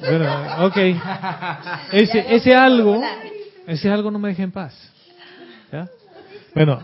Bueno, 0.00 0.66
ok. 0.66 0.76
Ese, 1.92 2.34
ese 2.34 2.54
algo, 2.54 3.02
ese 3.66 3.90
algo 3.90 4.10
no 4.10 4.18
me 4.18 4.28
deja 4.28 4.42
en 4.42 4.50
paz. 4.50 4.74
¿Ya? 5.72 5.88
Bueno, 6.54 6.80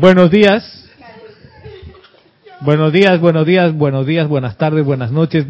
buenos 0.00 0.30
días. 0.30 0.74
Buenos 2.60 2.92
días, 2.92 3.20
buenos 3.20 3.46
días, 3.46 3.72
buenos 3.72 4.04
días, 4.04 4.26
buenas 4.26 4.56
tardes, 4.56 4.84
buenas 4.84 5.12
noches. 5.12 5.46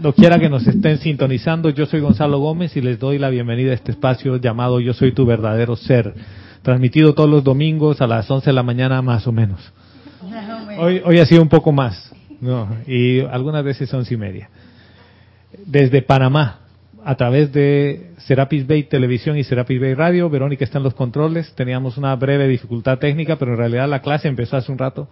No 0.00 0.12
quiera 0.12 0.38
que 0.38 0.48
nos 0.48 0.66
estén 0.66 0.98
sintonizando, 0.98 1.70
yo 1.70 1.86
soy 1.86 2.00
Gonzalo 2.00 2.38
Gómez 2.38 2.76
y 2.76 2.80
les 2.80 3.00
doy 3.00 3.18
la 3.18 3.30
bienvenida 3.30 3.72
a 3.72 3.74
este 3.74 3.90
espacio 3.90 4.36
llamado 4.36 4.78
Yo 4.78 4.92
Soy 4.94 5.12
Tu 5.12 5.26
Verdadero 5.26 5.74
Ser, 5.74 6.14
transmitido 6.62 7.14
todos 7.14 7.28
los 7.28 7.42
domingos 7.42 8.00
a 8.00 8.06
las 8.06 8.30
11 8.30 8.46
de 8.46 8.52
la 8.52 8.62
mañana 8.62 9.02
más 9.02 9.26
o 9.26 9.32
menos. 9.32 9.60
Hoy, 10.78 11.02
hoy 11.04 11.18
ha 11.18 11.26
sido 11.26 11.42
un 11.42 11.48
poco 11.48 11.72
más, 11.72 12.12
no, 12.40 12.68
y 12.86 13.20
algunas 13.20 13.64
veces 13.64 13.92
once 13.92 14.14
y 14.14 14.16
media. 14.16 14.48
Desde 15.66 16.02
Panamá, 16.02 16.60
a 17.04 17.16
través 17.16 17.52
de 17.52 18.12
Serapis 18.18 18.66
Bay 18.66 18.84
Televisión 18.84 19.36
y 19.36 19.44
Serapis 19.44 19.80
Bay 19.80 19.94
Radio, 19.94 20.30
Verónica 20.30 20.64
está 20.64 20.78
en 20.78 20.84
los 20.84 20.94
controles, 20.94 21.52
teníamos 21.54 21.96
una 21.98 22.14
breve 22.16 22.48
dificultad 22.48 22.98
técnica, 22.98 23.36
pero 23.36 23.52
en 23.52 23.58
realidad 23.58 23.88
la 23.88 24.02
clase 24.02 24.28
empezó 24.28 24.56
hace 24.56 24.70
un 24.70 24.78
rato 24.78 25.08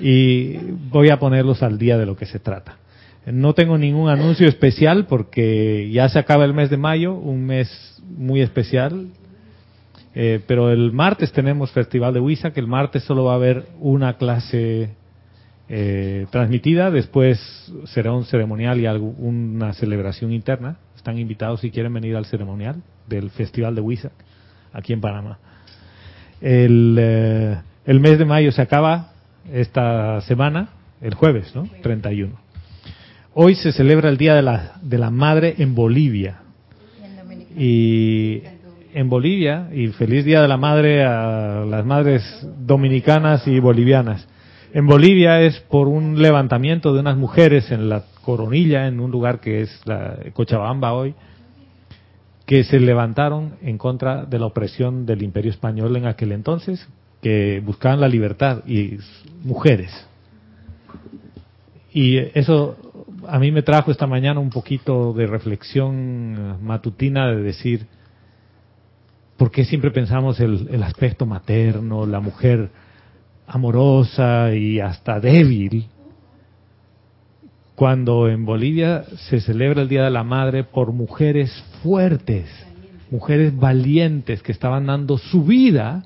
y 0.00 0.56
voy 0.90 1.10
a 1.10 1.18
ponerlos 1.18 1.62
al 1.62 1.78
día 1.78 1.98
de 1.98 2.06
lo 2.06 2.16
que 2.16 2.26
se 2.26 2.38
trata. 2.38 2.78
No 3.26 3.54
tengo 3.54 3.78
ningún 3.78 4.10
anuncio 4.10 4.46
especial 4.46 5.06
porque 5.06 5.90
ya 5.90 6.08
se 6.08 6.18
acaba 6.18 6.44
el 6.44 6.52
mes 6.52 6.70
de 6.70 6.76
mayo, 6.76 7.14
un 7.14 7.46
mes 7.46 8.00
muy 8.06 8.42
especial. 8.42 9.08
Eh, 10.14 10.40
pero 10.46 10.70
el 10.70 10.92
martes 10.92 11.32
tenemos 11.32 11.72
Festival 11.72 12.14
de 12.14 12.20
Huiza, 12.20 12.52
que 12.52 12.60
el 12.60 12.68
martes 12.68 13.02
solo 13.02 13.24
va 13.24 13.32
a 13.32 13.36
haber 13.36 13.64
una 13.80 14.16
clase 14.16 14.90
eh, 15.68 16.26
transmitida, 16.30 16.90
después 16.90 17.72
será 17.84 18.12
un 18.12 18.24
ceremonial 18.24 18.80
y 18.80 18.86
algo, 18.86 19.08
una 19.18 19.72
celebración 19.72 20.32
interna. 20.32 20.76
Están 20.96 21.18
invitados 21.18 21.60
si 21.60 21.70
quieren 21.70 21.92
venir 21.92 22.16
al 22.16 22.26
ceremonial 22.26 22.82
del 23.06 23.30
Festival 23.30 23.74
de 23.74 23.80
Huiza, 23.80 24.10
aquí 24.72 24.92
en 24.92 25.00
Panamá. 25.00 25.38
El, 26.40 26.96
eh, 26.98 27.56
el 27.86 28.00
mes 28.00 28.18
de 28.18 28.24
mayo 28.24 28.52
se 28.52 28.62
acaba 28.62 29.12
esta 29.52 30.20
semana, 30.22 30.70
el 31.00 31.14
jueves, 31.14 31.54
¿no? 31.54 31.68
31. 31.82 32.34
Hoy 33.34 33.54
se 33.56 33.72
celebra 33.72 34.08
el 34.08 34.16
Día 34.16 34.34
de 34.34 34.42
la, 34.42 34.74
de 34.82 34.98
la 34.98 35.10
Madre 35.10 35.54
en 35.58 35.74
Bolivia. 35.74 36.40
Y 37.56 38.42
en 38.94 39.08
Bolivia, 39.08 39.68
y 39.72 39.88
feliz 39.88 40.24
Día 40.24 40.40
de 40.40 40.48
la 40.48 40.56
Madre 40.56 41.04
a 41.04 41.64
las 41.68 41.84
madres 41.84 42.22
dominicanas 42.58 43.46
y 43.46 43.58
bolivianas. 43.58 44.26
En 44.74 44.88
Bolivia 44.88 45.40
es 45.40 45.60
por 45.60 45.86
un 45.86 46.20
levantamiento 46.20 46.92
de 46.92 46.98
unas 46.98 47.16
mujeres 47.16 47.70
en 47.70 47.88
la 47.88 48.06
Coronilla, 48.24 48.88
en 48.88 48.98
un 48.98 49.12
lugar 49.12 49.38
que 49.38 49.60
es 49.60 49.80
la 49.84 50.18
Cochabamba 50.32 50.92
hoy, 50.94 51.14
que 52.44 52.64
se 52.64 52.80
levantaron 52.80 53.52
en 53.62 53.78
contra 53.78 54.24
de 54.24 54.36
la 54.40 54.46
opresión 54.46 55.06
del 55.06 55.22
Imperio 55.22 55.52
Español 55.52 55.96
en 55.96 56.06
aquel 56.06 56.32
entonces, 56.32 56.88
que 57.22 57.62
buscaban 57.64 58.00
la 58.00 58.08
libertad 58.08 58.66
y 58.66 58.98
mujeres. 59.44 59.92
Y 61.92 62.16
eso 62.36 62.76
a 63.28 63.38
mí 63.38 63.52
me 63.52 63.62
trajo 63.62 63.92
esta 63.92 64.08
mañana 64.08 64.40
un 64.40 64.50
poquito 64.50 65.12
de 65.12 65.28
reflexión 65.28 66.64
matutina 66.64 67.28
de 67.28 67.44
decir, 67.44 67.86
¿por 69.36 69.52
qué 69.52 69.64
siempre 69.64 69.92
pensamos 69.92 70.40
el, 70.40 70.66
el 70.72 70.82
aspecto 70.82 71.26
materno, 71.26 72.06
la 72.06 72.18
mujer 72.18 72.70
amorosa 73.46 74.54
y 74.54 74.80
hasta 74.80 75.20
débil? 75.20 75.86
Cuando 77.74 78.28
en 78.28 78.44
Bolivia 78.44 79.04
se 79.28 79.40
celebra 79.40 79.82
el 79.82 79.88
Día 79.88 80.04
de 80.04 80.10
la 80.10 80.24
Madre 80.24 80.64
por 80.64 80.92
mujeres 80.92 81.50
fuertes, 81.82 82.48
mujeres 83.10 83.56
valientes 83.56 84.42
que 84.42 84.52
estaban 84.52 84.86
dando 84.86 85.18
su 85.18 85.44
vida 85.44 86.04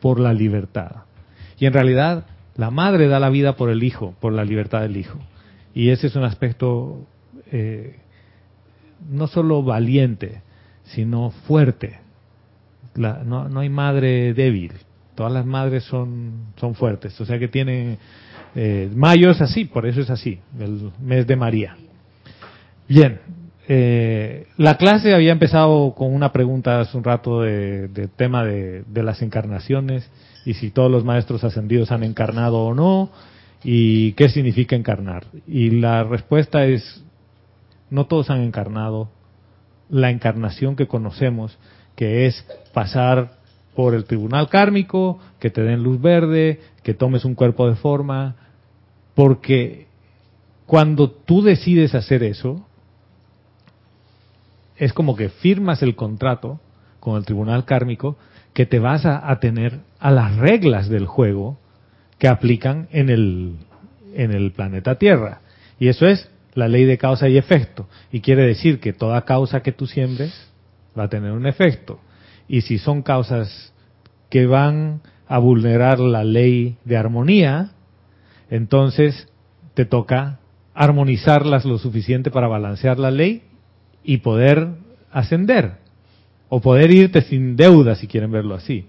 por 0.00 0.20
la 0.20 0.32
libertad. 0.32 1.04
Y 1.58 1.66
en 1.66 1.72
realidad 1.72 2.24
la 2.56 2.70
madre 2.70 3.08
da 3.08 3.20
la 3.20 3.30
vida 3.30 3.54
por 3.54 3.70
el 3.70 3.82
hijo, 3.82 4.14
por 4.20 4.32
la 4.32 4.44
libertad 4.44 4.82
del 4.82 4.96
hijo. 4.96 5.18
Y 5.74 5.90
ese 5.90 6.08
es 6.08 6.16
un 6.16 6.24
aspecto 6.24 7.06
eh, 7.52 7.96
no 9.08 9.28
solo 9.28 9.62
valiente, 9.62 10.42
sino 10.84 11.30
fuerte. 11.46 12.00
La, 12.94 13.22
no, 13.24 13.48
no, 13.48 13.60
hay 13.60 13.68
madre 13.68 14.34
débil, 14.34 14.72
todas 15.18 15.32
las 15.32 15.44
madres 15.44 15.82
son, 15.82 16.52
son 16.60 16.76
fuertes, 16.76 17.20
o 17.20 17.24
sea 17.24 17.40
que 17.40 17.48
tienen... 17.48 17.98
Eh, 18.54 18.88
mayo 18.94 19.32
es 19.32 19.40
así, 19.40 19.64
por 19.64 19.84
eso 19.84 20.00
es 20.00 20.10
así, 20.10 20.38
el 20.60 20.92
mes 21.00 21.26
de 21.26 21.34
María. 21.34 21.76
Bien, 22.88 23.18
eh, 23.66 24.46
la 24.56 24.76
clase 24.76 25.12
había 25.14 25.32
empezado 25.32 25.92
con 25.96 26.14
una 26.14 26.32
pregunta 26.32 26.78
hace 26.78 26.96
un 26.96 27.02
rato 27.02 27.42
de, 27.42 28.08
tema 28.14 28.44
de, 28.44 28.84
las 28.94 29.20
encarnaciones 29.20 30.08
y 30.46 30.54
si 30.54 30.70
todos 30.70 30.88
los 30.88 31.04
maestros 31.04 31.42
ascendidos 31.42 31.90
han 31.90 32.04
encarnado 32.04 32.58
o 32.58 32.72
no 32.72 33.10
y 33.64 34.12
qué 34.12 34.28
significa 34.28 34.76
encarnar. 34.76 35.24
Y 35.48 35.70
la 35.70 36.04
respuesta 36.04 36.64
es, 36.64 37.02
no 37.90 38.06
todos 38.06 38.30
han 38.30 38.42
encarnado 38.42 39.08
la 39.90 40.10
encarnación 40.10 40.76
que 40.76 40.86
conocemos, 40.86 41.58
que 41.96 42.26
es 42.26 42.46
pasar 42.72 43.37
por 43.78 43.94
el 43.94 44.06
tribunal 44.06 44.48
kármico, 44.48 45.20
que 45.38 45.50
te 45.50 45.62
den 45.62 45.84
luz 45.84 46.02
verde, 46.02 46.58
que 46.82 46.94
tomes 46.94 47.24
un 47.24 47.36
cuerpo 47.36 47.68
de 47.68 47.76
forma, 47.76 48.34
porque 49.14 49.86
cuando 50.66 51.12
tú 51.12 51.42
decides 51.42 51.94
hacer 51.94 52.24
eso, 52.24 52.66
es 54.76 54.92
como 54.92 55.14
que 55.14 55.28
firmas 55.28 55.80
el 55.80 55.94
contrato 55.94 56.58
con 56.98 57.18
el 57.18 57.24
tribunal 57.24 57.66
kármico 57.66 58.16
que 58.52 58.66
te 58.66 58.80
vas 58.80 59.06
a 59.06 59.30
atener 59.30 59.78
a 60.00 60.10
las 60.10 60.34
reglas 60.34 60.88
del 60.88 61.06
juego 61.06 61.56
que 62.18 62.26
aplican 62.26 62.88
en 62.90 63.10
el, 63.10 63.58
en 64.12 64.32
el 64.32 64.50
planeta 64.50 64.96
Tierra. 64.96 65.40
Y 65.78 65.86
eso 65.86 66.08
es 66.08 66.28
la 66.54 66.66
ley 66.66 66.84
de 66.84 66.98
causa 66.98 67.28
y 67.28 67.38
efecto. 67.38 67.86
Y 68.10 68.22
quiere 68.22 68.44
decir 68.44 68.80
que 68.80 68.92
toda 68.92 69.24
causa 69.24 69.62
que 69.62 69.70
tú 69.70 69.86
siembres 69.86 70.34
va 70.98 71.04
a 71.04 71.08
tener 71.08 71.30
un 71.30 71.46
efecto. 71.46 72.00
Y 72.48 72.62
si 72.62 72.78
son 72.78 73.02
causas 73.02 73.72
que 74.30 74.46
van 74.46 75.00
a 75.26 75.38
vulnerar 75.38 76.00
la 76.00 76.24
ley 76.24 76.76
de 76.84 76.96
armonía, 76.96 77.72
entonces 78.50 79.28
te 79.74 79.84
toca 79.84 80.40
armonizarlas 80.74 81.64
lo 81.64 81.78
suficiente 81.78 82.30
para 82.30 82.48
balancear 82.48 82.98
la 82.98 83.10
ley 83.10 83.42
y 84.02 84.18
poder 84.18 84.68
ascender. 85.12 85.78
O 86.48 86.60
poder 86.60 86.90
irte 86.90 87.20
sin 87.20 87.56
deuda, 87.56 87.94
si 87.94 88.06
quieren 88.06 88.30
verlo 88.30 88.54
así. 88.54 88.86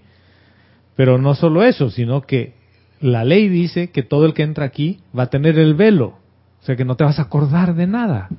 Pero 0.96 1.18
no 1.18 1.36
solo 1.36 1.64
eso, 1.64 1.90
sino 1.90 2.22
que 2.22 2.54
la 3.02 3.24
ley 3.24 3.50
dice 3.50 3.90
que 3.90 4.04
todo 4.04 4.26
el 4.26 4.34
que 4.34 4.44
entra 4.44 4.66
aquí 4.66 5.00
va 5.18 5.24
a 5.24 5.30
tener 5.30 5.58
el 5.58 5.74
velo, 5.74 6.20
o 6.62 6.66
sea 6.66 6.76
que 6.76 6.86
no 6.86 6.96
te 6.96 7.04
vas 7.04 7.20
a 7.20 7.24
acordar 7.24 7.76
de 7.76 7.88
nada. 7.88 8.30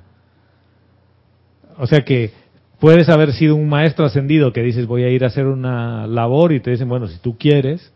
O 1.78 1.86
sea 1.86 2.04
que 2.04 2.32
puedes 2.80 3.08
haber 3.08 3.32
sido 3.34 3.54
un 3.54 3.68
maestro 3.68 4.06
ascendido 4.06 4.52
que 4.52 4.62
dices 4.62 4.86
voy 4.86 5.04
a 5.04 5.10
ir 5.10 5.22
a 5.22 5.28
hacer 5.28 5.46
una 5.46 6.06
labor 6.06 6.52
y 6.52 6.60
te 6.60 6.70
dicen, 6.70 6.88
bueno, 6.88 7.06
si 7.06 7.18
tú 7.18 7.36
quieres, 7.38 7.92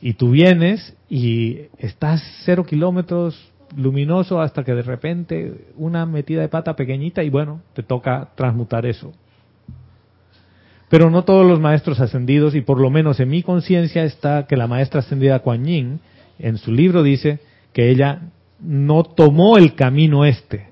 y 0.00 0.14
tú 0.14 0.30
vienes 0.30 0.96
y 1.08 1.60
estás 1.78 2.22
cero 2.44 2.64
kilómetros 2.64 3.50
luminoso 3.76 4.40
hasta 4.40 4.64
que 4.64 4.74
de 4.74 4.82
repente 4.82 5.54
una 5.76 6.04
metida 6.06 6.42
de 6.42 6.48
pata 6.48 6.76
pequeñita 6.76 7.22
y 7.22 7.30
bueno, 7.30 7.62
te 7.72 7.82
toca 7.82 8.28
transmutar 8.34 8.84
eso. 8.84 9.12
Pero 10.90 11.08
no 11.08 11.24
todos 11.24 11.46
los 11.46 11.58
maestros 11.58 12.00
ascendidos, 12.00 12.54
y 12.54 12.60
por 12.60 12.78
lo 12.78 12.90
menos 12.90 13.18
en 13.18 13.30
mi 13.30 13.42
conciencia 13.42 14.04
está 14.04 14.46
que 14.46 14.58
la 14.58 14.66
maestra 14.66 15.00
ascendida 15.00 15.38
Kuan 15.38 15.64
Yin, 15.64 16.00
en 16.38 16.58
su 16.58 16.70
libro 16.70 17.02
dice 17.02 17.38
que 17.72 17.90
ella 17.90 18.28
no 18.60 19.04
tomó 19.04 19.56
el 19.56 19.74
camino 19.74 20.26
este, 20.26 20.71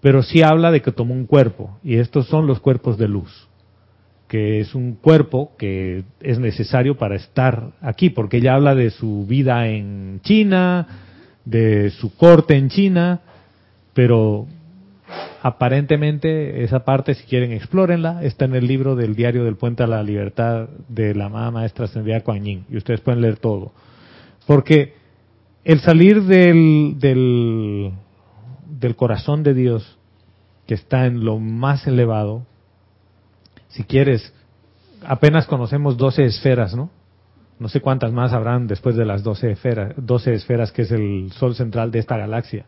pero 0.00 0.22
sí 0.22 0.42
habla 0.42 0.70
de 0.70 0.82
que 0.82 0.92
tomó 0.92 1.14
un 1.14 1.26
cuerpo, 1.26 1.78
y 1.82 1.96
estos 1.96 2.26
son 2.26 2.46
los 2.46 2.60
cuerpos 2.60 2.98
de 2.98 3.08
luz, 3.08 3.48
que 4.28 4.60
es 4.60 4.74
un 4.74 4.94
cuerpo 4.94 5.52
que 5.58 6.04
es 6.20 6.38
necesario 6.38 6.96
para 6.96 7.16
estar 7.16 7.72
aquí, 7.80 8.10
porque 8.10 8.38
ella 8.38 8.54
habla 8.54 8.74
de 8.74 8.90
su 8.90 9.26
vida 9.26 9.68
en 9.68 10.20
China, 10.22 10.86
de 11.44 11.90
su 11.90 12.14
corte 12.16 12.56
en 12.56 12.68
China, 12.68 13.20
pero 13.92 14.46
aparentemente 15.42 16.62
esa 16.62 16.84
parte, 16.84 17.14
si 17.14 17.24
quieren, 17.24 17.52
explórenla. 17.52 18.22
Está 18.22 18.44
en 18.44 18.54
el 18.54 18.66
libro 18.66 18.94
del 18.94 19.14
Diario 19.14 19.44
del 19.44 19.56
Puente 19.56 19.82
a 19.82 19.86
la 19.86 20.02
Libertad 20.02 20.68
de 20.88 21.14
la 21.14 21.26
amada 21.26 21.50
maestra 21.50 21.86
Ascendida 21.86 22.20
Kuan 22.20 22.44
Yin, 22.44 22.64
y 22.70 22.76
ustedes 22.76 23.00
pueden 23.00 23.20
leer 23.20 23.38
todo. 23.38 23.72
Porque 24.46 24.94
el 25.64 25.80
salir 25.80 26.22
del, 26.22 26.96
del, 26.98 27.92
del 28.80 28.96
corazón 28.96 29.42
de 29.42 29.54
Dios, 29.54 29.98
que 30.66 30.74
está 30.74 31.06
en 31.06 31.24
lo 31.24 31.38
más 31.38 31.86
elevado, 31.86 32.46
si 33.68 33.84
quieres, 33.84 34.32
apenas 35.04 35.46
conocemos 35.46 35.96
12 35.96 36.24
esferas, 36.24 36.74
¿no? 36.74 36.90
No 37.58 37.68
sé 37.68 37.80
cuántas 37.80 38.10
más 38.12 38.32
habrán 38.32 38.66
después 38.66 38.96
de 38.96 39.04
las 39.04 39.22
12 39.22 39.52
esferas, 39.52 39.94
12 39.96 40.34
esferas 40.34 40.72
que 40.72 40.82
es 40.82 40.90
el 40.90 41.30
sol 41.32 41.54
central 41.54 41.90
de 41.90 41.98
esta 41.98 42.16
galaxia 42.16 42.64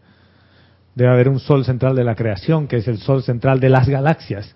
Debe 0.94 1.10
haber 1.10 1.28
un 1.28 1.40
sol 1.40 1.64
central 1.64 1.96
de 1.96 2.04
la 2.04 2.14
creación, 2.14 2.68
que 2.68 2.76
es 2.76 2.88
el 2.88 2.98
sol 2.98 3.22
central 3.22 3.60
de 3.60 3.70
las 3.70 3.88
galaxias. 3.88 4.54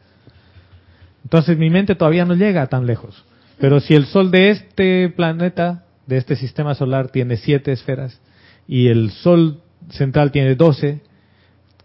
Entonces 1.24 1.56
mi 1.56 1.70
mente 1.70 1.94
todavía 1.94 2.24
no 2.24 2.34
llega 2.34 2.66
tan 2.66 2.86
lejos. 2.86 3.24
Pero 3.58 3.80
si 3.80 3.94
el 3.94 4.06
sol 4.06 4.30
de 4.30 4.50
este 4.50 5.08
planeta, 5.08 5.84
de 6.06 6.18
este 6.18 6.36
sistema 6.36 6.74
solar, 6.74 7.08
tiene 7.08 7.38
siete 7.38 7.72
esferas 7.72 8.20
y 8.68 8.88
el 8.88 9.10
sol 9.10 9.60
central 9.88 10.30
tiene 10.30 10.54
doce, 10.56 11.00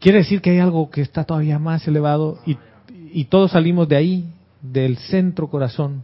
quiere 0.01 0.17
decir 0.17 0.41
que 0.41 0.49
hay 0.49 0.59
algo 0.59 0.89
que 0.89 1.01
está 1.01 1.23
todavía 1.23 1.59
más 1.59 1.87
elevado 1.87 2.39
y, 2.45 3.25
todos 3.25 3.51
salimos 3.51 3.87
de 3.87 3.95
ahí, 3.95 4.25
del 4.61 4.97
centro 4.97 5.47
corazón, 5.47 6.03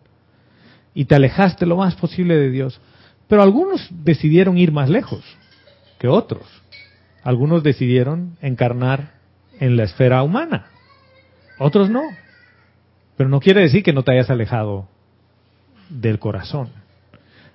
y 0.93 1.05
te 1.05 1.15
alejaste 1.15 1.65
lo 1.65 1.77
más 1.77 1.95
posible 1.95 2.35
de 2.35 2.49
Dios. 2.49 2.79
Pero 3.27 3.41
algunos 3.41 3.87
decidieron 3.91 4.57
ir 4.57 4.71
más 4.71 4.89
lejos 4.89 5.23
que 5.99 6.07
otros. 6.07 6.43
Algunos 7.23 7.63
decidieron 7.63 8.37
encarnar 8.41 9.15
en 9.59 9.75
la 9.75 9.83
esfera 9.83 10.23
humana, 10.23 10.67
otros 11.59 11.89
no. 11.89 12.03
Pero 13.17 13.29
no 13.29 13.39
quiere 13.39 13.61
decir 13.61 13.83
que 13.83 13.93
no 13.93 14.03
te 14.03 14.11
hayas 14.11 14.29
alejado 14.29 14.87
del 15.89 16.19
corazón. 16.19 16.69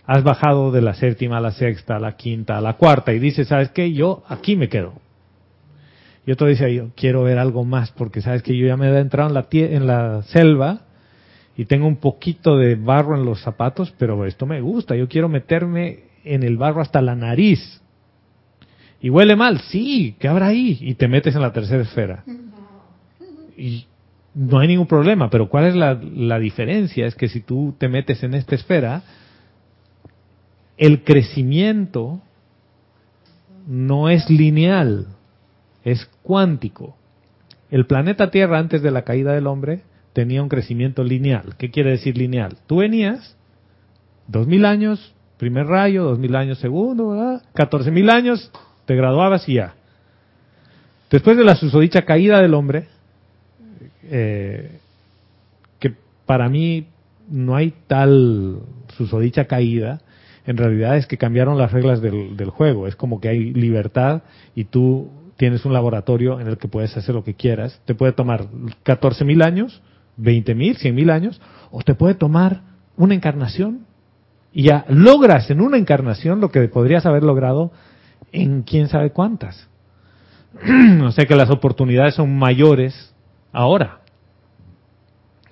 Has 0.07 0.25
bajado 0.25 0.73
de 0.73 0.83
la 0.83 0.95
séptima 0.95 1.39
a 1.39 1.41
la 1.41 1.53
sexta, 1.53 1.97
a 1.97 2.01
la 2.01 2.17
quinta, 2.17 2.59
a 2.59 2.61
la 2.61 2.75
cuarta 2.75 3.13
y 3.13 3.21
dices, 3.21 3.49
¿sabes 3.49 3.71
qué? 3.71 3.93
Yo 3.93 4.25
aquí 4.29 4.57
me 4.57 4.69
quedo. 4.69 4.95
Y 6.25 6.33
otro 6.33 6.47
dice, 6.47 6.73
yo 6.73 6.91
quiero 6.95 7.25
ver 7.25 7.39
algo 7.39 7.65
más 7.65 7.91
porque 7.91 8.21
sabes 8.21 8.43
que 8.43 8.57
yo 8.57 8.67
ya 8.67 8.77
me 8.77 8.89
he 8.89 8.99
entrado 8.99 9.29
en 9.29 9.35
la, 9.35 9.47
en 9.51 9.87
la 9.87 10.23
selva 10.23 10.83
y 11.57 11.65
tengo 11.65 11.87
un 11.87 11.97
poquito 11.97 12.57
de 12.57 12.77
barro 12.77 13.17
en 13.17 13.25
los 13.25 13.43
zapatos, 13.43 13.93
pero 13.99 14.25
esto 14.25 14.47
me 14.47 14.61
gusta, 14.61 14.97
yo 14.97 15.09
quiero 15.09 15.29
meterme 15.29 16.05
en 16.25 16.43
el 16.43 16.57
barro 16.57 16.81
hasta 16.81 17.03
la 17.03 17.15
nariz. 17.15 17.81
Y 19.01 19.11
huele 19.11 19.35
mal, 19.35 19.61
sí, 19.63 20.15
¿qué 20.21 20.29
habrá 20.29 20.47
ahí? 20.47 20.79
Y 20.81 20.95
te 20.95 21.09
metes 21.09 21.35
en 21.35 21.43
la 21.43 21.53
tercera 21.53 21.83
esfera. 21.83 22.25
Y 23.57 23.87
no 24.35 24.61
hay 24.61 24.69
ningún 24.69 24.87
problema, 24.87 25.29
pero 25.29 25.49
¿cuál 25.49 25.65
es 25.67 25.75
la, 25.75 25.95
la 25.95 26.39
diferencia? 26.39 27.07
Es 27.07 27.17
que 27.17 27.29
si 27.29 27.41
tú 27.41 27.75
te 27.77 27.89
metes 27.89 28.23
en 28.23 28.35
esta 28.35 28.55
esfera, 28.55 29.03
el 30.79 31.03
crecimiento 31.03 32.23
no 33.67 34.09
es 34.09 34.31
lineal, 34.31 35.07
es 35.85 36.07
cuántico. 36.23 36.97
El 37.71 37.87
planeta 37.87 38.31
Tierra 38.31 38.59
antes 38.59 38.83
de 38.83 38.91
la 38.91 39.03
caída 39.03 39.33
del 39.33 39.47
hombre 39.47 39.83
tenía 40.13 40.43
un 40.43 40.49
crecimiento 40.49 41.05
lineal. 41.05 41.55
¿Qué 41.57 41.71
quiere 41.71 41.91
decir 41.91 42.17
lineal? 42.17 42.59
Tú 42.67 42.77
venías, 42.77 43.37
dos 44.27 44.47
mil 44.47 44.65
años, 44.65 45.15
primer 45.39 45.67
rayo, 45.67 46.05
dos 46.05 46.19
mil 46.19 46.37
años 46.37 46.59
segundo, 46.59 47.41
catorce 47.55 47.91
mil 47.91 48.11
años, 48.11 48.51
te 48.85 48.95
graduabas 48.95 49.49
y 49.49 49.55
ya. 49.55 49.75
Después 51.11 51.37
de 51.37 51.45
la 51.45 51.57
susodicha 51.57 52.03
caída 52.03 52.41
del 52.41 52.55
hombre, 52.55 52.89
eh, 54.05 54.79
que 55.79 55.95
para 56.27 56.49
mí 56.49 56.87
no 57.29 57.57
hay 57.57 57.75
tal 57.87 58.61
susodicha 58.97 59.47
caída, 59.47 60.01
en 60.47 60.57
realidad 60.57 60.97
es 60.97 61.07
que 61.07 61.19
cambiaron 61.19 61.57
las 61.57 61.73
reglas 61.73 62.03
del, 62.03 62.37
del 62.37 62.51
juego. 62.51 62.87
Es 62.87 62.97
como 62.97 63.21
que 63.21 63.29
hay 63.29 63.53
libertad 63.53 64.23
y 64.55 64.65
tú 64.65 65.11
tienes 65.43 65.65
un 65.65 65.73
laboratorio 65.73 66.39
en 66.39 66.47
el 66.47 66.57
que 66.57 66.69
puedes 66.69 66.97
hacer 66.97 67.17
lo 67.17 67.25
que 67.25 67.35
quieras. 67.35 67.81
Te 67.85 67.97
puede 67.97 68.13
tomar 68.13 68.47
catorce 68.85 69.25
mil 69.25 69.43
años, 69.43 69.83
veinte 70.17 70.55
mil, 70.55 70.77
cien 70.77 70.95
mil 70.95 71.11
años, 71.11 71.41
o 71.73 71.83
te 71.83 71.97
puede 71.97 72.15
tomar 72.15 72.61
una 72.97 73.17
encarnación 73.17 73.85
y 74.53 74.63
ya 74.69 74.85
logras 74.89 75.51
en 75.51 75.61
una 75.61 75.79
encarnación 75.79 76.41
lo 76.41 76.53
que 76.53 76.69
podrías 76.69 77.07
haber 77.07 77.25
logrado 77.25 77.73
en 78.31 78.63
quién 78.63 78.87
sabe 78.87 79.11
cuántas. 79.11 79.69
o 81.03 81.11
sea 81.11 81.27
que 81.27 81.35
las 81.35 81.51
oportunidades 81.51 82.15
son 82.15 82.39
mayores 82.39 83.13
ahora 83.53 84.03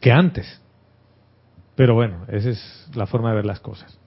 que 0.00 0.12
antes. 0.12 0.62
Pero 1.74 1.94
bueno, 1.96 2.26
esa 2.28 2.50
es 2.50 2.88
la 2.94 3.08
forma 3.08 3.30
de 3.30 3.34
ver 3.34 3.46
las 3.46 3.58
cosas. 3.58 3.98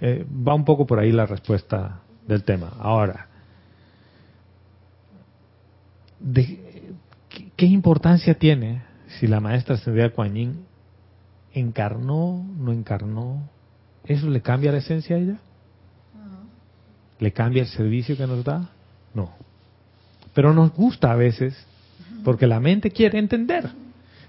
Eh, 0.00 0.24
va 0.24 0.54
un 0.54 0.64
poco 0.64 0.86
por 0.86 1.00
ahí 1.00 1.10
la 1.10 1.26
respuesta 1.26 2.02
del 2.28 2.44
tema. 2.44 2.74
Ahora, 2.78 3.26
de, 6.20 6.94
¿qué, 7.56 7.66
importancia 7.66 8.34
tiene 8.34 8.82
si 9.18 9.26
la 9.26 9.40
maestra 9.40 9.74
Ascendida 9.74 10.10
Kuan 10.10 10.34
Yin 10.34 10.64
encarnó, 11.52 12.44
no 12.58 12.72
encarnó? 12.72 13.48
¿Eso 14.04 14.28
le 14.30 14.40
cambia 14.40 14.72
la 14.72 14.78
esencia 14.78 15.16
a 15.16 15.18
ella? 15.18 15.38
¿Le 17.18 17.32
cambia 17.32 17.62
el 17.62 17.68
servicio 17.68 18.16
que 18.16 18.26
nos 18.26 18.44
da? 18.44 18.70
No. 19.14 19.30
Pero 20.34 20.52
nos 20.52 20.72
gusta 20.72 21.12
a 21.12 21.16
veces, 21.16 21.56
porque 22.24 22.46
la 22.46 22.60
mente 22.60 22.90
quiere 22.90 23.18
entender. 23.18 23.70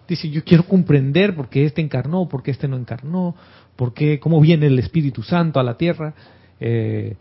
Dice, 0.07 0.29
yo 0.29 0.43
quiero 0.43 0.63
comprender 0.63 1.35
por 1.35 1.49
qué 1.49 1.65
este 1.65 1.81
encarnó, 1.81 2.29
por 2.29 2.43
qué 2.43 2.51
este 2.51 2.67
no 2.69 2.77
encarnó, 2.77 3.35
por 3.75 3.93
qué, 3.93 4.19
cómo 4.19 4.39
viene 4.39 4.67
el 4.67 4.79
Espíritu 4.79 5.21
Santo 5.21 5.59
a 5.59 5.63
la 5.63 5.75
tierra. 5.75 6.13
Eh, 6.61 7.17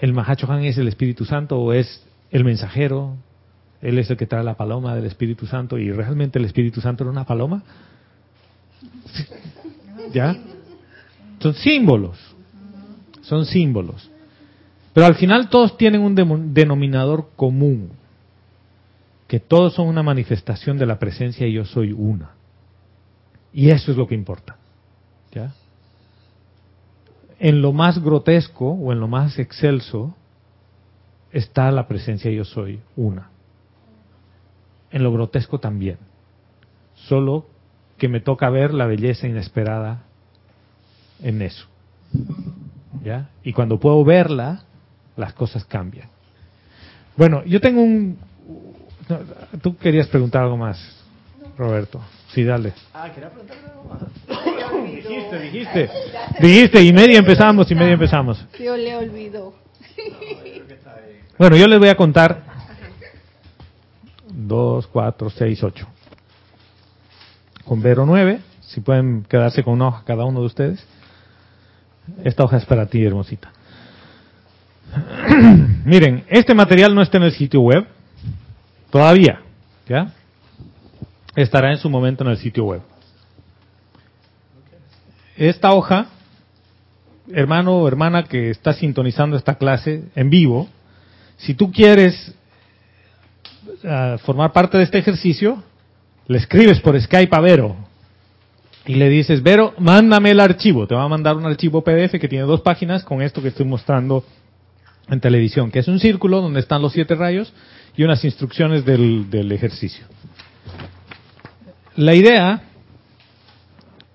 ¿El 0.00 0.12
Mahacho 0.12 0.50
Han 0.50 0.64
es 0.64 0.76
el 0.76 0.88
Espíritu 0.88 1.24
Santo 1.24 1.58
o 1.58 1.72
es 1.72 2.04
el 2.30 2.44
mensajero? 2.44 3.16
Él 3.82 3.98
es 3.98 4.10
el 4.10 4.16
que 4.16 4.26
trae 4.26 4.42
la 4.42 4.56
paloma 4.56 4.94
del 4.94 5.06
Espíritu 5.06 5.46
Santo 5.46 5.78
y 5.78 5.92
realmente 5.92 6.38
el 6.38 6.44
Espíritu 6.44 6.80
Santo 6.80 7.04
era 7.04 7.10
una 7.10 7.24
paloma. 7.24 7.62
¿Ya? 10.12 10.36
Son 11.40 11.54
símbolos. 11.54 12.18
Son 13.22 13.44
símbolos. 13.44 14.10
Pero 14.92 15.06
al 15.06 15.16
final 15.16 15.50
todos 15.50 15.76
tienen 15.76 16.00
un 16.00 16.54
denominador 16.54 17.30
común, 17.36 17.90
que 19.26 19.40
todos 19.40 19.74
son 19.74 19.88
una 19.88 20.02
manifestación 20.02 20.78
de 20.78 20.86
la 20.86 20.98
presencia 20.98 21.46
y 21.46 21.52
yo 21.52 21.64
soy 21.66 21.92
una. 21.92 22.30
Y 23.52 23.70
eso 23.70 23.90
es 23.90 23.96
lo 23.96 24.06
que 24.06 24.14
importa. 24.14 24.56
¿ya? 25.32 25.52
En 27.38 27.60
lo 27.60 27.72
más 27.72 28.02
grotesco 28.02 28.70
o 28.70 28.92
en 28.92 29.00
lo 29.00 29.08
más 29.08 29.38
excelso 29.38 30.14
está 31.30 31.70
la 31.70 31.86
presencia 31.86 32.30
yo 32.30 32.44
soy 32.44 32.80
una. 32.96 33.30
En 34.90 35.02
lo 35.02 35.12
grotesco 35.12 35.58
también. 35.58 35.98
Solo 36.94 37.46
que 37.98 38.08
me 38.08 38.20
toca 38.20 38.50
ver 38.50 38.74
la 38.74 38.86
belleza 38.86 39.26
inesperada 39.26 40.02
en 41.22 41.42
eso. 41.42 41.66
¿Ya? 43.02 43.30
Y 43.42 43.52
cuando 43.52 43.78
puedo 43.78 44.04
verla, 44.04 44.64
las 45.16 45.32
cosas 45.32 45.64
cambian. 45.64 46.08
Bueno, 47.16 47.44
yo 47.44 47.60
tengo 47.60 47.82
un... 47.82 48.18
Tú 49.62 49.76
querías 49.76 50.08
preguntar 50.08 50.42
algo 50.42 50.56
más, 50.56 50.78
Roberto. 51.56 52.00
Sí, 52.28 52.44
dale. 52.44 52.72
Ah, 52.92 53.10
quería 53.12 53.30
preguntar 53.30 53.56
algo 53.64 53.84
más. 53.84 54.02
dijiste, 54.86 55.38
dijiste. 55.38 55.90
Dijiste, 56.40 56.82
y 56.82 56.92
media 56.92 57.18
empezamos, 57.18 57.70
y 57.70 57.74
media 57.74 57.92
empezamos. 57.92 58.44
Yo 58.58 58.76
le 58.76 58.96
olvido. 58.96 59.54
Bueno, 61.38 61.56
yo 61.56 61.66
les 61.66 61.78
voy 61.78 61.88
a 61.88 61.96
contar. 61.96 62.55
Dos, 64.46 64.86
cuatro, 64.86 65.28
seis, 65.28 65.60
ocho. 65.64 65.88
Con 67.64 67.82
Vero 67.82 68.06
nueve, 68.06 68.40
si 68.60 68.80
pueden 68.80 69.24
quedarse 69.24 69.64
con 69.64 69.74
una 69.74 69.88
hoja 69.88 70.04
cada 70.06 70.24
uno 70.24 70.38
de 70.38 70.46
ustedes. 70.46 70.86
Esta 72.22 72.44
hoja 72.44 72.58
es 72.58 72.64
para 72.64 72.86
ti, 72.86 73.04
hermosita. 73.04 73.50
Miren, 75.84 76.24
este 76.28 76.54
material 76.54 76.94
no 76.94 77.02
está 77.02 77.16
en 77.16 77.24
el 77.24 77.32
sitio 77.32 77.60
web 77.60 77.88
todavía, 78.90 79.40
¿ya? 79.88 80.12
Estará 81.34 81.72
en 81.72 81.78
su 81.78 81.90
momento 81.90 82.22
en 82.22 82.30
el 82.30 82.36
sitio 82.36 82.66
web. 82.66 82.82
Esta 85.36 85.72
hoja, 85.72 86.06
hermano 87.32 87.78
o 87.78 87.88
hermana 87.88 88.22
que 88.22 88.50
está 88.50 88.72
sintonizando 88.74 89.36
esta 89.36 89.56
clase 89.56 90.04
en 90.14 90.30
vivo, 90.30 90.68
si 91.36 91.54
tú 91.54 91.72
quieres 91.72 92.32
formar 94.24 94.52
parte 94.52 94.78
de 94.78 94.84
este 94.84 94.98
ejercicio, 94.98 95.62
le 96.26 96.38
escribes 96.38 96.80
por 96.80 97.00
Skype 97.00 97.34
a 97.36 97.40
Vero 97.40 97.76
y 98.84 98.94
le 98.94 99.08
dices, 99.08 99.42
Vero, 99.42 99.74
mándame 99.78 100.30
el 100.30 100.40
archivo. 100.40 100.86
Te 100.86 100.94
va 100.94 101.04
a 101.04 101.08
mandar 101.08 101.36
un 101.36 101.46
archivo 101.46 101.82
PDF 101.82 102.18
que 102.20 102.28
tiene 102.28 102.44
dos 102.44 102.60
páginas 102.60 103.04
con 103.04 103.22
esto 103.22 103.42
que 103.42 103.48
estoy 103.48 103.66
mostrando 103.66 104.24
en 105.08 105.20
televisión, 105.20 105.70
que 105.70 105.80
es 105.80 105.88
un 105.88 106.00
círculo 106.00 106.40
donde 106.40 106.60
están 106.60 106.82
los 106.82 106.92
siete 106.92 107.14
rayos 107.14 107.52
y 107.96 108.02
unas 108.02 108.24
instrucciones 108.24 108.84
del, 108.84 109.30
del 109.30 109.52
ejercicio. 109.52 110.04
La 111.96 112.14
idea 112.14 112.60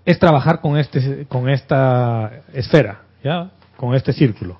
es 0.06 0.20
trabajar 0.20 0.62
con 0.62 0.78
este, 0.78 1.26
con 1.28 1.50
esta 1.50 2.44
esfera, 2.54 3.04
ya, 3.24 3.52
con 3.78 3.96
este 3.96 4.14
círculo. 4.14 4.60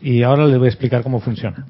Y 0.00 0.22
ahora 0.22 0.46
les 0.46 0.58
voy 0.58 0.66
a 0.66 0.70
explicar 0.70 1.02
cómo 1.02 1.20
funciona. 1.20 1.66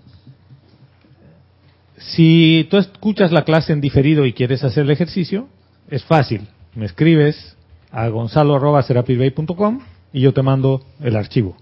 Si 1.99 2.67
tú 2.71 2.77
escuchas 2.77 3.33
la 3.33 3.45
clase 3.45 3.73
en 3.73 3.81
diferido 3.81 4.27
y 4.27 4.33
quieres 4.33 4.63
hacer 4.65 4.85
el 4.85 4.91
ejercicio, 4.91 5.49
es 5.89 6.05
fácil. 6.05 6.47
Me 6.75 6.87
escribes 6.87 7.57
a 7.91 8.09
gonzalo.com 8.09 9.81
y 10.13 10.21
yo 10.21 10.35
te 10.35 10.43
mando 10.43 10.85
el 11.01 11.17
archivo. 11.17 11.57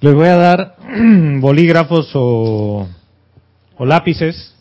Les 0.00 0.14
voy 0.14 0.28
a 0.28 0.36
dar 0.36 0.76
bolígrafos 1.40 2.10
o, 2.14 2.88
o 3.76 3.84
lápices. 3.84 4.54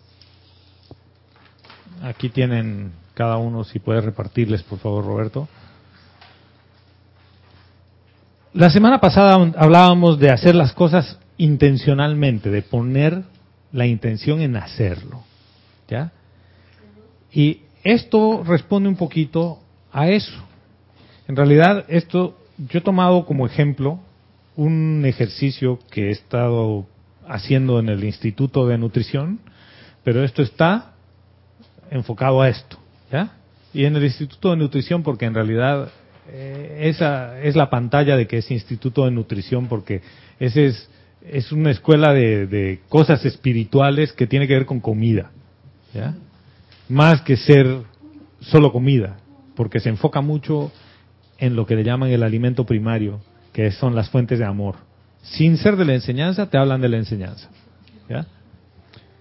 Aquí 2.04 2.30
tienen 2.30 2.92
cada 3.14 3.38
uno, 3.38 3.64
si 3.64 3.80
puede 3.80 4.02
repartirles, 4.02 4.64
por 4.64 4.80
favor, 4.80 5.06
Roberto. 5.06 5.48
La 8.54 8.70
semana 8.70 9.00
pasada 9.00 9.36
hablábamos 9.58 10.20
de 10.20 10.32
hacer 10.32 10.56
las 10.56 10.74
cosas 10.74 11.20
intencionalmente, 11.38 12.50
de 12.50 12.62
poner 12.64 13.24
la 13.72 13.86
intención 13.86 14.42
en 14.42 14.56
hacerlo. 14.56 15.24
¿Ya? 15.88 16.12
Y 17.32 17.62
esto 17.84 18.44
responde 18.44 18.90
un 18.90 18.96
poquito 18.96 19.60
a 19.92 20.10
eso. 20.10 20.44
En 21.28 21.36
realidad, 21.36 21.86
esto 21.88 22.38
yo 22.58 22.80
he 22.80 22.82
tomado 22.82 23.26
como 23.26 23.46
ejemplo 23.46 24.00
un 24.56 25.04
ejercicio 25.06 25.80
que 25.90 26.10
he 26.10 26.12
estado 26.12 26.86
haciendo 27.28 27.80
en 27.80 27.90
el 27.90 28.04
Instituto 28.04 28.68
de 28.68 28.78
Nutrición, 28.78 29.40
pero 30.04 30.24
esto 30.24 30.42
está 30.42 30.94
enfocado 31.90 32.42
a 32.42 32.50
esto, 32.50 32.78
¿ya? 33.12 33.34
Y 33.74 33.86
en 33.86 33.96
el 33.96 34.04
Instituto 34.04 34.52
de 34.52 34.58
Nutrición, 34.58 35.04
porque 35.04 35.26
en 35.26 35.34
realidad 35.34 35.90
eh, 36.30 36.90
esa 36.90 37.40
es 37.42 37.56
la 37.56 37.70
pantalla 37.70 38.18
de 38.18 38.28
que 38.28 38.40
es 38.40 38.52
Instituto 38.52 39.06
de 39.06 39.12
Nutrición, 39.12 39.68
porque 39.68 40.02
ese 40.40 40.68
es, 40.68 40.90
es 41.28 41.52
una 41.52 41.72
escuela 41.72 42.14
de, 42.14 42.48
de 42.48 42.82
cosas 42.90 43.26
espirituales 43.26 44.14
que 44.14 44.28
tiene 44.28 44.48
que 44.48 44.54
ver 44.54 44.66
con 44.66 44.80
comida, 44.80 45.32
¿ya? 45.94 46.16
Más 46.90 47.22
que 47.22 47.38
ser 47.38 47.84
solo 48.40 48.72
comida, 48.72 49.18
porque 49.56 49.80
se 49.80 49.90
enfoca 49.90 50.22
mucho 50.22 50.72
en 51.38 51.56
lo 51.56 51.66
que 51.66 51.76
le 51.76 51.84
llaman 51.84 52.10
el 52.10 52.24
alimento 52.24 52.66
primario, 52.66 53.22
que 53.54 53.72
son 53.72 53.96
las 53.96 54.10
fuentes 54.10 54.40
de 54.40 54.46
amor. 54.46 54.76
Sin 55.22 55.58
ser 55.58 55.76
de 55.76 55.86
la 55.86 55.94
enseñanza, 55.94 56.50
te 56.50 56.58
hablan 56.58 56.82
de 56.82 56.90
la 56.90 56.98
enseñanza. 56.98 57.50
¿Ya? 58.10 58.26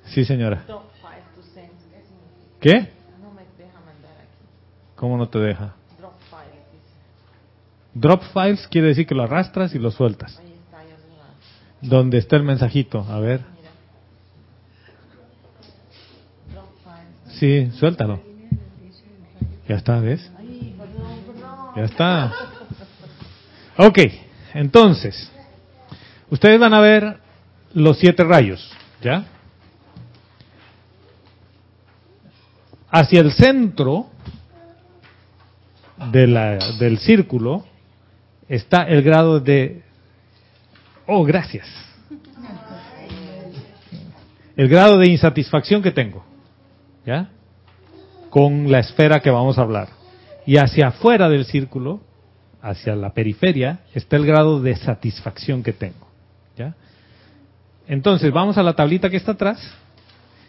Sí, 0.06 0.24
señora. 0.24 0.64
¿Qué? 2.60 2.88
¿Cómo 4.96 5.16
no 5.16 5.28
te 5.28 5.38
deja? 5.38 5.74
Drop 7.94 8.22
files 8.32 8.68
quiere 8.68 8.88
decir 8.88 9.06
que 9.06 9.14
lo 9.14 9.22
arrastras 9.22 9.74
y 9.74 9.78
lo 9.78 9.90
sueltas. 9.90 10.40
¿Dónde 11.82 12.18
está 12.18 12.36
el 12.36 12.42
mensajito? 12.42 13.06
A 13.08 13.18
ver. 13.20 13.40
Sí, 17.38 17.70
suéltalo. 17.78 18.20
Ya 19.66 19.76
está, 19.76 19.98
¿ves? 20.00 20.30
Ya 21.76 21.84
está. 21.84 22.32
Ok, 23.76 23.98
entonces, 24.52 25.30
ustedes 26.28 26.60
van 26.60 26.74
a 26.74 26.80
ver 26.80 27.18
los 27.72 27.98
siete 27.98 28.24
rayos, 28.24 28.70
¿ya? 29.00 29.24
Hacia 32.90 33.20
el 33.20 33.32
centro 33.32 34.08
de 36.10 36.26
la, 36.26 36.58
del 36.78 36.98
círculo 36.98 37.64
está 38.48 38.82
el 38.82 39.02
grado 39.02 39.40
de... 39.40 39.82
Oh, 41.12 41.24
gracias. 41.24 41.66
El 44.56 44.68
grado 44.68 44.96
de 44.96 45.08
insatisfacción 45.08 45.82
que 45.82 45.90
tengo, 45.90 46.24
¿ya? 47.04 47.30
Con 48.30 48.70
la 48.70 48.78
esfera 48.78 49.18
que 49.18 49.28
vamos 49.28 49.58
a 49.58 49.62
hablar 49.62 49.88
y 50.46 50.58
hacia 50.58 50.88
afuera 50.88 51.28
del 51.28 51.46
círculo, 51.46 52.00
hacia 52.62 52.94
la 52.94 53.12
periferia, 53.12 53.80
está 53.92 54.14
el 54.14 54.24
grado 54.24 54.62
de 54.62 54.76
satisfacción 54.76 55.64
que 55.64 55.72
tengo. 55.72 56.06
¿ya? 56.56 56.76
Entonces, 57.88 58.32
vamos 58.32 58.56
a 58.56 58.62
la 58.62 58.74
tablita 58.74 59.10
que 59.10 59.16
está 59.16 59.32
atrás, 59.32 59.58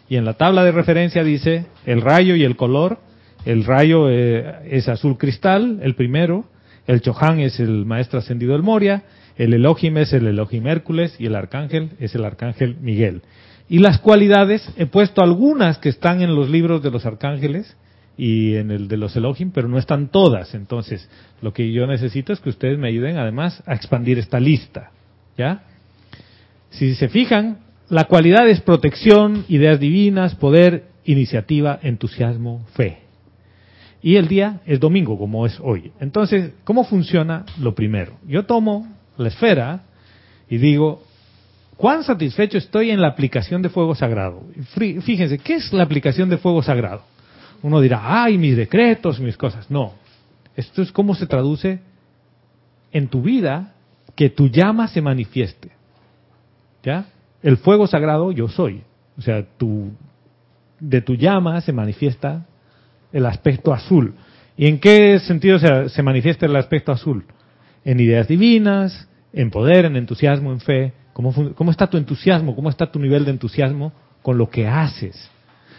y 0.08 0.14
en 0.14 0.24
la 0.24 0.34
tabla 0.34 0.62
de 0.62 0.70
referencia 0.70 1.24
dice 1.24 1.66
el 1.86 2.02
rayo 2.02 2.36
y 2.36 2.44
el 2.44 2.54
color. 2.54 3.00
El 3.44 3.64
rayo 3.64 4.08
eh, 4.08 4.60
es 4.70 4.88
azul 4.88 5.18
cristal, 5.18 5.80
el 5.82 5.96
primero. 5.96 6.44
El 6.86 7.00
Chohan 7.00 7.40
es 7.40 7.58
el 7.58 7.84
maestro 7.84 8.20
ascendido 8.20 8.52
del 8.52 8.62
Moria. 8.62 9.02
El 9.36 9.54
Elohim 9.54 9.96
es 9.98 10.12
el 10.12 10.26
Elohim 10.26 10.66
Hércules. 10.66 11.14
Y 11.18 11.26
el 11.26 11.34
arcángel 11.34 11.90
es 11.98 12.14
el 12.14 12.24
arcángel 12.24 12.76
Miguel. 12.80 13.22
Y 13.68 13.78
las 13.78 13.98
cualidades, 13.98 14.70
he 14.76 14.86
puesto 14.86 15.22
algunas 15.22 15.78
que 15.78 15.88
están 15.88 16.20
en 16.20 16.34
los 16.34 16.50
libros 16.50 16.82
de 16.82 16.90
los 16.90 17.06
arcángeles 17.06 17.76
y 18.16 18.56
en 18.56 18.70
el 18.70 18.88
de 18.88 18.96
los 18.98 19.16
Elohim, 19.16 19.50
pero 19.52 19.68
no 19.68 19.78
están 19.78 20.08
todas. 20.08 20.54
Entonces, 20.54 21.08
lo 21.40 21.52
que 21.52 21.72
yo 21.72 21.86
necesito 21.86 22.32
es 22.32 22.40
que 22.40 22.50
ustedes 22.50 22.78
me 22.78 22.88
ayuden 22.88 23.16
además 23.16 23.62
a 23.66 23.74
expandir 23.74 24.18
esta 24.18 24.38
lista. 24.38 24.90
¿Ya? 25.38 25.62
Si 26.70 26.94
se 26.94 27.08
fijan, 27.08 27.58
la 27.88 28.04
cualidad 28.04 28.48
es 28.48 28.60
protección, 28.60 29.44
ideas 29.48 29.80
divinas, 29.80 30.34
poder, 30.34 30.84
iniciativa, 31.04 31.78
entusiasmo, 31.82 32.64
fe. 32.74 32.98
Y 34.02 34.16
el 34.16 34.28
día 34.28 34.60
es 34.66 34.80
domingo, 34.80 35.16
como 35.16 35.46
es 35.46 35.58
hoy. 35.60 35.92
Entonces, 36.00 36.52
¿cómo 36.64 36.84
funciona 36.84 37.44
lo 37.60 37.74
primero? 37.74 38.18
Yo 38.26 38.44
tomo 38.44 38.88
la 39.16 39.28
esfera 39.28 39.82
y 40.48 40.58
digo, 40.58 41.02
¿cuán 41.76 42.04
satisfecho 42.04 42.58
estoy 42.58 42.90
en 42.90 43.00
la 43.00 43.08
aplicación 43.08 43.62
de 43.62 43.68
fuego 43.68 43.94
sagrado? 43.94 44.42
Fíjense, 44.76 45.38
¿qué 45.38 45.54
es 45.54 45.72
la 45.72 45.82
aplicación 45.82 46.28
de 46.28 46.38
fuego 46.38 46.62
sagrado? 46.62 47.02
Uno 47.62 47.80
dirá, 47.80 48.00
ay, 48.04 48.38
mis 48.38 48.56
decretos, 48.56 49.20
mis 49.20 49.36
cosas. 49.36 49.70
No, 49.70 49.94
esto 50.56 50.82
es 50.82 50.92
cómo 50.92 51.14
se 51.14 51.26
traduce 51.26 51.80
en 52.92 53.08
tu 53.08 53.22
vida 53.22 53.72
que 54.14 54.28
tu 54.28 54.48
llama 54.48 54.88
se 54.88 55.00
manifieste. 55.00 55.70
¿Ya? 56.82 57.06
El 57.42 57.56
fuego 57.56 57.86
sagrado 57.86 58.32
yo 58.32 58.48
soy. 58.48 58.82
O 59.16 59.22
sea, 59.22 59.44
tu, 59.56 59.92
de 60.80 61.00
tu 61.00 61.14
llama 61.14 61.60
se 61.60 61.72
manifiesta 61.72 62.44
el 63.12 63.26
aspecto 63.26 63.72
azul. 63.72 64.14
¿Y 64.56 64.66
en 64.66 64.80
qué 64.80 65.18
sentido 65.20 65.58
se, 65.58 65.88
se 65.88 66.02
manifiesta 66.02 66.46
el 66.46 66.56
aspecto 66.56 66.92
azul? 66.92 67.24
En 67.84 68.00
ideas 68.00 68.28
divinas, 68.28 69.08
en 69.32 69.50
poder, 69.50 69.84
en 69.84 69.96
entusiasmo, 69.96 70.52
en 70.52 70.60
fe. 70.60 70.92
¿Cómo, 71.12 71.32
¿Cómo 71.54 71.70
está 71.70 71.88
tu 71.88 71.96
entusiasmo? 71.96 72.54
¿Cómo 72.54 72.70
está 72.70 72.90
tu 72.90 72.98
nivel 72.98 73.24
de 73.24 73.32
entusiasmo 73.32 73.92
con 74.22 74.38
lo 74.38 74.48
que 74.48 74.66
haces? 74.66 75.30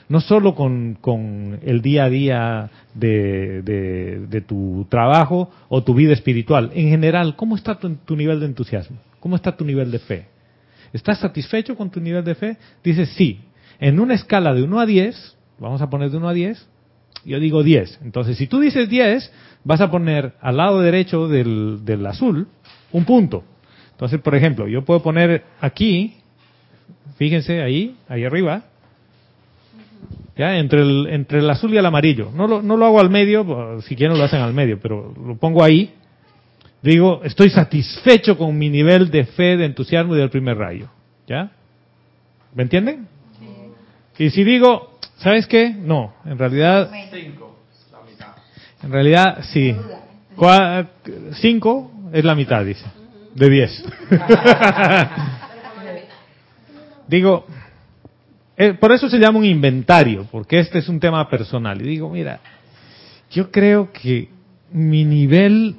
no 0.09 0.21
solo 0.21 0.55
con, 0.55 0.95
con 0.99 1.59
el 1.63 1.81
día 1.81 2.05
a 2.05 2.09
día 2.09 2.69
de, 2.93 3.61
de, 3.63 4.41
tu 4.41 4.85
trabajo 4.89 5.49
o 5.69 5.83
tu 5.83 5.93
vida 5.93 6.13
espiritual, 6.13 6.71
en 6.73 6.89
general, 6.89 7.35
¿cómo 7.35 7.55
está 7.55 7.79
tu, 7.79 7.95
tu, 7.95 8.15
nivel 8.15 8.39
de 8.39 8.47
entusiasmo? 8.47 8.97
¿Cómo 9.19 9.35
está 9.35 9.55
tu 9.55 9.65
nivel 9.65 9.91
de 9.91 9.99
fe? 9.99 10.27
¿Estás 10.91 11.19
satisfecho 11.19 11.75
con 11.75 11.89
tu 11.89 11.99
nivel 11.99 12.23
de 12.23 12.35
fe? 12.35 12.57
Dices 12.83 13.09
sí. 13.15 13.41
En 13.79 13.99
una 13.99 14.13
escala 14.13 14.53
de 14.53 14.63
1 14.63 14.79
a 14.79 14.85
10, 14.85 15.37
vamos 15.59 15.81
a 15.81 15.89
poner 15.89 16.11
de 16.11 16.17
1 16.17 16.29
a 16.29 16.33
10, 16.33 16.69
yo 17.25 17.39
digo 17.39 17.63
10. 17.63 18.01
Entonces, 18.03 18.37
si 18.37 18.47
tú 18.47 18.59
dices 18.59 18.89
10, 18.89 19.31
vas 19.63 19.81
a 19.81 19.89
poner 19.89 20.33
al 20.41 20.57
lado 20.57 20.81
derecho 20.81 21.27
del, 21.27 21.85
del 21.85 22.05
azul 22.05 22.47
un 22.91 23.05
punto. 23.05 23.43
Entonces, 23.91 24.19
por 24.21 24.35
ejemplo, 24.35 24.67
yo 24.67 24.83
puedo 24.83 25.01
poner 25.01 25.43
aquí, 25.61 26.15
fíjense 27.17 27.61
ahí, 27.61 27.95
ahí 28.09 28.25
arriba, 28.25 28.63
¿ya? 30.35 30.57
Entre 30.57 30.81
el, 30.81 31.07
entre 31.09 31.39
el 31.39 31.49
azul 31.49 31.73
y 31.73 31.77
el 31.77 31.85
amarillo. 31.85 32.31
No 32.35 32.47
lo, 32.47 32.61
no 32.61 32.75
lo 32.75 32.85
hago 32.85 32.99
al 32.99 33.09
medio, 33.09 33.79
si 33.81 33.95
quieren 33.95 34.17
lo 34.17 34.23
hacen 34.23 34.41
al 34.41 34.53
medio, 34.53 34.79
pero 34.79 35.13
lo 35.25 35.35
pongo 35.37 35.63
ahí. 35.63 35.93
Digo, 36.81 37.21
estoy 37.23 37.49
satisfecho 37.49 38.37
con 38.37 38.57
mi 38.57 38.69
nivel 38.69 39.09
de 39.09 39.23
fe, 39.25 39.55
de 39.55 39.65
entusiasmo 39.65 40.15
y 40.15 40.19
del 40.19 40.29
primer 40.29 40.57
rayo. 40.57 40.89
¿Ya? 41.27 41.51
¿Me 42.53 42.63
entienden? 42.63 43.07
Sí. 44.17 44.25
Y 44.25 44.29
si 44.31 44.43
digo, 44.43 44.99
¿sabes 45.15 45.47
qué? 45.47 45.69
No, 45.69 46.13
en 46.25 46.37
realidad... 46.37 46.91
Cinco. 47.11 47.52
En 48.83 48.91
realidad, 48.91 49.43
sí. 49.51 49.75
Cinco 51.39 51.91
es 52.11 52.23
la 52.23 52.35
mitad, 52.35 52.65
dice. 52.65 52.85
De 53.33 53.49
diez. 53.49 53.83
digo, 57.07 57.45
eh, 58.57 58.73
por 58.73 58.91
eso 58.91 59.09
se 59.09 59.17
llama 59.17 59.39
un 59.39 59.45
inventario, 59.45 60.27
porque 60.31 60.59
este 60.59 60.79
es 60.79 60.89
un 60.89 60.99
tema 60.99 61.27
personal. 61.29 61.81
Y 61.81 61.85
digo, 61.85 62.09
mira, 62.09 62.39
yo 63.31 63.51
creo 63.51 63.91
que 63.91 64.29
mi 64.71 65.03
nivel 65.03 65.75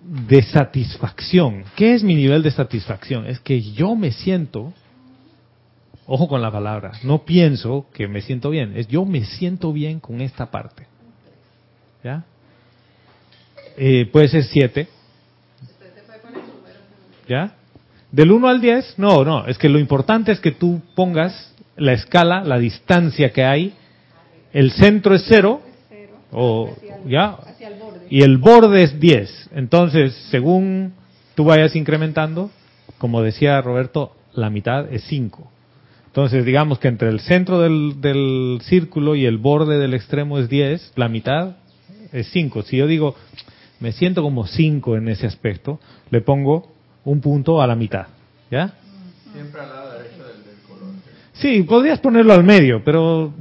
de 0.00 0.42
satisfacción, 0.42 1.64
¿qué 1.76 1.94
es 1.94 2.02
mi 2.02 2.14
nivel 2.14 2.42
de 2.42 2.50
satisfacción? 2.50 3.26
Es 3.26 3.40
que 3.40 3.60
yo 3.60 3.94
me 3.94 4.12
siento, 4.12 4.72
ojo 6.06 6.28
con 6.28 6.40
la 6.40 6.50
palabra, 6.50 6.92
no 7.02 7.24
pienso 7.24 7.86
que 7.92 8.08
me 8.08 8.22
siento 8.22 8.48
bien, 8.48 8.72
es 8.74 8.88
yo 8.88 9.04
me 9.04 9.24
siento 9.24 9.72
bien 9.72 10.00
con 10.00 10.22
esta 10.22 10.50
parte. 10.50 10.86
¿Ya? 12.02 12.24
Eh, 13.80 14.06
puede 14.10 14.26
ser 14.26 14.42
7. 14.42 14.88
¿Ya? 17.28 17.54
Del 18.10 18.32
1 18.32 18.48
al 18.48 18.60
10, 18.60 18.94
no, 18.98 19.24
no, 19.24 19.46
es 19.46 19.56
que 19.58 19.68
lo 19.68 19.78
importante 19.78 20.32
es 20.32 20.40
que 20.40 20.50
tú 20.50 20.80
pongas 20.96 21.54
la 21.76 21.92
escala, 21.92 22.42
la 22.42 22.58
distancia 22.58 23.32
que 23.32 23.44
hay, 23.44 23.74
el 24.52 24.72
centro 24.72 25.14
es 25.14 25.24
cero, 25.28 25.60
o, 26.32 26.74
¿ya? 27.06 27.36
y 28.10 28.22
el 28.22 28.38
borde 28.38 28.82
es 28.82 28.98
10. 28.98 29.50
Entonces, 29.54 30.14
según 30.30 30.94
tú 31.34 31.44
vayas 31.44 31.76
incrementando, 31.76 32.50
como 32.96 33.22
decía 33.22 33.60
Roberto, 33.60 34.16
la 34.32 34.50
mitad 34.50 34.92
es 34.92 35.04
5. 35.04 35.52
Entonces, 36.06 36.44
digamos 36.44 36.78
que 36.78 36.88
entre 36.88 37.10
el 37.10 37.20
centro 37.20 37.60
del, 37.60 38.00
del 38.00 38.58
círculo 38.62 39.14
y 39.14 39.26
el 39.26 39.36
borde 39.36 39.78
del 39.78 39.94
extremo 39.94 40.38
es 40.38 40.48
10, 40.48 40.94
la 40.96 41.08
mitad 41.08 41.56
es 42.10 42.28
5. 42.32 42.62
Si 42.62 42.78
yo 42.78 42.86
digo, 42.86 43.14
me 43.80 43.92
siento 43.92 44.22
como 44.22 44.46
5 44.46 44.96
en 44.96 45.08
ese 45.08 45.26
aspecto, 45.26 45.78
le 46.10 46.20
pongo 46.20 46.72
un 47.04 47.20
punto 47.20 47.62
a 47.62 47.66
la 47.66 47.74
mitad. 47.74 48.06
¿Ya? 48.50 48.74
Siempre 49.32 49.60
al 49.60 49.68
lado 49.68 49.92
derecho 49.92 50.24
del, 50.24 50.44
del 50.44 50.62
color. 50.66 50.94
Sí, 51.34 51.62
podrías 51.62 52.00
ponerlo 52.00 52.32
al 52.32 52.44
medio, 52.44 52.82
pero 52.84 53.32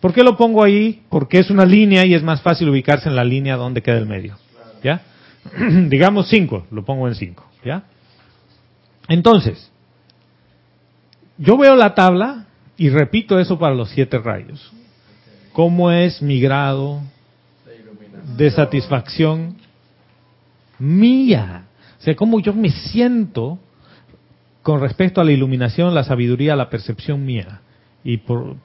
¿por 0.00 0.12
qué 0.12 0.22
lo 0.22 0.36
pongo 0.36 0.62
ahí? 0.62 1.02
Porque 1.08 1.38
es 1.38 1.50
una 1.50 1.64
línea 1.64 2.04
y 2.04 2.14
es 2.14 2.22
más 2.22 2.42
fácil 2.42 2.68
ubicarse 2.68 3.08
en 3.08 3.16
la 3.16 3.24
línea 3.24 3.56
donde 3.56 3.82
queda 3.82 3.98
el 3.98 4.06
medio. 4.06 4.36
¿Ya? 4.82 5.02
Digamos 5.88 6.28
5, 6.28 6.66
lo 6.70 6.84
pongo 6.84 7.08
en 7.08 7.14
5. 7.14 7.44
¿Ya? 7.64 7.84
Entonces, 9.08 9.70
yo 11.38 11.56
veo 11.56 11.74
la 11.74 11.94
tabla 11.94 12.46
y 12.76 12.88
repito 12.90 13.38
eso 13.38 13.58
para 13.58 13.74
los 13.74 13.90
siete 13.90 14.18
rayos. 14.18 14.72
¿Cómo 15.52 15.90
es 15.90 16.22
mi 16.22 16.40
grado 16.40 17.02
de 18.36 18.50
satisfacción 18.50 19.56
mía? 20.82 21.66
O 21.98 22.02
sea, 22.02 22.16
cómo 22.16 22.40
yo 22.40 22.52
me 22.52 22.70
siento 22.70 23.58
con 24.62 24.80
respecto 24.80 25.20
a 25.20 25.24
la 25.24 25.32
iluminación, 25.32 25.94
la 25.94 26.04
sabiduría, 26.04 26.56
la 26.56 26.70
percepción 26.70 27.24
mía. 27.24 27.60
Y 28.04 28.16
por, 28.18 28.56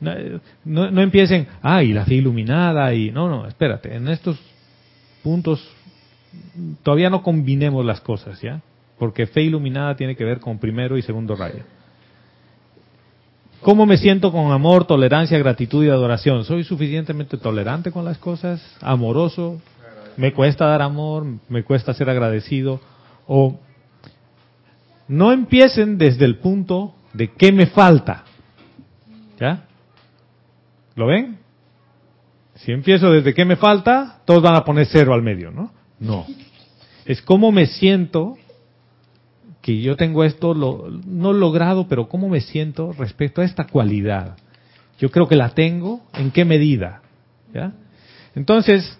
no, 0.00 0.90
no, 0.90 1.00
empiecen, 1.00 1.46
ay, 1.62 1.92
la 1.92 2.04
fe 2.04 2.16
iluminada 2.16 2.92
y 2.92 3.10
no, 3.10 3.28
no, 3.28 3.46
espérate, 3.46 3.94
en 3.94 4.08
estos 4.08 4.38
puntos 5.22 5.66
todavía 6.82 7.08
no 7.08 7.22
combinemos 7.22 7.84
las 7.86 8.00
cosas, 8.02 8.40
¿ya? 8.42 8.60
Porque 8.98 9.26
fe 9.26 9.42
iluminada 9.42 9.96
tiene 9.96 10.14
que 10.14 10.24
ver 10.24 10.40
con 10.40 10.58
primero 10.58 10.98
y 10.98 11.02
segundo 11.02 11.34
rayo. 11.34 11.64
¿Cómo 13.62 13.86
me 13.86 13.96
siento 13.96 14.32
con 14.32 14.50
amor, 14.50 14.84
tolerancia, 14.84 15.38
gratitud 15.38 15.84
y 15.84 15.88
adoración? 15.88 16.44
¿Soy 16.44 16.64
suficientemente 16.64 17.38
tolerante 17.38 17.92
con 17.92 18.04
las 18.04 18.18
cosas? 18.18 18.60
¿Amoroso? 18.80 19.62
¿Me 20.16 20.32
cuesta 20.32 20.66
dar 20.66 20.82
amor? 20.82 21.26
¿Me 21.48 21.62
cuesta 21.64 21.94
ser 21.94 22.10
agradecido? 22.10 22.80
O 23.26 23.58
no 25.08 25.32
empiecen 25.32 25.98
desde 25.98 26.24
el 26.24 26.38
punto 26.38 26.94
de 27.12 27.32
qué 27.32 27.52
me 27.52 27.66
falta. 27.66 28.24
¿Ya? 29.40 29.64
¿Lo 30.94 31.06
ven? 31.06 31.38
Si 32.56 32.72
empiezo 32.72 33.10
desde 33.10 33.34
qué 33.34 33.44
me 33.44 33.56
falta, 33.56 34.20
todos 34.24 34.42
van 34.42 34.54
a 34.54 34.64
poner 34.64 34.86
cero 34.86 35.14
al 35.14 35.22
medio, 35.22 35.50
¿no? 35.50 35.72
No. 35.98 36.26
Es 37.04 37.20
cómo 37.22 37.50
me 37.50 37.66
siento 37.66 38.36
que 39.60 39.80
yo 39.80 39.96
tengo 39.96 40.24
esto 40.24 40.54
lo, 40.54 40.88
no 41.06 41.32
logrado, 41.32 41.88
pero 41.88 42.08
cómo 42.08 42.28
me 42.28 42.40
siento 42.40 42.92
respecto 42.92 43.40
a 43.40 43.44
esta 43.44 43.66
cualidad. 43.66 44.36
Yo 44.98 45.10
creo 45.10 45.28
que 45.28 45.36
la 45.36 45.50
tengo, 45.50 46.02
¿en 46.14 46.30
qué 46.30 46.44
medida? 46.44 47.02
¿Ya? 47.54 47.72
Entonces, 48.34 48.98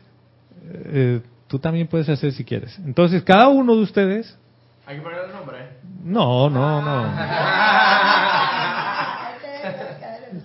eh, 0.75 1.21
tú 1.49 1.59
también 1.59 1.87
puedes 1.87 2.09
hacer 2.09 2.33
si 2.33 2.45
quieres. 2.45 2.79
Entonces, 2.79 3.23
cada 3.23 3.49
uno 3.49 3.75
de 3.77 3.83
ustedes, 3.83 4.39
Hay 4.87 4.97
que 4.97 5.03
poner 5.03 5.19
el 5.27 5.33
nombre. 5.33 5.59
no, 6.05 6.49
no, 6.51 6.81
no. 6.83 7.13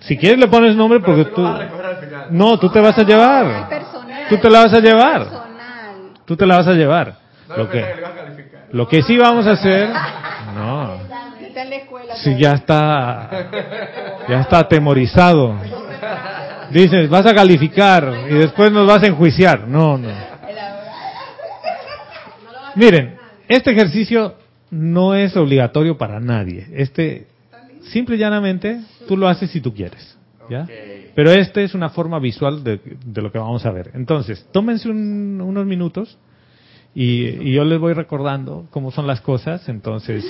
Si 0.00 0.16
quieres 0.16 0.38
le 0.38 0.46
pones 0.48 0.76
nombre 0.76 1.00
porque 1.00 1.24
Pero 1.24 1.34
tú, 1.34 1.42
lo 1.42 1.48
vas 1.50 1.60
a 1.60 1.64
recoger 1.64 1.86
al 1.86 1.96
final. 1.96 2.26
no, 2.30 2.58
tú 2.58 2.68
te 2.70 2.80
vas 2.80 2.98
a 2.98 3.02
llevar. 3.02 3.68
personal. 3.68 4.26
Tú 4.28 4.36
te 4.38 4.50
la 4.50 4.58
vas 4.64 4.74
a 4.74 4.80
llevar. 4.80 5.18
Personal. 5.24 5.94
Tú 6.24 6.36
te 6.36 6.46
la 6.46 6.56
vas 6.56 6.66
a 6.68 6.72
llevar. 6.72 7.14
No 7.48 7.56
Lo 7.56 7.68
que 7.70 7.82
a 7.82 7.88
lo 8.70 8.86
que 8.86 9.02
sí 9.02 9.16
vamos 9.16 9.46
a 9.46 9.52
hacer, 9.52 9.88
no, 10.54 10.94
Está 11.40 11.62
en 11.62 11.70
la 11.70 11.76
escuela. 11.76 12.14
si 12.16 12.36
ya 12.38 12.52
está, 12.52 13.30
ya 14.28 14.40
está 14.40 14.58
atemorizado. 14.60 15.54
Dices, 16.70 17.08
vas 17.08 17.24
a 17.26 17.34
calificar 17.34 18.12
y 18.30 18.34
después 18.34 18.70
nos 18.72 18.86
vas 18.86 19.02
a 19.02 19.06
enjuiciar. 19.06 19.66
No, 19.66 19.96
no. 19.96 20.08
Miren, 22.76 23.16
este 23.48 23.70
ejercicio 23.72 24.34
no 24.70 25.14
es 25.14 25.36
obligatorio 25.36 25.96
para 25.96 26.20
nadie. 26.20 26.66
Este, 26.74 27.26
simple 27.84 28.16
y 28.16 28.18
llanamente, 28.18 28.80
tú 29.06 29.16
lo 29.16 29.28
haces 29.28 29.50
si 29.50 29.60
tú 29.60 29.74
quieres. 29.74 30.16
¿ya? 30.50 30.66
Pero 31.14 31.30
este 31.32 31.64
es 31.64 31.74
una 31.74 31.88
forma 31.90 32.18
visual 32.18 32.62
de, 32.62 32.80
de 33.04 33.22
lo 33.22 33.32
que 33.32 33.38
vamos 33.38 33.64
a 33.66 33.70
ver. 33.70 33.90
Entonces, 33.94 34.46
tómense 34.52 34.88
un- 34.88 35.40
unos 35.40 35.66
minutos 35.66 36.18
y, 36.94 37.24
y 37.48 37.52
yo 37.54 37.64
les 37.64 37.78
voy 37.78 37.92
recordando 37.94 38.66
cómo 38.70 38.90
son 38.92 39.06
las 39.06 39.20
cosas. 39.20 39.68
Entonces, 39.68 40.24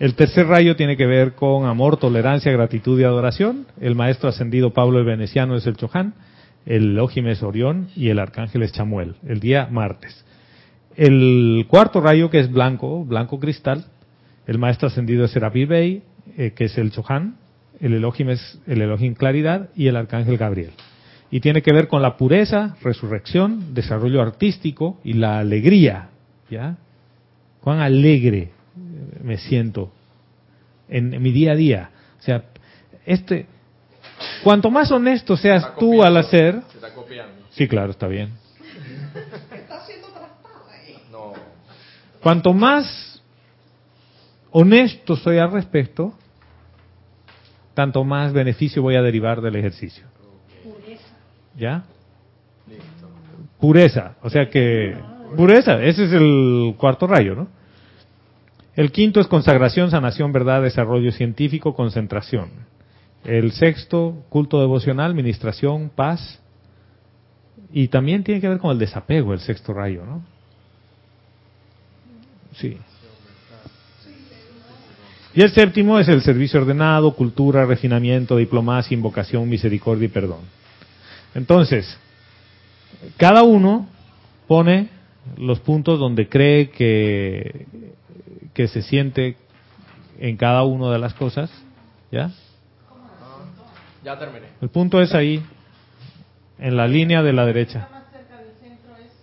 el 0.00 0.14
tercer 0.14 0.46
rayo 0.46 0.76
tiene 0.76 0.96
que 0.96 1.04
ver 1.04 1.34
con 1.34 1.66
amor, 1.66 1.98
tolerancia, 1.98 2.50
gratitud 2.50 2.98
y 2.98 3.04
adoración. 3.04 3.66
El 3.82 3.94
maestro 3.94 4.30
ascendido 4.30 4.72
Pablo 4.72 4.98
el 4.98 5.04
Veneciano 5.04 5.56
es 5.56 5.66
el 5.66 5.76
Choján. 5.76 6.14
El 6.64 6.92
Elohim 6.92 7.26
es 7.26 7.42
Orión 7.42 7.88
y 7.94 8.08
el 8.08 8.18
arcángel 8.18 8.62
es 8.62 8.72
Chamuel. 8.72 9.16
El 9.28 9.40
día 9.40 9.68
martes. 9.70 10.24
El 10.96 11.66
cuarto 11.68 12.00
rayo, 12.00 12.30
que 12.30 12.40
es 12.40 12.50
blanco, 12.50 13.04
blanco 13.04 13.38
cristal, 13.38 13.84
el 14.46 14.56
maestro 14.56 14.88
ascendido 14.88 15.26
es 15.26 15.32
Serapis 15.32 15.68
Bey, 15.68 16.02
eh, 16.38 16.52
que 16.52 16.64
es 16.64 16.78
el 16.78 16.92
Chohan, 16.92 17.36
el 17.78 17.92
Elohim 17.92 18.30
es 18.30 18.58
el 18.66 18.80
Elohim 18.80 19.12
Claridad 19.12 19.68
y 19.76 19.88
el 19.88 19.96
arcángel 19.96 20.38
Gabriel. 20.38 20.72
Y 21.30 21.40
tiene 21.40 21.60
que 21.60 21.74
ver 21.74 21.88
con 21.88 22.00
la 22.00 22.16
pureza, 22.16 22.74
resurrección, 22.82 23.74
desarrollo 23.74 24.22
artístico 24.22 24.98
y 25.04 25.12
la 25.12 25.40
alegría. 25.40 26.08
¿Ya? 26.48 26.78
Cuán 27.60 27.80
alegre 27.80 28.52
me 29.22 29.36
siento 29.38 29.92
en, 30.88 31.14
en 31.14 31.22
mi 31.22 31.32
día 31.32 31.52
a 31.52 31.56
día. 31.56 31.90
O 32.18 32.22
sea, 32.22 32.44
este, 33.06 33.46
cuanto 34.42 34.70
más 34.70 34.90
honesto 34.90 35.36
seas 35.36 35.62
Está 35.62 35.74
tú 35.76 35.86
copiando. 35.92 36.04
al 36.04 36.16
hacer, 36.18 36.60
Se 36.70 36.76
está 36.76 36.94
copiando. 36.94 37.46
sí, 37.50 37.68
claro, 37.68 37.90
está 37.92 38.06
bien. 38.06 38.30
No. 41.10 41.32
Cuanto 42.22 42.52
más 42.52 43.22
honesto 44.50 45.16
soy 45.16 45.38
al 45.38 45.52
respecto, 45.52 46.14
tanto 47.74 48.04
más 48.04 48.32
beneficio 48.32 48.82
voy 48.82 48.96
a 48.96 49.02
derivar 49.02 49.40
del 49.40 49.56
ejercicio. 49.56 50.04
¿Ya? 51.56 51.84
Listo. 52.68 53.08
Pureza, 53.58 54.16
o 54.22 54.30
sea 54.30 54.48
que 54.48 54.96
pureza, 55.36 55.82
ese 55.82 56.04
es 56.04 56.12
el 56.12 56.74
cuarto 56.78 57.06
rayo, 57.06 57.34
¿no? 57.34 57.48
El 58.76 58.92
quinto 58.92 59.20
es 59.20 59.26
consagración, 59.26 59.90
sanación, 59.90 60.32
verdad, 60.32 60.62
desarrollo 60.62 61.10
científico, 61.12 61.74
concentración. 61.74 62.50
El 63.24 63.52
sexto, 63.52 64.24
culto 64.28 64.60
devocional, 64.60 65.14
ministración, 65.14 65.90
paz. 65.90 66.40
Y 67.72 67.88
también 67.88 68.24
tiene 68.24 68.40
que 68.40 68.48
ver 68.48 68.58
con 68.58 68.70
el 68.70 68.78
desapego, 68.78 69.32
el 69.32 69.40
sexto 69.40 69.72
rayo, 69.72 70.04
¿no? 70.04 70.24
Sí. 72.54 72.78
Y 75.34 75.42
el 75.42 75.50
séptimo 75.52 75.98
es 75.98 76.08
el 76.08 76.22
servicio 76.22 76.60
ordenado, 76.60 77.14
cultura, 77.14 77.64
refinamiento, 77.64 78.36
diplomacia, 78.36 78.94
invocación, 78.96 79.48
misericordia 79.48 80.06
y 80.06 80.08
perdón. 80.08 80.40
Entonces, 81.34 81.96
cada 83.16 83.44
uno 83.44 83.88
pone 84.48 84.88
los 85.38 85.60
puntos 85.60 86.00
donde 86.00 86.28
cree 86.28 86.70
que, 86.70 87.66
que 88.54 88.68
se 88.68 88.82
siente 88.82 89.36
en 90.18 90.36
cada 90.36 90.64
una 90.64 90.90
de 90.92 90.98
las 90.98 91.14
cosas, 91.14 91.50
¿ya? 92.10 92.30
Ya 94.04 94.18
terminé. 94.18 94.46
El 94.60 94.68
punto 94.70 95.00
es 95.00 95.14
ahí, 95.14 95.42
en 96.58 96.76
la 96.76 96.86
línea 96.86 97.22
de 97.22 97.32
la 97.32 97.46
derecha. 97.46 97.88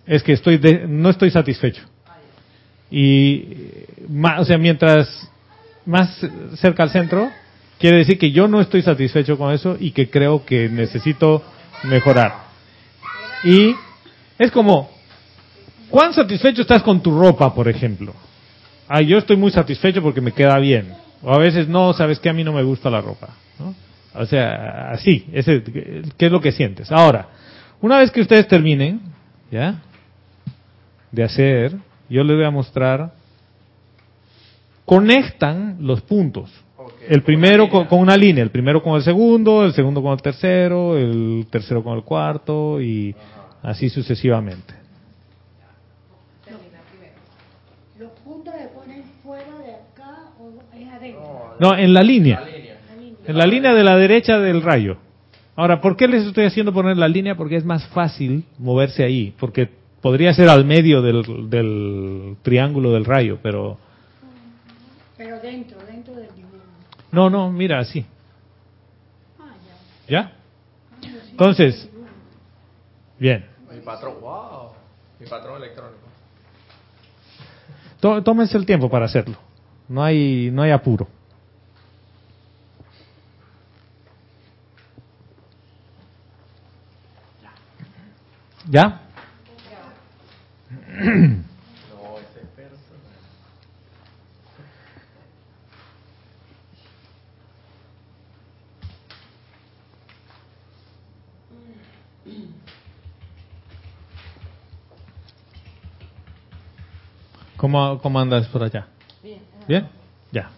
Es 0.06 0.22
que 0.22 0.32
estoy 0.32 0.58
de- 0.58 0.86
no 0.88 1.10
estoy 1.10 1.30
satisfecho. 1.30 1.82
Y, 2.90 3.44
ma- 4.08 4.40
o 4.40 4.44
sea, 4.44 4.56
mientras 4.58 5.28
más 5.84 6.18
cerca 6.56 6.82
al 6.84 6.90
centro, 6.90 7.30
quiere 7.78 7.98
decir 7.98 8.18
que 8.18 8.30
yo 8.30 8.48
no 8.48 8.60
estoy 8.60 8.82
satisfecho 8.82 9.36
con 9.36 9.52
eso 9.52 9.76
y 9.78 9.90
que 9.92 10.08
creo 10.10 10.44
que 10.44 10.68
necesito 10.68 11.42
mejorar. 11.84 12.32
Y 13.44 13.74
es 14.38 14.50
como, 14.50 14.90
¿cuán 15.90 16.14
satisfecho 16.14 16.62
estás 16.62 16.82
con 16.82 17.02
tu 17.02 17.18
ropa, 17.18 17.54
por 17.54 17.68
ejemplo? 17.68 18.14
Ah, 18.88 19.02
yo 19.02 19.18
estoy 19.18 19.36
muy 19.36 19.50
satisfecho 19.50 20.02
porque 20.02 20.20
me 20.20 20.32
queda 20.32 20.58
bien. 20.58 20.94
O 21.22 21.32
a 21.32 21.38
veces 21.38 21.68
no, 21.68 21.92
sabes 21.92 22.18
que 22.18 22.28
a 22.28 22.32
mí 22.32 22.44
no 22.44 22.52
me 22.52 22.62
gusta 22.62 22.90
la 22.90 23.00
ropa. 23.00 23.28
¿no? 23.58 23.74
O 24.14 24.26
sea, 24.26 24.90
así, 24.90 25.26
ese, 25.32 25.62
¿qué 25.62 26.26
es 26.26 26.32
lo 26.32 26.40
que 26.40 26.52
sientes? 26.52 26.90
Ahora, 26.90 27.28
una 27.80 27.98
vez 27.98 28.10
que 28.10 28.20
ustedes 28.20 28.48
terminen, 28.48 29.00
¿ya? 29.50 29.80
De 31.12 31.22
hacer, 31.22 31.76
yo 32.08 32.24
les 32.24 32.36
voy 32.36 32.44
a 32.44 32.50
mostrar, 32.50 33.12
conectan 34.84 35.76
los 35.80 36.00
puntos. 36.02 36.50
El 37.06 37.22
primero 37.22 37.68
con 37.68 37.86
una 37.90 38.16
línea, 38.16 38.42
el 38.42 38.50
primero 38.50 38.82
con 38.82 38.96
el 38.96 39.02
segundo, 39.02 39.64
el 39.64 39.72
segundo 39.72 40.02
con 40.02 40.12
el 40.12 40.22
tercero, 40.22 40.96
el 40.96 41.46
tercero 41.50 41.82
con 41.82 41.96
el 41.96 42.02
cuarto 42.02 42.80
y 42.80 43.14
así 43.62 43.88
sucesivamente. 43.88 44.74
¿Los 47.98 48.12
puntos 48.20 48.54
se 48.54 48.68
ponen 48.68 49.02
fuera 49.22 49.58
de 49.58 49.74
acá 49.74 50.30
o 50.38 50.52
es 50.76 50.88
adentro? 50.88 51.56
No, 51.60 51.76
en 51.76 51.92
la 51.92 52.02
línea. 52.02 52.40
La. 52.40 52.58
En 53.28 53.36
la 53.36 53.46
línea 53.46 53.74
de 53.74 53.84
la 53.84 53.96
derecha 53.96 54.38
del 54.38 54.62
rayo. 54.62 54.96
Ahora, 55.54 55.80
¿por 55.80 55.96
qué 55.96 56.08
les 56.08 56.24
estoy 56.24 56.44
haciendo 56.46 56.72
poner 56.72 56.96
la 56.96 57.08
línea? 57.08 57.36
Porque 57.36 57.56
es 57.56 57.64
más 57.64 57.86
fácil 57.88 58.44
moverse 58.58 59.04
ahí. 59.04 59.34
Porque 59.38 59.68
podría 60.00 60.32
ser 60.32 60.48
al 60.48 60.64
medio 60.64 61.02
del, 61.02 61.50
del 61.50 62.36
triángulo 62.42 62.92
del 62.92 63.04
rayo, 63.04 63.38
pero... 63.42 63.76
Pero 65.16 65.40
dentro, 65.40 65.78
dentro 65.84 66.14
del 66.14 66.34
dibujo. 66.34 66.56
No, 67.10 67.28
no, 67.28 67.50
mira, 67.50 67.80
así. 67.80 68.06
Ah, 69.38 69.54
ya. 70.08 70.22
¿Ya? 70.22 70.32
Entonces, 71.30 71.90
bien. 73.18 73.44
Mi 73.70 73.80
patrón, 73.80 74.14
wow. 74.20 74.70
Mi 75.20 75.26
patrón 75.26 75.56
electrónico. 75.58 76.07
Tó- 78.00 78.22
Tómense 78.22 78.56
el 78.56 78.66
tiempo 78.66 78.88
para 78.90 79.06
hacerlo. 79.06 79.36
No 79.88 80.02
hay, 80.02 80.50
no 80.52 80.62
hay 80.62 80.70
apuro. 80.70 81.08
¿Ya? 88.70 89.00
No, 91.88 92.18
ese 92.18 92.40
es 92.42 92.48
personal. 92.54 93.16
¿Cómo, 107.58 107.98
cómo 108.00 108.18
andas 108.20 108.46
por 108.48 108.62
allá? 108.62 108.86
Bien. 109.66 109.86
Ya. 110.32 110.50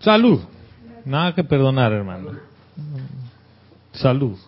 Salud. 0.00 0.40
Nada 1.04 1.34
que 1.34 1.42
perdonar, 1.42 1.92
hermano. 1.92 2.38
Salud. 3.92 4.38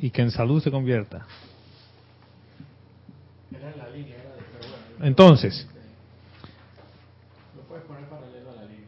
Y 0.00 0.10
que 0.10 0.22
en 0.22 0.30
salud 0.30 0.62
se 0.62 0.70
convierta. 0.70 1.26
Entonces, 5.00 5.66
lo 7.54 7.62
puedes 7.64 7.84
poner 7.84 8.04
paralelo 8.08 8.50
a 8.50 8.54
la 8.54 8.62
línea. 8.62 8.86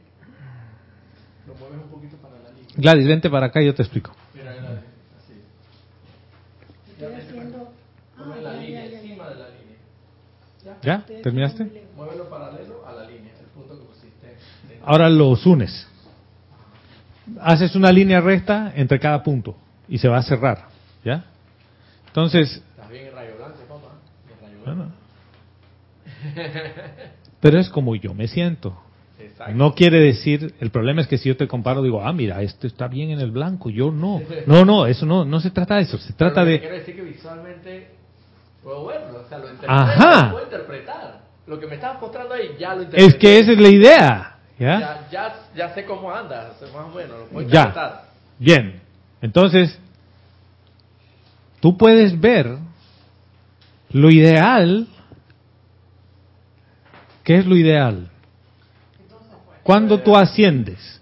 Lo 1.46 1.54
mueves 1.56 1.78
un 1.84 1.90
poquito 1.90 2.16
para 2.16 2.38
la 2.42 2.50
línea. 2.50 2.74
Gladys, 2.76 3.06
vente 3.06 3.28
para 3.28 3.46
acá 3.46 3.60
y 3.60 3.66
yo 3.66 3.74
te 3.74 3.82
explico. 3.82 4.12
Mira, 4.34 4.54
era 4.54 4.70
así. 4.70 5.34
Estoy 6.92 7.14
haciendo. 7.14 7.72
Ponlo 8.16 8.34
Ah, 8.34 8.38
en 8.38 8.44
la 8.44 8.52
ya, 8.54 8.60
línea, 8.62 8.84
ya, 8.86 8.90
ya, 8.90 8.98
encima 9.00 9.24
ya. 9.24 9.30
de 9.30 9.36
la 9.36 9.48
línea. 9.50 9.76
¿Ya? 10.82 11.04
¿Terminaste? 11.22 11.86
Muévelo 11.96 12.28
paralelo 12.28 12.86
a 12.86 12.92
la 12.92 13.04
línea, 13.04 13.32
el 13.40 13.46
punto 13.46 13.78
que 13.78 13.84
pusiste. 13.86 14.36
Ahora 14.84 15.08
los 15.08 15.44
unes. 15.46 15.86
Haces 17.40 17.74
una 17.74 17.92
línea 17.92 18.20
recta 18.20 18.72
entre 18.74 18.98
cada 18.98 19.22
punto 19.22 19.56
y 19.88 19.98
se 19.98 20.08
va 20.08 20.18
a 20.18 20.22
cerrar. 20.22 20.68
¿Ya? 21.04 21.24
Entonces, 22.06 22.62
Estás 22.70 22.90
bien 22.90 23.06
en 23.06 23.12
rayo 23.14 23.36
blanco, 23.36 23.58
papá. 23.68 23.94
En 24.30 24.46
rayo 24.46 24.64
blanco. 24.64 24.92
bueno. 26.24 26.98
Pero 27.40 27.58
es 27.60 27.68
como 27.68 27.94
yo 27.96 28.14
me 28.14 28.28
siento. 28.28 28.80
Exacto. 29.20 29.54
No 29.54 29.74
quiere 29.74 30.00
decir, 30.00 30.54
el 30.60 30.70
problema 30.70 31.00
es 31.00 31.08
que 31.08 31.18
si 31.18 31.28
yo 31.28 31.36
te 31.36 31.48
comparo, 31.48 31.82
digo, 31.82 32.02
ah, 32.02 32.12
mira, 32.12 32.40
esto 32.42 32.66
está 32.66 32.88
bien 32.88 33.10
en 33.10 33.20
el 33.20 33.30
blanco, 33.30 33.68
yo 33.68 33.90
no. 33.90 34.22
No, 34.46 34.64
no, 34.64 34.86
eso 34.86 35.06
no, 35.06 35.24
no 35.24 35.40
se 35.40 35.50
trata 35.50 35.76
de 35.76 35.82
eso, 35.82 35.98
se 35.98 36.12
Pero 36.12 36.32
trata 36.32 36.40
lo 36.40 36.46
que 36.46 36.52
de... 36.52 36.60
Quiero 36.60 36.74
decir 36.76 36.96
que 36.96 37.02
visualmente 37.02 37.88
puedo 38.62 38.86
verlo, 38.86 39.20
o 39.24 39.28
sea, 39.28 39.38
lo 39.38 39.48
Ajá. 39.66 40.24
lo 40.26 40.30
puedo 40.32 40.44
interpretar. 40.44 41.20
Lo 41.46 41.58
que 41.58 41.66
me 41.66 41.76
estabas 41.76 42.00
mostrando 42.00 42.34
ahí 42.34 42.56
ya 42.58 42.74
lo 42.74 42.82
interpreto. 42.82 43.06
Es 43.08 43.14
que 43.18 43.38
esa 43.38 43.52
es 43.52 43.58
la 43.58 43.68
idea, 43.68 44.36
¿ya? 44.58 44.80
Ya, 44.80 45.08
ya, 45.10 45.34
ya 45.56 45.74
sé 45.74 45.84
cómo 45.84 46.12
anda, 46.12 46.52
sé 46.58 46.66
más 46.66 46.86
o 46.86 46.94
menos, 46.94 47.18
lo 47.20 47.24
puedo 47.26 47.48
Ya. 47.48 47.60
interpretar. 47.60 48.04
Bien, 48.38 48.80
entonces, 49.22 49.78
tú 51.60 51.76
puedes 51.76 52.20
ver 52.20 52.58
lo 53.90 54.10
ideal. 54.10 54.86
¿Qué 57.24 57.36
es 57.38 57.46
lo 57.46 57.56
ideal? 57.56 58.08
Cuando 59.62 60.00
tú 60.00 60.16
asciendes, 60.16 61.00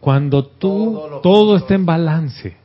cuando 0.00 0.44
tú 0.44 1.00
todo 1.22 1.52
puntos. 1.52 1.62
está 1.62 1.74
en 1.74 1.86
balance, 1.86 2.56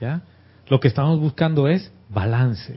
¿ya? 0.00 0.22
Lo 0.68 0.80
que 0.80 0.88
estamos 0.88 1.20
buscando 1.20 1.68
es 1.68 1.92
balance. 2.08 2.74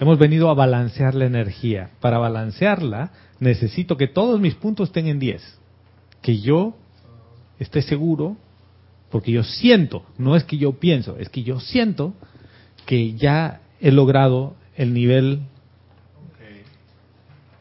Hemos 0.00 0.18
venido 0.18 0.50
a 0.50 0.54
balancear 0.54 1.14
la 1.14 1.26
energía. 1.26 1.90
Para 2.00 2.18
balancearla, 2.18 3.12
necesito 3.40 3.96
que 3.96 4.08
todos 4.08 4.40
mis 4.40 4.54
puntos 4.54 4.88
estén 4.88 5.06
en 5.06 5.18
10. 5.18 5.60
Que 6.20 6.40
yo 6.40 6.74
esté 7.58 7.82
seguro 7.82 8.36
porque 9.10 9.30
yo 9.30 9.44
siento, 9.44 10.04
no 10.18 10.34
es 10.34 10.42
que 10.42 10.58
yo 10.58 10.72
pienso, 10.72 11.16
es 11.18 11.28
que 11.28 11.44
yo 11.44 11.60
siento 11.60 12.14
que 12.84 13.14
ya 13.14 13.60
he 13.80 13.92
logrado 13.92 14.56
el 14.76 14.92
nivel 14.92 15.42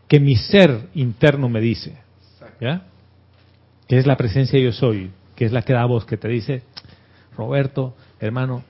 que 0.08 0.20
mi 0.20 0.36
ser 0.36 0.90
interno 0.96 1.50
me 1.50 1.62
dice. 1.62 1.96
¿ya? 2.60 2.88
Que 3.88 4.00
es 4.00 4.08
la 4.08 4.18
presencia 4.18 4.60
yo 4.60 4.72
soy, 4.72 5.12
que 5.36 5.46
es 5.46 5.52
la 5.52 5.62
que 5.62 5.74
da 5.74 5.86
voz, 5.86 6.06
que 6.06 6.18
te 6.18 6.28
dice, 6.28 6.64
Roberto, 7.38 7.96
hermano, 8.20 8.64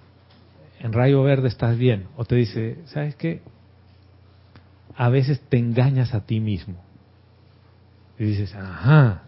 en 0.83 0.91
rayo 0.91 1.23
verde 1.23 1.47
estás 1.47 1.77
bien, 1.77 2.07
o 2.17 2.25
te 2.25 2.35
dice, 2.35 2.77
¿sabes 2.87 3.15
qué? 3.15 3.41
A 4.95 5.07
veces 5.07 5.39
te 5.49 5.57
engañas 5.57 6.13
a 6.13 6.25
ti 6.25 6.41
mismo. 6.41 6.75
Y 8.19 8.25
dices, 8.25 8.53
ajá, 8.53 9.23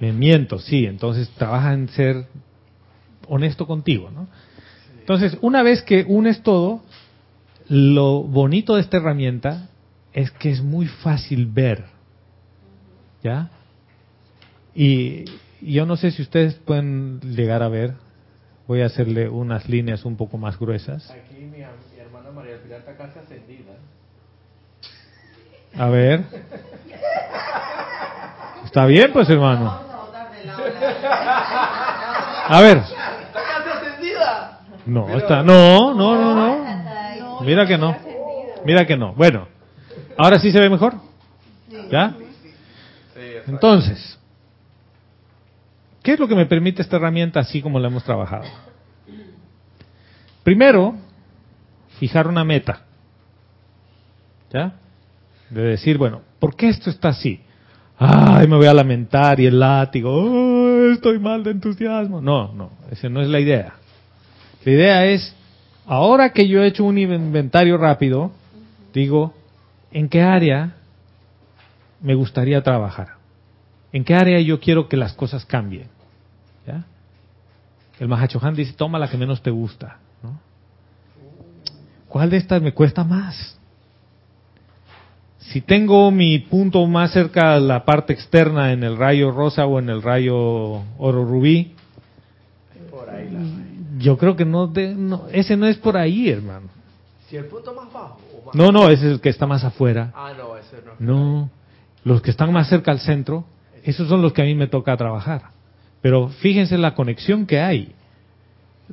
me 0.00 0.12
miento, 0.12 0.58
sí, 0.58 0.86
entonces 0.86 1.28
trabaja 1.36 1.74
en 1.74 1.88
ser 1.90 2.26
honesto 3.28 3.66
contigo, 3.66 4.10
¿no? 4.10 4.26
Entonces, 5.00 5.36
una 5.42 5.62
vez 5.62 5.82
que 5.82 6.06
unes 6.08 6.42
todo, 6.42 6.80
lo 7.68 8.22
bonito 8.22 8.76
de 8.76 8.80
esta 8.80 8.96
herramienta 8.96 9.68
es 10.14 10.30
que 10.30 10.50
es 10.50 10.62
muy 10.62 10.86
fácil 10.86 11.44
ver, 11.44 11.84
¿ya? 13.22 13.50
Y 14.74 15.26
yo 15.60 15.84
no 15.84 15.98
sé 15.98 16.10
si 16.10 16.22
ustedes 16.22 16.54
pueden 16.54 17.20
llegar 17.20 17.62
a 17.62 17.68
ver, 17.68 17.94
voy 18.66 18.82
a 18.82 18.86
hacerle 18.86 19.28
unas 19.28 19.68
líneas 19.68 20.04
un 20.04 20.16
poco 20.16 20.38
más 20.38 20.58
gruesas. 20.58 21.10
Aquí 21.10 21.34
mi, 21.34 21.58
mi 21.58 21.62
hermana 21.98 22.30
María 22.30 22.60
Pilar 22.62 22.80
está 22.80 22.96
casi 22.96 23.18
ascendida. 23.18 23.72
A 25.76 25.88
ver. 25.88 26.22
Está 28.64 28.86
bien, 28.86 29.12
pues, 29.12 29.28
hermano. 29.28 29.80
A 32.46 32.60
ver. 32.60 32.78
¡Está 32.78 32.92
casi 33.32 33.68
ascendida! 33.70 34.60
No, 34.86 35.16
está, 35.16 35.42
no, 35.42 35.94
no, 35.94 36.14
no, 36.16 36.34
no. 36.34 37.40
Mira 37.40 37.66
que 37.66 37.76
no. 37.76 37.96
Mira 38.64 38.86
que 38.86 38.96
no. 38.96 39.14
Bueno, 39.14 39.48
ahora 40.16 40.38
sí 40.38 40.50
se 40.50 40.60
ve 40.60 40.70
mejor. 40.70 40.94
¿Ya? 41.90 42.14
Entonces, 43.46 44.18
¿qué 46.04 46.12
es 46.12 46.20
lo 46.20 46.28
que 46.28 46.36
me 46.36 46.46
permite 46.46 46.82
esta 46.82 46.96
herramienta 46.96 47.40
así 47.40 47.60
como 47.60 47.80
la 47.80 47.88
hemos 47.88 48.04
trabajado? 48.04 48.44
Primero, 50.44 50.94
fijar 51.98 52.28
una 52.28 52.44
meta. 52.44 52.82
¿Ya? 54.52 54.74
De 55.50 55.62
decir, 55.62 55.98
bueno, 55.98 56.20
¿por 56.38 56.54
qué 56.54 56.68
esto 56.68 56.90
está 56.90 57.08
así? 57.08 57.40
Ay, 57.98 58.46
me 58.46 58.56
voy 58.56 58.66
a 58.66 58.74
lamentar 58.74 59.40
y 59.40 59.46
el 59.46 59.58
látigo, 59.58 60.10
"Ay, 60.12 60.92
estoy 60.92 61.18
mal 61.18 61.42
de 61.42 61.52
entusiasmo. 61.52 62.20
No, 62.20 62.52
no, 62.52 62.70
esa 62.90 63.08
no 63.08 63.22
es 63.22 63.28
la 63.28 63.40
idea. 63.40 63.74
La 64.64 64.72
idea 64.72 65.06
es, 65.06 65.34
ahora 65.86 66.32
que 66.32 66.46
yo 66.46 66.62
he 66.62 66.66
hecho 66.66 66.84
un 66.84 66.98
inventario 66.98 67.78
rápido, 67.78 68.32
digo, 68.92 69.34
¿en 69.90 70.08
qué 70.08 70.22
área 70.22 70.74
me 72.02 72.14
gustaría 72.14 72.62
trabajar? 72.62 73.14
¿En 73.92 74.04
qué 74.04 74.14
área 74.14 74.40
yo 74.40 74.60
quiero 74.60 74.88
que 74.88 74.96
las 74.96 75.14
cosas 75.14 75.46
cambien? 75.46 75.93
El 78.00 78.08
Mahachohan 78.08 78.54
dice, 78.54 78.72
toma 78.72 78.98
la 78.98 79.08
que 79.08 79.16
menos 79.16 79.42
te 79.42 79.50
gusta. 79.50 79.98
¿no? 80.22 80.38
¿Cuál 82.08 82.30
de 82.30 82.36
estas 82.38 82.60
me 82.62 82.72
cuesta 82.72 83.04
más? 83.04 83.58
Si 85.38 85.60
tengo 85.60 86.10
mi 86.10 86.38
punto 86.38 86.84
más 86.86 87.12
cerca 87.12 87.54
a 87.54 87.60
la 87.60 87.84
parte 87.84 88.12
externa 88.12 88.72
en 88.72 88.82
el 88.82 88.96
rayo 88.96 89.30
rosa 89.30 89.66
o 89.66 89.78
en 89.78 89.90
el 89.90 90.02
rayo 90.02 90.36
oro 90.98 91.24
rubí, 91.24 91.74
Por 92.90 93.08
ahí 93.10 93.30
la 93.30 93.40
yo 93.98 94.18
creo 94.18 94.34
que 94.34 94.44
no, 94.44 94.66
de- 94.66 94.94
no 94.94 95.26
ese 95.30 95.56
no 95.56 95.66
es 95.66 95.76
por 95.76 95.96
ahí, 95.96 96.28
hermano. 96.28 96.66
Si 97.28 97.36
el 97.36 97.44
punto 97.44 97.72
más 97.74 97.92
bajo 97.92 98.18
o 98.42 98.46
más 98.46 98.54
No, 98.54 98.72
no, 98.72 98.88
ese 98.88 99.06
es 99.06 99.12
el 99.12 99.20
que 99.20 99.28
está 99.28 99.46
más 99.46 99.62
afuera. 99.64 100.10
Ah, 100.14 100.32
no, 100.36 100.56
ese 100.56 100.78
no. 100.84 100.92
No, 100.98 101.50
los 102.04 102.20
que 102.22 102.30
están 102.30 102.52
más 102.52 102.68
cerca 102.68 102.90
al 102.90 102.98
centro, 103.00 103.44
esos 103.84 104.08
son 104.08 104.20
los 104.22 104.32
que 104.32 104.42
a 104.42 104.44
mí 104.46 104.54
me 104.54 104.66
toca 104.66 104.96
trabajar. 104.96 105.50
Pero 106.04 106.28
fíjense 106.28 106.76
la 106.76 106.94
conexión 106.94 107.46
que 107.46 107.60
hay. 107.60 107.94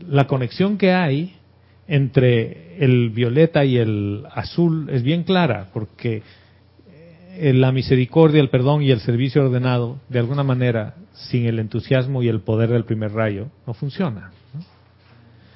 La 0.08 0.28
conexión 0.28 0.78
que 0.78 0.94
hay 0.94 1.36
entre 1.86 2.82
el 2.82 3.10
violeta 3.10 3.66
y 3.66 3.76
el 3.78 4.24
azul 4.34 4.90
es 4.90 5.04
bien 5.04 5.26
clara, 5.26 5.72
porque 5.74 6.24
eh, 7.36 7.52
la 7.52 7.74
misericordia, 7.74 8.40
el 8.40 8.50
perdón 8.50 8.82
y 8.82 8.92
el 8.92 9.02
servicio 9.02 9.44
ordenado, 9.44 9.98
de 10.08 10.20
alguna 10.20 10.44
manera, 10.44 10.96
sin 11.12 11.48
el 11.48 11.60
entusiasmo 11.60 12.24
y 12.24 12.30
el 12.30 12.40
poder 12.40 12.70
del 12.70 12.86
primer 12.86 13.12
rayo, 13.12 13.48
no 13.68 13.74
funciona. 13.74 14.32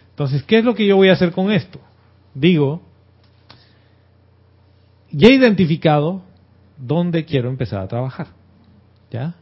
Entonces, 0.09 0.43
¿qué 0.43 0.57
es 0.57 0.65
lo 0.65 0.75
que 0.75 0.85
yo 0.85 0.97
voy 0.97 1.07
a 1.07 1.13
hacer 1.13 1.31
con 1.31 1.53
esto? 1.53 1.79
Digo, 2.33 2.81
ya 5.09 5.29
he 5.29 5.35
identificado 5.35 6.21
dónde 6.77 7.23
quiero 7.23 7.47
empezar 7.47 7.79
a 7.79 7.87
trabajar. 7.87 8.27
¿Ya? 9.09 9.35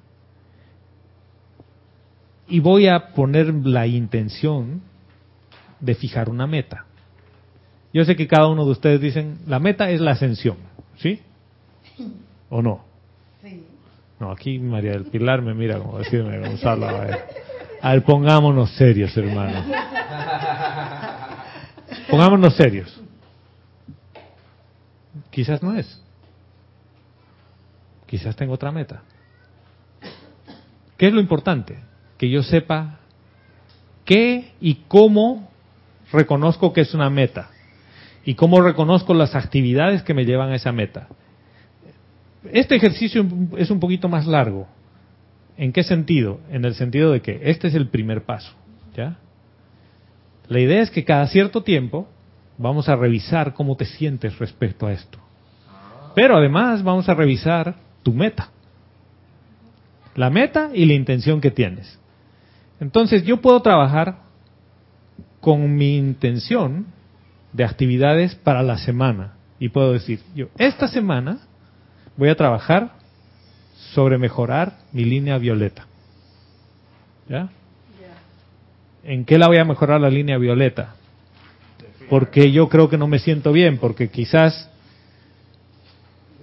Y 2.47 2.60
voy 2.60 2.88
a 2.88 3.13
poner 3.13 3.53
la 3.53 3.88
intención 3.88 4.82
de 5.79 5.95
fijar 5.95 6.29
una 6.29 6.47
meta. 6.47 6.86
Yo 7.93 8.03
sé 8.06 8.15
que 8.15 8.27
cada 8.27 8.47
uno 8.47 8.65
de 8.65 8.71
ustedes 8.71 8.99
dicen, 9.01 9.39
la 9.47 9.60
meta 9.60 9.89
es 9.89 10.01
la 10.01 10.12
ascensión, 10.12 10.58
¿sí? 10.97 11.21
¿O 12.49 12.62
no? 12.62 12.84
Sí. 13.41 13.63
No, 14.19 14.32
aquí 14.32 14.58
María 14.60 14.91
del 14.91 15.06
Pilar 15.06 15.41
me 15.41 15.53
mira 15.53 15.77
como 15.77 15.99
decirme, 15.99 16.39
Gonzalo, 16.39 16.88
a 16.88 16.99
ver, 17.01 17.19
a 17.82 17.91
ver 17.91 18.03
pongámonos 18.03 18.71
serios, 18.75 19.15
hermano. 19.15 19.63
Pongámonos 22.10 22.56
serios. 22.56 23.01
Quizás 25.29 25.62
no 25.62 25.75
es. 25.75 26.01
Quizás 28.06 28.36
tengo 28.36 28.53
otra 28.53 28.71
meta. 28.71 29.01
¿Qué 30.97 31.08
es 31.08 31.13
lo 31.13 31.19
importante? 31.19 31.77
Que 32.23 32.29
yo 32.29 32.41
sepa 32.41 32.99
qué 34.05 34.53
y 34.62 34.75
cómo 34.88 35.51
reconozco 36.09 36.71
que 36.71 36.79
es 36.79 36.93
una 36.93 37.09
meta 37.09 37.49
y 38.23 38.36
cómo 38.36 38.62
reconozco 38.62 39.13
las 39.13 39.36
actividades 39.36 40.03
que 40.03 40.13
me 40.13 40.23
llevan 40.23 40.49
a 40.49 40.55
esa 40.55 40.71
meta. 40.71 41.09
Este 42.49 42.77
ejercicio 42.77 43.25
es 43.57 43.69
un 43.69 43.81
poquito 43.81 44.07
más 44.07 44.25
largo. 44.25 44.69
¿En 45.57 45.73
qué 45.73 45.83
sentido? 45.83 46.39
En 46.49 46.63
el 46.63 46.75
sentido 46.75 47.12
de 47.12 47.21
que 47.21 47.41
este 47.43 47.67
es 47.67 47.75
el 47.75 47.89
primer 47.89 48.23
paso, 48.23 48.53
¿ya? 48.95 49.17
La 50.47 50.62
idea 50.62 50.81
es 50.81 50.91
que 50.91 51.03
cada 51.03 51.27
cierto 51.27 51.62
tiempo 51.62 52.07
vamos 52.57 52.88
a 52.88 52.95
revisar 52.95 53.53
cómo 53.53 53.75
te 53.75 53.83
sientes 53.83 54.39
respecto 54.39 54.88
a 54.88 54.93
esto. 54.93 55.19
Pero 56.15 56.38
además 56.38 56.83
vamos 56.83 57.09
a 57.09 57.15
revisar 57.15 57.75
tu 58.01 58.13
meta. 58.13 58.49
La 60.15 60.29
meta 60.29 60.69
y 60.73 60.86
la 60.86 60.93
intención 60.93 61.41
que 61.41 61.51
tienes. 61.51 61.99
Entonces 62.84 63.24
yo 63.24 63.39
puedo 63.39 63.62
trabajar 63.62 64.17
con 65.39 65.74
mi 65.74 65.96
intención 65.96 66.86
de 67.54 67.63
actividades 67.63 68.36
para 68.36 68.62
la 68.62 68.78
semana. 68.78 69.36
Y 69.58 69.69
puedo 69.69 69.93
decir, 69.93 70.19
yo 70.36 70.48
esta 70.58 70.89
semana 70.89 71.39
voy 72.17 72.28
a 72.28 72.36
trabajar 72.36 72.91
sobre 73.93 74.17
mejorar 74.17 74.80
mi 74.91 75.06
línea 75.06 75.38
violeta. 75.38 75.88
¿Ya? 77.30 77.50
¿En 79.06 79.24
qué 79.24 79.38
la 79.38 79.48
voy 79.48 79.60
a 79.60 79.65
mejorar 79.65 80.02
la 80.02 80.10
línea 80.10 80.38
violeta? 80.38 80.96
Porque 82.10 82.52
yo 82.52 82.67
creo 82.67 82.89
que 82.89 82.98
no 82.98 83.08
me 83.08 83.19
siento 83.19 83.54
bien, 83.54 83.78
porque 83.78 84.10
quizás 84.10 84.69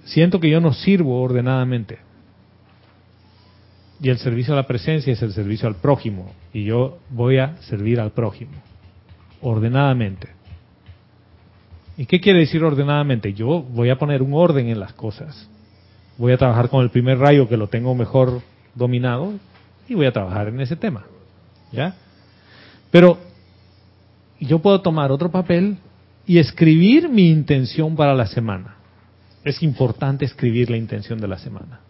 siento 0.05 0.39
que 0.39 0.49
yo 0.49 0.59
no 0.59 0.73
sirvo 0.73 1.21
ordenadamente. 1.21 1.99
Y 4.01 4.09
el 4.09 4.17
servicio 4.17 4.53
a 4.53 4.57
la 4.57 4.67
presencia 4.67 5.13
es 5.13 5.21
el 5.21 5.31
servicio 5.31 5.67
al 5.67 5.75
prójimo. 5.75 6.33
Y 6.53 6.63
yo 6.63 6.97
voy 7.09 7.37
a 7.37 7.57
servir 7.61 7.99
al 7.99 8.11
prójimo, 8.11 8.53
ordenadamente. 9.41 10.27
¿Y 11.97 12.07
qué 12.07 12.19
quiere 12.19 12.39
decir 12.39 12.63
ordenadamente? 12.63 13.33
Yo 13.33 13.61
voy 13.61 13.91
a 13.91 13.99
poner 13.99 14.23
un 14.23 14.33
orden 14.33 14.69
en 14.69 14.79
las 14.79 14.93
cosas. 14.93 15.47
Voy 16.17 16.31
a 16.31 16.37
trabajar 16.37 16.69
con 16.69 16.81
el 16.81 16.89
primer 16.89 17.19
rayo 17.19 17.47
que 17.47 17.57
lo 17.57 17.67
tengo 17.67 17.93
mejor 17.93 18.41
dominado 18.73 19.33
y 19.87 19.93
voy 19.93 20.07
a 20.07 20.11
trabajar 20.11 20.47
en 20.47 20.59
ese 20.61 20.75
tema. 20.75 21.05
¿Ya? 21.71 21.95
Pero 22.89 23.19
yo 24.39 24.59
puedo 24.59 24.81
tomar 24.81 25.11
otro 25.11 25.29
papel 25.29 25.77
y 26.25 26.39
escribir 26.39 27.07
mi 27.07 27.29
intención 27.29 27.95
para 27.95 28.15
la 28.15 28.25
semana. 28.25 28.75
Es 29.43 29.61
importante 29.61 30.25
escribir 30.25 30.71
la 30.71 30.77
intención 30.77 31.19
de 31.19 31.27
la 31.27 31.37
semana. 31.37 31.81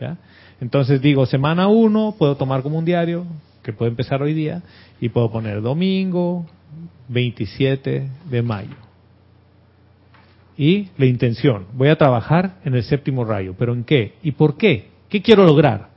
¿Ya? 0.00 0.18
Entonces 0.60 1.00
digo, 1.00 1.26
semana 1.26 1.68
1 1.68 2.16
puedo 2.18 2.36
tomar 2.36 2.62
como 2.62 2.78
un 2.78 2.84
diario, 2.84 3.24
que 3.62 3.72
puede 3.72 3.90
empezar 3.90 4.22
hoy 4.22 4.34
día, 4.34 4.62
y 5.00 5.08
puedo 5.08 5.30
poner 5.30 5.60
domingo 5.62 6.46
27 7.08 8.08
de 8.30 8.42
mayo. 8.42 8.76
Y 10.56 10.90
la 10.96 11.06
intención, 11.06 11.66
voy 11.72 11.88
a 11.88 11.96
trabajar 11.96 12.56
en 12.64 12.74
el 12.74 12.84
séptimo 12.84 13.24
rayo, 13.24 13.54
pero 13.58 13.72
¿en 13.72 13.84
qué? 13.84 14.14
¿Y 14.22 14.32
por 14.32 14.56
qué? 14.56 14.88
¿Qué 15.08 15.20
quiero 15.20 15.44
lograr? 15.44 15.88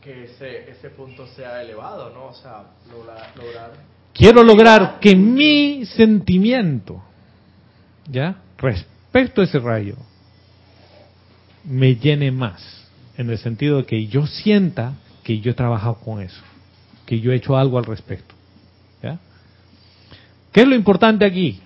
Que 0.00 0.24
ese, 0.24 0.70
ese 0.70 0.90
punto 0.90 1.26
sea 1.26 1.62
elevado, 1.62 2.12
¿no? 2.14 2.26
O 2.26 2.34
sea, 2.34 2.64
lograr... 2.90 3.72
Quiero 4.12 4.42
lograr 4.42 4.98
que 5.00 5.14
mi 5.16 5.84
sentimiento, 5.86 7.02
¿ya? 8.08 8.36
Respecto 8.56 9.40
a 9.40 9.44
ese 9.44 9.58
rayo, 9.58 9.96
me 11.64 11.96
llene 11.96 12.30
más, 12.30 12.88
en 13.16 13.30
el 13.30 13.38
sentido 13.38 13.78
de 13.78 13.84
que 13.86 14.06
yo 14.06 14.26
sienta 14.26 14.94
que 15.22 15.40
yo 15.40 15.50
he 15.50 15.54
trabajado 15.54 15.96
con 15.96 16.20
eso, 16.20 16.42
que 17.06 17.20
yo 17.20 17.32
he 17.32 17.36
hecho 17.36 17.56
algo 17.56 17.78
al 17.78 17.84
respecto. 17.84 18.34
¿ya? 19.02 19.18
¿Qué 20.52 20.62
es 20.62 20.68
lo 20.68 20.74
importante 20.74 21.24
aquí? 21.24 21.60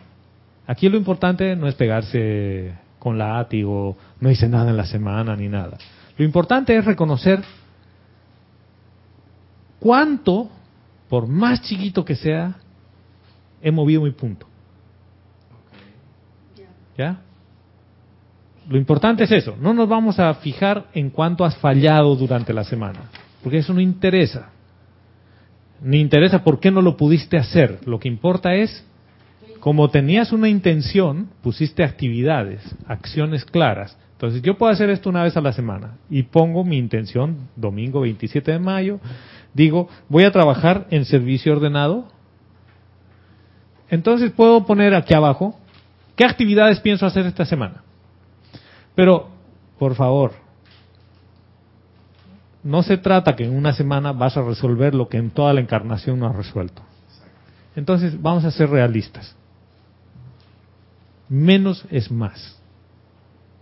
Aquí 0.66 0.88
lo 0.88 0.96
importante 0.96 1.56
no 1.56 1.66
es 1.66 1.74
pegarse 1.74 2.74
con 2.98 3.18
látigo, 3.18 3.96
no 4.20 4.30
hice 4.30 4.48
nada 4.48 4.70
en 4.70 4.76
la 4.76 4.86
semana 4.86 5.34
ni 5.36 5.48
nada. 5.48 5.78
Lo 6.16 6.24
importante 6.24 6.76
es 6.76 6.84
reconocer 6.84 7.42
cuánto, 9.80 10.50
por 11.08 11.26
más 11.26 11.62
chiquito 11.62 12.04
que 12.04 12.16
sea, 12.16 12.56
he 13.62 13.70
movido 13.70 14.02
mi 14.02 14.10
punto. 14.10 14.46
¿Ya? 16.96 17.20
Lo 18.68 18.76
importante 18.76 19.24
es 19.24 19.32
eso. 19.32 19.56
No 19.60 19.72
nos 19.72 19.88
vamos 19.88 20.18
a 20.18 20.32
fijar 20.34 20.86
en 20.92 21.10
cuánto 21.10 21.44
has 21.44 21.56
fallado 21.56 22.14
durante 22.16 22.52
la 22.52 22.64
semana, 22.64 23.00
porque 23.42 23.58
eso 23.58 23.72
no 23.72 23.80
interesa. 23.80 24.50
Ni 25.82 26.00
interesa 26.00 26.44
por 26.44 26.60
qué 26.60 26.70
no 26.70 26.82
lo 26.82 26.96
pudiste 26.96 27.38
hacer. 27.38 27.78
Lo 27.86 27.98
que 27.98 28.08
importa 28.08 28.54
es 28.54 28.84
como 29.60 29.88
tenías 29.88 30.32
una 30.32 30.48
intención, 30.48 31.30
pusiste 31.42 31.82
actividades, 31.82 32.62
acciones 32.86 33.44
claras. 33.44 33.96
Entonces 34.12 34.42
yo 34.42 34.58
puedo 34.58 34.72
hacer 34.72 34.90
esto 34.90 35.08
una 35.08 35.22
vez 35.22 35.36
a 35.36 35.40
la 35.40 35.52
semana 35.52 35.96
y 36.10 36.24
pongo 36.24 36.64
mi 36.64 36.76
intención, 36.76 37.48
domingo 37.56 38.00
27 38.00 38.52
de 38.52 38.58
mayo, 38.58 39.00
digo, 39.54 39.88
voy 40.08 40.24
a 40.24 40.32
trabajar 40.32 40.86
en 40.90 41.04
servicio 41.04 41.52
ordenado. 41.52 42.08
Entonces 43.88 44.30
puedo 44.32 44.66
poner 44.66 44.94
aquí 44.94 45.14
abajo, 45.14 45.58
¿qué 46.16 46.24
actividades 46.24 46.80
pienso 46.80 47.06
hacer 47.06 47.26
esta 47.26 47.44
semana? 47.44 47.82
Pero, 48.98 49.28
por 49.78 49.94
favor, 49.94 50.32
no 52.64 52.82
se 52.82 52.96
trata 52.98 53.36
que 53.36 53.44
en 53.44 53.56
una 53.56 53.72
semana 53.72 54.10
vas 54.10 54.36
a 54.36 54.42
resolver 54.42 54.92
lo 54.92 55.08
que 55.08 55.18
en 55.18 55.30
toda 55.30 55.52
la 55.52 55.60
encarnación 55.60 56.18
no 56.18 56.26
has 56.26 56.34
resuelto. 56.34 56.82
Entonces, 57.76 58.20
vamos 58.20 58.44
a 58.44 58.50
ser 58.50 58.70
realistas 58.70 59.38
menos 61.28 61.84
es 61.90 62.10
más. 62.10 62.60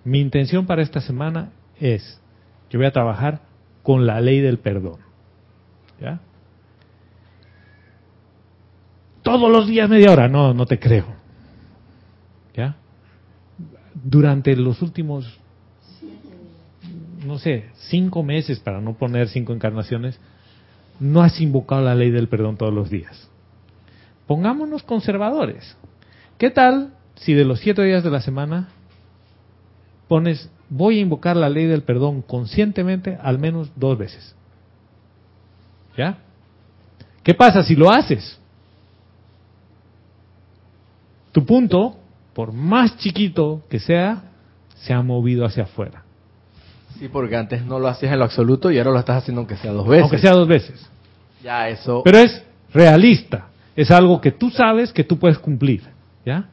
Mi 0.04 0.20
intención 0.20 0.66
para 0.66 0.82
esta 0.82 1.00
semana 1.00 1.50
es, 1.80 2.20
yo 2.70 2.78
voy 2.78 2.86
a 2.86 2.92
trabajar 2.92 3.40
con 3.82 4.06
la 4.06 4.20
ley 4.20 4.40
del 4.40 4.58
perdón. 4.58 5.00
¿Ya? 6.00 6.20
Todos 9.22 9.50
los 9.50 9.66
días 9.66 9.88
media 9.88 10.12
hora, 10.12 10.28
no, 10.28 10.54
no 10.54 10.66
te 10.66 10.78
creo. 10.78 11.15
Durante 14.04 14.54
los 14.56 14.82
últimos, 14.82 15.38
no 17.24 17.38
sé, 17.38 17.66
cinco 17.88 18.22
meses, 18.22 18.60
para 18.60 18.80
no 18.80 18.94
poner 18.94 19.28
cinco 19.28 19.52
encarnaciones, 19.52 20.20
no 21.00 21.22
has 21.22 21.40
invocado 21.40 21.82
la 21.82 21.94
ley 21.94 22.10
del 22.10 22.28
perdón 22.28 22.56
todos 22.56 22.72
los 22.72 22.90
días. 22.90 23.28
Pongámonos 24.26 24.82
conservadores. 24.82 25.76
¿Qué 26.38 26.50
tal 26.50 26.92
si 27.16 27.32
de 27.32 27.44
los 27.44 27.60
siete 27.60 27.82
días 27.82 28.04
de 28.04 28.10
la 28.10 28.20
semana 28.20 28.68
pones, 30.08 30.50
voy 30.68 30.98
a 30.98 31.02
invocar 31.02 31.36
la 31.36 31.48
ley 31.48 31.66
del 31.66 31.82
perdón 31.82 32.22
conscientemente 32.22 33.18
al 33.20 33.38
menos 33.38 33.70
dos 33.76 33.98
veces. 33.98 34.34
¿Ya? 35.96 36.18
¿Qué 37.22 37.34
pasa 37.34 37.62
si 37.62 37.74
lo 37.74 37.90
haces? 37.90 38.38
Tu 41.32 41.44
punto, 41.44 41.96
por 42.36 42.52
más 42.52 42.98
chiquito 42.98 43.62
que 43.70 43.80
sea, 43.80 44.24
se 44.74 44.92
ha 44.92 45.02
movido 45.02 45.46
hacia 45.46 45.62
afuera. 45.62 46.04
Sí, 46.98 47.08
porque 47.08 47.34
antes 47.34 47.64
no 47.64 47.78
lo 47.78 47.88
hacías 47.88 48.12
en 48.12 48.18
lo 48.18 48.26
absoluto 48.26 48.70
y 48.70 48.78
ahora 48.78 48.90
lo 48.90 48.98
estás 48.98 49.22
haciendo 49.22 49.40
aunque 49.40 49.56
sea 49.56 49.72
dos 49.72 49.88
veces. 49.88 50.02
Aunque 50.02 50.18
sea 50.18 50.32
dos 50.32 50.46
veces. 50.46 50.86
Ya, 51.42 51.68
eso. 51.68 52.02
Pero 52.04 52.18
es 52.18 52.44
realista. 52.72 53.46
Es 53.74 53.90
algo 53.90 54.20
que 54.20 54.32
tú 54.32 54.50
sabes 54.50 54.92
que 54.92 55.02
tú 55.02 55.18
puedes 55.18 55.38
cumplir. 55.38 55.82
¿Ya? 56.24 56.48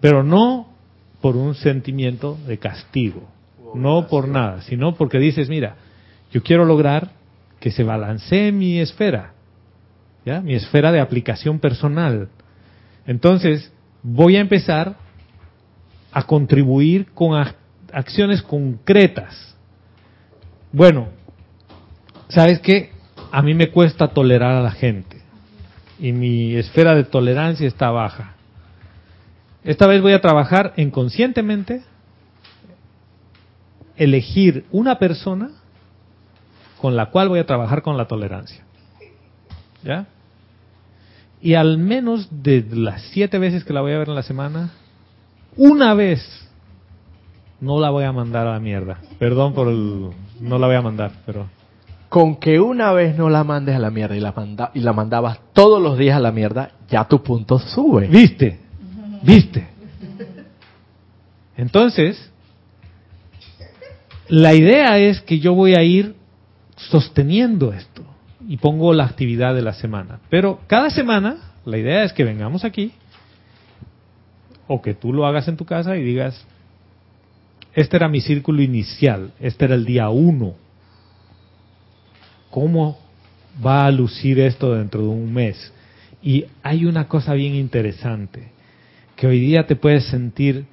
pero 0.00 0.22
no 0.22 0.68
por 1.20 1.36
un 1.36 1.54
sentimiento 1.54 2.38
de 2.46 2.58
castigo, 2.58 3.28
no 3.74 4.06
por 4.06 4.28
nada, 4.28 4.62
sino 4.62 4.94
porque 4.94 5.18
dices, 5.18 5.48
mira, 5.48 5.76
yo 6.30 6.42
quiero 6.42 6.64
lograr 6.64 7.10
que 7.60 7.70
se 7.70 7.82
balancee 7.82 8.52
mi 8.52 8.78
esfera, 8.78 9.32
¿ya? 10.24 10.40
Mi 10.40 10.54
esfera 10.54 10.92
de 10.92 11.00
aplicación 11.00 11.58
personal. 11.58 12.28
Entonces, 13.06 13.72
voy 14.02 14.36
a 14.36 14.40
empezar 14.40 14.96
a 16.16 16.22
contribuir 16.22 17.12
con 17.12 17.38
acciones 17.92 18.40
concretas. 18.40 19.54
Bueno, 20.72 21.08
¿sabes 22.28 22.58
qué? 22.60 22.90
A 23.30 23.42
mí 23.42 23.52
me 23.52 23.70
cuesta 23.70 24.08
tolerar 24.08 24.52
a 24.52 24.62
la 24.62 24.70
gente 24.70 25.20
y 25.98 26.12
mi 26.12 26.56
esfera 26.56 26.94
de 26.94 27.04
tolerancia 27.04 27.68
está 27.68 27.90
baja. 27.90 28.34
Esta 29.62 29.86
vez 29.86 30.00
voy 30.00 30.14
a 30.14 30.22
trabajar 30.22 30.72
en 30.78 30.90
conscientemente 30.90 31.82
elegir 33.98 34.64
una 34.72 34.98
persona 34.98 35.50
con 36.80 36.96
la 36.96 37.10
cual 37.10 37.28
voy 37.28 37.40
a 37.40 37.46
trabajar 37.46 37.82
con 37.82 37.98
la 37.98 38.06
tolerancia. 38.06 38.64
¿Ya? 39.84 40.06
Y 41.42 41.52
al 41.52 41.76
menos 41.76 42.26
de 42.30 42.64
las 42.70 43.02
siete 43.12 43.38
veces 43.38 43.64
que 43.64 43.74
la 43.74 43.82
voy 43.82 43.92
a 43.92 43.98
ver 43.98 44.08
en 44.08 44.14
la 44.14 44.22
semana, 44.22 44.72
una 45.56 45.94
vez 45.94 46.20
no 47.60 47.80
la 47.80 47.90
voy 47.90 48.04
a 48.04 48.12
mandar 48.12 48.46
a 48.46 48.52
la 48.52 48.60
mierda. 48.60 48.98
Perdón 49.18 49.54
por 49.54 49.68
el... 49.68 50.10
No 50.40 50.58
la 50.58 50.66
voy 50.66 50.76
a 50.76 50.82
mandar, 50.82 51.12
pero... 51.24 51.48
Con 52.08 52.36
que 52.36 52.60
una 52.60 52.92
vez 52.92 53.16
no 53.16 53.28
la 53.28 53.42
mandes 53.44 53.74
a 53.74 53.78
la 53.78 53.90
mierda 53.90 54.16
y 54.16 54.20
la, 54.20 54.32
manda, 54.32 54.70
y 54.74 54.80
la 54.80 54.92
mandabas 54.92 55.40
todos 55.52 55.82
los 55.82 55.98
días 55.98 56.16
a 56.16 56.20
la 56.20 56.30
mierda, 56.30 56.70
ya 56.88 57.04
tu 57.04 57.22
punto 57.22 57.58
sube. 57.58 58.06
¿Viste? 58.06 58.60
¿Viste? 59.22 59.66
Entonces, 61.56 62.30
la 64.28 64.54
idea 64.54 64.98
es 64.98 65.20
que 65.22 65.40
yo 65.40 65.54
voy 65.54 65.74
a 65.74 65.82
ir 65.82 66.14
sosteniendo 66.76 67.72
esto 67.72 68.02
y 68.46 68.58
pongo 68.58 68.92
la 68.92 69.04
actividad 69.04 69.54
de 69.54 69.62
la 69.62 69.72
semana. 69.72 70.20
Pero 70.28 70.60
cada 70.66 70.90
semana, 70.90 71.38
la 71.64 71.78
idea 71.78 72.04
es 72.04 72.12
que 72.12 72.24
vengamos 72.24 72.64
aquí 72.64 72.92
o 74.66 74.82
que 74.82 74.94
tú 74.94 75.12
lo 75.12 75.26
hagas 75.26 75.48
en 75.48 75.56
tu 75.56 75.64
casa 75.64 75.96
y 75.96 76.02
digas, 76.02 76.44
este 77.74 77.96
era 77.96 78.08
mi 78.08 78.20
círculo 78.20 78.62
inicial, 78.62 79.32
este 79.38 79.66
era 79.66 79.74
el 79.74 79.84
día 79.84 80.08
uno. 80.08 80.54
¿Cómo 82.50 82.98
va 83.64 83.84
a 83.84 83.90
lucir 83.90 84.40
esto 84.40 84.74
dentro 84.74 85.02
de 85.02 85.08
un 85.08 85.32
mes? 85.32 85.72
Y 86.22 86.46
hay 86.62 86.86
una 86.86 87.06
cosa 87.06 87.34
bien 87.34 87.54
interesante, 87.54 88.50
que 89.14 89.26
hoy 89.26 89.40
día 89.40 89.66
te 89.66 89.76
puedes 89.76 90.06
sentir 90.06 90.64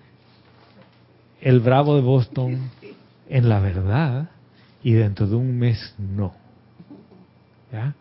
el 1.41 1.59
bravo 1.59 1.95
de 1.95 2.01
Boston 2.01 2.69
en 3.29 3.49
la 3.49 3.59
verdad 3.59 4.29
y 4.81 4.93
dentro 4.93 5.27
de 5.27 5.35
un 5.35 5.59
mes 5.59 5.93
no. 5.97 6.33
¿Ya? 7.71 7.95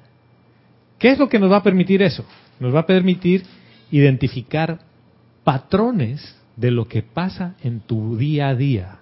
¿Qué 0.99 1.11
es 1.11 1.19
lo 1.19 1.29
que 1.29 1.41
nos 1.41 1.51
va 1.51 1.57
a 1.57 1.63
permitir 1.63 2.03
eso? 2.03 2.25
Nos 2.61 2.73
va 2.73 2.81
a 2.81 2.87
permitir 2.87 3.43
identificar 3.91 4.79
patrones 5.45 6.37
de 6.57 6.71
lo 6.71 6.89
que 6.89 7.03
pasa 7.03 7.55
en 7.63 7.81
tu 7.81 8.17
día 8.17 8.49
a 8.49 8.55
día 8.55 8.99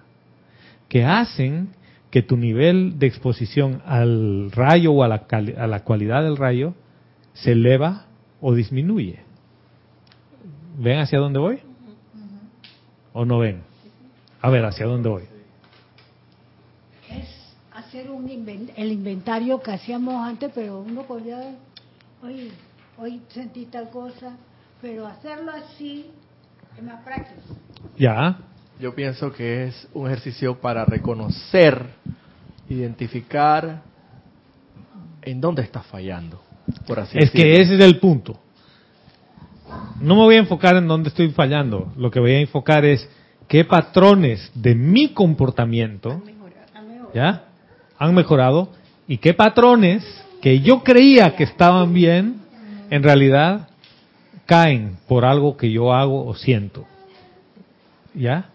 que 0.87 1.05
hacen 1.05 1.69
que 2.09 2.21
tu 2.21 2.35
nivel 2.35 2.99
de 2.99 3.07
exposición 3.07 3.81
al 3.85 4.51
rayo 4.51 4.91
o 4.91 5.03
a 5.03 5.07
la, 5.07 5.25
a 5.57 5.67
la 5.67 5.83
cualidad 5.83 6.23
del 6.23 6.35
rayo 6.35 6.73
se 7.33 7.53
eleva 7.53 8.07
o 8.41 8.53
disminuye. 8.53 9.19
¿Ven 10.77 10.99
hacia 10.99 11.19
dónde 11.19 11.39
voy? 11.39 11.59
¿O 13.13 13.23
no 13.23 13.39
ven? 13.39 13.61
A 14.41 14.49
ver, 14.49 14.65
¿hacia 14.65 14.85
dónde 14.85 15.07
voy? 15.07 15.23
Es 17.09 17.55
hacer 17.73 18.09
un 18.09 18.29
el 18.75 18.91
inventario 18.91 19.61
que 19.61 19.71
hacíamos 19.71 20.15
antes, 20.15 20.51
pero 20.53 20.81
uno 20.81 21.03
podía, 21.03 21.55
oye, 22.21 22.51
hoy 22.97 23.21
sentí 23.29 23.65
tal 23.65 23.89
cosa, 23.89 24.35
pero 24.81 25.07
hacerlo 25.07 25.51
así 25.51 26.07
es 26.77 26.83
más 26.83 27.03
práctico. 27.03 27.41
Ya. 27.97 28.37
Yo 28.79 28.95
pienso 28.95 29.31
que 29.31 29.65
es 29.65 29.87
un 29.93 30.07
ejercicio 30.07 30.59
para 30.59 30.85
reconocer, 30.85 31.85
identificar 32.69 33.81
en 35.21 35.39
dónde 35.41 35.61
está 35.61 35.81
fallando. 35.81 36.41
Por 36.87 36.99
así 36.99 37.17
es 37.19 37.31
que 37.31 37.61
ese 37.61 37.75
es 37.75 37.81
el 37.81 37.99
punto. 37.99 38.39
No 39.99 40.15
me 40.15 40.21
voy 40.21 40.35
a 40.35 40.39
enfocar 40.39 40.75
en 40.75 40.87
dónde 40.87 41.09
estoy 41.09 41.29
fallando. 41.29 41.91
Lo 41.95 42.09
que 42.09 42.19
voy 42.19 42.31
a 42.31 42.39
enfocar 42.39 42.85
es 42.85 43.07
qué 43.47 43.65
patrones 43.65 44.51
de 44.55 44.73
mi 44.73 45.13
comportamiento 45.13 46.21
ya 47.13 47.43
han 47.97 48.15
mejorado 48.15 48.69
y 49.07 49.17
qué 49.17 49.33
patrones 49.33 50.03
que 50.41 50.61
yo 50.61 50.83
creía 50.83 51.35
que 51.35 51.43
estaban 51.43 51.93
bien 51.93 52.37
en 52.89 53.03
realidad 53.03 53.67
caen 54.51 54.97
por 55.07 55.23
algo 55.23 55.55
que 55.55 55.71
yo 55.71 55.93
hago 55.93 56.25
o 56.25 56.35
siento. 56.35 56.85
¿Ya? 58.13 58.49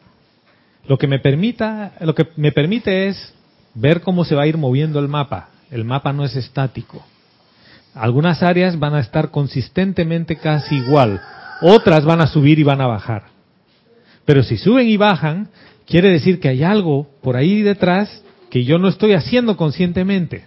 Lo 0.87 0.99
que 0.99 1.07
me 1.07 1.21
permita, 1.21 1.93
lo 2.01 2.15
que 2.15 2.29
me 2.37 2.53
permite 2.53 3.09
es 3.09 3.33
ver 3.73 4.03
cómo 4.03 4.27
se 4.27 4.35
va 4.35 4.43
a 4.43 4.47
ir 4.47 4.59
moviendo 4.59 4.99
el 4.99 5.09
mapa. 5.09 5.49
El 5.71 5.87
mapa 5.87 6.13
no 6.13 6.23
es 6.27 6.37
estático. 6.37 7.03
Algunas 7.95 8.43
áreas 8.43 8.79
van 8.79 8.95
a 8.95 9.01
estar 9.01 9.31
consistentemente 9.31 10.37
casi 10.37 10.75
igual, 10.77 11.19
otras 11.63 12.05
van 12.05 12.21
a 12.21 12.27
subir 12.27 12.59
y 12.59 12.63
van 12.63 12.83
a 12.83 12.87
bajar. 12.87 13.29
Pero 14.27 14.43
si 14.43 14.59
suben 14.59 14.89
y 14.89 14.99
bajan, 14.99 15.49
quiere 15.87 16.11
decir 16.11 16.41
que 16.41 16.51
hay 16.51 16.63
algo 16.63 17.09
por 17.23 17.39
ahí 17.39 17.63
detrás 17.63 18.23
que 18.51 18.65
yo 18.65 18.79
no 18.79 18.89
estoy 18.89 19.15
haciendo 19.15 19.57
conscientemente. 19.57 20.45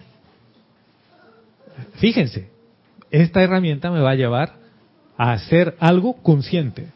Fíjense, 1.96 2.52
esta 3.10 3.42
herramienta 3.42 3.90
me 3.90 4.02
va 4.02 4.12
a 4.12 4.16
llevar 4.16 4.60
a 5.20 5.34
hacer 5.34 5.76
algo 5.80 6.14
consciente. 6.24 6.88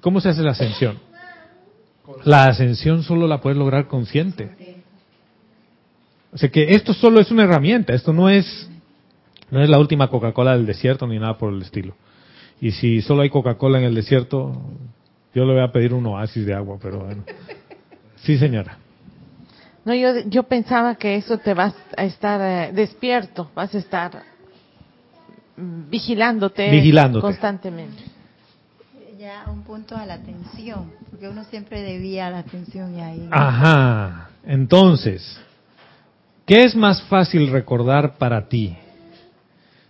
¿Cómo 0.00 0.20
se 0.22 0.30
hace 0.30 0.42
la 0.42 0.52
ascensión? 0.52 0.98
La 2.24 2.46
ascensión 2.46 3.02
solo 3.02 3.28
la 3.28 3.42
puedes 3.42 3.58
lograr 3.58 3.86
consciente. 3.86 4.50
O 6.32 6.38
sea 6.38 6.48
que 6.48 6.74
esto 6.74 6.94
solo 6.94 7.20
es 7.20 7.30
una 7.30 7.44
herramienta, 7.44 7.92
esto 7.92 8.14
no 8.14 8.30
es 8.30 8.68
no 9.50 9.62
es 9.62 9.68
la 9.68 9.78
última 9.78 10.08
Coca-Cola 10.08 10.56
del 10.56 10.64
desierto 10.64 11.06
ni 11.06 11.18
nada 11.18 11.36
por 11.36 11.52
el 11.52 11.60
estilo. 11.60 11.94
Y 12.62 12.70
si 12.72 13.02
solo 13.02 13.22
hay 13.22 13.28
Coca-Cola 13.28 13.78
en 13.78 13.84
el 13.84 13.94
desierto, 13.94 14.62
yo 15.34 15.44
le 15.44 15.52
voy 15.52 15.62
a 15.62 15.70
pedir 15.70 15.92
un 15.92 16.06
oasis 16.06 16.46
de 16.46 16.54
agua, 16.54 16.78
pero 16.80 17.00
bueno. 17.00 17.24
Sí, 18.16 18.38
señora. 18.38 18.78
No, 19.84 19.94
yo, 19.94 20.20
yo 20.28 20.44
pensaba 20.44 20.94
que 20.94 21.16
eso 21.16 21.36
te 21.36 21.52
vas 21.52 21.74
a 21.94 22.04
estar 22.04 22.40
eh, 22.40 22.72
despierto, 22.72 23.50
vas 23.54 23.74
a 23.74 23.78
estar 23.78 24.33
vigilándote, 25.56 26.70
vigilándote 26.70 27.22
constantemente. 27.22 28.02
Ya 29.18 29.44
un 29.50 29.62
punto 29.62 29.96
a 29.96 30.04
la 30.04 30.14
atención, 30.14 30.92
porque 31.10 31.28
uno 31.28 31.44
siempre 31.44 31.82
debía 31.82 32.30
la 32.30 32.38
atención 32.38 32.96
y 32.96 33.00
ahí. 33.00 33.28
Ajá. 33.30 34.30
Entonces, 34.44 35.40
¿qué 36.46 36.64
es 36.64 36.76
más 36.76 37.02
fácil 37.04 37.50
recordar 37.50 38.18
para 38.18 38.48
ti? 38.48 38.76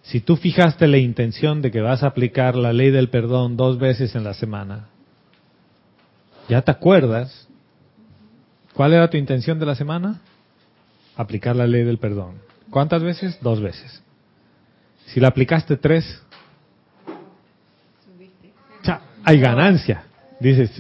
Si 0.02 0.20
tú 0.20 0.36
fijaste 0.36 0.86
la 0.86 0.98
intención 0.98 1.62
de 1.62 1.70
que 1.70 1.80
vas 1.80 2.02
a 2.02 2.08
aplicar 2.08 2.54
la 2.54 2.72
ley 2.72 2.90
del 2.90 3.08
perdón 3.08 3.56
dos 3.56 3.78
veces 3.78 4.14
en 4.14 4.22
la 4.22 4.34
semana, 4.34 4.88
¿Ya 6.48 6.62
te 6.62 6.70
acuerdas? 6.70 7.48
¿Cuál 8.74 8.92
era 8.92 9.08
tu 9.08 9.16
intención 9.16 9.58
de 9.58 9.66
la 9.66 9.74
semana? 9.74 10.20
Aplicar 11.16 11.56
la 11.56 11.66
ley 11.66 11.84
del 11.84 11.98
perdón. 11.98 12.34
¿Cuántas 12.70 13.02
veces? 13.02 13.38
Dos 13.40 13.60
veces. 13.60 14.02
Si 15.06 15.20
la 15.20 15.28
aplicaste 15.28 15.76
tres, 15.76 16.22
hay 19.24 19.40
ganancia. 19.40 20.04
Dices, 20.40 20.70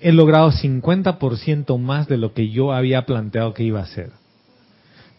he 0.00 0.12
logrado 0.12 0.52
50% 0.52 1.78
más 1.78 2.06
de 2.06 2.18
lo 2.18 2.32
que 2.34 2.50
yo 2.50 2.72
había 2.72 3.06
planteado 3.06 3.54
que 3.54 3.64
iba 3.64 3.80
a 3.80 3.84
hacer. 3.84 4.10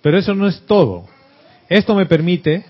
Pero 0.01 0.17
eso 0.17 0.34
no 0.34 0.47
es 0.47 0.61
todo. 0.65 1.07
Esto 1.69 1.95
me 1.95 2.05
permite 2.05 2.65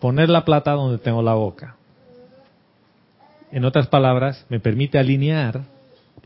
poner 0.00 0.28
la 0.28 0.44
plata 0.44 0.72
donde 0.72 0.98
tengo 0.98 1.22
la 1.22 1.34
boca 1.34 1.76
en 3.56 3.64
otras 3.64 3.86
palabras, 3.86 4.44
me 4.48 4.60
permite 4.60 4.98
alinear 4.98 5.62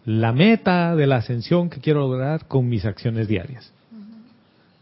la 0.05 0.33
meta 0.33 0.97
de 0.97 1.07
la 1.07 1.17
ascensión 1.17 1.69
que 1.71 1.81
quiero 1.81 2.01
lograr 2.01 2.47
con 2.47 2.69
mis 2.69 2.85
acciones 2.85 3.29
diarias. 3.29 3.73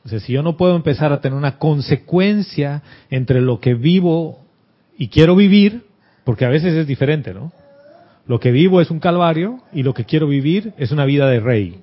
Si 0.08 0.32
yo 0.32 0.42
no 0.42 0.56
puedo 0.56 0.76
empezar 0.76 1.12
a 1.12 1.20
tener 1.20 1.36
una 1.36 1.58
consecuencia 1.58 2.82
entre 3.10 3.40
lo 3.40 3.60
que 3.60 3.74
vivo 3.74 4.40
y 4.96 5.08
quiero 5.08 5.36
vivir, 5.36 5.84
porque 6.24 6.44
a 6.44 6.48
veces 6.48 6.74
es 6.74 6.86
diferente, 6.86 7.32
¿no? 7.32 7.52
Lo 8.26 8.40
que 8.40 8.50
vivo 8.50 8.80
es 8.80 8.90
un 8.90 9.00
calvario 9.00 9.60
y 9.72 9.82
lo 9.82 9.94
que 9.94 10.04
quiero 10.04 10.26
vivir 10.26 10.72
es 10.76 10.90
una 10.90 11.04
vida 11.04 11.28
de 11.28 11.40
rey. 11.40 11.80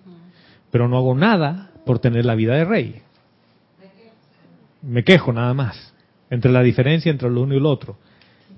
Pero 0.72 0.88
no 0.88 0.98
hago 0.98 1.16
nada 1.16 1.72
por 1.86 2.00
tener 2.00 2.26
la 2.26 2.36
vida 2.36 2.56
de 2.56 2.66
rey. 2.66 3.02
Me 4.82 5.04
quejo 5.04 5.34
nada 5.34 5.54
más. 5.54 5.94
Entre 6.30 6.52
la 6.52 6.62
diferencia 6.62 7.12
entre 7.12 7.30
lo 7.30 7.42
uno 7.42 7.56
y 7.56 7.60
lo 7.60 7.70
otro. 7.70 7.98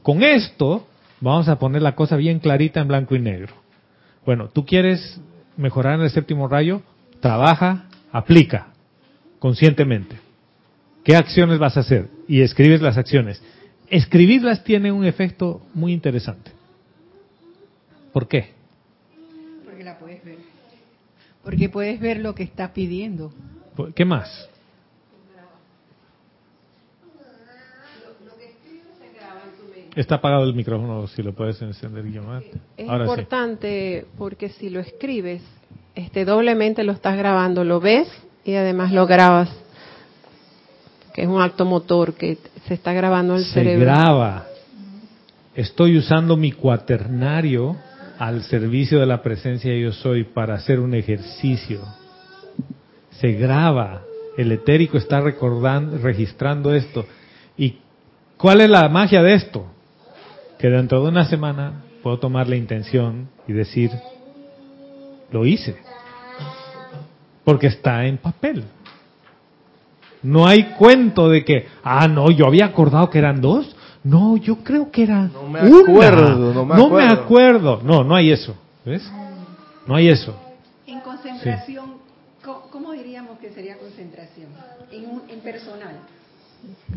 Con 0.02 0.24
esto, 0.24 0.88
Vamos 1.20 1.48
a 1.48 1.58
poner 1.58 1.82
la 1.82 1.96
cosa 1.96 2.16
bien 2.16 2.40
clarita 2.40 2.80
en 2.80 2.88
blanco 2.88 3.16
y 3.16 3.20
negro. 3.20 3.54
Bueno, 4.26 4.50
tú 4.50 4.66
quieres 4.66 5.20
mejorar 5.56 5.96
en 5.96 6.02
el 6.02 6.12
séptimo 6.12 6.48
rayo, 6.48 6.82
trabaja, 7.20 7.86
aplica 8.12 8.68
conscientemente. 9.40 10.18
¿Qué 11.04 11.16
acciones 11.16 11.60
vas 11.60 11.78
a 11.78 11.82
hacer? 11.82 12.10
Y 12.28 12.42
escribes 12.42 12.82
las 12.82 12.98
acciones. 12.98 13.42
Escribirlas 13.90 14.64
tiene 14.64 14.92
un 14.92 15.06
efecto 15.06 15.62
muy 15.74 15.94
interesante. 15.94 16.52
¿Por 18.12 18.28
qué? 18.28 18.50
Porque 19.64 19.84
la 19.84 19.98
puedes 19.98 20.24
ver. 20.26 20.38
Porque 21.44 21.70
puedes 21.70 22.00
ver 22.00 22.20
lo 22.20 22.36
que 22.36 22.44
está 22.44 22.74
pidiendo. 22.74 23.32
¿Qué 23.96 24.04
más? 24.04 24.50
Está 29.96 30.16
apagado 30.16 30.44
el 30.44 30.54
micrófono, 30.54 31.08
si 31.08 31.24
lo 31.24 31.34
puedes 31.34 31.60
encender, 31.62 32.04
Guillermo. 32.04 32.38
Es 32.76 32.86
importante 32.86 34.06
porque 34.18 34.50
si 34.50 34.70
lo 34.70 34.80
escribes, 34.80 35.42
este 35.96 36.24
doblemente 36.24 36.84
lo 36.84 36.92
estás 36.92 37.18
grabando, 37.18 37.64
lo 37.64 37.80
ves 37.80 38.08
y 38.48 38.56
además 38.56 38.94
lo 38.94 39.06
grabas, 39.06 39.50
que 41.14 41.24
es 41.24 41.28
un 41.28 41.42
acto 41.42 41.66
motor 41.66 42.14
que 42.14 42.38
se 42.66 42.76
está 42.76 42.94
grabando 42.94 43.36
el 43.36 43.44
se 43.44 43.52
cerebro. 43.52 43.80
Se 43.80 43.86
graba. 43.86 44.48
Estoy 45.54 45.98
usando 45.98 46.38
mi 46.38 46.54
cuaternario 46.54 47.76
al 48.18 48.44
servicio 48.44 49.02
de 49.02 49.06
la 49.06 49.22
presencia 49.22 49.70
de 49.70 49.82
yo 49.82 49.92
soy 49.92 50.24
para 50.24 50.56
hacer 50.56 50.80
un 50.80 50.94
ejercicio. 50.94 51.82
Se 53.12 53.34
graba. 53.34 54.04
El 54.38 54.54
etérico 54.54 54.98
está 54.98 55.20
recordando, 55.20 55.98
registrando 55.98 56.74
esto. 56.74 57.06
¿Y 57.58 57.80
cuál 58.38 58.62
es 58.62 58.70
la 58.70 58.88
magia 58.88 59.22
de 59.22 59.34
esto? 59.34 59.66
Que 60.58 60.70
dentro 60.70 61.04
de 61.04 61.10
una 61.10 61.26
semana 61.26 61.84
puedo 62.02 62.18
tomar 62.18 62.48
la 62.48 62.56
intención 62.56 63.28
y 63.46 63.52
decir, 63.52 63.92
lo 65.34 65.46
hice. 65.46 65.76
Porque 67.48 67.68
está 67.68 68.06
en 68.06 68.18
papel. 68.18 68.66
No 70.22 70.46
hay 70.46 70.64
cuento 70.78 71.30
de 71.30 71.46
que, 71.46 71.66
ah, 71.82 72.06
no, 72.06 72.30
yo 72.30 72.46
había 72.46 72.66
acordado 72.66 73.10
que 73.10 73.20
eran 73.20 73.40
dos. 73.40 73.74
No, 74.04 74.36
yo 74.36 74.58
creo 74.66 74.92
que 74.92 75.04
era 75.04 75.30
no 75.34 75.48
me 75.48 75.62
acuerdo, 75.62 76.54
no, 76.54 76.66
me, 76.66 76.76
no 76.76 76.88
acuerdo. 76.88 76.98
me 76.98 77.08
acuerdo. 77.08 77.82
No, 77.86 78.04
no 78.04 78.16
hay 78.18 78.32
eso. 78.32 78.54
¿Ves? 78.84 79.10
No 79.88 79.96
hay 79.96 80.10
eso. 80.10 80.38
En 80.88 81.00
concentración, 81.00 81.86
sí. 82.44 82.52
¿cómo 82.70 82.92
diríamos 82.92 83.40
que 83.40 83.50
sería 83.52 83.78
concentración? 83.78 84.48
En, 84.92 85.10
un, 85.10 85.22
en 85.30 85.40
personal. 85.40 85.96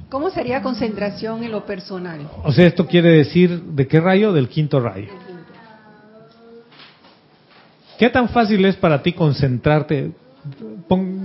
¿Cómo 0.09 0.30
sería 0.30 0.62
concentración 0.62 1.44
en 1.44 1.53
lo 1.53 1.64
personal? 1.64 2.28
O 2.42 2.51
sea, 2.51 2.66
esto 2.66 2.88
quiere 2.88 3.11
decir, 3.11 3.62
¿de 3.62 3.86
qué 3.86 4.01
rayo? 4.01 4.32
Del 4.32 4.48
quinto 4.48 4.80
rayo. 4.80 5.12
¿Qué 8.01 8.11
tan 8.11 8.28
fácil 8.30 8.64
es 8.64 8.74
para 8.74 9.01
ti 9.01 9.12
concentrarte? 9.12 10.11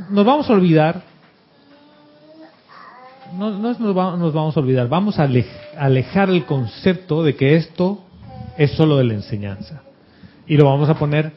Nos 0.10 0.26
vamos 0.26 0.50
a 0.50 0.54
olvidar, 0.54 1.02
no, 3.38 3.52
no 3.52 3.74
nos, 3.74 4.34
vamos, 4.34 4.58
a 4.58 4.60
olvidar, 4.60 4.88
vamos 4.88 5.20
a 5.20 5.28
alejar 5.78 6.30
el 6.30 6.46
concepto 6.46 7.24
de 7.24 7.36
que 7.36 7.56
esto 7.56 8.04
es 8.58 8.72
solo 8.72 8.98
de 8.98 9.06
la 9.06 9.14
enseñanza. 9.14 9.82
Y 10.48 10.58
lo 10.58 10.66
vamos 10.66 10.90
a 10.90 10.96
poner, 10.96 11.32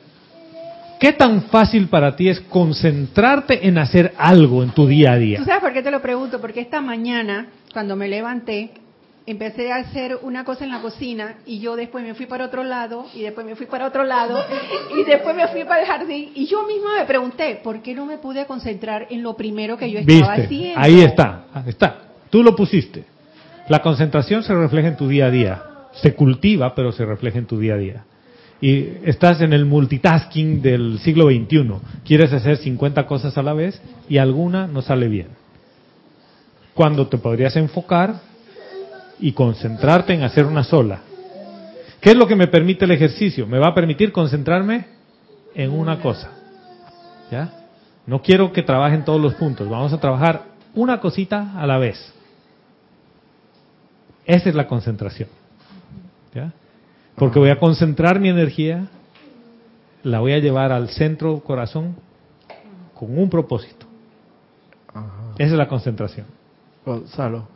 ¿qué 1.01 1.13
tan 1.13 1.43
fácil 1.43 1.89
para 1.89 2.15
ti 2.17 2.29
es 2.29 2.41
concentrarte 2.41 3.67
en 3.67 3.79
hacer 3.79 4.13
algo 4.19 4.63
en 4.63 4.71
tu 4.71 4.87
día 4.87 5.13
a 5.13 5.17
día? 5.17 5.39
¿Tú 5.39 5.45
sabes 5.45 5.63
por 5.63 5.73
qué 5.73 5.83
te 5.83 5.91
lo 5.91 6.03
pregunto? 6.03 6.41
Porque 6.41 6.61
esta 6.61 6.81
mañana, 6.81 7.49
cuando 7.73 7.97
me 7.97 8.09
levanté, 8.09 8.73
empecé 9.31 9.71
a 9.71 9.77
hacer 9.77 10.19
una 10.23 10.43
cosa 10.43 10.65
en 10.65 10.71
la 10.71 10.81
cocina 10.81 11.37
y 11.45 11.61
yo 11.61 11.77
después 11.77 12.03
me 12.03 12.15
fui 12.15 12.25
para 12.25 12.47
otro 12.47 12.65
lado 12.65 13.05
y 13.15 13.21
después 13.21 13.45
me 13.45 13.57
fui 13.57 13.67
para 13.67 13.87
otro 13.87 14.03
lado 14.03 14.43
y 14.97 15.05
después 15.05 15.37
me 15.37 15.47
fui 15.49 15.65
para 15.65 15.83
el 15.83 15.87
jardín 15.87 16.31
y 16.35 16.47
yo 16.47 16.67
misma 16.67 16.99
me 16.99 17.05
pregunté, 17.05 17.61
¿por 17.63 17.83
qué 17.83 17.95
no 17.95 18.07
me 18.07 18.17
pude 18.17 18.47
concentrar 18.47 19.07
en 19.11 19.23
lo 19.23 19.37
primero 19.37 19.77
que 19.77 19.91
yo 19.91 19.99
estaba 19.99 20.35
¿Viste? 20.35 20.47
haciendo? 20.47 20.81
Ahí 20.81 21.01
está, 21.03 21.45
está. 21.67 21.99
Tú 22.31 22.43
lo 22.43 22.57
pusiste. 22.57 23.05
La 23.69 23.83
concentración 23.83 24.43
se 24.43 24.55
refleja 24.55 24.89
en 24.89 24.97
tu 24.97 25.09
día 25.09 25.27
a 25.27 25.31
día. 25.31 25.63
Se 25.93 26.15
cultiva, 26.15 26.75
pero 26.75 26.91
se 26.91 27.05
refleja 27.05 27.39
en 27.39 27.47
tu 27.47 27.59
día 27.59 27.75
a 27.75 27.79
día. 27.79 28.05
Y 28.63 28.89
estás 29.05 29.43
en 29.43 29.53
el 29.53 29.67
multitasking 29.67 30.63
del 30.63 31.01
siglo 31.01 31.27
XXI. 31.27 31.71
Quieres 32.03 32.33
hacer 32.33 32.57
50 32.57 33.07
cosas 33.07 33.37
a 33.37 33.43
la 33.43 33.53
vez 33.53 33.81
y 34.09 34.17
alguna 34.17 34.67
no 34.67 34.81
sale 34.81 35.07
bien. 35.09 35.29
Cuando 36.73 37.09
te 37.09 37.19
podrías 37.19 37.57
enfocar 37.57 38.29
y 39.21 39.33
concentrarte 39.33 40.15
en 40.15 40.23
hacer 40.23 40.47
una 40.47 40.65
sola. 40.65 41.01
¿Qué 42.01 42.11
es 42.11 42.17
lo 42.17 42.27
que 42.27 42.37
me 42.37 42.47
permite 42.47 42.85
el 42.85 42.93
ejercicio? 42.93 43.47
Me 43.47 43.59
va 43.59 43.69
a 43.69 43.75
permitir 43.75 44.13
concentrarme 44.13 44.87
en 45.55 45.73
una 45.73 46.01
cosa. 46.01 46.31
¿Ya? 47.31 47.53
No 48.07 48.23
quiero 48.23 48.53
que 48.53 48.63
trabajen 48.63 49.05
todos 49.05 49.21
los 49.21 49.35
puntos, 49.35 49.69
vamos 49.69 49.93
a 49.93 50.01
trabajar 50.01 50.45
una 50.75 51.01
cosita 51.01 51.53
a 51.57 51.67
la 51.67 51.79
vez. 51.79 52.13
Esa 54.25 54.49
es 54.49 54.55
la 54.55 54.67
concentración. 54.67 55.29
¿Ya? 56.35 56.53
Porque 57.17 57.39
voy 57.39 57.51
a 57.51 57.59
concentrar 57.59 58.21
mi 58.21 58.29
energía, 58.29 58.89
la 60.03 60.21
voy 60.21 60.33
a 60.33 60.39
llevar 60.39 60.71
al 60.71 60.89
centro 60.91 61.41
corazón 61.41 61.97
con 62.95 63.19
un 63.19 63.29
propósito. 63.29 63.87
Esa 65.37 65.53
es 65.53 65.59
la 65.59 65.69
concentración. 65.69 66.27
Gonzalo. 66.85 67.49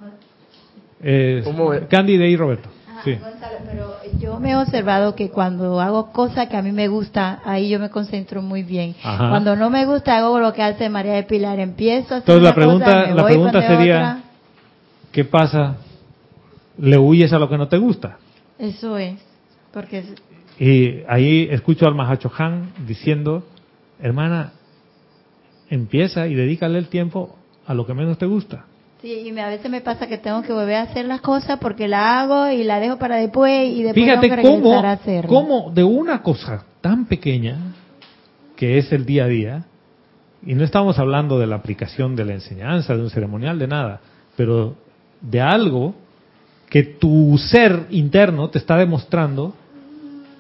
Eh, 1.03 1.43
Cándida 1.91 2.27
y 2.27 2.37
Roberto. 2.37 2.69
Sí. 3.05 3.15
Gonzalo, 3.17 3.57
pero 3.69 3.97
yo 4.21 4.39
me 4.39 4.53
he 4.53 4.57
observado 4.57 5.17
que 5.17 5.31
cuando 5.31 5.81
hago 5.81 6.13
cosas 6.13 6.49
que 6.49 6.57
a 6.57 6.63
mí 6.63 6.71
me 6.71 6.87
gusta, 6.87 7.41
ahí 7.45 7.69
yo 7.69 7.81
me 7.81 7.91
concentro 7.91 8.43
muy 8.43 8.63
bien. 8.63 8.95
Ajá. 9.03 9.29
Cuando 9.31 9.57
no 9.57 9.71
me 9.71 9.85
gusta, 9.87 10.17
hago 10.17 10.39
lo 10.39 10.53
que 10.53 10.63
hace 10.63 10.89
María 10.89 11.15
de 11.15 11.25
Pilar. 11.25 11.59
Empiezo 11.59 12.15
a 12.15 12.19
hacer 12.19 12.35
Entonces 12.37 12.43
la 12.45 12.55
pregunta, 12.55 12.85
cosa, 13.03 13.15
la 13.15 13.25
pregunta 13.25 13.63
sería, 13.63 13.97
otra. 13.97 14.19
¿qué 15.11 15.25
pasa? 15.25 15.77
¿Le 16.79 16.97
huyes 16.97 17.33
a 17.33 17.39
lo 17.41 17.49
que 17.49 17.59
no 17.59 17.67
te 17.67 17.79
gusta? 17.79 18.19
Eso 18.59 18.97
es. 18.97 19.17
Porque 19.73 19.99
es- 19.99 20.15
Y 20.61 21.03
ahí 21.09 21.49
escucho 21.51 21.87
al 21.89 21.95
Mahacho 21.97 22.31
Han 22.39 22.71
diciendo, 22.87 23.43
hermana, 24.01 24.53
empieza 25.71 26.29
y 26.29 26.35
dedícale 26.35 26.79
el 26.79 26.87
tiempo 26.89 27.35
a 27.67 27.75
lo 27.75 27.85
que 27.87 27.95
menos 27.95 28.17
te 28.19 28.27
gusta. 28.27 28.67
Sí, 29.03 29.13
y 29.27 29.33
me- 29.33 29.43
a 29.43 29.49
veces 29.49 29.71
me 29.71 29.81
pasa 29.81 30.07
que 30.07 30.17
tengo 30.19 30.43
que 30.43 30.53
volver 30.53 30.77
a 30.77 30.83
hacer 30.83 31.05
las 31.07 31.21
cosas 31.21 31.59
porque 31.59 31.89
la 31.89 32.21
hago 32.21 32.49
y 32.51 32.63
la 32.65 32.81
dejo 32.81 32.99
para 32.99 33.17
después 33.17 33.69
y 33.69 33.83
después 33.83 34.05
Fíjate 34.05 34.29
tengo 34.29 34.43
que 34.43 34.63
cómo, 34.63 34.73
a 34.75 34.93
hacerla. 34.93 35.29
cómo 35.29 35.71
de 35.75 35.85
una 35.85 36.23
cosa 36.23 36.65
tan 36.81 37.07
pequeña 37.07 37.59
que 38.57 38.79
es 38.79 38.93
el 38.93 39.05
día 39.05 39.25
a 39.25 39.29
día, 39.29 39.65
y 40.45 40.55
no 40.55 40.63
estamos 40.65 40.99
hablando 40.99 41.39
de 41.39 41.47
la 41.49 41.57
aplicación 41.57 42.15
de 42.17 42.25
la 42.25 42.35
enseñanza, 42.35 42.95
de 42.97 43.03
un 43.03 43.11
ceremonial, 43.11 43.59
de 43.59 43.67
nada, 43.67 44.01
pero 44.37 44.77
de 45.21 45.41
algo 45.41 45.95
que 46.71 46.83
tu 46.85 47.37
ser 47.39 47.87
interno 47.91 48.51
te 48.51 48.59
está 48.59 48.77
demostrando 48.77 49.53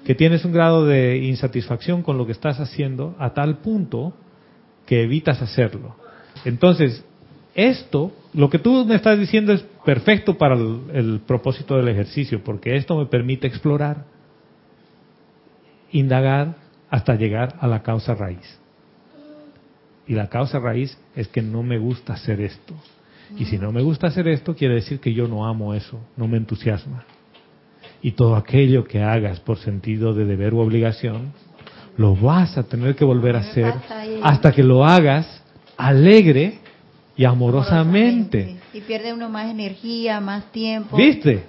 que 0.04 0.14
tienes 0.14 0.44
un 0.44 0.52
grado 0.52 0.86
de 0.86 1.18
insatisfacción 1.18 2.02
con 2.02 2.16
lo 2.18 2.26
que 2.26 2.32
estás 2.32 2.58
haciendo 2.58 3.14
a 3.18 3.30
tal 3.34 3.58
punto 3.58 4.12
que 4.86 5.02
evitas 5.02 5.40
hacerlo. 5.42 5.94
Entonces, 6.44 7.04
esto, 7.54 8.12
lo 8.32 8.48
que 8.48 8.58
tú 8.58 8.84
me 8.84 8.94
estás 8.94 9.18
diciendo 9.18 9.52
es 9.52 9.62
perfecto 9.84 10.38
para 10.38 10.54
el, 10.54 10.80
el 10.92 11.20
propósito 11.20 11.76
del 11.76 11.88
ejercicio, 11.88 12.42
porque 12.42 12.76
esto 12.76 12.96
me 12.96 13.06
permite 13.06 13.46
explorar, 13.46 14.04
indagar 15.90 16.56
hasta 16.90 17.14
llegar 17.14 17.56
a 17.60 17.66
la 17.66 17.82
causa 17.82 18.14
raíz. 18.14 18.58
Y 20.06 20.14
la 20.14 20.28
causa 20.28 20.58
raíz 20.58 20.98
es 21.14 21.28
que 21.28 21.42
no 21.42 21.62
me 21.62 21.78
gusta 21.78 22.14
hacer 22.14 22.40
esto. 22.40 22.74
Y 23.38 23.46
si 23.46 23.58
no 23.58 23.72
me 23.72 23.82
gusta 23.82 24.08
hacer 24.08 24.28
esto, 24.28 24.54
quiere 24.54 24.74
decir 24.74 25.00
que 25.00 25.14
yo 25.14 25.26
no 25.26 25.46
amo 25.46 25.74
eso, 25.74 25.98
no 26.16 26.28
me 26.28 26.36
entusiasma. 26.36 27.04
Y 28.02 28.12
todo 28.12 28.36
aquello 28.36 28.84
que 28.84 29.02
hagas 29.02 29.40
por 29.40 29.58
sentido 29.58 30.12
de 30.12 30.24
deber 30.24 30.54
u 30.54 30.58
obligación, 30.58 31.32
lo 31.96 32.14
vas 32.16 32.58
a 32.58 32.64
tener 32.64 32.94
que 32.94 33.04
volver 33.04 33.36
a 33.36 33.40
hacer 33.40 33.72
hasta 34.22 34.52
que 34.52 34.62
lo 34.62 34.84
hagas 34.84 35.42
alegre 35.76 36.58
y 37.16 37.24
amorosamente. 37.24 38.56
Y 38.72 38.80
pierde 38.80 39.12
uno 39.12 39.28
más 39.28 39.50
energía, 39.50 40.20
más 40.20 40.50
tiempo. 40.52 40.96
¿Viste? 40.96 41.44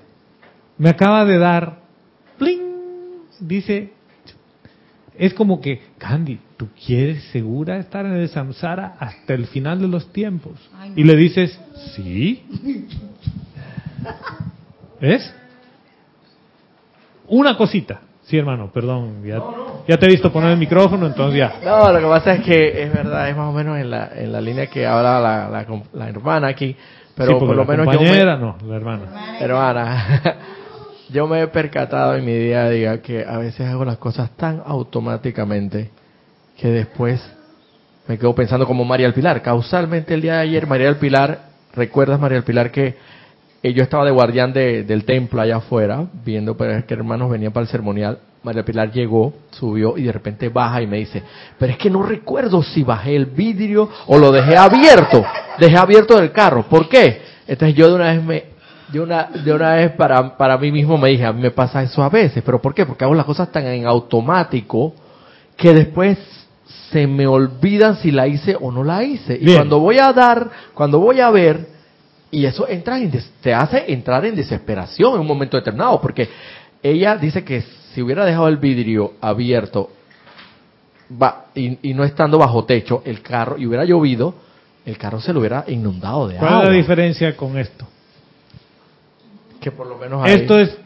Me 0.78 0.90
acaba 0.90 1.26
de 1.26 1.38
dar, 1.38 1.80
¡pling! 2.38 2.62
Dice, 3.40 3.92
es 5.18 5.34
como 5.34 5.62
que, 5.62 5.82
Candy, 5.98 6.40
¿tú 6.58 6.68
quieres 6.86 7.24
segura 7.32 7.78
estar 7.78 8.06
en 8.06 8.14
el 8.14 8.30
samsara 8.30 8.96
hasta 9.00 9.34
el 9.34 9.48
final 9.48 9.80
de 9.80 9.88
los 9.88 10.12
tiempos? 10.12 10.60
Ay, 10.78 10.90
no. 10.90 10.96
Y 11.00 11.04
le 11.04 11.16
dices, 11.16 11.60
sí. 11.96 12.44
¿Ves? 15.02 15.34
Una 17.28 17.56
cosita. 17.56 18.02
Sí, 18.26 18.38
hermano, 18.38 18.72
perdón. 18.74 19.22
Ya, 19.26 19.42
ya 19.88 19.98
te 19.98 20.06
he 20.06 20.10
visto 20.10 20.32
poner 20.32 20.52
el 20.52 20.58
micrófono, 20.58 21.06
entonces 21.08 21.40
ya. 21.40 21.54
No, 21.64 21.92
lo 21.92 22.00
que 22.00 22.06
pasa 22.06 22.34
es 22.36 22.42
que 22.44 22.84
es 22.84 22.94
verdad, 22.94 23.30
es 23.30 23.36
más 23.36 23.50
o 23.50 23.52
menos 23.52 23.78
en 23.78 23.90
la, 23.92 24.12
en 24.16 24.32
la 24.32 24.40
línea 24.42 24.68
que 24.68 24.86
habla 24.88 25.20
la, 25.20 25.50
la, 25.50 25.66
la 25.94 26.10
hermana 26.10 26.48
aquí, 26.48 26.76
pero 27.16 27.34
Sí, 27.34 27.40
por 27.40 27.50
lo 27.50 27.64
la 27.64 27.66
menos 27.66 27.86
yo 27.88 27.92
me- 27.92 27.98
compañera, 27.98 28.38
no, 28.38 28.58
la 28.66 28.76
hermana. 28.78 29.38
hermana, 29.42 30.22
yo 31.10 31.28
me 31.28 31.42
he 31.42 31.48
percatado 31.48 32.16
en 32.16 32.24
mi 32.26 32.34
día 32.34 32.64
a 32.64 32.70
día 32.70 33.02
que 33.02 33.26
a 33.28 33.38
veces 33.38 33.68
hago 33.68 33.84
las 33.84 33.98
cosas 33.98 34.30
tan 34.38 34.62
automáticamente 34.66 35.92
que 36.58 36.70
después 36.70 37.22
me 38.08 38.18
quedo 38.18 38.34
pensando 38.36 38.66
como 38.66 38.86
María 38.86 39.08
del 39.08 39.14
Pilar. 39.14 39.42
Causalmente 39.42 40.14
el 40.14 40.22
día 40.22 40.36
de 40.36 40.40
ayer, 40.42 40.66
María 40.68 40.88
del 40.88 40.96
Pilar, 40.98 41.40
¿recuerdas 41.76 42.20
María 42.20 42.36
del 42.38 42.44
Pilar 42.46 42.72
que 42.72 42.96
yo 43.72 43.84
estaba 43.84 44.04
de 44.04 44.12
guardián 44.12 44.52
de- 44.52 44.84
del 44.84 45.06
templo 45.06 45.40
allá 45.42 45.58
afuera, 45.58 46.06
viendo 46.26 46.58
pues, 46.58 46.84
que 46.84 46.94
hermanos 46.94 47.30
venían 47.32 47.54
para 47.54 47.64
el 47.64 47.70
ceremonial? 47.70 48.20
María 48.44 48.66
Pilar 48.66 48.92
llegó, 48.92 49.34
subió 49.52 49.98
y 49.98 50.04
de 50.04 50.12
repente 50.12 50.50
baja 50.50 50.82
y 50.82 50.88
me 50.88 50.98
dice, 50.98 51.24
pero 51.58 51.72
es 51.72 51.78
que 51.78 51.90
no 51.90 52.04
recuerdo 52.04 52.62
si 52.62 52.84
bajé 52.84 53.16
el 53.16 53.28
vidrio 53.28 53.88
o 54.08 54.18
lo 54.18 54.34
dejé 54.34 54.58
abierto, 54.58 55.24
dejé 55.60 55.78
abierto 55.78 56.18
del 56.20 56.34
carro. 56.34 56.64
¿Por 56.64 56.90
qué? 56.90 57.22
Entonces 57.48 57.74
yo 57.78 57.88
de 57.88 57.96
una 57.96 58.12
vez 58.12 58.22
me, 58.22 58.44
de 58.92 59.00
una, 59.00 59.30
de 59.46 59.54
una 59.54 59.76
vez 59.76 59.92
para, 59.94 60.36
para 60.36 60.58
mí 60.58 60.74
mismo 60.74 60.98
me 60.98 61.08
dije, 61.08 61.24
a 61.24 61.32
mí 61.32 61.42
me 61.42 61.52
pasa 61.52 61.82
eso 61.84 62.04
a 62.04 62.10
veces, 62.10 62.44
pero 62.46 62.62
¿por 62.62 62.74
qué? 62.74 62.86
Porque 62.86 63.06
hago 63.06 63.14
las 63.16 63.26
cosas 63.26 63.50
tan 63.50 63.66
en 63.66 63.86
automático 63.88 64.94
que 65.56 65.74
después 65.74 66.18
se 66.92 67.08
me 67.08 67.26
olvidan 67.26 67.96
si 67.96 68.12
la 68.12 68.28
hice 68.28 68.58
o 68.60 68.72
no 68.72 68.84
la 68.84 69.04
hice. 69.06 69.36
Y 69.36 69.46
Bien. 69.46 69.58
cuando 69.60 69.80
voy 69.80 70.00
a 70.00 70.12
dar, 70.12 70.50
cuando 70.74 71.00
voy 71.00 71.22
a 71.22 71.30
ver, 71.32 71.68
y 72.34 72.46
eso 72.46 72.68
entra 72.68 72.98
en 73.00 73.12
des- 73.12 73.32
te 73.42 73.54
hace 73.54 73.92
entrar 73.94 74.26
en 74.26 74.36
desesperación 74.36 75.16
en 75.16 75.22
un 75.22 75.28
momento 75.28 75.56
determinado, 75.58 76.02
porque 76.02 76.28
ella 76.82 77.16
dice 77.16 77.44
que 77.44 77.62
si 77.94 78.02
hubiera 78.02 78.26
dejado 78.26 78.48
el 78.48 78.58
vidrio 78.58 79.14
abierto 79.22 79.90
va, 81.22 81.46
y, 81.56 81.90
y 81.90 81.94
no 81.94 82.04
estando 82.04 82.38
bajo 82.38 82.66
techo 82.66 83.02
el 83.06 83.22
carro 83.22 83.58
y 83.58 83.66
hubiera 83.68 83.86
llovido, 83.86 84.34
el 84.86 84.98
carro 84.98 85.22
se 85.22 85.32
lo 85.32 85.40
hubiera 85.40 85.64
inundado 85.68 86.28
de 86.28 86.36
¿Cuál 86.38 86.50
es 86.50 86.56
agua. 86.56 86.66
la 86.70 86.76
diferencia 86.76 87.38
con 87.38 87.58
esto? 87.58 87.88
Que 89.60 89.72
por 89.72 89.88
lo 89.88 89.98
menos 89.98 90.24
ahí- 90.26 90.34
Esto 90.34 90.60
es, 90.60 90.78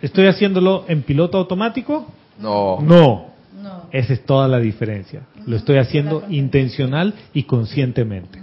¿estoy 0.00 0.26
haciéndolo 0.26 0.84
en 0.88 1.02
piloto 1.02 1.38
automático? 1.38 2.06
no. 2.38 2.78
No. 2.80 3.32
No. 3.62 3.82
Esa 3.92 4.14
es 4.14 4.24
toda 4.24 4.48
la 4.48 4.58
diferencia. 4.58 5.20
Lo 5.46 5.54
estoy 5.56 5.76
haciendo 5.76 6.24
intencional 6.28 7.14
y 7.32 7.44
conscientemente. 7.44 8.41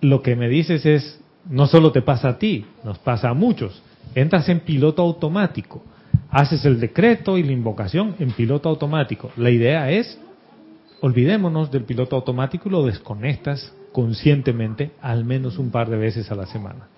Lo 0.00 0.22
que 0.22 0.36
me 0.36 0.48
dices 0.48 0.84
es, 0.86 1.20
no 1.48 1.66
solo 1.66 1.92
te 1.92 2.02
pasa 2.02 2.30
a 2.30 2.38
ti, 2.38 2.66
nos 2.84 2.98
pasa 2.98 3.30
a 3.30 3.34
muchos. 3.34 3.82
Entras 4.14 4.48
en 4.48 4.60
piloto 4.60 5.02
automático, 5.02 5.82
haces 6.30 6.64
el 6.64 6.80
decreto 6.80 7.38
y 7.38 7.42
la 7.42 7.52
invocación 7.52 8.14
en 8.18 8.32
piloto 8.32 8.68
automático. 8.68 9.30
La 9.36 9.50
idea 9.50 9.90
es, 9.90 10.18
olvidémonos 11.00 11.70
del 11.70 11.84
piloto 11.84 12.16
automático 12.16 12.68
y 12.68 12.72
lo 12.72 12.84
desconectas 12.84 13.72
conscientemente 13.92 14.92
al 15.00 15.24
menos 15.24 15.58
un 15.58 15.70
par 15.70 15.88
de 15.88 15.96
veces 15.96 16.30
a 16.30 16.34
la 16.34 16.46
semana. 16.46 16.88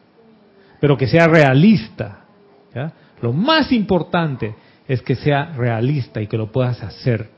Pero 0.80 0.96
que 0.96 1.06
sea 1.06 1.28
realista. 1.28 2.24
¿ya? 2.74 2.92
Lo 3.20 3.32
más 3.32 3.72
importante 3.72 4.54
es 4.86 5.02
que 5.02 5.14
sea 5.14 5.52
realista 5.56 6.20
y 6.20 6.26
que 6.26 6.38
lo 6.38 6.50
puedas 6.50 6.82
hacer 6.82 7.30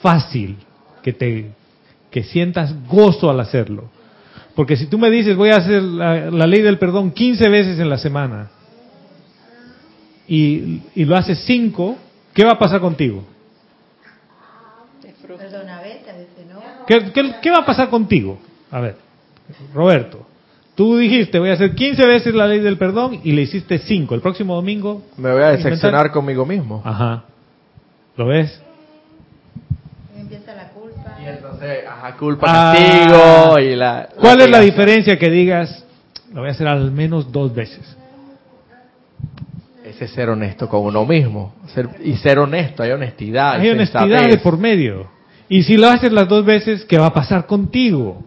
fácil, 0.00 0.56
que 1.02 1.12
te 1.12 1.52
que 2.10 2.22
sientas 2.22 2.74
gozo 2.86 3.30
al 3.30 3.40
hacerlo. 3.40 3.90
Porque 4.58 4.76
si 4.76 4.86
tú 4.86 4.98
me 4.98 5.08
dices, 5.08 5.36
voy 5.36 5.50
a 5.50 5.58
hacer 5.58 5.80
la, 5.80 6.32
la 6.32 6.44
ley 6.48 6.62
del 6.62 6.78
perdón 6.78 7.12
15 7.12 7.48
veces 7.48 7.78
en 7.78 7.88
la 7.88 7.96
semana 7.96 8.50
y, 10.26 10.82
y 10.96 11.04
lo 11.04 11.16
haces 11.16 11.38
5, 11.46 11.96
¿qué 12.34 12.44
va 12.44 12.54
a 12.54 12.58
pasar 12.58 12.80
contigo? 12.80 13.22
Perdona, 15.38 15.78
a 15.78 15.82
veces, 15.82 16.08
a 16.08 16.12
veces 16.16 16.46
no. 16.52 16.60
¿Qué, 16.88 17.12
qué, 17.12 17.34
qué 17.40 17.50
va 17.52 17.58
a 17.58 17.64
pasar 17.66 17.88
contigo? 17.88 18.40
A 18.72 18.80
ver, 18.80 18.96
Roberto, 19.72 20.26
tú 20.74 20.96
dijiste, 20.96 21.38
voy 21.38 21.50
a 21.50 21.52
hacer 21.52 21.76
15 21.76 22.04
veces 22.04 22.34
la 22.34 22.48
ley 22.48 22.58
del 22.58 22.78
perdón 22.78 23.20
y 23.22 23.30
le 23.30 23.42
hiciste 23.42 23.78
5. 23.78 24.12
El 24.16 24.20
próximo 24.20 24.56
domingo... 24.56 25.04
Me 25.16 25.30
voy 25.32 25.42
a 25.42 25.52
inventar- 25.52 25.62
decepcionar 25.70 26.10
conmigo 26.10 26.44
mismo. 26.44 26.82
Ajá. 26.84 27.22
¿Lo 28.16 28.26
ves? 28.26 28.60
Empieza 30.18 30.52
la 30.56 30.70
culpa. 30.70 31.16
Y 31.22 31.26
entonces, 31.60 31.84
ajá, 31.88 32.16
culpa, 32.16 32.46
Ah. 32.48 32.74
castigo 32.74 33.58
y 33.58 33.76
la... 33.76 34.08
¿Cuál 34.20 34.40
es 34.40 34.50
la 34.50 34.60
diferencia 34.60 35.18
que 35.18 35.30
digas, 35.30 35.84
lo 36.32 36.40
voy 36.40 36.48
a 36.48 36.52
hacer 36.52 36.66
al 36.68 36.90
menos 36.92 37.30
dos 37.32 37.54
veces? 37.54 37.96
Ese 39.84 40.04
es 40.04 40.10
ser 40.12 40.28
honesto 40.28 40.68
con 40.68 40.82
uno 40.84 41.04
mismo. 41.04 41.54
Ser- 41.74 41.88
y 42.04 42.16
ser 42.16 42.38
honesto, 42.38 42.82
hay 42.82 42.90
honestidad. 42.92 43.54
Hay 43.54 43.70
honestidad 43.70 44.28
de 44.28 44.38
por 44.38 44.58
medio. 44.58 45.08
Y 45.48 45.62
si 45.62 45.76
lo 45.78 45.88
haces 45.88 46.12
las 46.12 46.28
dos 46.28 46.44
veces, 46.44 46.84
¿qué 46.84 46.98
va 46.98 47.06
a 47.06 47.12
pasar 47.14 47.46
contigo? 47.46 48.22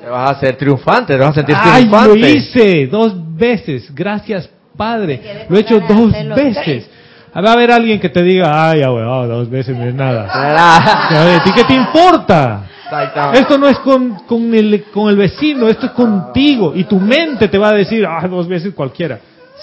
Te 0.00 0.08
vas 0.08 0.30
a 0.30 0.32
hacer 0.32 0.56
triunfante, 0.56 1.12
te 1.14 1.18
vas 1.20 1.30
a 1.30 1.34
sentir 1.34 1.54
¡Ay, 1.58 1.82
triunfante. 1.84 2.18
lo 2.18 2.26
hice 2.28 2.86
dos 2.86 3.36
veces! 3.36 3.94
Gracias, 3.94 4.48
Padre. 4.76 5.46
Lo 5.48 5.56
he 5.56 5.60
hecho 5.60 5.78
dos 5.80 6.12
veces. 6.34 6.58
tres. 6.64 6.90
Va 7.36 7.50
a 7.50 7.52
haber 7.52 7.70
alguien 7.70 8.00
que 8.00 8.08
te 8.08 8.22
diga, 8.22 8.70
¡ay, 8.70 8.82
abuelo, 8.82 9.26
dos 9.28 9.48
veces 9.50 9.76
no 9.76 9.84
es 9.84 9.94
nada! 9.94 10.28
Ah, 10.34 11.36
¿a 11.40 11.44
ti 11.44 11.50
qué 11.54 11.64
te 11.64 11.74
importa? 11.74 12.68
Esto 13.34 13.58
no 13.58 13.68
es 13.68 13.78
con, 13.80 14.14
con, 14.26 14.54
el, 14.54 14.84
con 14.92 15.08
el 15.08 15.16
vecino, 15.16 15.68
esto 15.68 15.86
es 15.86 15.92
contigo. 15.92 16.72
Y 16.74 16.84
tu 16.84 16.98
mente 17.00 17.48
te 17.48 17.58
va 17.58 17.70
a 17.70 17.72
decir, 17.74 18.04
ah, 18.06 18.26
dos 18.28 18.46
veces 18.48 18.74
cualquiera. 18.74 19.20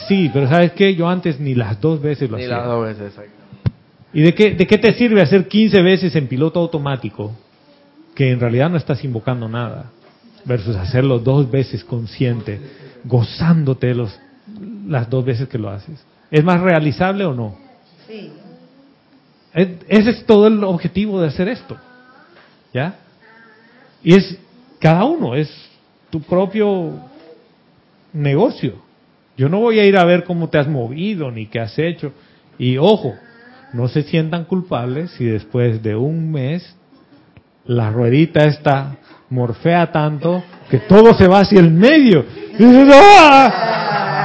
Sí, 0.08 0.30
pero 0.34 0.48
¿sabes 0.48 0.72
qué? 0.74 0.96
Yo 0.96 1.08
antes 1.10 1.40
ni 1.40 1.56
las 1.56 1.80
dos 1.82 2.02
veces 2.02 2.30
lo 2.30 2.38
Ni 2.38 2.44
hacía. 2.44 2.58
las 2.58 2.66
dos 2.68 2.86
veces, 2.86 3.02
exacto. 3.08 3.32
¿Y 4.14 4.22
de 4.22 4.34
qué, 4.34 4.52
de 4.52 4.66
qué 4.66 4.78
te 4.78 4.94
sirve 4.94 5.22
hacer 5.22 5.48
15 5.48 5.82
veces 5.82 6.16
en 6.16 6.28
piloto 6.28 6.60
automático 6.60 7.32
que 8.16 8.32
en 8.32 8.40
realidad 8.40 8.70
no 8.70 8.78
estás 8.78 9.04
invocando 9.04 9.48
nada? 9.48 9.86
Versus 10.46 10.76
hacerlo 10.78 11.20
dos 11.20 11.52
veces 11.52 11.84
consciente, 11.84 12.60
gozándote 13.04 13.94
los, 13.94 14.18
las 14.88 15.10
dos 15.10 15.26
veces 15.26 15.48
que 15.50 15.58
lo 15.58 15.70
haces. 15.70 16.04
¿Es 16.32 16.44
más 16.44 16.62
realizable 16.62 17.26
o 17.26 17.34
no? 17.34 17.56
Sí. 18.08 18.32
Es- 19.54 19.68
Ese 19.88 20.10
es 20.12 20.26
todo 20.26 20.48
el 20.48 20.64
objetivo 20.64 21.20
de 21.22 21.28
hacer 21.28 21.50
esto. 21.50 21.76
¿Ya? 22.74 22.96
Y 24.04 24.16
es 24.16 24.38
cada 24.80 25.06
uno, 25.06 25.36
es 25.36 25.50
tu 26.10 26.22
propio 26.22 26.94
negocio. 28.14 28.74
Yo 29.38 29.50
no 29.50 29.60
voy 29.60 29.80
a 29.80 29.86
ir 29.86 29.98
a 29.98 30.06
ver 30.06 30.24
cómo 30.24 30.50
te 30.50 30.58
has 30.58 30.68
movido 30.68 31.32
ni 31.32 31.46
qué 31.48 31.60
has 31.60 31.78
hecho. 31.78 32.12
Y 32.58 32.78
ojo, 32.78 33.14
no 33.74 33.88
se 33.88 34.04
sientan 34.04 34.46
culpables 34.46 35.12
si 35.12 35.26
después 35.26 35.82
de 35.84 35.96
un 35.96 36.32
mes 36.32 36.76
la 37.66 37.92
ruedita 37.92 38.46
está 38.46 38.98
morfea 39.30 39.92
tanto 39.92 40.44
que 40.70 40.80
todo 40.80 41.14
se 41.14 41.28
va 41.28 41.42
hacia 41.42 41.60
el 41.60 41.72
medio. 41.72 42.26
Y 42.58 42.64
dices, 42.66 42.90
¡ah! 42.94 44.20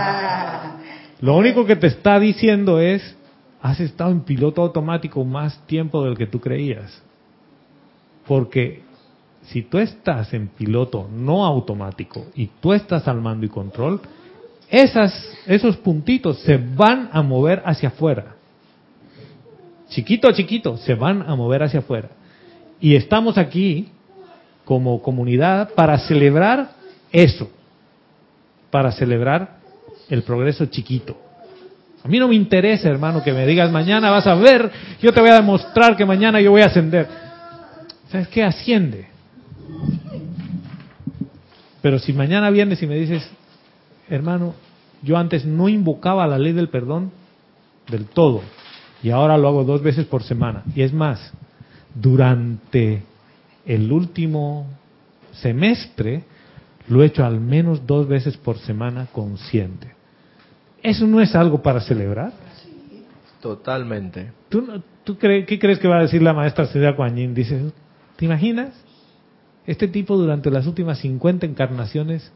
Lo 1.20 1.36
único 1.36 1.64
que 1.64 1.76
te 1.76 1.86
está 1.86 2.18
diciendo 2.18 2.80
es, 2.80 3.16
has 3.62 3.80
estado 3.80 4.10
en 4.10 4.22
piloto 4.22 4.62
automático 4.62 5.24
más 5.24 5.58
tiempo 5.66 6.04
del 6.04 6.16
que 6.16 6.26
tú 6.26 6.40
creías. 6.40 7.02
Porque 8.26 8.82
si 9.46 9.62
tú 9.62 9.78
estás 9.78 10.32
en 10.32 10.48
piloto 10.48 11.08
no 11.12 11.44
automático 11.44 12.26
y 12.34 12.48
tú 12.60 12.72
estás 12.72 13.06
al 13.08 13.20
mando 13.20 13.44
y 13.44 13.48
control, 13.48 14.00
esos 14.70 15.76
puntitos 15.78 16.38
se 16.40 16.56
van 16.56 17.10
a 17.12 17.22
mover 17.22 17.62
hacia 17.64 17.90
afuera. 17.90 18.34
Chiquito 19.88 20.32
chiquito, 20.32 20.76
se 20.78 20.94
van 20.94 21.22
a 21.22 21.36
mover 21.36 21.62
hacia 21.62 21.80
afuera. 21.80 22.08
Y 22.80 22.96
estamos 22.96 23.38
aquí 23.38 23.88
como 24.64 25.00
comunidad 25.02 25.70
para 25.74 25.98
celebrar 25.98 26.70
eso, 27.12 27.50
para 28.70 28.90
celebrar 28.92 29.58
el 30.08 30.22
progreso 30.22 30.66
chiquito. 30.66 31.16
A 32.02 32.08
mí 32.08 32.18
no 32.18 32.28
me 32.28 32.34
interesa, 32.34 32.88
hermano, 32.88 33.22
que 33.22 33.32
me 33.32 33.46
digas 33.46 33.70
mañana 33.70 34.10
vas 34.10 34.26
a 34.26 34.34
ver, 34.34 34.70
yo 35.00 35.12
te 35.12 35.20
voy 35.20 35.30
a 35.30 35.36
demostrar 35.36 35.96
que 35.96 36.04
mañana 36.04 36.40
yo 36.40 36.50
voy 36.50 36.62
a 36.62 36.66
ascender. 36.66 37.06
¿Sabes 38.10 38.28
qué? 38.28 38.42
Asciende. 38.42 39.13
Pero 41.82 41.98
si 41.98 42.12
mañana 42.12 42.50
vienes 42.50 42.82
y 42.82 42.86
me 42.86 42.96
dices, 42.96 43.28
hermano, 44.08 44.54
yo 45.02 45.16
antes 45.18 45.44
no 45.44 45.68
invocaba 45.68 46.26
la 46.26 46.38
ley 46.38 46.52
del 46.52 46.68
perdón 46.70 47.10
del 47.88 48.06
todo 48.06 48.40
y 49.02 49.10
ahora 49.10 49.36
lo 49.36 49.48
hago 49.48 49.64
dos 49.64 49.82
veces 49.82 50.06
por 50.06 50.22
semana. 50.22 50.62
Y 50.74 50.80
es 50.82 50.92
más, 50.94 51.32
durante 51.94 53.02
el 53.66 53.92
último 53.92 54.66
semestre 55.32 56.24
lo 56.88 57.02
he 57.02 57.06
hecho 57.06 57.24
al 57.24 57.40
menos 57.40 57.86
dos 57.86 58.08
veces 58.08 58.36
por 58.36 58.58
semana 58.58 59.06
consciente. 59.12 59.88
¿Eso 60.82 61.06
no 61.06 61.20
es 61.20 61.34
algo 61.34 61.62
para 61.62 61.80
celebrar? 61.80 62.32
Totalmente. 63.40 64.32
¿Tú, 64.48 64.66
tú 65.02 65.16
cre- 65.18 65.44
¿Qué 65.44 65.58
crees 65.58 65.78
que 65.78 65.88
va 65.88 65.98
a 65.98 66.02
decir 66.02 66.22
la 66.22 66.32
maestra 66.32 66.66
Celia? 66.66 66.94
Dice, 67.34 67.72
¿te 68.16 68.24
imaginas? 68.24 68.72
Este 69.66 69.88
tipo 69.88 70.16
durante 70.16 70.50
las 70.50 70.66
últimas 70.66 70.98
50 70.98 71.46
encarnaciones 71.46 72.30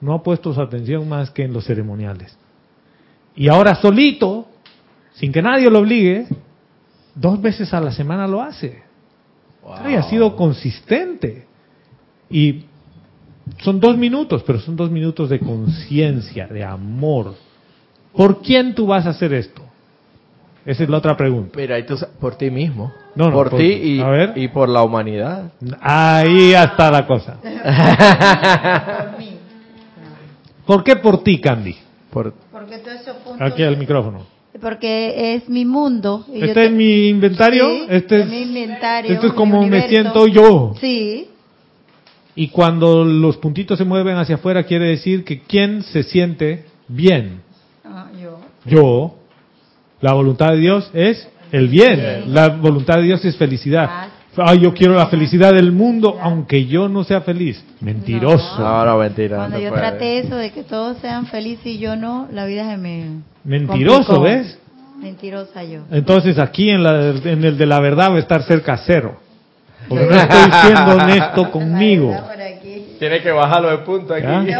no 0.00 0.14
ha 0.14 0.22
puesto 0.22 0.52
su 0.52 0.60
atención 0.60 1.08
más 1.08 1.30
que 1.30 1.44
en 1.44 1.52
los 1.52 1.64
ceremoniales. 1.64 2.36
Y 3.34 3.48
ahora 3.48 3.74
solito, 3.74 4.46
sin 5.14 5.32
que 5.32 5.42
nadie 5.42 5.70
lo 5.70 5.80
obligue, 5.80 6.26
dos 7.14 7.40
veces 7.40 7.72
a 7.74 7.80
la 7.80 7.90
semana 7.90 8.26
lo 8.26 8.40
hace. 8.40 8.82
Wow. 9.62 9.90
Y 9.90 9.94
ha 9.94 10.02
sido 10.04 10.36
consistente. 10.36 11.46
Y 12.30 12.64
son 13.58 13.80
dos 13.80 13.96
minutos, 13.96 14.42
pero 14.46 14.60
son 14.60 14.76
dos 14.76 14.90
minutos 14.90 15.28
de 15.28 15.40
conciencia, 15.40 16.46
de 16.46 16.64
amor. 16.64 17.34
¿Por 18.12 18.40
quién 18.40 18.74
tú 18.74 18.86
vas 18.86 19.06
a 19.06 19.10
hacer 19.10 19.32
esto? 19.34 19.62
Esa 20.66 20.82
es 20.82 20.88
la 20.88 20.98
otra 20.98 21.16
pregunta. 21.16 21.56
Mira, 21.56 21.78
y 21.78 21.86
tú 21.86 21.96
sa- 21.96 22.08
por 22.20 22.34
ti 22.36 22.50
mismo. 22.50 22.92
No, 23.14 23.26
no, 23.26 23.32
por, 23.32 23.50
por- 23.50 23.60
ti 23.60 23.66
y, 23.66 24.00
a 24.00 24.08
ver. 24.08 24.32
y 24.36 24.48
por 24.48 24.68
la 24.68 24.82
humanidad. 24.82 25.52
Ahí 25.80 26.52
está 26.52 26.90
la 26.90 27.06
cosa. 27.06 27.38
¿Por 30.66 30.82
qué 30.82 30.96
por 30.96 31.22
ti, 31.22 31.40
Candy? 31.40 31.76
Por, 32.10 32.32
Porque 32.50 32.78
todos 32.78 33.00
esos 33.00 33.16
puntos. 33.18 33.40
Aquí 33.52 33.62
al 33.62 33.76
micrófono. 33.76 34.26
Porque 34.60 35.34
es 35.34 35.48
mi 35.48 35.64
mundo. 35.64 36.24
y 36.28 36.40
yo 36.40 36.46
Este 36.46 36.54
te- 36.54 36.66
es 36.66 36.72
mi 36.72 37.08
inventario. 37.08 37.68
Sí, 37.68 37.86
este 37.90 38.20
es, 38.22 38.28
mi 38.28 38.42
inventario. 38.42 39.12
esto 39.12 39.26
es 39.26 39.32
mi 39.32 39.36
como 39.36 39.66
me 39.66 39.86
siento 39.88 40.26
yo. 40.26 40.74
Sí. 40.80 41.28
Y 42.34 42.48
cuando 42.48 43.04
los 43.04 43.36
puntitos 43.36 43.78
se 43.78 43.84
mueven 43.84 44.16
hacia 44.16 44.34
afuera, 44.36 44.64
quiere 44.64 44.86
decir 44.88 45.24
que 45.24 45.40
quién 45.42 45.82
se 45.82 46.02
siente 46.02 46.64
bien. 46.88 47.42
Ah, 47.84 48.08
yo. 48.20 48.40
Yo. 48.64 49.14
La 50.00 50.12
voluntad 50.12 50.52
de 50.52 50.58
Dios 50.58 50.90
es 50.94 51.28
el 51.52 51.68
bien. 51.68 52.34
La 52.34 52.48
voluntad 52.48 52.96
de 52.96 53.02
Dios 53.02 53.24
es 53.24 53.36
felicidad. 53.36 54.08
Ay, 54.38 54.60
yo 54.60 54.74
quiero 54.74 54.94
la 54.94 55.06
felicidad 55.06 55.54
del 55.54 55.72
mundo, 55.72 56.18
aunque 56.20 56.66
yo 56.66 56.88
no 56.88 57.04
sea 57.04 57.22
feliz. 57.22 57.64
Mentiroso. 57.80 58.58
no, 58.58 58.84
no, 58.84 58.98
mentira. 58.98 59.36
Cuando 59.38 59.56
no 59.56 59.62
yo 59.62 59.70
puede. 59.70 59.82
traté 59.82 60.18
eso 60.18 60.36
de 60.36 60.50
que 60.52 60.62
todos 60.62 60.98
sean 60.98 61.26
felices 61.26 61.66
y 61.66 61.78
yo 61.78 61.96
no, 61.96 62.28
la 62.30 62.44
vida 62.44 62.68
se 62.70 62.76
me. 62.76 63.22
Mentiroso, 63.44 64.14
complicó. 64.14 64.20
¿ves? 64.22 64.58
Mentirosa 65.00 65.64
yo. 65.64 65.82
Entonces 65.90 66.38
aquí 66.38 66.68
en, 66.68 66.82
la, 66.82 67.10
en 67.10 67.44
el 67.44 67.56
de 67.56 67.66
la 67.66 67.80
verdad 67.80 68.10
va 68.10 68.16
a 68.16 68.18
estar 68.18 68.42
cerca 68.42 68.76
cero. 68.76 69.16
Porque 69.88 70.04
no 70.04 70.16
estoy 70.16 70.50
siendo 70.62 70.96
honesto 70.96 71.50
conmigo. 71.50 72.14
Tiene 72.98 73.22
que 73.22 73.30
bajarlo 73.30 73.70
de 73.70 73.78
punto 73.78 74.14
aquí. 74.14 74.26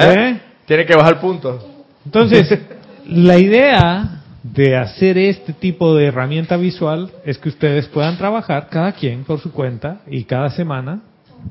¿Eh? 0.00 0.40
Tiene 0.66 0.84
que 0.84 0.96
bajar 0.96 1.20
punto. 1.20 1.58
Entonces, 2.04 2.58
la 3.08 3.38
idea 3.38 4.20
de 4.42 4.76
hacer 4.76 5.16
este 5.16 5.54
tipo 5.54 5.94
de 5.94 6.06
herramienta 6.06 6.58
visual 6.58 7.10
es 7.24 7.38
que 7.38 7.48
ustedes 7.48 7.86
puedan 7.88 8.18
trabajar 8.18 8.68
cada 8.68 8.92
quien 8.92 9.24
por 9.24 9.40
su 9.40 9.50
cuenta 9.50 10.02
y 10.06 10.24
cada 10.24 10.50
semana 10.50 11.00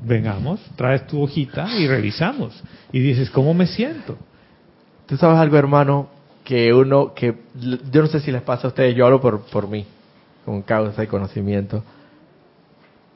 vengamos, 0.04 0.60
traes 0.76 1.06
tu 1.08 1.20
hojita 1.20 1.68
y 1.76 1.88
revisamos. 1.88 2.62
Y 2.92 3.00
dices, 3.00 3.28
¿cómo 3.30 3.54
me 3.54 3.66
siento? 3.66 4.16
Tú 5.06 5.16
sabes 5.16 5.38
algo, 5.38 5.56
hermano, 5.56 6.08
que 6.44 6.72
uno, 6.72 7.12
que 7.12 7.34
yo 7.90 8.02
no 8.02 8.06
sé 8.06 8.20
si 8.20 8.30
les 8.30 8.42
pasa 8.42 8.68
a 8.68 8.70
ustedes, 8.70 8.94
yo 8.94 9.04
hablo 9.04 9.20
por, 9.20 9.42
por 9.46 9.68
mí, 9.68 9.84
con 10.44 10.62
causa 10.62 11.02
y 11.02 11.08
conocimiento. 11.08 11.82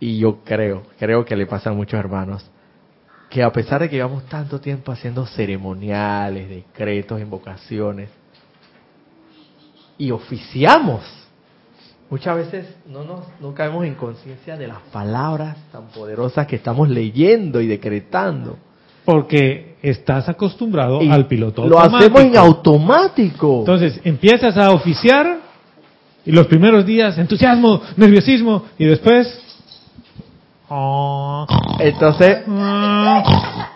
Y 0.01 0.18
yo 0.18 0.40
creo, 0.45 0.82
creo 0.99 1.24
que 1.24 1.36
le 1.36 1.47
pasa 1.47 1.70
a 1.70 1.74
muchos 1.74 1.99
hermanos, 1.99 2.45
que 3.30 3.43
a 3.43 3.53
pesar 3.53 3.82
de 3.82 3.88
que 3.88 3.97
llevamos 3.97 4.24
tanto 4.24 4.61
tiempo 4.61 4.90
haciendo 4.90 5.26
ceremoniales, 5.26 6.49
decretos, 6.49 7.20
invocaciones, 7.20 8.09
y 9.99 10.11
oficiamos, 10.11 11.03
muchas 12.11 12.36
veces 12.36 12.66
no 12.86 13.05
nos 13.05 13.20
no 13.40 13.55
caemos 13.55 13.84
en 13.84 13.95
conciencia 13.95 14.57
de 14.57 14.68
las 14.68 14.80
palabras 14.93 15.57
tan 15.70 15.88
poderosas 15.88 16.47
que 16.47 16.57
estamos 16.57 16.88
leyendo 16.88 17.61
y 17.61 17.66
decretando. 17.66 18.57
Porque 19.05 19.74
estás 19.82 20.28
acostumbrado 20.28 21.03
Y 21.03 21.11
al 21.11 21.26
piloto 21.26 21.66
lo 21.66 21.80
automático. 21.80 22.12
hacemos 22.12 22.22
en 22.22 22.36
automático. 22.36 23.59
Entonces, 23.61 24.01
empiezas 24.05 24.57
a 24.57 24.70
oficiar 24.70 25.40
y 26.24 26.30
los 26.30 26.47
primeros 26.47 26.86
días, 26.86 27.18
entusiasmo, 27.18 27.82
nerviosismo, 27.97 28.64
y 28.78 28.84
después... 28.84 29.40
Entonces, 31.80 32.38
ah, 32.49 33.72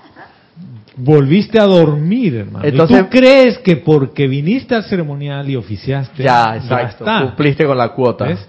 volviste 0.97 1.61
a 1.61 1.65
dormir, 1.65 2.35
hermano. 2.37 2.65
Y 2.65 2.71
Entonces- 2.71 2.99
tú 3.03 3.09
crees 3.11 3.59
que 3.59 3.77
porque 3.77 4.27
viniste 4.27 4.75
al 4.75 4.85
ceremonial 4.85 5.49
y 5.49 5.57
oficiaste, 5.57 6.23
ya, 6.23 6.57
exacto, 6.57 7.05
está. 7.05 7.23
cumpliste 7.23 7.67
con 7.67 7.77
la 7.79 7.91
cuota. 7.91 8.25
¿Ves? 8.27 8.47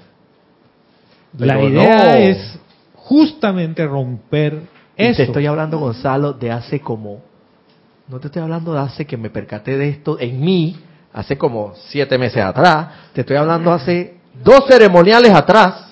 La 1.37 1.55
Pero 1.55 1.69
idea 1.69 2.05
no. 2.05 2.13
es 2.15 2.59
justamente 2.95 3.85
romper 3.85 4.61
Y 4.97 5.03
eso. 5.05 5.17
te 5.17 5.23
estoy 5.23 5.45
hablando, 5.45 5.77
Gonzalo, 5.77 6.33
de 6.33 6.51
hace 6.51 6.79
como, 6.79 7.21
no 8.07 8.19
te 8.19 8.27
estoy 8.27 8.41
hablando 8.41 8.73
de 8.73 8.79
hace 8.79 9.05
que 9.05 9.17
me 9.17 9.29
percaté 9.29 9.77
de 9.77 9.89
esto 9.89 10.17
en 10.19 10.39
mí, 10.41 10.75
hace 11.13 11.37
como 11.37 11.73
siete 11.75 12.17
meses 12.17 12.41
atrás, 12.43 12.87
te 13.13 13.21
estoy 13.21 13.35
hablando 13.37 13.71
hace 13.71 14.15
dos 14.43 14.65
ceremoniales 14.67 15.31
atrás, 15.33 15.83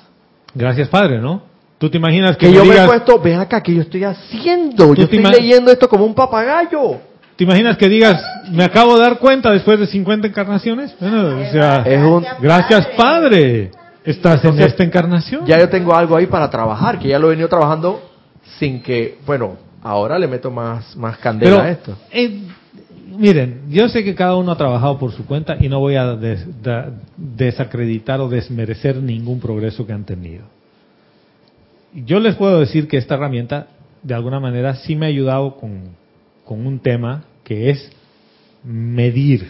Gracias, 0.58 0.88
Padre, 0.88 1.20
¿no? 1.20 1.41
Tú 1.78 1.89
te 1.89 1.97
imaginas 1.97 2.38
que, 2.38 2.45
que 2.45 2.51
me 2.51 2.57
yo 2.57 2.61
me 2.63 2.69
he 2.69 2.71
digas, 2.73 2.88
puesto, 2.88 3.19
ven 3.19 3.39
acá, 3.39 3.61
que 3.61 3.73
yo 3.76 3.82
estoy 3.82 4.03
haciendo, 4.05 4.88
Tú 4.88 4.95
yo 4.95 5.03
estoy 5.03 5.19
leyendo 5.23 5.71
esto 5.71 5.88
como 5.89 6.05
un 6.05 6.13
papagayo. 6.15 6.97
¿te 7.36 7.43
imaginas 7.43 7.76
que 7.76 7.89
digas, 7.89 8.23
me 8.49 8.63
acabo 8.63 8.95
de 8.95 9.01
dar 9.01 9.19
cuenta 9.19 9.51
después 9.51 9.78
de 9.78 9.88
50 9.88 10.26
encarnaciones? 10.28 10.95
Bueno, 11.01 11.38
o 11.41 11.51
sea, 11.51 11.84
Es 11.86 12.01
un, 12.01 12.26
gracias, 12.41 12.88
Padre. 12.95 13.71
Estás 14.05 14.45
en 14.45 14.57
esta 14.61 14.84
encarnación. 14.84 15.45
ya 15.45 15.59
yo 15.59 15.67
tengo 15.67 15.93
algo 15.93 16.15
ahí 16.15 16.28
para 16.28 16.49
trabajar, 16.49 16.97
que 16.99 17.09
ya 17.09 17.19
lo 17.19 17.28
he 17.28 17.32
venido 17.32 17.49
trabajando 17.49 18.01
sin 18.59 18.82
que, 18.82 19.17
bueno, 19.26 19.57
ahora 19.84 20.17
le 20.17 20.28
meto 20.28 20.49
más, 20.49 20.95
más 20.95 21.17
candela 21.17 21.57
Pero, 21.57 21.63
a 21.63 21.69
esto. 21.71 21.97
eh, 22.11 22.39
miren, 23.17 23.63
yo 23.69 23.89
sé 23.89 24.03
que 24.03 24.15
cada 24.15 24.36
uno 24.38 24.51
ha 24.53 24.57
trabajado 24.57 24.97
por 24.97 25.11
su 25.11 25.26
cuenta 25.26 25.57
y 25.59 25.67
no 25.67 25.80
voy 25.80 25.95
a 25.95 26.15
des- 26.15 26.45
da- 26.63 26.89
desacreditar 27.17 28.21
o 28.21 28.30
desmerecer 28.30 28.95
ningún 28.97 29.39
progreso 29.41 29.86
que 29.86 29.91
han 29.93 30.05
tenido. 30.05 30.45
Yo 32.04 32.20
les 32.20 32.36
puedo 32.36 32.60
decir 32.60 32.89
que 32.89 32.98
esta 32.98 33.16
herramienta, 33.16 33.68
de 34.04 34.14
alguna 34.14 34.41
manera, 34.41 34.76
sí 34.76 34.98
me 34.98 35.06
ha 35.06 35.10
ayudado 35.10 35.56
con, 35.56 35.96
un 36.46 36.80
tema 36.80 37.24
que 37.46 37.70
es 37.70 37.89
medir 38.64 39.50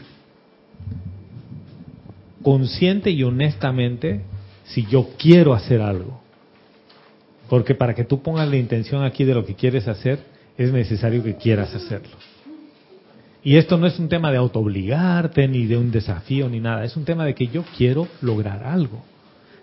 consciente 2.43 3.09
y 3.09 3.23
honestamente 3.23 4.21
si 4.65 4.85
yo 4.85 5.09
quiero 5.17 5.55
hacer 5.55 5.81
algo. 5.81 6.21
Porque 7.49 7.73
para 7.73 7.95
que 7.95 8.03
tú 8.03 8.21
pongas 8.21 8.47
la 8.47 8.57
intención 8.57 9.03
aquí 9.03 9.23
de 9.23 9.33
lo 9.33 9.43
que 9.43 9.55
quieres 9.55 9.87
hacer, 9.87 10.19
es 10.55 10.71
necesario 10.71 11.23
que 11.23 11.35
quieras 11.35 11.73
hacerlo. 11.73 12.15
Y 13.43 13.57
esto 13.57 13.77
no 13.77 13.87
es 13.87 13.97
un 13.97 14.07
tema 14.07 14.31
de 14.31 14.37
autoobligarte, 14.37 15.47
ni 15.47 15.65
de 15.65 15.77
un 15.77 15.91
desafío, 15.91 16.47
ni 16.47 16.59
nada. 16.59 16.83
Es 16.83 16.95
un 16.95 17.05
tema 17.05 17.25
de 17.25 17.33
que 17.33 17.47
yo 17.47 17.63
quiero 17.75 18.07
lograr 18.21 18.63
algo. 18.63 19.03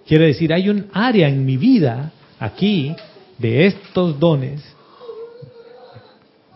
Quiere 0.07 0.26
decir, 0.26 0.53
hay 0.53 0.68
un 0.68 0.87
área 0.93 1.28
en 1.28 1.45
mi 1.45 1.57
vida, 1.57 2.12
aquí, 2.43 2.95
de 3.38 3.66
estos 3.66 4.18
dones, 4.18 4.61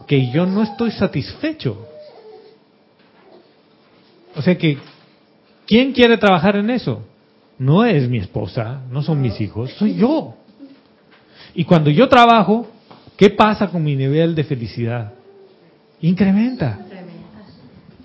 que 0.07 0.31
yo 0.33 0.45
no 0.45 0.63
estoy 0.63 0.91
satisfecho. 0.91 1.87
O 4.35 4.43
sea 4.43 4.59
que, 4.59 4.79
¿quién 5.67 5.93
quiere 5.93 6.19
trabajar 6.19 6.57
en 6.57 6.71
eso? 6.71 7.03
No 7.59 7.85
es 7.85 8.09
mi 8.09 8.19
esposa, 8.19 8.83
no 8.91 9.03
son 9.03 9.23
mis 9.23 9.41
hijos, 9.41 9.71
soy 9.79 9.95
yo. 9.95 10.35
Y 11.55 11.65
cuando 11.65 11.89
yo 11.91 12.09
trabajo, 12.09 12.69
¿qué 13.17 13.31
pasa 13.31 13.69
con 13.69 13.83
mi 13.83 13.95
nivel 13.95 14.35
de 14.35 14.45
felicidad? 14.45 15.15
Incrementa. 16.01 16.81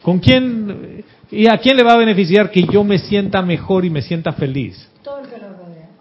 ¿Con 0.01 0.19
quién 0.19 1.03
y 1.29 1.47
a 1.47 1.57
quién 1.57 1.77
le 1.77 1.83
va 1.83 1.93
a 1.93 1.97
beneficiar 1.97 2.51
que 2.51 2.63
yo 2.63 2.83
me 2.83 2.97
sienta 2.99 3.41
mejor 3.41 3.85
y 3.85 3.89
me 3.89 4.01
sienta 4.01 4.31
feliz? 4.31 4.87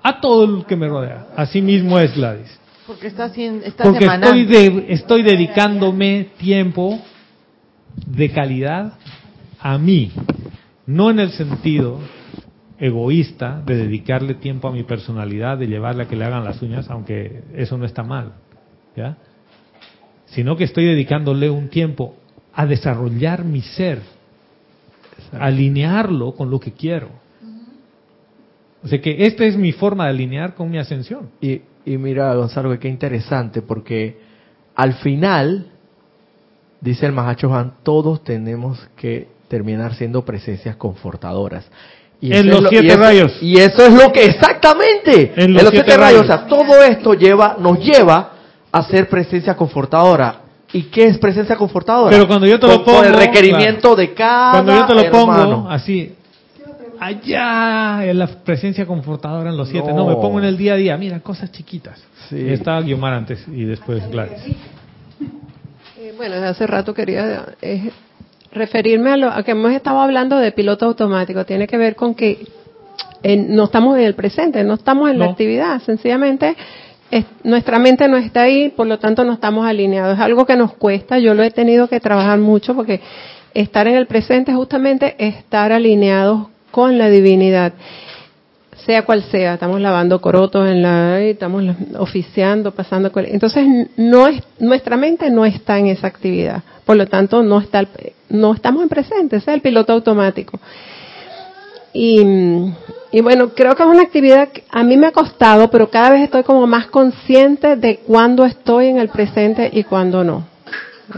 A 0.03 0.20
todo 0.20 0.44
el 0.59 0.64
que 0.64 0.76
me 0.76 0.88
rodea. 0.88 1.28
Así 1.36 1.61
mismo 1.61 1.98
es 1.98 2.14
Gladys. 2.14 2.59
Porque 2.86 3.07
estás, 3.09 3.36
en, 3.38 3.62
estás 3.64 3.86
Porque 3.86 4.05
estoy, 4.07 4.46
de- 4.46 4.86
estoy 4.88 5.22
dedicándome 5.22 6.28
tiempo 6.38 6.98
de 8.07 8.30
calidad 8.30 8.94
a 9.61 9.78
mí, 9.78 10.11
no 10.86 11.11
en 11.11 11.20
el 11.20 11.30
sentido 11.32 12.01
egoísta 12.78 13.62
de 13.66 13.76
dedicarle 13.76 14.34
tiempo 14.34 14.68
a 14.68 14.72
mi 14.72 14.82
personalidad, 14.84 15.59
de 15.59 15.66
llevarle 15.66 16.05
a 16.05 16.09
que 16.09 16.16
le 16.16 16.24
hagan 16.24 16.44
las 16.44 16.62
uñas, 16.62 16.88
aunque 16.88 17.42
eso 17.55 17.76
no 17.76 17.84
está 17.84 18.03
mal, 18.03 18.32
¿ya? 18.96 19.18
Sino 20.26 20.57
que 20.57 20.64
estoy 20.64 20.86
dedicándole 20.86 21.51
un 21.51 21.68
tiempo 21.68 22.16
a 22.55 22.64
desarrollar 22.64 23.44
mi 23.44 23.61
ser, 23.61 24.01
alinearlo 25.38 26.32
con 26.32 26.51
lo 26.51 26.59
que 26.59 26.72
quiero. 26.72 27.09
O 28.83 28.89
sea 28.89 29.01
que 29.01 29.26
esta 29.26 29.45
es 29.45 29.57
mi 29.57 29.72
forma 29.72 30.05
de 30.05 30.11
alinear 30.11 30.55
con 30.55 30.70
mi 30.70 30.78
ascensión. 30.78 31.31
Y, 31.41 31.61
y 31.85 31.97
mira, 31.99 32.35
Gonzalo, 32.35 32.70
que 32.70 32.78
qué 32.78 32.89
interesante, 32.89 33.61
porque 33.62 34.18
al 34.74 34.95
final, 34.95 35.66
dice 36.81 37.07
el 37.07 37.12
Mahacho 37.12 37.55
Han, 37.55 37.74
todos 37.83 38.24
tenemos 38.24 38.78
que 38.97 39.28
terminar 39.49 39.95
siendo 39.95 40.24
presencias 40.24 40.76
confortadoras. 40.76 41.68
Y 42.22 42.33
En 42.33 42.49
eso 42.49 42.49
los 42.49 42.57
es 42.57 42.62
lo- 42.62 42.68
siete 42.70 42.87
y 42.87 42.89
eso- 42.91 42.99
rayos. 43.01 43.39
Y 43.43 43.59
eso 43.59 43.87
es 43.87 43.93
lo 43.93 44.12
que, 44.12 44.24
exactamente, 44.26 45.33
En 45.37 45.53
los 45.55 45.62
siete 45.62 45.76
siete 45.85 45.97
rayos. 45.97 46.20
rayos. 46.20 46.22
O 46.22 46.26
sea, 46.26 46.47
todo 46.47 46.83
esto 46.83 47.14
lleva, 47.14 47.57
nos 47.59 47.78
lleva 47.81 48.33
a 48.72 48.83
ser 48.85 49.09
presencia 49.09 49.57
confortadora. 49.57 50.43
¿Y 50.72 50.85
qué 50.85 51.05
es 51.05 51.18
presencia 51.18 51.57
confortadora? 51.57 52.11
Pero 52.11 52.28
cuando 52.28 52.47
yo 52.47 52.61
te 52.61 52.66
lo 52.68 52.76
Con- 52.85 52.95
Con 52.95 53.05
el 53.05 53.11
pongo, 53.12 53.24
requerimiento 53.26 53.97
de 53.97 54.14
cada 54.14 54.53
Cuando 54.53 54.72
yo 54.76 54.87
te 54.87 54.95
lo 54.95 55.11
pongo 55.11 55.68
así, 55.68 56.14
allá 57.01 58.05
en 58.05 58.18
la 58.18 58.26
presencia 58.26 58.86
confortadora 58.86 59.51
en 59.51 59.57
los 59.57 59.68
siete, 59.68 59.88
no. 59.88 60.05
No. 60.05 60.07
me 60.07 60.14
pongo 60.16 60.38
en 60.38 60.44
el 60.44 60.57
día 60.57 60.74
a 60.74 60.76
día, 60.76 60.96
mira, 60.96 61.20
cosas 61.20 61.51
chiquitas. 61.51 62.01
Sí. 62.28 62.48
Estaba 62.48 62.80
Guiomar 62.82 63.14
antes 63.14 63.44
y 63.48 63.64
después 63.64 64.09
Gladys. 64.11 64.38
Eh, 65.98 66.12
bueno, 66.16 66.34
desde 66.36 66.46
hace 66.48 66.66
rato 66.66 66.94
quería 66.94 67.46
eh, 67.62 67.90
referirme 68.53 69.11
a 69.11 69.16
lo 69.16 69.28
a 69.30 69.42
que 69.42 69.53
hemos 69.53 69.72
estado 69.72 70.01
hablando 70.01 70.36
de 70.36 70.53
piloto 70.53 70.86
automático. 70.86 71.44
Tiene 71.44 71.66
que 71.66 71.76
ver 71.76 71.96
con 71.96 72.14
que 72.14 72.46
eh, 73.22 73.36
no 73.36 73.64
estamos 73.64 73.96
en 73.98 74.05
el 74.05 74.14
presente, 74.14 74.62
no 74.64 74.74
estamos 74.74 75.11
en 75.11 75.18
la 75.18 75.26
actividad. 75.26 75.80
Sencillamente, 75.82 76.57
es- 77.11 77.26
nuestra 77.44 77.78
mente 77.78 78.09
no 78.09 78.16
está 78.16 78.42
ahí, 78.42 78.70
por 78.70 78.86
lo 78.86 78.98
tanto 78.98 79.24
no 79.24 79.32
estamos 79.32 79.66
alineados. 79.66 80.14
Es 80.16 80.20
algo 80.20 80.46
que 80.46 80.57
nos 80.57 80.72
cuesta. 80.74 81.18
Yo 81.18 81.34
lo 81.34 81.42
he 81.42 81.51
tenido 81.51 81.88
que 81.88 82.01
trabajar 82.01 82.38
mucho 82.38 82.74
porque 82.74 83.01
estar 83.53 83.86
en 83.88 83.96
el 83.96 84.07
presente 84.07 84.53
es 84.53 84.57
justamente 84.57 85.16
estar 85.18 85.72
alineados 85.72 86.46
con 86.71 86.99
la 86.99 87.09
divinidad 87.09 87.73
sea 88.87 89.05
cual 89.05 89.23
sea, 89.31 89.55
estamos 89.55 89.81
lavando 89.81 90.21
corotos 90.21 90.68
en 90.68 90.83
la, 90.83 91.21
estamos 91.21 91.62
oficiando, 91.99 92.73
pasando, 92.73 93.11
entonces 93.16 93.66
no 93.97 94.27
es, 94.27 94.43
nuestra 94.59 94.97
mente 94.97 95.31
no 95.31 95.45
está 95.45 95.79
en 95.79 95.87
esa 95.87 96.07
actividad, 96.07 96.62
por 96.85 96.97
lo 96.97 97.07
tanto 97.07 97.43
no 97.43 97.61
está, 97.61 97.87
no 98.29 98.55
estamos 98.55 98.83
en 98.83 98.89
presente, 98.89 99.37
ese 99.37 99.51
es 99.51 99.55
el 99.55 99.61
piloto 99.61 99.93
automático. 99.93 100.59
Y, 101.93 102.21
y 103.11 103.21
bueno, 103.21 103.51
creo 103.51 103.75
que 103.75 103.83
es 103.83 103.89
una 103.89 104.03
actividad 104.03 104.49
que 104.49 104.62
a 104.71 104.85
mí 104.85 104.97
me 104.97 105.09
ha 105.09 105.12
costado, 105.12 105.71
pero 105.71 105.91
cada 105.91 106.11
vez 106.11 106.23
estoy 106.23 106.45
como 106.45 106.66
más 106.66 106.87
consciente 106.87 107.77
de 107.77 107.99
cuándo 107.99 108.45
estoy 108.45 108.87
en 108.87 108.99
el 108.99 109.09
presente 109.09 109.68
y 109.73 109.83
cuándo 109.85 110.23
no. 110.23 110.45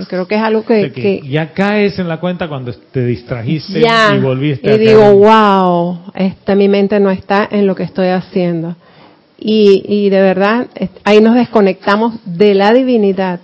Y 0.01 0.05
creo 0.07 0.27
que 0.27 0.37
es 0.37 0.43
algo 0.43 0.65
que, 0.65 0.91
que 0.93 1.21
que- 1.21 1.29
ya 1.29 1.53
caes 1.53 1.99
en 1.99 2.09
la 2.09 2.19
cuenta 2.21 2.49
cuando 2.49 2.73
te 2.73 3.05
distrajiste 3.05 3.81
ya, 3.81 4.15
y 4.17 4.21
volviste 4.21 4.69
y 4.69 4.73
a 4.73 4.79
digo, 4.79 5.01
caer 5.01 5.15
wow, 5.15 5.99
esta, 6.15 6.55
mi 6.55 6.69
mente 6.69 6.99
no 7.01 7.11
está 7.11 7.49
en 7.51 7.67
lo 7.67 7.75
que 7.75 7.83
estoy 7.83 8.09
haciendo. 8.09 8.77
Y, 9.39 9.83
y 9.89 10.09
de 10.09 10.21
verdad, 10.21 10.69
ahí 11.05 11.21
nos 11.21 11.35
desconectamos 11.35 12.15
de 12.25 12.55
la 12.55 12.73
divinidad. 12.73 13.41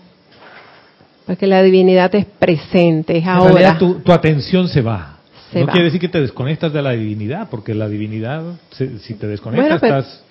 Porque 1.27 1.47
la 1.47 1.63
divinidad 1.63 2.15
es 2.15 2.25
presente, 2.25 3.19
es 3.19 3.25
En 3.25 3.29
ahora. 3.29 3.49
realidad 3.53 3.79
tu, 3.79 3.95
tu 4.01 4.13
atención 4.13 4.69
se 4.69 4.81
va. 4.81 5.17
Se 5.53 5.61
no 5.61 5.67
va. 5.67 5.73
quiere 5.73 5.87
decir 5.87 6.01
que 6.01 6.09
te 6.09 6.21
desconectas 6.21 6.73
de 6.73 6.81
la 6.83 6.93
divinidad, 6.93 7.49
porque 7.51 7.75
la 7.75 7.89
divinidad, 7.89 8.43
si 8.71 9.15
te 9.15 9.27
desconectas, 9.27 9.69
Bueno, 9.69 9.81
pero- 9.81 9.99
estás... 9.99 10.25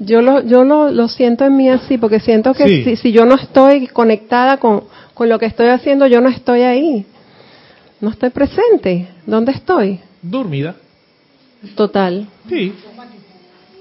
Yo 0.00 0.20
lo, 0.22 0.42
yo 0.42 0.64
lo, 0.64 0.90
lo 0.90 1.08
siento 1.08 1.44
en 1.44 1.56
mí 1.56 1.68
así, 1.68 1.98
porque 1.98 2.20
siento 2.20 2.52
que 2.54 2.66
Sí. 2.68 2.84
si, 2.84 2.96
si 2.96 3.12
yo 3.12 3.24
no 3.24 3.34
estoy 3.36 3.86
conectada 3.88 4.58
con, 4.58 4.84
con 5.14 5.28
lo 5.28 5.38
que 5.38 5.46
estoy 5.46 5.68
haciendo, 5.68 6.06
yo 6.06 6.20
no 6.20 6.28
estoy 6.28 6.62
ahí. 6.62 7.06
No 8.00 8.10
estoy 8.10 8.30
presente. 8.30 9.08
¿Dónde 9.26 9.52
estoy? 9.52 10.00
dormida. 10.22 10.74
Total. 11.74 12.26
Sí. 12.48 12.72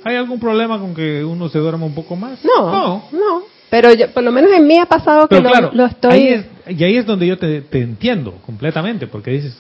¿Hay 0.04 0.16
algún 0.16 0.40
problema 0.40 0.80
con 0.80 0.94
que 0.94 1.24
uno 1.24 1.50
se 1.50 1.58
duerma 1.60 1.86
un 1.86 1.96
poco 1.96 2.16
más? 2.16 2.40
No, 2.46 2.72
No. 2.72 3.04
no. 3.12 3.42
Pero 3.70 3.94
yo- 3.94 4.10
por 4.12 4.24
lo 4.24 4.32
menos 4.32 4.52
en 4.54 4.66
mí 4.68 4.78
ha 4.78 4.86
pasado 4.86 5.28
que 5.28 5.42
lo, 5.42 5.86
estoy... 5.88 6.12
ahí 6.12 6.28
es, 6.28 6.46
y 6.70 6.84
ahí 6.84 6.98
es 6.98 7.06
donde 7.06 7.26
yo 7.28 7.38
te, 7.38 7.62
te 7.62 7.82
entiendo 7.82 8.36
completamente, 8.46 9.08
porque 9.08 9.32
dices, 9.32 9.60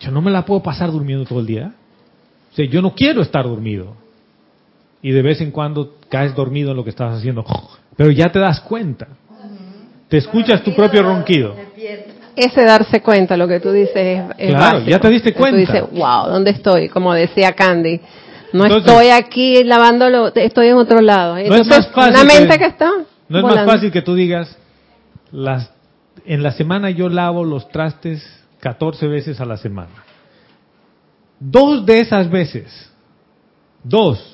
yo 0.00 0.10
no 0.10 0.20
me 0.20 0.30
la 0.30 0.44
puedo 0.44 0.62
pasar 0.62 0.90
durmiendo 0.90 1.24
todo 1.24 1.38
el 1.40 1.46
día. 1.46 1.72
O 2.52 2.54
sea, 2.56 2.66
yo 2.68 2.82
no 2.82 2.94
quiero 2.94 3.22
estar 3.22 3.44
dormido. 3.44 3.94
Y 5.04 5.12
de 5.12 5.20
vez 5.20 5.38
en 5.42 5.50
cuando 5.50 5.96
caes 6.08 6.34
dormido 6.34 6.70
en 6.70 6.78
lo 6.78 6.82
que 6.82 6.88
estás 6.88 7.18
haciendo. 7.18 7.44
Pero 7.94 8.10
ya 8.10 8.32
te 8.32 8.38
das 8.38 8.60
cuenta. 8.62 9.06
Te 10.08 10.16
escuchas 10.16 10.62
tu 10.64 10.74
propio 10.74 11.02
ronquido. 11.02 11.54
ese 12.34 12.64
darse 12.64 13.02
cuenta, 13.02 13.36
lo 13.36 13.46
que 13.46 13.60
tú 13.60 13.70
dices 13.70 13.94
es, 13.94 14.24
es 14.38 14.48
Claro, 14.48 14.78
básico. 14.78 14.90
ya 14.90 14.98
te 14.98 15.10
diste 15.10 15.34
cuenta. 15.34 15.56
Tú 15.56 15.60
dices, 15.72 15.82
wow, 15.92 16.26
¿dónde 16.30 16.52
estoy? 16.52 16.88
Como 16.88 17.12
decía 17.12 17.52
Candy. 17.52 18.00
No 18.54 18.64
Entonces- 18.64 18.90
estoy 18.90 19.08
aquí 19.10 19.62
lavándolo, 19.62 20.32
estoy 20.34 20.68
en 20.68 20.76
otro 20.76 21.00
lado. 21.02 21.34
No 21.34 21.54
es 21.54 21.66
más 21.68 21.88
fácil 21.92 22.14
una 22.14 22.24
mente 22.24 22.54
que- 22.54 22.58
que, 22.60 22.64
está 22.66 22.86
No 23.28 23.38
es 23.38 23.42
volando. 23.42 23.66
más 23.66 23.74
fácil 23.76 23.92
que 23.92 24.00
tú 24.02 24.14
digas, 24.14 24.56
las, 25.32 25.70
en 26.24 26.42
la 26.42 26.52
semana 26.52 26.88
yo 26.90 27.10
lavo 27.10 27.44
los 27.44 27.68
trastes 27.68 28.24
14 28.60 29.06
veces 29.06 29.38
a 29.40 29.44
la 29.44 29.58
semana. 29.58 30.02
Dos 31.38 31.84
de 31.84 32.00
esas 32.00 32.30
veces, 32.30 32.90
dos 33.82 34.33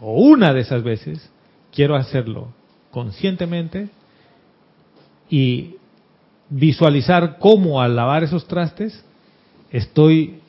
o 0.00 0.14
una 0.14 0.52
de 0.52 0.60
esas 0.60 0.82
veces, 0.82 1.30
quiero 1.72 1.96
hacerlo 1.96 2.48
conscientemente 2.90 3.88
y 5.28 5.76
visualizar 6.48 7.38
cómo 7.38 7.80
al 7.80 7.94
lavar 7.94 8.24
esos 8.24 8.46
trastes 8.46 9.04
estoy 9.70 10.40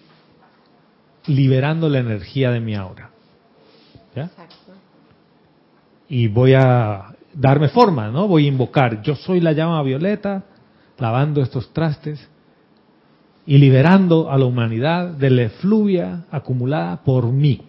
liberando 1.27 1.89
la 1.89 1.99
energía 1.99 2.51
de 2.51 2.59
mi 2.59 2.75
aura. 2.75 3.09
¿Ya? 4.15 4.29
y 6.11 6.27
voy 6.27 6.53
a 6.53 7.15
darme 7.33 7.69
forma, 7.69 8.09
¿no? 8.09 8.27
Voy 8.27 8.43
a 8.43 8.49
invocar, 8.49 9.01
yo 9.01 9.15
soy 9.15 9.39
la 9.39 9.53
llama 9.53 9.81
violeta, 9.81 10.43
lavando 10.97 11.41
estos 11.41 11.71
trastes 11.71 12.29
y 13.45 13.57
liberando 13.57 14.29
a 14.29 14.37
la 14.37 14.43
humanidad 14.43 15.07
de 15.11 15.29
la 15.29 15.43
efluvia 15.43 16.25
acumulada 16.29 17.01
por 17.03 17.27
mí. 17.27 17.61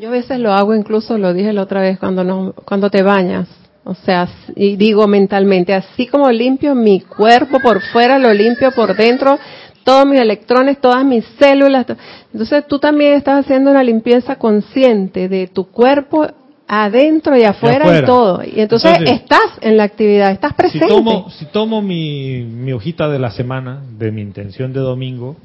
Yo 0.00 0.08
a 0.08 0.12
veces 0.12 0.38
lo 0.38 0.52
hago, 0.52 0.74
incluso 0.74 1.18
lo 1.18 1.34
dije 1.34 1.52
la 1.52 1.62
otra 1.62 1.82
vez 1.82 1.98
cuando 1.98 2.24
no, 2.24 2.54
cuando 2.64 2.88
te 2.88 3.02
bañas. 3.02 3.48
O 3.84 3.94
sea, 3.94 4.26
y 4.56 4.76
digo 4.76 5.06
mentalmente, 5.06 5.74
así 5.74 6.06
como 6.06 6.30
limpio 6.30 6.74
mi 6.74 7.00
cuerpo 7.02 7.60
por 7.60 7.80
fuera, 7.82 8.18
lo 8.18 8.32
limpio 8.32 8.70
por 8.72 8.96
dentro, 8.96 9.38
todos 9.84 10.06
mis 10.06 10.20
electrones, 10.20 10.80
todas 10.80 11.04
mis 11.04 11.24
células. 11.38 11.84
to- 11.86 11.96
Entonces 12.32 12.66
tú 12.66 12.78
también 12.78 13.14
estás 13.14 13.44
haciendo 13.44 13.70
una 13.70 13.82
limpieza 13.82 14.36
consciente 14.36 15.28
de 15.28 15.48
tu 15.48 15.64
cuerpo 15.70 16.26
adentro 16.66 17.36
y 17.36 17.42
afuera 17.44 17.78
y, 17.84 17.88
afuera. 17.88 18.06
todo. 18.06 18.42
Y 18.44 18.60
entonces, 18.60 18.92
Entonces, 18.98 19.20
estás 19.22 19.58
en 19.60 19.76
la 19.76 19.82
actividad, 19.84 20.30
estás 20.30 20.52
Si 20.52 20.56
presente. 20.56 20.86
tomo, 20.86 21.28
si 21.30 21.44
tomo 21.46 21.82
mi, 21.82 22.42
mi 22.42 22.72
hojita 22.72 23.08
de 23.08 23.18
la 23.18 23.32
semana, 23.32 23.82
de 23.98 24.12
mi 24.12 24.22
intención 24.22 24.72
de 24.72 24.80
domingo, 24.80 25.36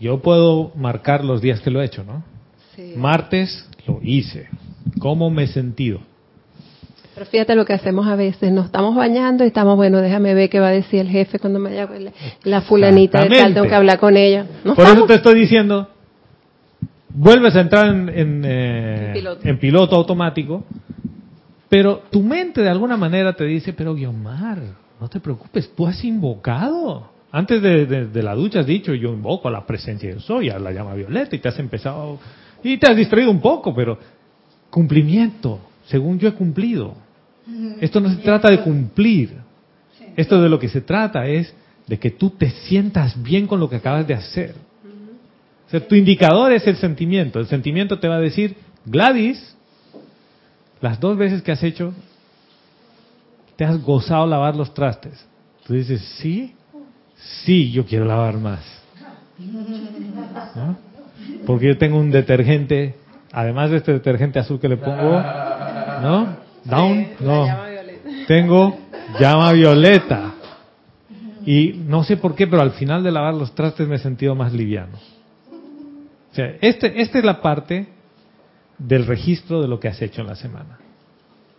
yo 0.00 0.18
puedo 0.18 0.72
marcar 0.74 1.24
los 1.24 1.40
días 1.42 1.60
que 1.60 1.70
lo 1.70 1.80
he 1.82 1.84
hecho, 1.84 2.02
¿no? 2.02 2.24
Martes 2.96 3.68
lo 3.86 4.00
hice. 4.02 4.48
¿Cómo 4.98 5.30
me 5.30 5.44
he 5.44 5.46
sentido? 5.48 6.00
Pero 7.14 7.26
fíjate 7.26 7.54
lo 7.54 7.64
que 7.66 7.74
hacemos 7.74 8.06
a 8.06 8.16
veces, 8.16 8.50
nos 8.52 8.66
estamos 8.66 8.94
bañando 8.94 9.44
y 9.44 9.48
estamos, 9.48 9.76
bueno, 9.76 9.98
déjame 10.00 10.32
ver 10.34 10.48
qué 10.48 10.60
va 10.60 10.68
a 10.68 10.72
decir 10.72 11.00
el 11.00 11.08
jefe 11.08 11.38
cuando 11.38 11.58
me 11.58 11.68
vaya 11.70 11.86
la, 11.98 12.12
la 12.44 12.60
fulanita 12.62 13.22
de 13.24 13.28
tal, 13.28 13.52
tengo 13.54 13.66
que 13.68 13.74
hablar 13.74 13.98
con 13.98 14.16
ella. 14.16 14.46
Por 14.74 14.86
eso 14.86 15.04
te 15.04 15.14
estoy 15.16 15.34
diciendo, 15.38 15.88
vuelves 17.10 17.54
a 17.54 17.60
entrar 17.60 17.86
en, 17.88 18.08
en, 18.08 18.42
eh, 18.46 19.06
En 19.08 19.12
piloto. 19.12 19.40
en 19.48 19.58
piloto 19.58 19.96
automático, 19.96 20.64
pero 21.68 22.02
tu 22.10 22.22
mente 22.22 22.62
de 22.62 22.70
alguna 22.70 22.96
manera 22.96 23.34
te 23.34 23.44
dice, 23.44 23.74
pero 23.74 23.94
Guiomar, 23.94 24.58
no 24.98 25.08
te 25.08 25.20
preocupes, 25.20 25.70
tú 25.74 25.86
has 25.86 26.02
invocado. 26.04 27.10
Antes 27.30 27.60
de, 27.62 27.86
de- 27.86 28.06
de 28.06 28.22
la 28.22 28.34
ducha 28.34 28.60
has 28.60 28.66
dicho, 28.66 28.94
yo 28.94 29.10
invoco 29.12 29.48
a 29.48 29.50
la 29.50 29.66
presencia 29.66 30.14
de 30.14 30.20
soy, 30.20 30.48
a 30.50 30.58
la 30.58 30.70
llama 30.72 30.94
violeta, 30.94 31.34
y 31.36 31.38
te 31.40 31.48
has 31.48 31.58
empezado, 31.58 32.18
y 32.62 32.76
te 32.78 32.90
has 32.90 32.96
distraído 32.96 33.30
un 33.30 33.40
poco, 33.40 33.74
pero 33.74 33.98
cumplimiento, 34.70 35.60
según 35.86 36.18
yo 36.18 36.28
he 36.28 36.32
cumplido. 36.32 36.94
Esto 37.80 38.00
no 38.00 38.10
se 38.10 38.16
trata 38.16 38.50
de 38.50 38.60
cumplir. 38.60 39.36
Esto 40.16 40.40
de 40.40 40.48
lo 40.48 40.58
que 40.58 40.68
se 40.68 40.80
trata 40.80 41.26
es 41.26 41.52
de 41.86 41.98
que 41.98 42.10
tú 42.10 42.30
te 42.30 42.50
sientas 42.50 43.20
bien 43.20 43.46
con 43.46 43.60
lo 43.60 43.68
que 43.68 43.76
acabas 43.76 44.06
de 44.06 44.14
hacer. 44.14 44.54
O 45.66 45.70
sea, 45.70 45.86
tu 45.86 45.94
indicador 45.94 46.52
es 46.52 46.66
el 46.66 46.76
sentimiento. 46.76 47.40
El 47.40 47.46
sentimiento 47.46 47.98
te 47.98 48.08
va 48.08 48.16
a 48.16 48.20
decir, 48.20 48.56
Gladys, 48.84 49.56
las 50.80 51.00
dos 51.00 51.16
veces 51.16 51.42
que 51.42 51.52
has 51.52 51.62
hecho, 51.62 51.94
te 53.56 53.64
has 53.64 53.80
gozado 53.82 54.26
lavar 54.26 54.54
los 54.56 54.74
trastes. 54.74 55.26
Tú 55.66 55.74
dices, 55.74 56.00
sí, 56.18 56.54
sí, 57.44 57.70
yo 57.70 57.86
quiero 57.86 58.04
lavar 58.04 58.36
más. 58.36 58.60
¿No? 60.54 60.91
Porque 61.46 61.68
yo 61.68 61.78
tengo 61.78 61.98
un 61.98 62.10
detergente, 62.10 62.94
además 63.32 63.70
de 63.70 63.78
este 63.78 63.92
detergente 63.92 64.38
azul 64.38 64.60
que 64.60 64.68
le 64.68 64.76
pongo, 64.76 65.20
¿no? 66.02 66.36
Down, 66.64 67.08
no. 67.20 67.46
Tengo 68.26 68.78
llama 69.18 69.52
violeta. 69.52 70.34
Y 71.44 71.82
no 71.86 72.04
sé 72.04 72.16
por 72.16 72.34
qué, 72.34 72.46
pero 72.46 72.62
al 72.62 72.72
final 72.72 73.02
de 73.02 73.10
lavar 73.10 73.34
los 73.34 73.54
trastes 73.54 73.88
me 73.88 73.96
he 73.96 73.98
sentido 73.98 74.34
más 74.34 74.52
liviano. 74.52 74.96
O 76.30 76.34
sea, 76.34 76.56
este, 76.60 77.02
esta 77.02 77.18
es 77.18 77.24
la 77.24 77.42
parte 77.42 77.88
del 78.78 79.06
registro 79.06 79.60
de 79.60 79.68
lo 79.68 79.80
que 79.80 79.88
has 79.88 80.00
hecho 80.00 80.22
en 80.22 80.28
la 80.28 80.36
semana. 80.36 80.78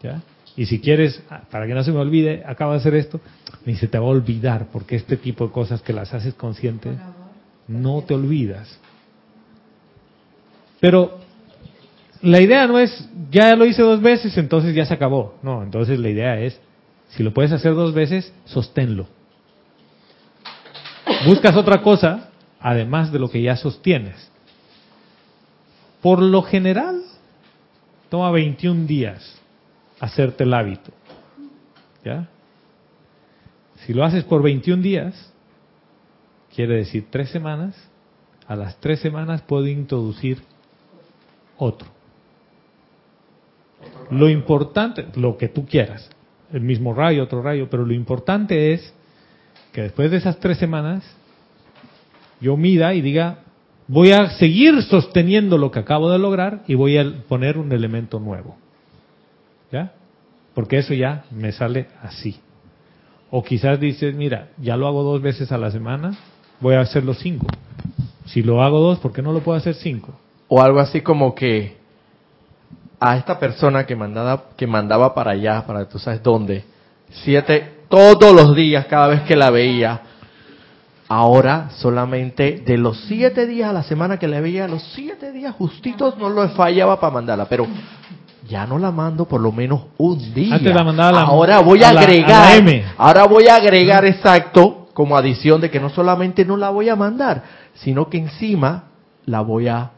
¿Ya? 0.01 0.21
Y 0.55 0.65
si 0.65 0.79
quieres, 0.79 1.21
ah, 1.29 1.41
para 1.49 1.67
que 1.67 1.73
no 1.73 1.83
se 1.83 1.91
me 1.91 1.99
olvide, 1.99 2.43
acabo 2.45 2.71
de 2.71 2.77
hacer 2.77 2.95
esto, 2.95 3.19
ni 3.65 3.75
se 3.75 3.87
te 3.87 3.97
va 3.97 4.05
a 4.05 4.09
olvidar, 4.09 4.67
porque 4.71 4.95
este 4.95 5.17
tipo 5.17 5.47
de 5.47 5.51
cosas 5.51 5.81
que 5.81 5.93
las 5.93 6.13
haces 6.13 6.33
consciente, 6.35 6.91
no 7.67 8.03
te 8.03 8.13
olvidas. 8.13 8.79
Pero 10.83 11.17
la 12.21 12.41
idea 12.41 12.67
no 12.67 12.77
es, 12.77 13.09
ya 13.31 13.55
lo 13.55 13.65
hice 13.65 13.81
dos 13.81 14.01
veces, 14.01 14.37
entonces 14.37 14.75
ya 14.75 14.85
se 14.85 14.93
acabó. 14.93 15.35
No, 15.41 15.63
entonces 15.63 15.97
la 15.97 16.09
idea 16.09 16.37
es, 16.41 16.59
si 17.07 17.23
lo 17.23 17.33
puedes 17.33 17.53
hacer 17.53 17.73
dos 17.73 17.93
veces, 17.93 18.33
sosténlo. 18.43 19.07
Buscas 21.25 21.55
otra 21.55 21.81
cosa, 21.81 22.31
además 22.59 23.13
de 23.13 23.19
lo 23.19 23.29
que 23.29 23.41
ya 23.41 23.55
sostienes. 23.55 24.29
Por 26.01 26.21
lo 26.21 26.41
general, 26.41 27.01
toma 28.09 28.29
21 28.31 28.85
días 28.85 29.39
hacerte 30.01 30.43
el 30.43 30.53
hábito. 30.53 30.91
¿Ya? 32.03 32.27
Si 33.85 33.93
lo 33.93 34.03
haces 34.03 34.25
por 34.25 34.43
21 34.43 34.83
días, 34.83 35.31
quiere 36.53 36.75
decir 36.75 37.07
tres 37.09 37.29
semanas, 37.29 37.73
a 38.49 38.57
las 38.57 38.75
tres 38.81 38.99
semanas 38.99 39.43
puedo 39.43 39.65
introducir 39.67 40.43
otro. 41.63 41.87
Lo 44.11 44.29
importante, 44.29 45.07
lo 45.15 45.37
que 45.37 45.47
tú 45.47 45.65
quieras, 45.65 46.09
el 46.51 46.61
mismo 46.61 46.93
rayo, 46.93 47.23
otro 47.23 47.41
rayo, 47.41 47.67
pero 47.69 47.85
lo 47.85 47.93
importante 47.93 48.73
es 48.73 48.93
que 49.71 49.81
después 49.81 50.11
de 50.11 50.17
esas 50.17 50.39
tres 50.39 50.57
semanas 50.57 51.03
yo 52.39 52.57
mida 52.57 52.93
y 52.93 53.01
diga, 53.01 53.39
voy 53.87 54.11
a 54.11 54.29
seguir 54.31 54.81
sosteniendo 54.83 55.57
lo 55.57 55.71
que 55.71 55.79
acabo 55.79 56.11
de 56.11 56.19
lograr 56.19 56.63
y 56.67 56.75
voy 56.75 56.97
a 56.97 57.23
poner 57.27 57.57
un 57.57 57.71
elemento 57.71 58.19
nuevo. 58.19 58.57
¿Ya? 59.71 59.93
Porque 60.53 60.77
eso 60.77 60.93
ya 60.93 61.25
me 61.31 61.51
sale 61.51 61.87
así. 62.01 62.39
O 63.31 63.43
quizás 63.43 63.79
dices, 63.79 64.13
mira, 64.13 64.49
ya 64.57 64.77
lo 64.77 64.87
hago 64.87 65.03
dos 65.03 65.21
veces 65.21 65.51
a 65.51 65.57
la 65.57 65.71
semana, 65.71 66.15
voy 66.59 66.75
a 66.75 66.81
hacerlo 66.81 67.15
cinco. 67.15 67.47
Si 68.25 68.43
lo 68.43 68.61
hago 68.61 68.79
dos, 68.79 68.99
¿por 68.99 69.11
qué 69.11 69.23
no 69.23 69.33
lo 69.33 69.39
puedo 69.39 69.57
hacer 69.57 69.73
cinco? 69.73 70.13
O 70.55 70.61
algo 70.61 70.79
así 70.79 71.01
como 71.01 71.33
que 71.33 71.77
a 72.99 73.17
esta 73.17 73.39
persona 73.39 73.87
que 73.87 73.95
mandaba, 73.95 74.43
que 74.55 74.67
mandaba 74.67 75.15
para 75.15 75.31
allá, 75.31 75.65
para 75.65 75.89
tú 75.89 75.97
sabes 75.97 76.21
dónde, 76.21 76.63
siete, 77.09 77.85
todos 77.89 78.35
los 78.35 78.55
días, 78.55 78.85
cada 78.85 79.07
vez 79.07 79.21
que 79.21 79.35
la 79.35 79.49
veía, 79.49 80.01
ahora 81.09 81.69
solamente 81.77 82.61
de 82.65 82.77
los 82.77 82.99
siete 83.07 83.47
días 83.47 83.71
a 83.71 83.73
la 83.73 83.81
semana 83.81 84.19
que 84.19 84.27
la 84.27 84.41
veía, 84.41 84.67
los 84.67 84.83
siete 84.93 85.31
días 85.31 85.55
justitos 85.55 86.17
no 86.19 86.29
lo 86.29 86.47
fallaba 86.49 86.99
para 86.99 87.13
mandarla, 87.13 87.45
pero 87.49 87.65
ya 88.47 88.67
no 88.67 88.77
la 88.77 88.91
mando 88.91 89.25
por 89.25 89.41
lo 89.41 89.51
menos 89.51 89.85
un 89.97 90.33
día. 90.35 90.53
Antes 90.55 90.75
la 90.75 90.83
mandaba 90.83 91.09
a 91.09 91.13
la- 91.13 91.21
ahora 91.21 91.59
voy 91.61 91.81
a, 91.83 91.89
a 91.89 91.93
la- 91.93 92.01
a 92.01 92.03
agregar, 92.03 92.57
M. 92.59 92.85
ahora 92.97 93.23
voy 93.25 93.47
a 93.47 93.55
agregar 93.55 94.05
exacto 94.05 94.87
como 94.93 95.17
adición 95.17 95.61
de 95.61 95.71
que 95.71 95.79
no 95.79 95.89
solamente 95.89 96.45
no 96.45 96.57
la 96.57 96.69
voy 96.69 96.89
a 96.89 96.95
mandar, 96.95 97.43
sino 97.73 98.07
que 98.09 98.19
encima 98.19 98.83
la 99.25 99.41
voy 99.41 99.67
a, 99.67 99.91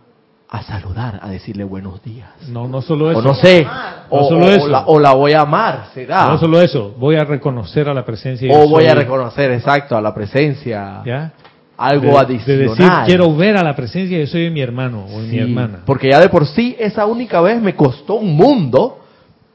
a 0.50 0.64
saludar, 0.64 1.20
a 1.22 1.30
decirle 1.30 1.64
buenos 1.64 2.04
días. 2.04 2.30
No, 2.50 2.68
no 2.68 2.82
solo 2.82 3.10
eso. 3.12 3.20
O 3.20 3.24
no 3.24 3.34
sé, 3.34 3.66
o, 4.10 4.22
No 4.22 4.28
solo 4.28 4.46
o 4.46 4.50
eso. 4.50 4.68
la, 4.68 4.86
o 4.86 5.00
la 5.00 5.14
voy 5.14 5.34
a 5.34 5.42
amar, 5.42 5.88
será. 5.94 6.28
No 6.28 6.38
solo 6.38 6.62
eso, 6.62 6.94
voy 6.98 7.16
a 7.16 7.24
reconocer 7.24 7.90
a 7.90 7.94
la 7.94 8.06
presencia. 8.06 8.52
o 8.56 8.68
voy 8.70 8.86
a 8.86 8.96
reconocer, 8.96 9.52
exacto, 9.52 9.98
a 9.98 10.02
la 10.02 10.14
presencia, 10.14 11.02
¿ya? 11.06 11.32
algo 11.78 12.08
de, 12.08 12.12
de 12.12 12.18
adicional. 12.18 12.68
decir, 12.70 12.92
quiero 13.06 13.36
ver 13.36 13.58
a 13.58 13.64
la 13.64 13.76
presencia, 13.76 14.18
yo 14.18 14.28
soy 14.28 14.44
de 14.44 14.50
mi 14.52 14.62
hermano 14.62 15.06
o 15.06 15.22
de 15.22 15.28
mi 15.28 15.40
hermana. 15.40 15.80
Porque 15.86 16.10
ya 16.10 16.20
de 16.20 16.30
por 16.30 16.46
sí, 16.46 16.76
esa 16.80 17.06
única 17.06 17.42
vez 17.42 17.62
me 17.62 17.76
costó 17.76 18.16
un 18.16 18.36
mundo, 18.36 19.00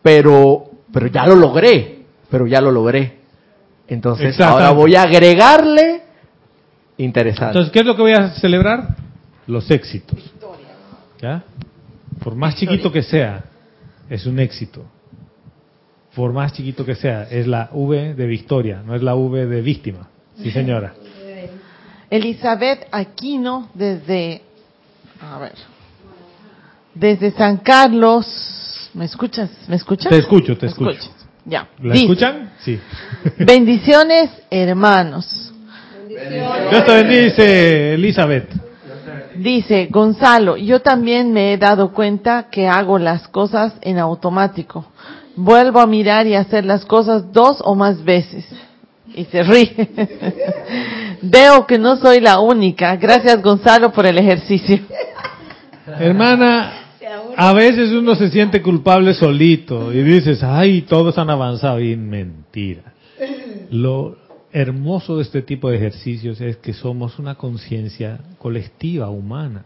pero, 0.03 0.65
pero 0.93 1.07
ya 1.07 1.27
lo 1.27 1.37
logré, 1.37 2.01
pero 2.31 2.47
ya 2.47 2.61
lo 2.61 2.71
logré. 2.71 3.21
Entonces, 3.89 4.41
ahora 4.41 4.71
voy 4.71 4.95
a 4.95 5.03
agregarle 5.03 6.03
interesante. 6.99 7.47
Entonces, 7.47 7.73
¿qué 7.73 7.81
es 7.81 7.87
lo 7.87 7.97
que 7.97 8.03
voy 8.03 8.13
a 8.13 8.31
celebrar? 8.31 8.97
Los 9.47 9.71
éxitos. 9.71 10.33
¿Ya? 11.21 11.45
Por 12.23 12.35
más 12.35 12.57
chiquito 12.57 12.91
que 12.91 13.03
sea, 13.03 13.45
es 14.09 14.27
un 14.27 14.39
éxito. 14.39 14.85
Por 16.15 16.33
más 16.33 16.53
chiquito 16.53 16.85
que 16.85 16.95
sea, 16.95 17.25
es 17.31 17.47
la 17.47 17.71
V 17.73 18.15
de 18.15 18.27
victoria, 18.27 18.83
no 18.85 18.95
es 18.95 19.03
la 19.03 19.15
V 19.15 19.47
de 19.47 19.61
víctima. 19.61 20.09
Sí, 20.37 20.51
señora. 20.53 20.95
Elizabeth 22.11 22.89
Aquino 22.91 23.71
desde, 23.75 24.43
a 25.21 25.39
ver, 25.39 25.53
desde 26.95 27.31
San 27.31 27.59
Carlos. 27.59 28.91
¿Me 28.95 29.05
escuchas? 29.05 29.51
¿Me 29.69 29.77
escuchas? 29.77 30.11
Te 30.11 30.19
escucho, 30.19 30.57
te 30.57 30.67
¿Me 30.67 30.73
escucho. 30.73 31.11
Ya. 31.45 31.69
¿La 31.81 31.95
Dice, 31.95 32.07
escuchan? 32.07 32.53
Sí. 32.59 32.79
Bendiciones, 33.39 34.31
hermanos. 34.51 35.53
Dios 36.09 36.85
te 36.85 36.93
bendice, 36.93 37.95
Elizabeth. 37.95 38.70
Dice 39.41 39.89
Gonzalo, 39.91 40.59
yo 40.59 40.81
también 40.81 41.33
me 41.33 41.55
he 41.55 41.57
dado 41.57 41.93
cuenta 41.93 42.49
que 42.51 42.69
hago 42.69 42.99
las 42.99 43.27
cosas 43.29 43.73
en 43.81 43.99
automático. 43.99 44.85
Vuelvo 45.35 45.81
a 45.81 45.87
mirar 45.87 46.27
y 46.27 46.35
hacer 46.35 46.67
las 46.67 46.85
cosas 46.85 47.33
dos 47.33 47.57
o 47.65 47.75
más 47.75 48.05
veces. 48.05 48.45
Y 49.15 49.25
se 49.25 49.43
ríe. 49.43 49.89
Veo 51.23 51.67
que 51.67 51.79
no 51.79 51.97
soy 51.97 52.21
la 52.21 52.39
única. 52.41 52.97
Gracias 52.97 53.41
Gonzalo 53.41 53.91
por 53.93 54.05
el 54.05 54.19
ejercicio. 54.19 54.79
Hermana, 55.99 56.73
a 57.35 57.55
veces 57.55 57.93
uno 57.93 58.15
se 58.17 58.29
siente 58.29 58.61
culpable 58.61 59.15
solito 59.15 59.91
y 59.91 60.03
dices, 60.03 60.43
ay, 60.43 60.83
todos 60.83 61.17
han 61.17 61.31
avanzado. 61.31 61.81
Y 61.81 61.97
mentira. 61.97 62.93
Lo 63.71 64.17
hermoso 64.53 65.17
de 65.17 65.23
este 65.23 65.43
tipo 65.43 65.71
de 65.71 65.77
ejercicios 65.77 66.41
es 66.41 66.57
que 66.57 66.73
somos 66.73 67.19
una 67.19 67.35
conciencia 67.37 68.19
colectiva, 68.39 69.09
humana. 69.11 69.65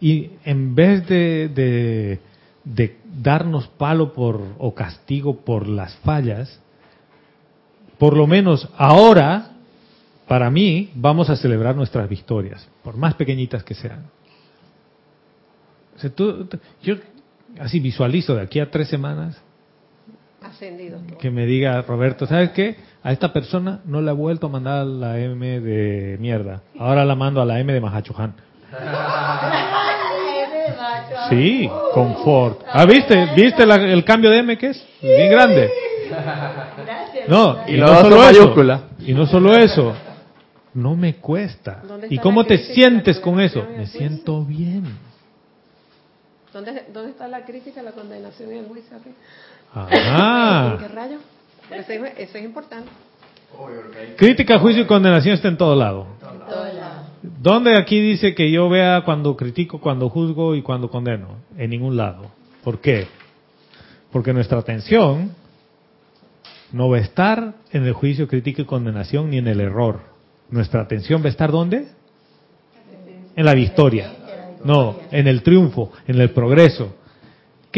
Y 0.00 0.30
en 0.44 0.74
vez 0.74 1.06
de, 1.08 1.48
de, 1.48 2.18
de 2.64 2.96
darnos 3.20 3.66
palo 3.68 4.12
por, 4.12 4.40
o 4.58 4.74
castigo 4.74 5.40
por 5.40 5.66
las 5.68 5.94
fallas, 5.96 6.60
por 7.98 8.16
lo 8.16 8.26
menos 8.26 8.68
ahora, 8.76 9.52
para 10.28 10.50
mí, 10.50 10.90
vamos 10.94 11.28
a 11.30 11.36
celebrar 11.36 11.74
nuestras 11.74 12.08
victorias, 12.08 12.68
por 12.84 12.96
más 12.96 13.14
pequeñitas 13.14 13.64
que 13.64 13.74
sean. 13.74 14.04
O 15.96 15.98
sea, 16.00 16.10
tú- 16.10 16.44
tú- 16.44 16.58
yo 16.82 16.94
así 17.58 17.80
visualizo 17.80 18.36
de 18.36 18.42
aquí 18.42 18.60
a 18.60 18.70
tres 18.70 18.88
semanas 18.88 19.36
Ascendido. 20.40 21.00
que 21.18 21.30
me 21.30 21.44
diga 21.44 21.82
Roberto, 21.82 22.24
¿sabes 22.26 22.50
qué? 22.50 22.76
A 23.02 23.12
esta 23.12 23.32
persona 23.32 23.80
no 23.84 24.00
le 24.00 24.10
he 24.10 24.14
vuelto 24.14 24.46
a 24.48 24.50
mandar 24.50 24.84
la 24.86 25.18
M 25.18 25.60
de 25.60 26.16
mierda. 26.20 26.62
Ahora 26.78 27.04
la 27.04 27.14
mando 27.14 27.40
a 27.40 27.44
la 27.44 27.58
M 27.60 27.72
de 27.72 27.80
Mahachohan. 27.80 28.34
Sí, 31.28 31.68
confort. 31.92 32.62
Ah, 32.72 32.86
¿viste? 32.86 33.26
¿Viste 33.36 33.66
la- 33.66 33.74
el 33.76 34.02
cambio 34.04 34.30
de 34.30 34.38
M 34.38 34.56
que 34.56 34.68
es? 34.68 34.86
Bien 35.02 35.30
grande. 35.30 35.70
No, 37.28 37.58
Y 37.66 37.76
no 37.76 38.00
solo 38.00 38.22
eso. 38.28 38.54
Y 39.00 39.12
no 39.12 39.26
solo 39.26 39.54
eso. 39.56 39.94
No 40.74 40.94
me 40.96 41.16
cuesta. 41.16 41.82
¿Dónde 41.86 42.06
¿Y 42.10 42.18
cómo 42.18 42.44
te 42.44 42.58
sientes 42.58 43.18
con 43.20 43.40
eso? 43.40 43.66
Me 43.76 43.86
siento 43.86 44.44
bien. 44.44 44.84
¿Dónde, 46.52 46.84
¿Dónde 46.92 47.10
está 47.10 47.28
la 47.28 47.44
crítica, 47.44 47.82
la 47.82 47.92
condenación 47.92 48.54
y 48.54 48.58
el 48.58 48.66
juicio 48.66 48.96
aquí? 48.96 49.10
¿En 49.74 49.98
Ajá. 50.14 50.76
qué 50.80 50.88
rayo? 50.88 51.18
Eso 51.70 51.92
es, 51.92 52.44
importante. 52.44 52.88
Crítica, 54.16 54.58
juicio 54.58 54.82
y 54.82 54.86
condenación 54.86 55.34
está 55.34 55.48
en 55.48 55.56
todo 55.56 55.74
lado. 55.74 56.06
¿Dónde 57.22 57.76
aquí 57.76 58.00
dice 58.00 58.34
que 58.34 58.50
yo 58.50 58.68
vea 58.68 59.02
cuando 59.04 59.36
critico, 59.36 59.80
cuando 59.80 60.08
juzgo 60.08 60.54
y 60.54 60.62
cuando 60.62 60.90
condeno? 60.90 61.36
En 61.56 61.70
ningún 61.70 61.96
lado. 61.96 62.30
¿Por 62.62 62.80
qué? 62.80 63.06
Porque 64.12 64.32
nuestra 64.32 64.58
atención 64.58 65.32
no 66.72 66.88
va 66.88 66.98
a 66.98 67.00
estar 67.00 67.54
en 67.72 67.84
el 67.84 67.92
juicio, 67.92 68.28
crítica 68.28 68.62
y 68.62 68.64
condenación 68.64 69.30
ni 69.30 69.38
en 69.38 69.48
el 69.48 69.60
error. 69.60 70.00
Nuestra 70.50 70.80
atención 70.80 71.22
va 71.22 71.26
a 71.26 71.30
estar 71.30 71.50
¿dónde? 71.50 71.88
En 73.36 73.44
la 73.44 73.54
victoria. 73.54 74.12
No, 74.64 74.96
en 75.10 75.28
el 75.28 75.42
triunfo, 75.42 75.92
en 76.06 76.20
el 76.20 76.30
progreso. 76.30 76.96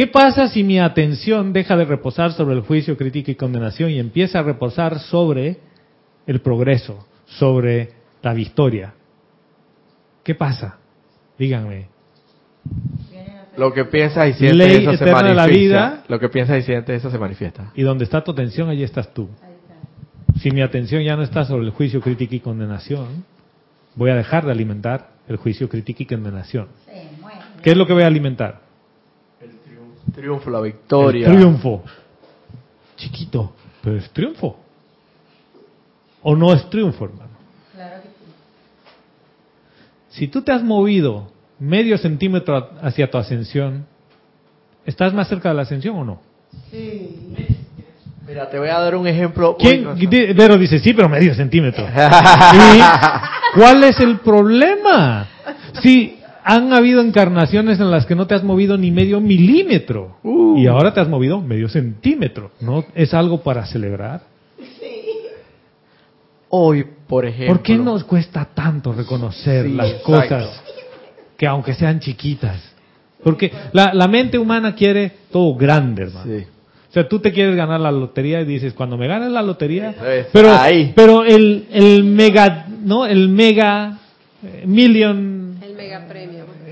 ¿Qué 0.00 0.06
pasa 0.06 0.48
si 0.48 0.64
mi 0.64 0.78
atención 0.80 1.52
deja 1.52 1.76
de 1.76 1.84
reposar 1.84 2.32
sobre 2.32 2.54
el 2.54 2.62
juicio, 2.62 2.96
crítica 2.96 3.32
y 3.32 3.34
condenación 3.34 3.90
y 3.90 3.98
empieza 3.98 4.38
a 4.38 4.42
reposar 4.42 4.98
sobre 4.98 5.58
el 6.26 6.40
progreso, 6.40 7.06
sobre 7.26 7.90
la 8.22 8.32
victoria? 8.32 8.94
¿Qué 10.24 10.34
pasa? 10.34 10.78
Díganme. 11.38 11.88
Lo 13.58 13.74
que 13.74 13.84
piensas 13.84 14.26
y 14.30 14.32
sientes, 14.32 14.56
Ley 14.56 14.76
eso 14.78 14.92
se 14.92 15.04
eterna 15.04 15.22
de 15.22 15.34
la 15.34 15.42
manifiesta. 15.42 15.90
vida. 15.90 16.04
Lo 16.08 16.18
que 16.18 16.30
piensas 16.30 16.58
y 16.60 16.62
sientes, 16.62 16.96
eso 16.96 17.10
se 17.10 17.18
manifiesta. 17.18 17.70
Y 17.74 17.82
donde 17.82 18.04
está 18.04 18.24
tu 18.24 18.30
atención, 18.30 18.70
allí 18.70 18.84
estás 18.84 19.12
tú. 19.12 19.28
Si 20.40 20.50
mi 20.50 20.62
atención 20.62 21.02
ya 21.02 21.14
no 21.14 21.22
está 21.22 21.44
sobre 21.44 21.66
el 21.66 21.72
juicio, 21.72 22.00
crítica 22.00 22.34
y 22.34 22.40
condenación, 22.40 23.26
voy 23.96 24.12
a 24.12 24.14
dejar 24.14 24.46
de 24.46 24.52
alimentar 24.52 25.10
el 25.28 25.36
juicio, 25.36 25.68
crítica 25.68 26.04
y 26.04 26.06
condenación. 26.06 26.68
¿Qué 27.62 27.72
es 27.72 27.76
lo 27.76 27.86
que 27.86 27.92
voy 27.92 28.04
a 28.04 28.06
alimentar? 28.06 28.69
Triunfo, 30.20 30.50
la 30.50 30.60
victoria. 30.60 31.28
El 31.28 31.34
triunfo. 31.34 31.82
Chiquito, 32.96 33.54
pero 33.82 33.96
es 33.96 34.10
triunfo. 34.10 34.58
¿O 36.22 36.36
no 36.36 36.52
es 36.52 36.68
triunfo, 36.68 37.06
hermano? 37.06 37.30
Si 40.10 40.28
tú 40.28 40.42
te 40.42 40.52
has 40.52 40.62
movido 40.62 41.30
medio 41.58 41.96
centímetro 41.96 42.70
hacia 42.82 43.10
tu 43.10 43.16
ascensión, 43.16 43.86
¿estás 44.84 45.14
más 45.14 45.28
cerca 45.28 45.48
de 45.48 45.54
la 45.54 45.62
ascensión 45.62 45.96
o 45.96 46.04
no? 46.04 46.20
Mira, 48.26 48.50
te 48.50 48.58
voy 48.58 48.68
a 48.68 48.78
dar 48.78 48.96
un 48.96 49.06
ejemplo. 49.06 49.56
¿Quién? 49.58 49.96
Vero 50.36 50.58
dice, 50.58 50.80
sí, 50.80 50.92
pero 50.92 51.08
medio 51.08 51.34
centímetro. 51.34 51.86
¿Y 52.52 53.58
cuál 53.58 53.84
es 53.84 53.98
el 54.00 54.18
problema? 54.18 55.26
Si 55.80 56.19
han 56.44 56.72
habido 56.72 57.00
encarnaciones 57.00 57.80
en 57.80 57.90
las 57.90 58.06
que 58.06 58.14
no 58.14 58.26
te 58.26 58.34
has 58.34 58.42
movido 58.44 58.76
ni 58.78 58.90
medio 58.90 59.20
milímetro 59.20 60.16
Uh. 60.22 60.56
y 60.58 60.66
ahora 60.66 60.92
te 60.94 61.00
has 61.00 61.08
movido 61.08 61.40
medio 61.40 61.68
centímetro, 61.68 62.50
¿no? 62.60 62.84
¿Es 62.94 63.14
algo 63.14 63.42
para 63.42 63.66
celebrar? 63.66 64.22
hoy, 66.48 66.84
por 67.06 67.24
ejemplo. 67.26 67.54
¿Por 67.54 67.62
qué 67.62 67.76
nos 67.76 68.04
cuesta 68.04 68.44
tanto 68.52 68.92
reconocer 68.92 69.66
Sí, 69.66 69.72
las 69.72 69.86
exacto. 69.88 70.12
cosas 70.12 70.62
que 71.36 71.46
aunque 71.46 71.74
sean 71.74 72.00
chiquitas? 72.00 72.60
Porque 73.22 73.52
la, 73.72 73.92
la 73.94 74.08
mente 74.08 74.36
humana 74.38 74.74
quiere 74.74 75.12
todo 75.30 75.54
grande, 75.54 76.02
hermano. 76.04 76.24
Sí. 76.38 76.44
O 76.88 76.92
sea, 76.92 77.08
tú 77.08 77.20
te 77.20 77.32
quieres 77.32 77.54
ganar 77.54 77.78
la 77.80 77.92
lotería 77.92 78.40
y 78.40 78.44
dices, 78.46 78.72
cuando 78.72 78.96
me 78.98 79.06
ganes 79.06 79.30
la 79.30 79.42
lotería, 79.42 79.90
Es 79.90 80.26
pero, 80.32 80.52
ahí. 80.52 80.92
pero 80.96 81.22
el, 81.22 81.66
el 81.70 82.02
mega, 82.02 82.66
¿no? 82.84 83.06
El 83.06 83.28
mega 83.28 83.98
eh, 84.42 84.64
million. 84.66 85.49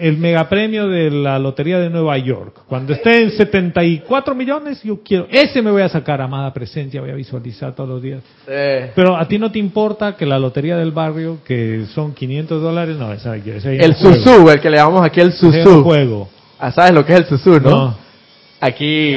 El 0.01 0.17
mega 0.19 0.49
premio 0.49 0.89
de 0.89 1.11
la 1.11 1.39
lotería 1.39 1.79
de 1.79 1.91
Nueva 1.91 2.17
York. 2.19 2.61
Cuando 2.67 2.93
esté 2.93 3.23
en 3.23 3.31
74 3.33 4.35
millones, 4.35 4.83
yo 4.83 5.01
quiero, 5.03 5.27
ese 5.31 5.63
me 5.63 5.71
voy 5.71 5.83
a 5.83 5.89
sacar, 5.89 6.21
amada 6.21 6.53
presencia, 6.53 7.01
voy 7.01 7.11
a 7.11 7.15
visualizar 7.15 7.75
todos 7.75 7.89
los 7.89 8.03
días. 8.03 8.23
Pero 8.47 9.17
a 9.17 9.27
ti 9.27 9.39
no 9.39 9.51
te 9.51 9.59
importa 9.59 10.17
que 10.17 10.27
la 10.27 10.39
lotería 10.39 10.77
del 10.77 10.93
barrio, 10.93 11.39
que 11.45 11.87
son 11.95 12.15
500 12.15 12.63
dólares, 12.63 12.97
no, 12.97 13.13
esa, 13.13 13.37
ese 13.37 13.77
el 13.77 13.91
no 13.91 13.97
juego. 13.97 14.17
susú, 14.17 14.51
el 14.51 14.61
que 14.61 14.71
le 14.71 14.77
llamamos 14.77 15.05
aquí 15.05 15.21
el 15.21 15.33
susú. 15.33 15.83
juego. 15.83 16.29
Ah, 16.59 16.73
¿Sabes 16.73 16.93
lo 16.93 17.05
que 17.05 17.13
es 17.13 17.21
el 17.21 17.27
susú, 17.27 17.61
no? 17.61 17.71
No. 17.71 18.09
Aquí, 18.61 19.15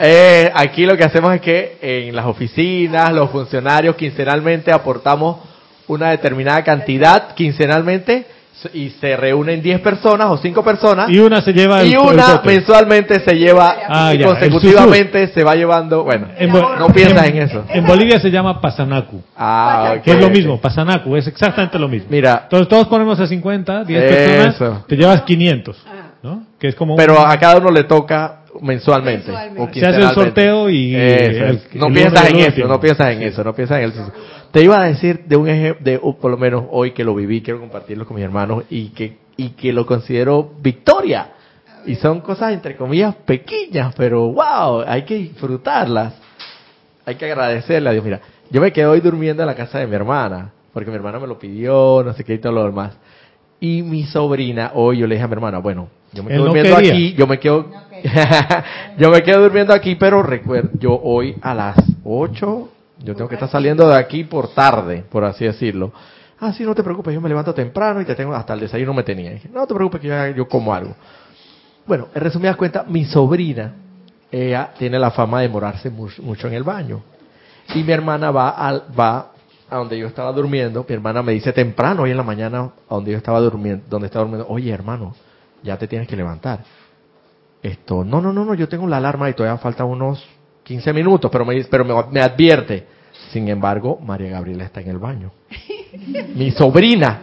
eh, 0.00 0.50
aquí 0.54 0.84
lo 0.84 0.94
que 0.96 1.04
hacemos 1.04 1.34
es 1.34 1.40
que 1.40 1.78
en 1.80 2.14
las 2.14 2.26
oficinas, 2.26 3.12
los 3.12 3.30
funcionarios 3.30 3.96
quincenalmente 3.96 4.70
aportamos 4.70 5.38
una 5.86 6.10
determinada 6.10 6.62
cantidad 6.62 7.34
quincenalmente 7.34 8.26
y 8.74 8.90
se 9.00 9.16
reúnen 9.16 9.62
10 9.62 9.80
personas 9.80 10.26
o 10.30 10.36
5 10.38 10.64
personas 10.64 11.08
Y 11.10 11.18
una 11.18 11.40
se 11.42 11.52
lleva 11.52 11.80
el 11.80 11.88
y 11.92 11.96
una 11.96 12.34
el 12.34 12.40
mensualmente 12.44 13.20
se 13.20 13.34
lleva 13.36 13.76
Ah, 13.88 14.12
y 14.14 14.18
ya, 14.18 14.26
consecutivamente 14.26 15.28
se 15.28 15.44
va 15.44 15.54
llevando, 15.54 16.02
bueno, 16.04 16.28
En 16.38 16.50
no 16.52 16.88
piensas 16.92 17.28
en 17.28 17.36
eso. 17.38 17.64
En 17.68 17.86
Bolivia 17.86 18.18
se 18.20 18.30
llama 18.30 18.60
pasanacu, 18.60 19.22
Ah, 19.36 19.94
ok, 19.98 20.02
que 20.02 20.10
es 20.12 20.20
lo 20.20 20.30
mismo, 20.30 20.60
pasanacu, 20.60 21.16
es 21.16 21.26
exactamente 21.26 21.78
lo 21.78 21.88
mismo. 21.88 22.08
Mira, 22.10 22.40
Entonces 22.44 22.68
todos 22.68 22.88
ponemos 22.88 23.18
a 23.20 23.26
50, 23.26 23.84
10 23.84 24.02
Eso. 24.02 24.14
personas, 24.58 24.86
te 24.86 24.96
llevas 24.96 25.22
500, 25.22 25.76
¿no? 26.22 26.42
Que 26.58 26.68
es 26.68 26.74
como 26.74 26.94
un- 26.94 26.98
pero 26.98 27.18
a 27.20 27.36
cada 27.38 27.58
uno 27.58 27.70
le 27.70 27.84
toca 27.84 28.40
mensualmente. 28.60 29.30
Mensualmente. 29.30 29.78
o 29.78 29.80
Se 29.80 29.86
hace 29.86 30.00
el 30.00 30.08
sorteo 30.14 30.68
y 30.68 30.94
Eso 30.96 31.44
el- 31.44 31.60
no 31.74 31.86
el 31.86 31.92
piensas 31.92 32.20
uno 32.22 32.28
y 32.38 32.42
en 32.42 32.46
el 32.48 32.52
eso, 32.58 32.66
no 32.68 32.80
piensas 32.80 33.10
en 33.12 33.22
eso, 33.22 33.44
no 33.44 33.52
piensas 33.54 33.78
en 33.78 33.84
el 33.84 33.92
Te 34.52 34.62
iba 34.62 34.80
a 34.80 34.84
decir 34.84 35.24
de 35.26 35.36
un 35.36 35.48
ejemplo, 35.48 35.84
de, 35.84 36.00
o 36.02 36.16
por 36.16 36.30
lo 36.30 36.38
menos 36.38 36.64
hoy 36.70 36.92
que 36.92 37.04
lo 37.04 37.14
viví, 37.14 37.42
quiero 37.42 37.60
compartirlo 37.60 38.06
con 38.06 38.16
mis 38.16 38.24
hermanos 38.24 38.64
y 38.70 38.88
que, 38.90 39.18
y 39.36 39.50
que 39.50 39.72
lo 39.72 39.84
considero 39.84 40.52
victoria. 40.60 41.32
Y 41.86 41.94
son 41.96 42.20
cosas 42.20 42.52
entre 42.52 42.76
comillas 42.76 43.14
pequeñas, 43.14 43.94
pero 43.96 44.32
wow, 44.32 44.82
hay 44.86 45.02
que 45.02 45.14
disfrutarlas. 45.16 46.14
Hay 47.04 47.14
que 47.14 47.26
agradecerle 47.26 47.88
a 47.88 47.92
Dios. 47.92 48.04
Mira, 48.04 48.20
yo 48.50 48.60
me 48.60 48.72
quedé 48.72 48.86
hoy 48.86 49.00
durmiendo 49.00 49.42
en 49.42 49.46
la 49.46 49.54
casa 49.54 49.78
de 49.78 49.86
mi 49.86 49.94
hermana, 49.94 50.50
porque 50.72 50.90
mi 50.90 50.96
hermana 50.96 51.18
me 51.18 51.26
lo 51.26 51.38
pidió, 51.38 52.02
no 52.04 52.12
sé 52.14 52.24
qué 52.24 52.34
y 52.34 52.38
todo 52.38 52.52
lo 52.52 52.64
demás. 52.64 52.96
Y 53.60 53.82
mi 53.82 54.04
sobrina, 54.04 54.72
hoy 54.74 54.98
yo 54.98 55.06
le 55.06 55.16
dije 55.16 55.24
a 55.24 55.28
mi 55.28 55.32
hermana, 55.34 55.58
bueno, 55.58 55.88
yo 56.12 56.22
me 56.22 56.30
quedo 56.30 56.38
no 56.40 56.44
durmiendo 56.46 56.76
quería. 56.76 56.92
aquí, 56.92 57.14
yo 57.14 57.26
me 57.26 57.38
quedo, 57.38 57.66
yo 58.98 59.10
me 59.10 59.22
quedo 59.22 59.42
durmiendo 59.42 59.74
aquí, 59.74 59.94
pero 59.96 60.22
recuerdo, 60.22 60.70
yo 60.78 60.98
hoy 61.02 61.36
a 61.42 61.54
las 61.54 61.76
8, 62.04 62.68
yo 63.00 63.14
tengo 63.14 63.28
que 63.28 63.34
estar 63.36 63.48
saliendo 63.48 63.88
de 63.88 63.96
aquí 63.96 64.24
por 64.24 64.48
tarde, 64.54 65.04
por 65.10 65.24
así 65.24 65.44
decirlo. 65.44 65.92
Ah, 66.40 66.52
sí, 66.52 66.62
no 66.64 66.74
te 66.74 66.82
preocupes, 66.82 67.12
yo 67.14 67.20
me 67.20 67.28
levanto 67.28 67.52
temprano 67.52 68.00
y 68.00 68.04
te 68.04 68.14
tengo, 68.14 68.34
hasta 68.34 68.54
el 68.54 68.60
desayuno 68.60 68.94
me 68.94 69.02
tenía. 69.02 69.30
Dije, 69.30 69.48
no 69.52 69.66
te 69.66 69.74
preocupes 69.74 70.00
que 70.00 70.08
yo, 70.08 70.26
yo 70.28 70.48
como 70.48 70.72
algo. 70.72 70.94
Bueno, 71.86 72.08
en 72.14 72.20
resumidas 72.20 72.56
cuentas, 72.56 72.86
mi 72.86 73.04
sobrina, 73.04 73.74
ella 74.30 74.70
tiene 74.78 74.98
la 74.98 75.10
fama 75.10 75.40
de 75.40 75.48
demorarse 75.48 75.90
mu- 75.90 76.08
mucho 76.22 76.46
en 76.48 76.54
el 76.54 76.62
baño. 76.62 77.02
Y 77.74 77.82
mi 77.82 77.92
hermana 77.92 78.30
va 78.30 78.50
al, 78.50 78.84
va 78.98 79.32
a 79.70 79.76
donde 79.76 79.98
yo 79.98 80.06
estaba 80.06 80.32
durmiendo. 80.32 80.84
Mi 80.88 80.94
hermana 80.94 81.22
me 81.22 81.32
dice 81.32 81.52
temprano, 81.52 82.02
hoy 82.02 82.10
en 82.12 82.16
la 82.16 82.22
mañana, 82.22 82.70
a 82.88 82.94
donde 82.94 83.12
yo 83.12 83.18
estaba 83.18 83.40
durmiendo, 83.40 83.84
donde 83.88 84.06
estaba 84.06 84.24
durmiendo, 84.24 84.46
oye 84.48 84.70
hermano, 84.72 85.14
ya 85.62 85.76
te 85.76 85.88
tienes 85.88 86.06
que 86.08 86.16
levantar. 86.16 86.60
Esto, 87.62 88.04
no, 88.04 88.20
no, 88.20 88.32
no, 88.32 88.44
no, 88.44 88.54
yo 88.54 88.68
tengo 88.68 88.86
la 88.86 88.98
alarma 88.98 89.28
y 89.28 89.34
todavía 89.34 89.58
faltan 89.58 89.86
unos 89.88 90.24
15 90.68 90.92
minutos, 90.92 91.30
pero 91.32 91.46
me, 91.46 91.64
pero 91.64 92.06
me, 92.10 92.20
advierte. 92.20 92.86
Sin 93.32 93.48
embargo, 93.48 93.98
María 94.02 94.32
Gabriela 94.32 94.64
está 94.64 94.82
en 94.82 94.90
el 94.90 94.98
baño. 94.98 95.32
Mi 96.36 96.50
sobrina. 96.50 97.22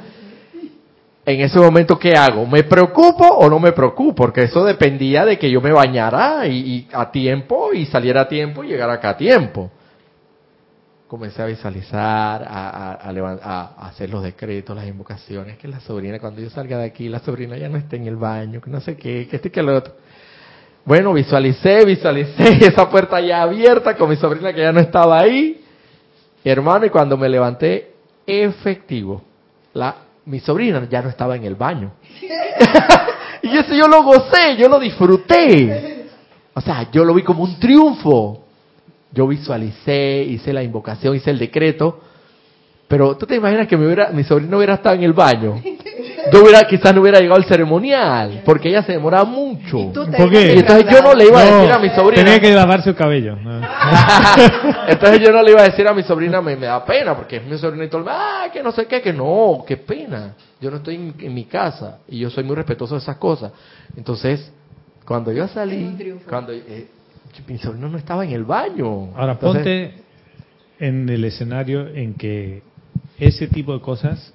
En 1.24 1.42
ese 1.42 1.60
momento, 1.60 1.98
¿qué 1.98 2.14
hago? 2.14 2.48
¿Me 2.48 2.64
preocupo 2.64 3.24
o 3.24 3.48
no 3.48 3.60
me 3.60 3.72
preocupo? 3.72 4.16
Porque 4.16 4.44
eso 4.44 4.64
dependía 4.64 5.26
de 5.26 5.38
que 5.38 5.50
yo 5.50 5.62
me 5.62 5.72
bañara 5.72 6.48
y, 6.48 6.58
y 6.58 6.88
a 6.92 7.12
tiempo 7.12 7.72
y 7.72 7.86
saliera 7.86 8.22
a 8.22 8.28
tiempo 8.28 8.64
y 8.64 8.70
llegara 8.70 8.94
acá 8.94 9.12
a 9.12 9.18
tiempo. 9.18 9.72
Comencé 11.08 11.44
a 11.44 11.46
visualizar, 11.46 12.46
a, 12.48 13.88
hacer 13.88 14.10
los 14.10 14.24
decretos, 14.24 14.76
las 14.76 14.88
invocaciones, 14.88 15.58
que 15.60 15.68
la 15.68 15.80
sobrina, 15.80 16.20
cuando 16.20 16.42
yo 16.42 16.50
salga 16.50 16.80
de 16.80 16.86
aquí, 16.86 17.10
la 17.10 17.20
sobrina 17.20 17.58
ya 17.58 17.70
no 17.70 17.78
esté 17.78 17.98
en 17.98 18.08
el 18.08 18.16
baño, 18.16 18.60
que 18.60 18.72
no 18.72 18.82
sé 18.82 18.98
qué, 18.98 19.28
que 19.28 19.36
este 19.36 19.52
que 19.52 19.62
lo 19.62 19.76
otro. 19.76 19.94
Bueno, 20.86 21.14
visualicé, 21.14 21.84
visualicé 21.84 22.44
esa 22.68 22.88
puerta 22.88 23.20
ya 23.20 23.42
abierta 23.42 23.96
con 23.98 24.08
mi 24.08 24.16
sobrina 24.16 24.54
que 24.54 24.62
ya 24.62 24.72
no 24.72 24.80
estaba 24.80 25.20
ahí. 25.20 25.62
Hermano, 26.44 26.86
y 26.86 26.92
cuando 26.92 27.18
me 27.18 27.28
levanté, 27.28 27.94
efectivo, 28.28 29.24
la, 29.74 29.96
mi 30.26 30.40
sobrina 30.40 30.88
ya 30.88 31.02
no 31.02 31.10
estaba 31.10 31.36
en 31.36 31.44
el 31.44 31.56
baño. 31.56 31.94
y 33.42 33.58
eso 33.58 33.74
yo 33.74 33.88
lo 33.88 34.04
gocé, 34.04 34.56
yo 34.60 34.70
lo 34.70 34.80
disfruté. 34.80 36.06
O 36.54 36.62
sea, 36.62 36.90
yo 36.92 37.04
lo 37.04 37.16
vi 37.16 37.24
como 37.24 37.44
un 37.44 37.60
triunfo. 37.60 38.44
Yo 39.12 39.28
visualicé, 39.28 40.24
hice 40.24 40.54
la 40.54 40.62
invocación, 40.62 41.16
hice 41.16 41.32
el 41.32 41.40
decreto. 41.40 42.00
Pero 42.88 43.18
tú 43.18 43.26
te 43.26 43.36
imaginas 43.36 43.68
que 43.68 43.76
mi, 43.76 43.88
hubiera, 43.88 44.10
mi 44.10 44.24
sobrino 44.24 44.58
hubiera 44.58 44.76
estado 44.76 44.96
en 44.96 45.04
el 45.04 45.14
baño. 45.14 45.60
Yo 46.32 46.44
hubiera, 46.44 46.64
quizás 46.68 46.94
no 46.94 47.02
hubiera 47.02 47.20
llegado 47.20 47.40
al 47.40 47.46
ceremonial, 47.46 48.42
porque 48.46 48.70
ella 48.70 48.84
se 48.84 48.94
demoraba 48.94 49.26
mucho. 49.26 49.80
Y 49.80 50.18
¿Por 50.18 50.30
qué? 50.30 50.56
Y 50.56 50.60
entonces 50.60 50.86
yo 50.92 51.02
no 51.02 51.14
le 51.14 51.26
iba 51.26 51.40
a 51.40 51.44
decir 51.44 51.72
a 51.72 51.80
mi 51.80 51.90
sobrina. 51.90 52.24
Tenía 52.24 52.40
que 52.40 52.54
lavarse 52.54 52.90
el 52.90 52.96
cabello. 52.96 53.38
No. 53.46 53.62
Entonces 54.88 55.20
yo 55.22 55.32
no 55.32 55.44
le 55.44 55.52
iba 55.52 55.62
a 55.62 55.66
decir 55.66 55.88
a 55.88 55.94
mi 55.94 56.02
sobrina, 56.04 56.42
me, 56.42 56.56
me 56.56 56.66
da 56.66 56.84
pena, 56.84 57.16
porque 57.16 57.38
es 57.38 57.46
mi 57.46 57.58
sobrina 57.58 57.86
y 57.86 57.88
todo 57.88 58.00
el 58.00 58.06
mundo, 58.06 58.20
ah, 58.20 58.48
que 58.52 58.64
no 58.64 58.72
sé 58.72 58.86
qué, 58.88 59.02
que 59.02 59.14
no, 59.14 59.64
qué 59.68 59.78
pena. 59.78 60.34
Yo 60.60 60.72
no 60.72 60.78
estoy 60.78 60.96
en, 60.96 61.14
en 61.20 61.34
mi 61.34 61.46
casa 61.46 62.00
y 62.08 62.20
yo 62.20 62.30
soy 62.30 62.44
muy 62.44 62.56
respetuoso 62.56 62.96
de 62.96 63.02
esas 63.02 63.18
cosas. 63.18 63.52
Entonces, 63.96 64.52
cuando 65.06 65.32
yo 65.32 65.48
salí, 65.48 66.18
cuando 66.28 66.52
eh, 66.52 66.88
mi 67.48 67.58
sobrino 67.58 67.90
no 67.90 67.98
estaba 67.98 68.26
en 68.26 68.32
el 68.32 68.44
baño. 68.44 69.12
Ahora 69.16 69.34
Entonces, 69.34 69.64
ponte 69.64 70.04
en 70.80 71.10
el 71.10 71.24
escenario 71.24 71.88
en 71.88 72.16
que 72.16 72.64
ese 73.20 73.48
tipo 73.48 73.74
de 73.74 73.82
cosas 73.82 74.34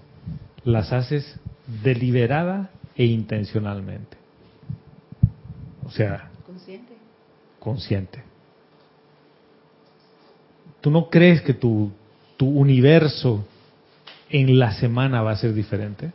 las 0.65 0.93
haces 0.93 1.39
deliberada 1.83 2.71
e 2.97 3.05
intencionalmente. 3.07 4.17
O 5.85 5.91
sea, 5.91 6.31
Consciente. 6.47 6.93
consciente. 7.59 8.23
¿Tú 10.81 10.91
no 10.91 11.09
crees 11.11 11.43
que 11.43 11.53
tu, 11.55 11.91
tu 12.37 12.49
universo 12.49 13.45
en 14.29 14.59
la 14.59 14.73
semana 14.73 15.23
va 15.23 15.33
a 15.33 15.37
ser 15.37 15.53
diferente? 15.53 16.13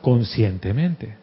Conscientemente. 0.00 1.16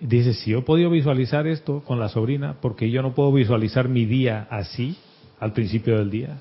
Dices, 0.00 0.38
si 0.40 0.50
yo 0.50 0.60
he 0.60 0.62
podido 0.62 0.90
visualizar 0.90 1.46
esto 1.46 1.82
con 1.84 2.00
la 2.00 2.08
sobrina, 2.08 2.56
porque 2.60 2.90
yo 2.90 3.02
no 3.02 3.14
puedo 3.14 3.32
visualizar 3.32 3.88
mi 3.88 4.06
día 4.06 4.46
así 4.50 4.96
al 5.38 5.52
principio 5.52 5.98
del 5.98 6.10
día? 6.10 6.38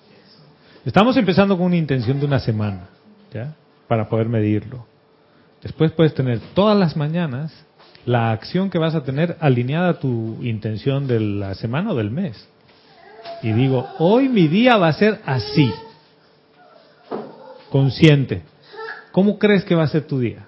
Estamos 0.86 1.17
empezando 1.17 1.57
con 1.57 1.67
una 1.67 1.76
intención 1.76 2.20
de 2.20 2.26
una 2.26 2.39
semana, 2.39 2.89
¿ya? 3.34 3.55
Para 3.90 4.08
poder 4.08 4.30
medirlo. 4.30 4.86
Después 5.62 5.92
puedes 5.92 6.14
tener 6.14 6.40
todas 6.54 6.78
las 6.78 6.96
mañanas 6.96 7.66
la 8.06 8.32
acción 8.32 8.70
que 8.70 8.80
vas 8.80 8.96
a 8.96 9.04
tener 9.04 9.36
alineada 9.42 9.90
a 9.90 10.00
tu 10.00 10.38
intención 10.42 11.06
de 11.08 11.20
la 11.20 11.54
semana 11.56 11.92
o 11.92 11.96
del 11.96 12.10
mes. 12.10 12.48
Y 13.44 13.52
digo, 13.52 13.86
hoy 14.00 14.30
mi 14.30 14.48
día 14.48 14.78
va 14.78 14.88
a 14.88 14.94
ser 14.94 15.20
así. 15.26 15.72
Consciente. 17.70 18.44
¿Cómo 19.12 19.38
crees 19.38 19.66
que 19.66 19.76
va 19.76 19.84
a 19.84 19.88
ser 19.88 20.08
tu 20.08 20.20
día? 20.20 20.46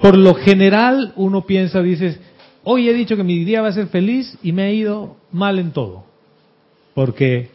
Por 0.00 0.16
lo 0.16 0.34
general 0.34 1.12
uno 1.16 1.44
piensa, 1.44 1.82
dices, 1.82 2.18
hoy 2.64 2.88
he 2.88 2.94
dicho 2.94 3.16
que 3.16 3.24
mi 3.24 3.44
día 3.44 3.60
va 3.60 3.68
a 3.68 3.72
ser 3.72 3.88
feliz 3.88 4.38
y 4.42 4.52
me 4.52 4.62
ha 4.62 4.70
ido 4.70 5.16
mal 5.30 5.58
en 5.58 5.72
todo. 5.72 6.04
Porque 6.94 7.50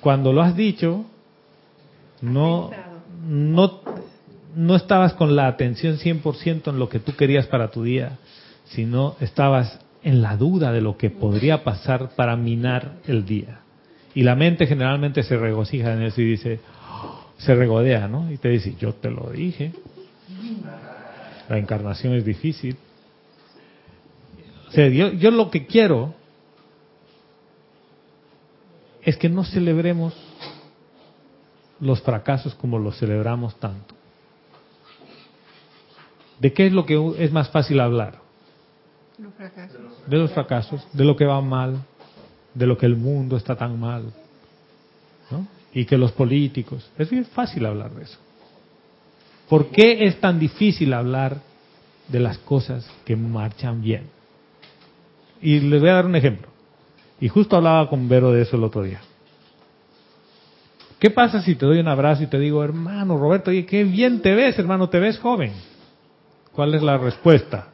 cuando 0.00 0.32
lo 0.32 0.42
has 0.42 0.54
dicho, 0.56 1.04
no, 2.20 2.70
no, 3.30 3.80
no 4.56 4.74
estabas 4.74 5.14
con 5.14 5.36
la 5.36 5.46
atención 5.46 5.98
100% 5.98 6.68
en 6.68 6.78
lo 6.80 6.88
que 6.88 6.98
tú 6.98 7.14
querías 7.14 7.46
para 7.46 7.70
tu 7.70 7.84
día, 7.84 8.18
sino 8.64 9.14
estabas 9.20 9.78
en 10.02 10.20
la 10.20 10.36
duda 10.36 10.72
de 10.72 10.80
lo 10.80 10.96
que 10.96 11.10
podría 11.10 11.62
pasar 11.62 12.10
para 12.16 12.34
minar 12.36 12.96
el 13.06 13.24
día. 13.24 13.60
Y 14.16 14.24
la 14.24 14.34
mente 14.34 14.66
generalmente 14.66 15.22
se 15.22 15.36
regocija 15.36 15.92
en 15.92 16.02
eso 16.02 16.20
y 16.20 16.24
dice, 16.24 16.60
"Oh", 16.90 17.20
se 17.38 17.54
regodea, 17.54 18.08
¿no? 18.08 18.32
Y 18.32 18.38
te 18.38 18.48
dice, 18.48 18.74
yo 18.80 18.94
te 18.94 19.10
lo 19.10 19.30
dije, 19.30 19.72
la 21.48 21.58
encarnación 21.58 22.14
es 22.14 22.24
difícil. 22.24 22.76
O 24.68 24.72
sea, 24.72 24.88
yo, 24.88 25.12
yo 25.12 25.30
lo 25.30 25.50
que 25.50 25.66
quiero 25.66 26.14
es 29.02 29.16
que 29.16 29.28
no 29.28 29.44
celebremos 29.44 30.14
los 31.80 32.00
fracasos 32.02 32.54
como 32.54 32.78
los 32.78 32.98
celebramos 32.98 33.56
tanto. 33.56 33.94
¿De 36.38 36.52
qué 36.52 36.66
es 36.66 36.72
lo 36.72 36.86
que 36.86 37.14
es 37.18 37.32
más 37.32 37.50
fácil 37.50 37.80
hablar? 37.80 38.18
Los 39.18 39.34
fracasos. 39.34 39.80
De 40.06 40.16
los 40.16 40.32
fracasos, 40.32 40.86
de 40.92 41.04
lo 41.04 41.16
que 41.16 41.26
va 41.26 41.40
mal, 41.40 41.78
de 42.54 42.66
lo 42.66 42.78
que 42.78 42.86
el 42.86 42.96
mundo 42.96 43.36
está 43.36 43.56
tan 43.56 43.78
mal, 43.78 44.04
¿no? 45.30 45.46
Y 45.72 45.84
que 45.84 45.98
los 45.98 46.12
políticos, 46.12 46.90
es 46.98 47.10
bien 47.10 47.24
fácil 47.26 47.66
hablar 47.66 47.90
de 47.92 48.04
eso. 48.04 48.18
¿Por 49.48 49.66
qué 49.66 50.06
es 50.06 50.20
tan 50.20 50.38
difícil 50.38 50.92
hablar 50.94 51.38
de 52.08 52.20
las 52.20 52.38
cosas 52.38 52.88
que 53.04 53.16
marchan 53.16 53.82
bien? 53.82 54.04
Y 55.42 55.60
les 55.60 55.80
voy 55.80 55.90
a 55.90 55.94
dar 55.94 56.06
un 56.06 56.16
ejemplo. 56.16 56.48
Y 57.20 57.28
justo 57.28 57.56
hablaba 57.56 57.88
con 57.88 58.08
Vero 58.08 58.32
de 58.32 58.42
eso 58.42 58.56
el 58.56 58.64
otro 58.64 58.82
día. 58.82 59.00
¿Qué 61.00 61.10
pasa 61.10 61.40
si 61.42 61.54
te 61.56 61.64
doy 61.66 61.80
un 61.80 61.88
abrazo 61.88 62.22
y 62.22 62.26
te 62.26 62.38
digo, 62.38 62.62
hermano 62.62 63.16
Roberto, 63.18 63.50
oye, 63.50 63.64
qué 63.66 63.84
bien 63.84 64.20
te 64.20 64.34
ves, 64.34 64.58
hermano, 64.58 64.88
te 64.88 65.00
ves 65.00 65.18
joven? 65.18 65.52
¿Cuál 66.52 66.74
es 66.74 66.82
la 66.82 66.98
respuesta? 66.98 67.68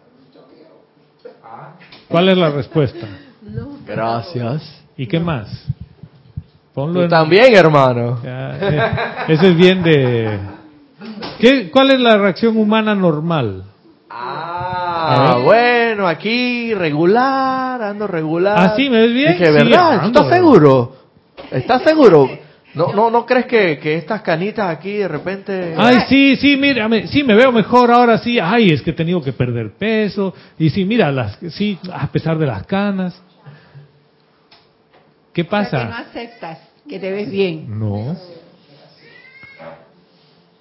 ¿Cuál 2.09 2.29
es 2.29 2.39
la 2.39 2.51
respuesta? 2.51 3.07
Gracias. 3.87 4.85
¿Y 4.97 5.07
qué 5.07 5.18
más? 5.20 5.49
Ponlo 6.72 7.01
Tú 7.01 7.01
en- 7.05 7.09
también, 7.11 7.55
hermano. 7.55 8.20
Ya, 8.22 8.59
eh, 8.61 8.93
Eso 9.29 9.47
es 9.47 9.57
bien 9.57 9.83
de... 9.83 10.39
¿Qué, 11.41 11.70
¿Cuál 11.70 11.91
es 11.91 12.01
la 12.01 12.16
reacción 12.16 12.57
humana 12.57 12.95
normal? 12.95 13.64
Ah, 14.09 15.35
ver. 15.37 15.45
bueno, 15.45 16.07
aquí 16.09 16.72
regular, 16.74 17.83
ando 17.83 18.07
regular. 18.07 18.57
¿Ah, 18.59 18.74
sí? 18.77 18.89
¿Me 18.89 19.01
ves 19.01 19.12
bien? 19.12 19.33
Dije, 19.33 19.47
Sí, 19.47 19.53
¿verdad? 19.53 19.99
¿Tú 20.01 20.07
ando. 20.07 20.20
estás 20.20 20.35
seguro? 20.37 20.97
¿Estás 21.51 21.83
seguro? 21.83 22.29
¿No, 22.77 22.93
no, 22.93 23.11
no 23.11 23.24
crees 23.24 23.47
que, 23.47 23.79
que 23.79 23.97
estas 23.97 24.20
canitas 24.22 24.68
aquí 24.68 24.93
de 24.93 25.09
repente... 25.09 25.74
Ay, 25.79 25.97
sí, 26.09 26.37
sí, 26.37 26.57
mira, 26.57 26.87
me- 26.89 27.07
sí, 27.07 27.24
me 27.24 27.35
veo 27.35 27.51
mejor 27.51 27.91
ahora 27.91 28.18
sí. 28.18 28.39
Ay, 28.39 28.68
es 28.70 28.83
que 28.83 28.91
he 28.91 28.93
tenido 28.93 29.22
que 29.22 29.33
perder 29.33 29.72
peso. 29.72 30.35
Y 30.59 30.68
sí, 30.70 30.85
mira, 30.85 31.11
las, 31.11 31.39
sí, 31.51 31.79
a 31.91 32.07
pesar 32.09 32.37
de 32.39 32.47
las 32.47 32.66
canas. 32.66 33.20
¿Qué 35.33 35.43
O 35.43 35.45
sea, 35.51 35.61
que 35.70 35.77
no 35.77 35.91
pasa? 35.91 35.99
aceptas 35.99 36.59
que 36.89 36.99
te 36.99 37.11
ves 37.11 37.31
bien. 37.31 37.79
No. 37.79 38.14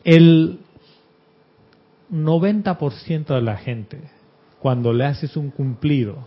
El 0.04 0.60
90% 2.14 3.26
de 3.26 3.42
la 3.42 3.58
gente, 3.58 4.00
cuando 4.60 4.94
le 4.94 5.06
haces 5.06 5.36
un 5.36 5.50
cumplido, 5.50 6.18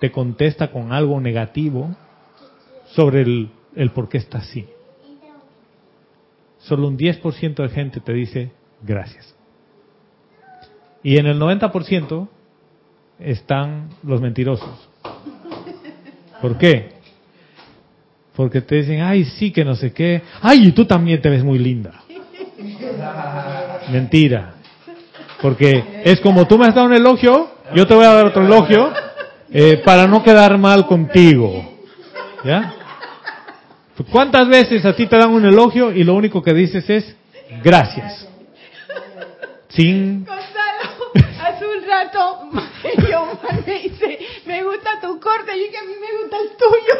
te 0.00 0.10
contesta 0.12 0.70
con 0.70 0.92
algo 0.92 1.20
negativo 1.20 1.94
sobre 2.94 3.22
el, 3.22 3.50
el 3.74 3.90
por 3.90 4.08
qué 4.08 4.18
está 4.18 4.38
así. 4.38 4.66
Solo 6.58 6.88
un 6.88 6.98
10% 6.98 7.54
de 7.54 7.68
gente 7.68 8.00
te 8.00 8.12
dice 8.12 8.50
gracias. 8.82 9.34
Y 11.02 11.18
en 11.18 11.26
el 11.26 11.40
90% 11.40 12.28
están 13.20 13.90
los 14.02 14.20
mentirosos. 14.20 14.88
¿Por 16.40 16.58
qué? 16.58 16.92
Porque 18.34 18.60
te 18.60 18.76
dicen, 18.76 19.00
ay, 19.00 19.24
sí, 19.24 19.50
que 19.50 19.64
no 19.64 19.74
sé 19.74 19.92
qué. 19.92 20.22
Ay, 20.40 20.68
y 20.68 20.72
tú 20.72 20.84
también 20.84 21.20
te 21.20 21.28
ves 21.28 21.42
muy 21.42 21.58
linda. 21.58 22.02
Mentira. 23.90 24.54
Porque 25.40 26.02
es 26.04 26.20
como 26.20 26.46
tú 26.46 26.58
me 26.58 26.66
has 26.66 26.74
dado 26.74 26.86
un 26.86 26.94
elogio, 26.94 27.50
yo 27.74 27.86
te 27.86 27.94
voy 27.94 28.04
a 28.04 28.12
dar 28.12 28.26
otro 28.26 28.44
elogio 28.44 28.92
eh, 29.50 29.80
para 29.84 30.06
no 30.06 30.22
quedar 30.22 30.58
mal 30.58 30.86
contigo. 30.86 31.78
¿Ya? 32.44 32.74
¿Cuántas 34.04 34.48
veces 34.48 34.84
a 34.84 34.94
ti 34.94 35.06
te 35.06 35.16
dan 35.16 35.30
un 35.30 35.44
elogio 35.44 35.90
y 35.90 36.04
lo 36.04 36.14
único 36.14 36.42
que 36.42 36.54
dices 36.54 36.88
es 36.88 37.16
gracias? 37.62 38.28
Sin... 39.68 40.24
Gonzalo, 40.24 41.12
hace 41.42 41.66
un 41.66 41.86
rato 41.86 42.50
yo 43.10 43.38
me 43.42 43.72
dice, 43.72 44.18
me 44.46 44.62
gusta 44.62 45.00
tu 45.00 45.18
corte 45.20 45.56
y 45.56 45.70
que 45.70 45.78
a 45.78 45.82
mí 45.82 45.94
me 46.00 46.22
gusta 46.22 46.36
el 46.38 46.48
tuyo. 46.56 46.94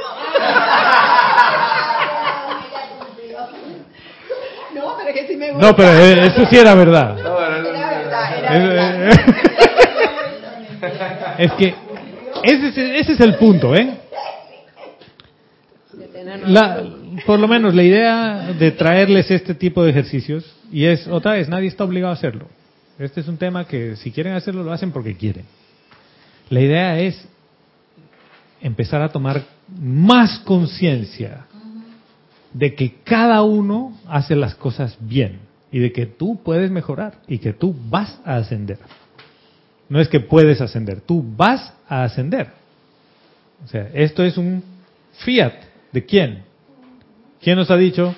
No, 4.75 4.97
pero 4.99 5.15
que 5.15 5.27
sí 5.27 5.37
me 5.37 5.53
gusta. 5.53 5.67
No, 5.67 5.77
pero 5.77 5.89
eh, 5.93 6.27
eso 6.27 6.47
sí 6.47 6.57
era 6.57 6.75
verdad. 6.75 7.19
Era 7.19 7.35
verdad, 7.35 8.01
verdad. 8.03 9.09
eh, 9.09 9.11
es 11.45 11.53
que 11.53 11.75
ese 12.45 12.69
es, 12.69 12.79
ese 12.79 13.13
es 13.13 13.21
el 13.21 13.37
punto, 13.37 13.75
¿eh? 13.75 13.99
La, 16.47 16.85
por 17.27 17.39
lo 17.39 17.49
menos 17.49 17.75
la 17.75 17.83
idea 17.83 18.53
de 18.59 18.71
traerles 18.73 19.31
este 19.31 19.55
tipo 19.55 19.83
de 19.83 19.91
ejercicios, 19.91 20.55
y 20.73 20.85
es 20.85 21.07
otra 21.07 21.33
vez, 21.33 21.49
nadie 21.49 21.69
está 21.69 21.85
obligado 21.85 22.13
a 22.13 22.17
hacerlo. 22.17 22.47
Este 22.99 23.21
es 23.21 23.29
un 23.29 23.37
tema 23.37 23.67
que 23.67 23.97
si 23.97 24.11
quieren 24.11 24.35
hacerlo, 24.35 24.63
lo 24.63 24.73
hacen 24.73 24.91
porque 24.91 25.17
quieren. 25.17 25.45
La 26.51 26.61
idea 26.61 26.99
es 26.99 27.29
empezar 28.61 29.03
a 29.03 29.11
tomar 29.11 29.43
más 29.81 30.39
conciencia 30.41 31.47
de 32.53 32.75
que 32.75 32.95
cada 33.05 33.43
uno 33.43 33.97
hace 34.09 34.35
las 34.35 34.55
cosas 34.55 34.97
bien 35.01 35.41
y 35.71 35.79
de 35.79 35.93
que 35.93 36.07
tú 36.07 36.41
puedes 36.43 36.71
mejorar 36.71 37.21
y 37.29 37.39
que 37.39 37.53
tú 37.53 37.77
vas 37.89 38.19
a 38.25 38.37
ascender. 38.37 38.79
No 39.89 40.01
es 40.01 40.09
que 40.09 40.21
puedes 40.21 40.61
ascender, 40.61 41.01
tú 41.01 41.25
vas 41.37 41.73
a 41.89 42.05
ascender. 42.05 42.49
O 43.65 43.69
sea, 43.69 43.89
esto 43.95 44.25
es 44.25 44.37
un 44.37 44.63
fiat. 45.25 45.68
¿De 45.93 46.05
quién? 46.05 46.45
¿Quién 47.41 47.57
nos 47.57 47.71
ha 47.71 47.77
dicho? 47.77 48.15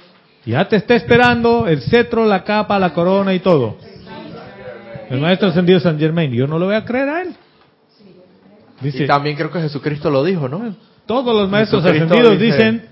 Ya 0.47 0.67
te 0.69 0.77
está 0.77 0.95
esperando 0.95 1.67
el 1.67 1.83
cetro, 1.83 2.25
la 2.27 2.45
capa, 2.45 2.79
la 2.79 2.93
corona 2.95 3.35
y 3.35 3.41
todo. 3.41 3.77
El 5.11 5.21
maestro 5.21 5.49
ascendido 5.49 5.81
San 5.81 5.99
Germain. 5.99 6.33
Yo 6.33 6.47
no 6.47 6.59
lo 6.59 6.67
voy 6.67 6.75
a 6.77 6.85
creer 6.85 7.09
a 7.09 7.23
él. 7.23 7.29
Dice, 8.81 9.05
Y 9.05 9.07
también 9.07 9.37
creo 9.37 9.51
que 9.51 9.61
Jesucristo 9.61 10.11
lo 10.11 10.25
dijo, 10.25 10.49
¿no? 10.49 10.75
todos 11.07 11.35
los 11.35 11.51
maestros 11.51 11.83
Jesucristo 11.83 12.15
ascendidos 12.15 12.39
dice, 12.41 12.57
dicen, 12.57 12.87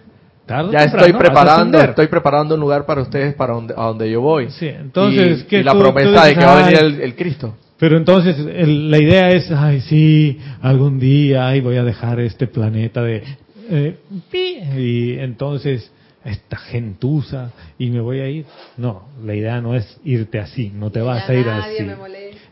tarde 0.45 0.73
Ya 0.73 0.81
temprano 0.81 1.07
estoy 1.07 1.19
preparando, 1.21 1.55
ascender". 1.79 1.91
estoy 1.91 2.07
preparando 2.09 2.55
un 2.57 2.61
lugar 2.61 2.85
para 2.85 3.01
ustedes 3.03 3.35
para 3.35 3.55
donde, 3.55 3.75
a 3.77 3.83
donde 3.85 4.11
yo 4.11 4.21
voy. 4.21 4.51
Sí, 4.51 4.67
entonces, 4.67 5.43
y, 5.43 5.45
¿qué 5.45 5.61
y 5.61 5.63
la 5.63 5.73
tú- 5.73 5.79
tú 5.79 5.85
promesa 5.85 6.25
de 6.27 6.35
que 6.35 6.45
va 6.45 6.59
a 6.59 6.67
venir 6.67 7.01
el 7.01 7.15
Cristo. 7.15 7.57
Pero 7.79 7.97
entonces 7.97 8.37
el- 8.39 8.91
la 8.91 8.99
idea 8.99 9.31
es, 9.31 9.51
ay, 9.53 9.81
sí, 9.83 10.39
algún 10.61 10.99
día, 10.99 11.47
ay, 11.47 11.61
voy 11.61 11.77
a 11.77 11.85
dejar 11.85 12.19
este 12.21 12.49
planeta 12.49 13.01
de... 13.03 13.23
eh, 13.69 13.99
pi", 14.31 14.59
y 14.77 15.19
entonces 15.19 15.91
esta 16.25 16.57
gentuza 16.57 17.53
y 17.79 17.91
me 17.91 18.01
voy 18.01 18.21
a 18.21 18.29
ir. 18.29 18.47
No, 18.77 19.05
la 19.25 19.35
idea 19.35 19.61
no 19.61 19.75
es 19.75 20.01
irte 20.05 20.39
así, 20.39 20.71
no 20.75 20.91
te 20.91 21.01
vas 21.01 21.29
a 21.29 21.35
ir 21.35 21.49
así. 21.49 21.87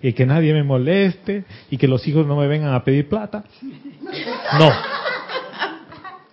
Y 0.02 0.12
que 0.12 0.26
nadie 0.26 0.52
me 0.52 0.62
moleste 0.62 1.44
y 1.70 1.76
que 1.76 1.88
los 1.88 2.06
hijos 2.06 2.26
no 2.26 2.36
me 2.36 2.46
vengan 2.46 2.74
a 2.74 2.84
pedir 2.84 3.08
plata. 3.08 3.44
No. 4.58 4.70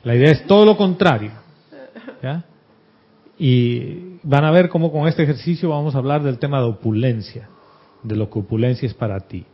La 0.04 0.16
idea 0.16 0.32
es 0.32 0.46
todo 0.46 0.66
lo 0.66 0.78
contrario. 0.78 1.32
¿ya? 2.22 2.44
Y 3.38 4.20
van 4.24 4.46
a 4.46 4.52
ver 4.52 4.70
cómo 4.70 4.92
con 4.92 5.08
este 5.08 5.24
ejercicio 5.24 5.70
vamos 5.70 5.96
a 5.96 5.98
hablar 5.98 6.24
del 6.24 6.40
tema 6.40 6.60
de 6.60 6.68
opulencia, 6.68 7.50
de 8.04 8.16
lo 8.16 8.30
que 8.30 8.40
opulencia 8.40 8.88
es 8.88 8.94
para 8.94 9.20
ti. 9.22 9.46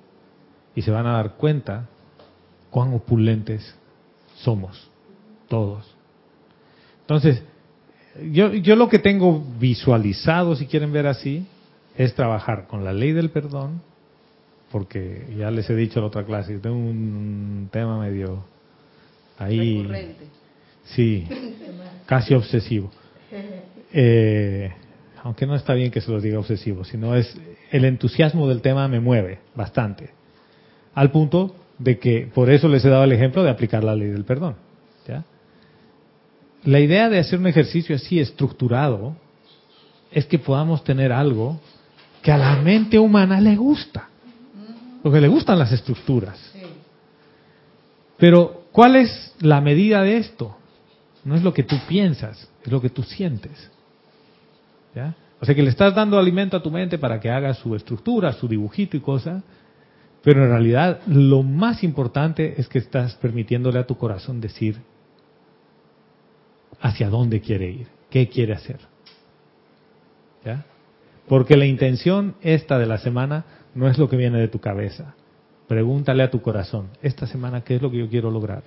Y 0.76 0.82
se 0.82 0.92
van 0.92 1.08
a 1.08 1.14
dar 1.14 1.36
cuenta 1.36 1.88
cuán 2.70 2.94
opulentes 2.94 3.76
somos, 4.36 4.90
todos. 5.50 5.86
Entonces, 7.02 7.44
yo, 8.32 8.54
yo 8.54 8.76
lo 8.76 8.88
que 8.88 9.00
tengo 9.00 9.44
visualizado, 9.60 10.56
si 10.56 10.66
quieren 10.66 10.94
ver 10.94 11.08
así, 11.08 11.46
es 11.98 12.14
trabajar 12.16 12.68
con 12.68 12.86
la 12.86 12.94
ley 12.94 13.12
del 13.12 13.30
perdón, 13.30 13.82
porque 14.72 15.26
ya 15.38 15.52
les 15.52 15.70
he 15.70 15.76
dicho 15.76 16.00
en 16.00 16.04
la 16.04 16.08
otra 16.08 16.24
clase, 16.24 16.58
tengo 16.60 16.78
un 16.78 17.70
tema 17.72 18.00
medio 18.00 18.44
ahí, 19.38 19.82
Recurrente. 19.82 20.26
sí, 20.86 21.28
casi 22.06 22.34
obsesivo. 22.34 22.92
Eh, 23.92 24.72
aunque 25.24 25.46
no 25.46 25.56
está 25.56 25.74
bien 25.74 25.92
que 25.92 26.02
se 26.02 26.12
los 26.12 26.22
diga 26.22 26.40
obsesivo, 26.40 26.84
sino 26.84 27.16
es 27.16 27.36
el 27.72 27.86
entusiasmo 27.86 28.48
del 28.48 28.62
tema 28.62 28.88
me 28.88 29.00
mueve 29.00 29.40
bastante, 29.56 30.12
al 30.94 31.12
punto 31.12 31.56
de 31.78 31.98
que 31.98 32.30
por 32.34 32.50
eso 32.50 32.68
les 32.68 32.84
he 32.86 32.90
dado 32.90 33.04
el 33.04 33.12
ejemplo 33.12 33.44
de 33.44 33.50
aplicar 33.50 33.84
la 33.84 33.96
ley 33.96 34.10
del 34.10 34.26
perdón. 34.26 34.56
La 36.64 36.80
idea 36.80 37.10
de 37.10 37.20
hacer 37.20 37.40
un 37.40 37.48
ejercicio 37.48 37.96
así 37.96 38.20
estructurado 38.20 39.16
es 40.12 40.26
que 40.26 40.40
podamos 40.40 40.84
tener 40.84 41.12
algo 41.12 41.60
que 42.22 42.32
a 42.32 42.38
la 42.38 42.56
mente 42.58 43.00
humana 43.00 43.40
le 43.40 43.56
gusta, 43.56 44.10
porque 45.02 45.22
le 45.22 45.28
gustan 45.28 45.60
las 45.60 45.72
estructuras. 45.72 46.38
Pero, 48.18 48.64
¿cuál 48.72 48.98
es 48.98 49.34
la 49.40 49.62
medida 49.62 50.02
de 50.02 50.18
esto? 50.18 50.58
No 51.24 51.36
es 51.36 51.44
lo 51.44 51.54
que 51.54 51.64
tú 51.64 51.78
piensas, 51.88 52.50
es 52.64 52.72
lo 52.72 52.82
que 52.82 52.90
tú 52.90 53.04
sientes. 53.04 53.72
¿Ya? 54.94 55.16
O 55.40 55.46
sea 55.46 55.56
que 55.56 55.64
le 55.64 55.70
estás 55.70 55.96
dando 55.96 56.20
alimento 56.20 56.58
a 56.58 56.62
tu 56.62 56.70
mente 56.70 56.98
para 56.98 57.20
que 57.20 57.30
haga 57.30 57.54
su 57.54 57.76
estructura, 57.76 58.34
su 58.34 58.48
dibujito 58.48 58.98
y 58.98 59.00
cosa, 59.00 59.42
pero 60.22 60.44
en 60.44 60.50
realidad 60.50 61.00
lo 61.08 61.44
más 61.44 61.84
importante 61.84 62.56
es 62.58 62.68
que 62.68 62.80
estás 62.80 63.16
permitiéndole 63.16 63.80
a 63.80 63.88
tu 63.88 63.98
corazón 63.98 64.42
decir, 64.42 64.82
hacia 66.82 67.10
dónde 67.10 67.42
quiere 67.42 67.70
ir, 67.70 67.88
qué 68.10 68.28
quiere 68.30 68.54
hacer. 68.54 68.80
¿Ya? 70.46 70.66
Porque 71.28 71.58
la 71.58 71.66
intención 71.66 72.36
esta 72.42 72.80
de 72.80 72.86
la 72.86 72.98
semana 72.98 73.46
no 73.76 73.88
es 73.88 73.98
lo 73.98 74.10
que 74.10 74.18
viene 74.18 74.40
de 74.40 74.48
tu 74.48 74.60
cabeza. 74.60 75.14
Pregúntale 75.68 76.24
a 76.24 76.32
tu 76.32 76.42
corazón, 76.42 76.90
esta 77.02 77.28
semana, 77.28 77.62
¿qué 77.62 77.76
es 77.76 77.82
lo 77.82 77.92
que 77.92 78.00
yo 78.00 78.10
quiero 78.10 78.32
lograr? 78.32 78.64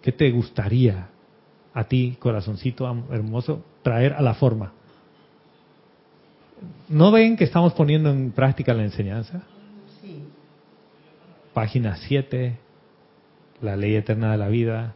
¿Qué 0.00 0.12
te 0.12 0.30
gustaría 0.30 1.08
a 1.74 1.84
ti, 1.84 2.16
corazoncito 2.18 2.86
hermoso, 3.10 3.64
traer 3.82 4.12
a 4.12 4.22
la 4.22 4.34
forma? 4.34 4.72
¿No 6.88 7.10
ven 7.10 7.36
que 7.36 7.44
estamos 7.44 7.72
poniendo 7.72 8.10
en 8.10 8.30
práctica 8.30 8.74
la 8.74 8.84
enseñanza? 8.84 9.42
Sí. 10.00 10.22
Página 11.52 11.96
7, 11.96 12.56
la 13.60 13.76
ley 13.76 13.96
eterna 13.96 14.32
de 14.32 14.38
la 14.38 14.48
vida, 14.48 14.94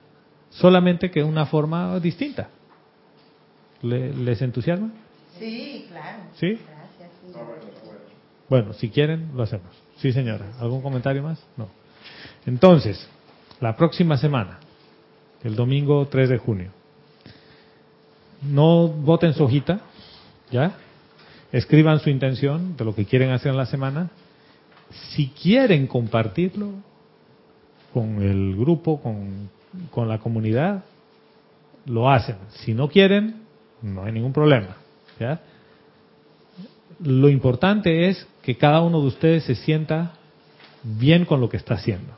solamente 0.58 1.10
que 1.10 1.20
de 1.20 1.26
una 1.26 1.46
forma 1.46 1.98
distinta. 2.00 2.48
¿Les 3.82 4.40
entusiasma? 4.42 4.90
Sí, 5.38 5.86
claro. 5.88 6.22
¿Sí? 6.34 6.58
Gracias. 6.66 7.10
Bueno, 8.48 8.72
si 8.72 8.88
quieren, 8.90 9.30
lo 9.34 9.42
hacemos. 9.42 9.68
Sí, 9.98 10.12
señora. 10.12 10.46
¿Algún 10.60 10.82
comentario 10.82 11.22
más? 11.22 11.42
No. 11.56 11.68
Entonces, 12.46 13.06
la 13.60 13.76
próxima 13.76 14.16
semana, 14.16 14.60
el 15.42 15.56
domingo 15.56 16.06
3 16.06 16.28
de 16.28 16.38
junio, 16.38 16.70
no 18.42 18.88
voten 18.88 19.34
su 19.34 19.44
hojita, 19.44 19.80
¿ya? 20.50 20.76
Escriban 21.52 22.00
su 22.00 22.10
intención 22.10 22.76
de 22.76 22.84
lo 22.84 22.94
que 22.94 23.04
quieren 23.04 23.30
hacer 23.30 23.50
en 23.52 23.56
la 23.56 23.66
semana. 23.66 24.10
Si 25.10 25.28
quieren 25.28 25.86
compartirlo 25.86 26.70
con 27.92 28.22
el 28.22 28.56
grupo, 28.56 29.00
con, 29.00 29.50
con 29.90 30.08
la 30.08 30.18
comunidad, 30.18 30.84
lo 31.86 32.10
hacen. 32.10 32.36
Si 32.64 32.74
no 32.74 32.88
quieren, 32.88 33.42
no 33.82 34.04
hay 34.04 34.12
ningún 34.12 34.32
problema, 34.32 34.76
¿ya? 35.18 35.40
lo 37.00 37.28
importante 37.28 38.08
es 38.08 38.26
que 38.42 38.56
cada 38.56 38.80
uno 38.80 39.00
de 39.00 39.08
ustedes 39.08 39.44
se 39.44 39.54
sienta 39.54 40.12
bien 40.82 41.24
con 41.24 41.40
lo 41.40 41.48
que 41.48 41.56
está 41.56 41.74
haciendo. 41.74 42.12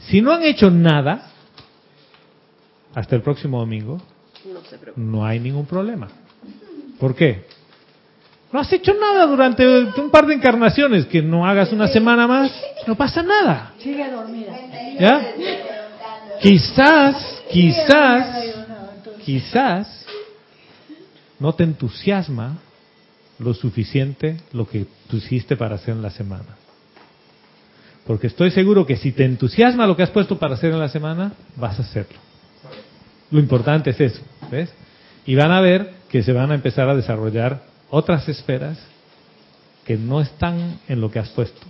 Si 0.00 0.20
no 0.22 0.32
han 0.32 0.42
hecho 0.42 0.70
nada, 0.70 1.32
hasta 2.94 3.16
el 3.16 3.22
próximo 3.22 3.58
domingo, 3.58 4.00
no, 4.96 5.26
hay 5.26 5.40
ningún 5.40 5.66
problema. 5.66 6.08
¿Por 6.98 7.14
qué? 7.14 7.44
No 8.52 8.60
has 8.60 8.72
hecho 8.72 8.94
nada 8.94 9.26
durante 9.26 9.66
un 10.00 10.10
par 10.10 10.26
de 10.26 10.34
encarnaciones, 10.34 11.06
que 11.06 11.20
no 11.20 11.46
hagas 11.46 11.72
una 11.72 11.88
semana 11.88 12.26
más, 12.26 12.50
no 12.86 12.94
pasa 12.94 13.22
nada. 13.22 13.74
Sigue 13.78 14.10
dormida. 14.10 14.58
¿Ya? 14.98 15.34
Quizás, 16.40 17.42
quizás, 17.50 18.44
quizás 19.24 20.06
no 21.38 21.54
te 21.54 21.64
entusiasma 21.64 22.58
lo 23.38 23.54
suficiente 23.54 24.36
lo 24.52 24.68
que 24.68 24.86
tú 25.08 25.16
hiciste 25.16 25.56
para 25.56 25.76
hacer 25.76 25.94
en 25.94 26.02
la 26.02 26.10
semana. 26.10 26.56
Porque 28.06 28.26
estoy 28.26 28.50
seguro 28.50 28.86
que 28.86 28.96
si 28.96 29.12
te 29.12 29.24
entusiasma 29.24 29.86
lo 29.86 29.96
que 29.96 30.02
has 30.02 30.10
puesto 30.10 30.38
para 30.38 30.54
hacer 30.54 30.72
en 30.72 30.78
la 30.78 30.88
semana, 30.88 31.32
vas 31.56 31.78
a 31.78 31.82
hacerlo. 31.82 32.18
Lo 33.30 33.38
importante 33.38 33.90
es 33.90 34.00
eso, 34.00 34.22
¿ves? 34.50 34.72
Y 35.26 35.34
van 35.34 35.50
a 35.50 35.60
ver 35.60 35.92
que 36.08 36.22
se 36.22 36.32
van 36.32 36.50
a 36.50 36.54
empezar 36.54 36.88
a 36.88 36.96
desarrollar 36.96 37.62
otras 37.90 38.28
esferas 38.28 38.78
que 39.84 39.96
no 39.96 40.20
están 40.20 40.80
en 40.88 41.00
lo 41.00 41.10
que 41.10 41.18
has 41.18 41.28
puesto. 41.30 41.66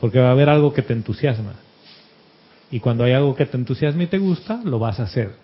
Porque 0.00 0.18
va 0.18 0.28
a 0.28 0.32
haber 0.32 0.48
algo 0.48 0.72
que 0.72 0.82
te 0.82 0.92
entusiasma. 0.92 1.54
Y 2.70 2.80
cuando 2.80 3.04
hay 3.04 3.12
algo 3.12 3.34
que 3.34 3.46
te 3.46 3.56
entusiasma 3.56 4.02
y 4.02 4.06
te 4.06 4.18
gusta, 4.18 4.60
lo 4.64 4.78
vas 4.78 4.98
a 5.00 5.04
hacer. 5.04 5.34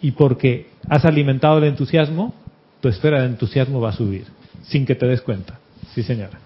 Y 0.00 0.12
porque 0.12 0.68
has 0.88 1.04
alimentado 1.04 1.58
el 1.58 1.64
entusiasmo, 1.64 2.34
tu 2.80 2.88
esfera 2.88 3.20
de 3.20 3.26
entusiasmo 3.26 3.80
va 3.80 3.90
a 3.90 3.92
subir, 3.92 4.26
sin 4.62 4.84
que 4.84 4.94
te 4.94 5.06
des 5.06 5.22
cuenta. 5.22 5.58
Sí, 5.94 6.02
señora. 6.02 6.38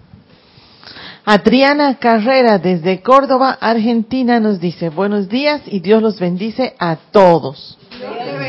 Adriana 1.25 1.97
Carrera 1.99 2.57
desde 2.57 3.01
Córdoba, 3.01 3.57
Argentina 3.61 4.39
nos 4.39 4.59
dice, 4.59 4.89
buenos 4.89 5.29
días 5.29 5.61
y 5.67 5.79
Dios 5.79 6.01
los 6.01 6.19
bendice 6.19 6.73
a 6.79 6.95
todos. 7.11 7.77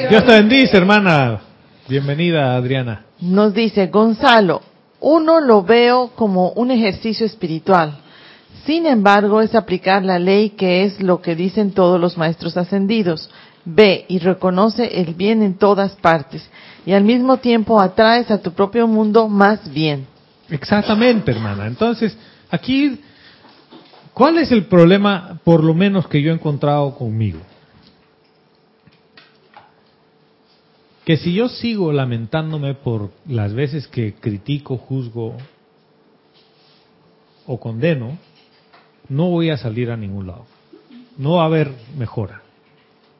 Dios 0.09 0.25
te 0.25 0.33
bendice, 0.33 0.77
hermana. 0.77 1.43
Bienvenida, 1.87 2.55
Adriana. 2.57 3.05
Nos 3.21 3.53
dice, 3.53 3.89
Gonzalo, 3.89 4.63
uno 5.01 5.41
lo 5.41 5.63
veo 5.63 6.13
como 6.15 6.51
un 6.53 6.71
ejercicio 6.71 7.27
espiritual. 7.27 7.99
Sin 8.67 8.87
embargo, 8.87 9.41
es 9.41 9.55
aplicar 9.55 10.05
la 10.05 10.19
ley 10.19 10.51
que 10.51 10.85
es 10.85 11.01
lo 11.01 11.21
que 11.21 11.35
dicen 11.35 11.73
todos 11.73 12.01
los 12.01 12.17
maestros 12.17 12.57
ascendidos. 12.57 13.29
Ve 13.65 14.07
y 14.09 14.19
reconoce 14.19 15.01
el 15.01 15.15
bien 15.15 15.43
en 15.43 15.55
todas 15.55 15.93
partes 15.97 16.49
y 16.85 16.93
al 16.93 17.05
mismo 17.05 17.39
tiempo 17.39 17.81
atraes 17.81 18.31
a 18.31 18.41
tu 18.41 18.53
propio 18.53 18.87
mundo 18.87 19.29
más 19.29 19.73
bien. 19.73 20.07
Exactamente, 20.49 21.31
hermana. 21.31 21.67
Entonces, 21.67 22.17
aquí, 22.51 23.01
¿cuál 24.13 24.39
es 24.39 24.51
el 24.51 24.67
problema, 24.67 25.41
por 25.45 25.63
lo 25.63 25.75
menos 25.75 26.09
que 26.09 26.21
yo 26.21 26.33
he 26.33 26.35
encontrado 26.35 26.95
conmigo? 26.95 27.39
Que 31.05 31.17
si 31.17 31.33
yo 31.33 31.49
sigo 31.49 31.93
lamentándome 31.93 32.75
por 32.75 33.11
las 33.27 33.55
veces 33.55 33.89
que 33.89 34.15
critico, 34.15 34.77
juzgo 34.77 35.37
o 37.47 37.59
condeno, 37.59 38.19
no 39.13 39.29
voy 39.29 39.51
a 39.51 39.59
salir 39.59 39.91
a 39.91 39.97
ningún 39.97 40.27
lado. 40.27 40.47
No 41.19 41.35
va 41.35 41.43
a 41.43 41.47
haber 41.47 41.71
mejora, 41.99 42.41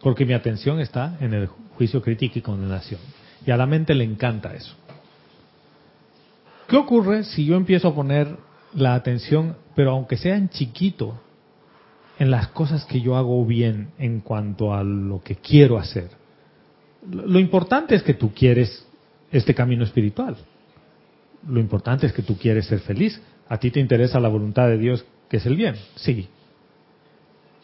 porque 0.01 0.25
mi 0.25 0.33
atención 0.33 0.81
está 0.81 1.19
en 1.21 1.35
el 1.35 1.49
juicio 1.77 2.01
crítico 2.01 2.39
y 2.39 2.43
condenación. 2.43 3.01
Y 3.45 3.51
a 3.51 3.57
la 3.57 3.67
mente 3.67 3.95
le 3.95 4.05
encanta 4.05 4.55
eso. 4.55 4.75
¿Qué 6.67 6.77
ocurre 6.77 7.25
si 7.25 7.45
yo 7.45 7.57
empiezo 7.57 7.89
a 7.89 7.95
poner 7.95 8.37
la 8.73 8.95
atención, 8.95 9.57
pero 9.75 9.91
aunque 9.91 10.17
sea 10.17 10.37
en 10.37 10.49
chiquito, 10.49 11.21
en 12.19 12.31
las 12.31 12.49
cosas 12.49 12.87
que 12.87 13.03
yo 13.03 13.17
hago 13.17 13.45
bien 13.45 13.91
en 13.99 14.21
cuanto 14.21 14.73
a 14.73 14.83
lo 14.83 15.21
que 15.23 15.37
quiero 15.37 15.77
hacer? 15.77 16.09
Lo 17.11 17.39
importante 17.39 17.95
es 17.95 18.03
que 18.03 18.15
tú 18.15 18.33
quieres 18.33 18.87
este 19.31 19.55
camino 19.55 19.85
espiritual. 19.85 20.37
Lo 21.47 21.61
importante 21.61 22.07
es 22.07 22.15
que 22.15 22.23
tú 22.23 22.39
quieres 22.39 22.67
ser 22.67 22.79
feliz. 22.81 23.21
¿A 23.49 23.59
ti 23.59 23.71
te 23.71 23.81
interesa 23.81 24.21
la 24.21 24.29
voluntad 24.29 24.69
de 24.69 24.79
Dios, 24.79 25.05
que 25.33 25.39
es 25.39 25.47
el 25.47 25.57
bien? 25.57 25.77
Sí. 25.95 26.29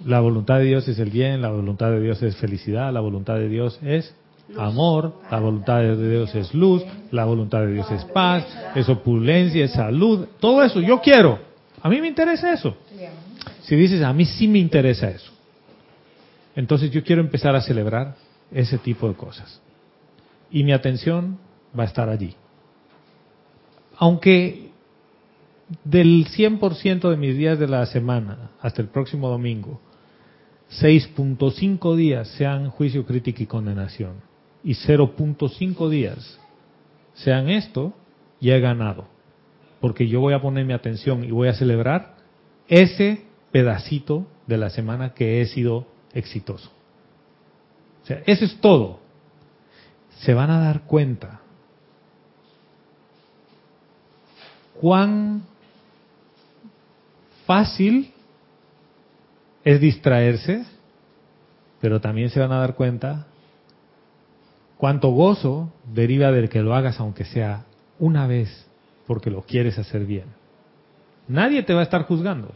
La 0.02 0.20
voluntad 0.20 0.58
de 0.58 0.64
Dios 0.64 0.88
es 0.88 0.98
el 1.00 1.10
bien, 1.10 1.42
la 1.42 1.50
voluntad 1.50 1.90
de 1.90 2.00
Dios 2.00 2.22
es 2.22 2.34
felicidad, 2.36 2.90
la 2.94 3.00
voluntad 3.00 3.34
de 3.34 3.46
Dios 3.46 3.78
es 3.82 4.14
amor, 4.56 5.12
la 5.30 5.38
voluntad 5.38 5.80
de 5.80 6.10
Dios 6.10 6.34
es 6.34 6.54
luz, 6.54 6.82
la 7.10 7.26
voluntad 7.26 7.60
de 7.60 7.74
Dios 7.74 7.90
es 7.90 8.06
paz, 8.06 8.46
es 8.74 8.88
opulencia, 8.88 9.66
es 9.66 9.72
salud, 9.72 10.28
todo 10.40 10.62
eso 10.62 10.80
yo 10.80 11.02
quiero. 11.02 11.38
A 11.82 11.90
mí 11.90 12.00
me 12.00 12.08
interesa 12.08 12.54
eso. 12.54 12.74
Si 13.60 13.76
dices, 13.76 14.00
a 14.00 14.14
mí 14.14 14.24
sí 14.24 14.48
me 14.48 14.60
interesa 14.60 15.10
eso, 15.10 15.30
entonces 16.56 16.90
yo 16.90 17.04
quiero 17.04 17.20
empezar 17.20 17.54
a 17.54 17.60
celebrar 17.60 18.14
ese 18.50 18.78
tipo 18.78 19.06
de 19.08 19.14
cosas. 19.14 19.60
Y 20.50 20.64
mi 20.64 20.72
atención 20.72 21.38
va 21.78 21.82
a 21.82 21.86
estar 21.86 22.08
allí. 22.08 22.34
Aunque 23.98 24.67
del 25.84 26.26
100% 26.26 27.10
de 27.10 27.16
mis 27.16 27.36
días 27.36 27.58
de 27.58 27.68
la 27.68 27.84
semana 27.86 28.50
hasta 28.60 28.82
el 28.82 28.88
próximo 28.88 29.28
domingo, 29.28 29.80
6.5 30.80 31.96
días 31.96 32.28
sean 32.28 32.70
juicio, 32.70 33.06
crítica 33.06 33.42
y 33.42 33.46
condenación 33.46 34.28
y 34.62 34.74
0.5 34.74 35.88
días 35.88 36.38
sean 37.14 37.48
esto, 37.48 37.94
ya 38.40 38.56
he 38.56 38.60
ganado. 38.60 39.06
Porque 39.80 40.08
yo 40.08 40.20
voy 40.20 40.34
a 40.34 40.42
poner 40.42 40.64
mi 40.64 40.72
atención 40.72 41.24
y 41.24 41.30
voy 41.30 41.48
a 41.48 41.54
celebrar 41.54 42.16
ese 42.68 43.24
pedacito 43.52 44.26
de 44.46 44.58
la 44.58 44.70
semana 44.70 45.14
que 45.14 45.40
he 45.40 45.46
sido 45.46 45.86
exitoso. 46.12 46.70
O 48.02 48.06
sea, 48.06 48.22
eso 48.26 48.44
es 48.44 48.60
todo. 48.60 49.00
Se 50.20 50.34
van 50.34 50.50
a 50.50 50.60
dar 50.60 50.82
cuenta 50.82 51.40
cuán 54.80 55.42
fácil 57.48 58.12
es 59.64 59.80
distraerse, 59.80 60.64
pero 61.80 62.00
también 62.00 62.30
se 62.30 62.38
van 62.38 62.52
a 62.52 62.60
dar 62.60 62.76
cuenta 62.76 63.26
Cuánto 64.78 65.08
gozo 65.10 65.72
deriva 65.92 66.30
del 66.30 66.48
que 66.48 66.62
lo 66.62 66.72
hagas 66.74 67.00
aunque 67.00 67.24
sea 67.24 67.64
una 67.98 68.28
vez 68.28 68.66
porque 69.08 69.28
lo 69.28 69.42
quieres 69.42 69.76
hacer 69.76 70.06
bien. 70.06 70.26
Nadie 71.26 71.64
te 71.64 71.74
va 71.74 71.80
a 71.80 71.82
estar 71.82 72.04
juzgando, 72.04 72.54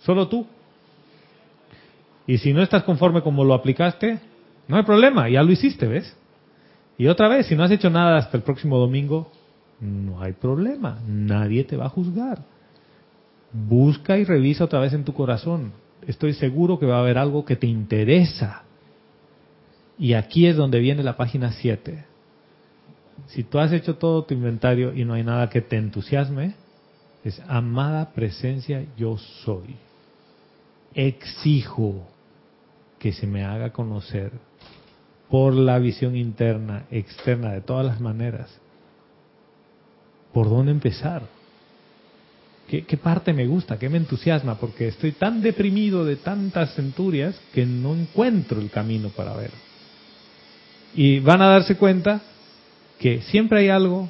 solo 0.00 0.26
tú. 0.28 0.46
Y 2.26 2.38
si 2.38 2.54
no 2.54 2.62
estás 2.62 2.82
conforme 2.84 3.20
como 3.20 3.44
lo 3.44 3.52
aplicaste, 3.52 4.20
no 4.66 4.78
hay 4.78 4.84
problema, 4.84 5.28
ya 5.28 5.42
lo 5.42 5.52
hiciste, 5.52 5.86
¿ves? 5.86 6.16
Y 6.96 7.08
otra 7.08 7.28
vez, 7.28 7.46
si 7.46 7.54
no 7.54 7.62
has 7.62 7.70
hecho 7.70 7.90
nada 7.90 8.16
hasta 8.16 8.38
el 8.38 8.42
próximo 8.42 8.78
domingo, 8.78 9.30
no 9.80 10.22
hay 10.22 10.32
problema, 10.32 10.98
nadie 11.06 11.64
te 11.64 11.76
va 11.76 11.86
a 11.86 11.90
juzgar. 11.90 12.38
Busca 13.54 14.18
y 14.18 14.24
revisa 14.24 14.64
otra 14.64 14.80
vez 14.80 14.92
en 14.94 15.04
tu 15.04 15.14
corazón. 15.14 15.72
Estoy 16.06 16.34
seguro 16.34 16.78
que 16.78 16.86
va 16.86 16.96
a 16.96 17.00
haber 17.00 17.16
algo 17.16 17.44
que 17.44 17.56
te 17.56 17.66
interesa 17.66 18.64
Y 19.96 20.14
aquí 20.14 20.46
es 20.46 20.56
donde 20.56 20.80
viene 20.80 21.04
la 21.04 21.16
página 21.16 21.52
7. 21.52 22.04
Si 23.28 23.44
tú 23.44 23.60
has 23.60 23.72
hecho 23.72 23.94
todo 23.94 24.24
tu 24.24 24.34
inventario 24.34 24.92
y 24.92 25.04
no 25.04 25.14
hay 25.14 25.22
nada 25.22 25.48
que 25.48 25.60
te 25.60 25.76
entusiasme, 25.76 26.56
es 27.22 27.40
amada 27.46 28.12
presencia 28.12 28.84
yo 28.96 29.16
soy. 29.18 29.76
Exijo 30.92 32.08
que 32.98 33.12
se 33.12 33.28
me 33.28 33.44
haga 33.44 33.72
conocer 33.72 34.32
por 35.30 35.54
la 35.54 35.78
visión 35.78 36.16
interna, 36.16 36.86
externa, 36.90 37.52
de 37.52 37.60
todas 37.60 37.86
las 37.86 38.00
maneras. 38.00 38.60
¿Por 40.32 40.50
dónde 40.50 40.72
empezar? 40.72 41.22
¿Qué, 42.68 42.96
parte 42.96 43.32
me 43.32 43.46
gusta? 43.46 43.78
¿Qué 43.78 43.88
me 43.88 43.98
entusiasma? 43.98 44.56
Porque 44.56 44.88
estoy 44.88 45.12
tan 45.12 45.42
deprimido 45.42 46.04
de 46.04 46.16
tantas 46.16 46.74
centurias 46.74 47.38
que 47.52 47.66
no 47.66 47.94
encuentro 47.94 48.60
el 48.60 48.70
camino 48.70 49.10
para 49.10 49.34
ver. 49.34 49.50
Y 50.94 51.20
van 51.20 51.42
a 51.42 51.48
darse 51.48 51.76
cuenta 51.76 52.22
que 52.98 53.20
siempre 53.22 53.60
hay 53.60 53.68
algo, 53.68 54.08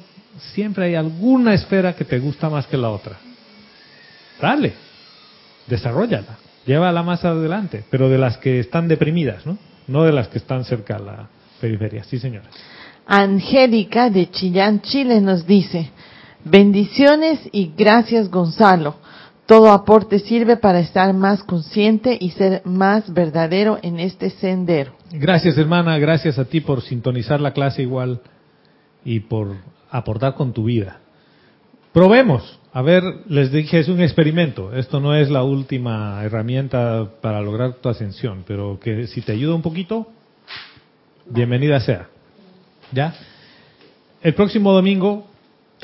siempre 0.53 0.85
hay 0.85 0.95
alguna 0.95 1.53
esfera 1.53 1.95
que 1.95 2.05
te 2.05 2.19
gusta 2.19 2.49
más 2.49 2.65
que 2.67 2.77
la 2.77 2.91
otra. 2.91 3.17
Dale, 4.41 4.73
desarrollala, 5.67 6.37
llévala 6.65 7.03
más 7.03 7.25
adelante, 7.25 7.83
pero 7.89 8.09
de 8.09 8.17
las 8.17 8.37
que 8.37 8.59
están 8.59 8.87
deprimidas, 8.87 9.45
¿no? 9.45 9.57
No 9.87 10.03
de 10.03 10.13
las 10.13 10.29
que 10.29 10.37
están 10.37 10.63
cerca 10.63 10.95
a 10.95 10.99
la 10.99 11.29
periferia. 11.59 12.03
Sí, 12.05 12.19
señora. 12.19 12.49
Angélica 13.05 14.09
de 14.09 14.31
Chillán, 14.31 14.81
Chile 14.81 15.21
nos 15.21 15.45
dice, 15.45 15.91
bendiciones 16.45 17.39
y 17.51 17.73
gracias 17.75 18.29
Gonzalo. 18.29 18.95
Todo 19.45 19.71
aporte 19.71 20.19
sirve 20.19 20.57
para 20.57 20.79
estar 20.79 21.13
más 21.13 21.43
consciente 21.43 22.17
y 22.19 22.31
ser 22.31 22.61
más 22.65 23.13
verdadero 23.13 23.77
en 23.83 23.99
este 23.99 24.31
sendero. 24.31 24.93
Gracias, 25.11 25.57
hermana, 25.57 25.99
gracias 25.99 26.39
a 26.39 26.45
ti 26.45 26.61
por 26.61 26.81
sintonizar 26.81 27.39
la 27.39 27.53
clase 27.53 27.83
igual 27.83 28.21
y 29.03 29.19
por 29.19 29.55
aportar 29.91 30.33
con 30.33 30.51
tu 30.51 30.63
vida. 30.63 30.99
Probemos. 31.93 32.59
A 32.73 32.81
ver, 32.81 33.03
les 33.27 33.51
dije, 33.51 33.79
es 33.79 33.87
un 33.87 34.01
experimento. 34.01 34.75
Esto 34.75 34.99
no 34.99 35.15
es 35.15 35.29
la 35.29 35.43
última 35.43 36.21
herramienta 36.23 37.07
para 37.21 37.39
lograr 37.41 37.75
tu 37.75 37.87
ascensión, 37.87 38.43
pero 38.45 38.79
que 38.81 39.07
si 39.07 39.21
te 39.21 39.31
ayuda 39.31 39.55
un 39.55 39.61
poquito, 39.61 40.07
bienvenida 41.29 41.79
sea. 41.79 42.09
¿Ya? 42.91 43.13
El 44.21 44.33
próximo 44.33 44.73
domingo 44.73 45.27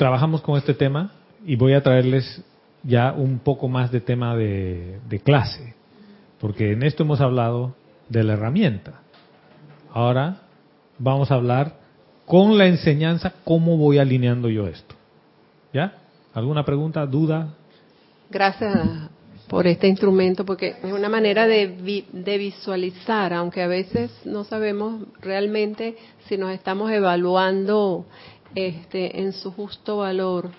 trabajamos 0.02 0.40
con 0.42 0.58
este 0.58 0.74
tema 0.74 1.12
y 1.46 1.54
voy 1.54 1.74
a 1.74 1.80
traerles 1.80 2.42
ya 2.82 3.12
un 3.12 3.38
poco 3.38 3.68
más 3.68 3.92
de 3.92 4.00
tema 4.00 4.34
de, 4.34 4.98
de 5.08 5.20
clase, 5.20 5.76
porque 6.40 6.72
en 6.72 6.82
esto 6.82 7.04
hemos 7.04 7.20
hablado 7.20 7.76
de 8.08 8.24
la 8.24 8.32
herramienta. 8.32 8.94
Ahora 9.92 10.38
vamos 10.98 11.30
a 11.30 11.34
hablar 11.36 11.76
con 12.26 12.58
la 12.58 12.66
enseñanza 12.66 13.32
cómo 13.44 13.76
voy 13.76 13.98
alineando 13.98 14.48
yo 14.48 14.66
esto. 14.66 14.96
¿Ya? 15.72 15.94
¿Alguna 16.34 16.64
pregunta, 16.64 17.06
duda? 17.06 17.54
Gracias 18.28 18.74
por 19.46 19.68
este 19.68 19.86
instrumento, 19.86 20.44
porque 20.44 20.74
es 20.82 20.92
una 20.92 21.08
manera 21.08 21.46
de, 21.46 21.68
vi- 21.68 22.06
de 22.12 22.38
visualizar, 22.38 23.32
aunque 23.32 23.62
a 23.62 23.68
veces 23.68 24.10
no 24.24 24.42
sabemos 24.42 25.04
realmente 25.20 25.96
si 26.26 26.36
nos 26.36 26.50
estamos 26.50 26.90
evaluando 26.90 28.04
este, 28.54 29.20
en 29.20 29.32
su 29.32 29.52
justo 29.52 29.98
valor, 29.98 30.50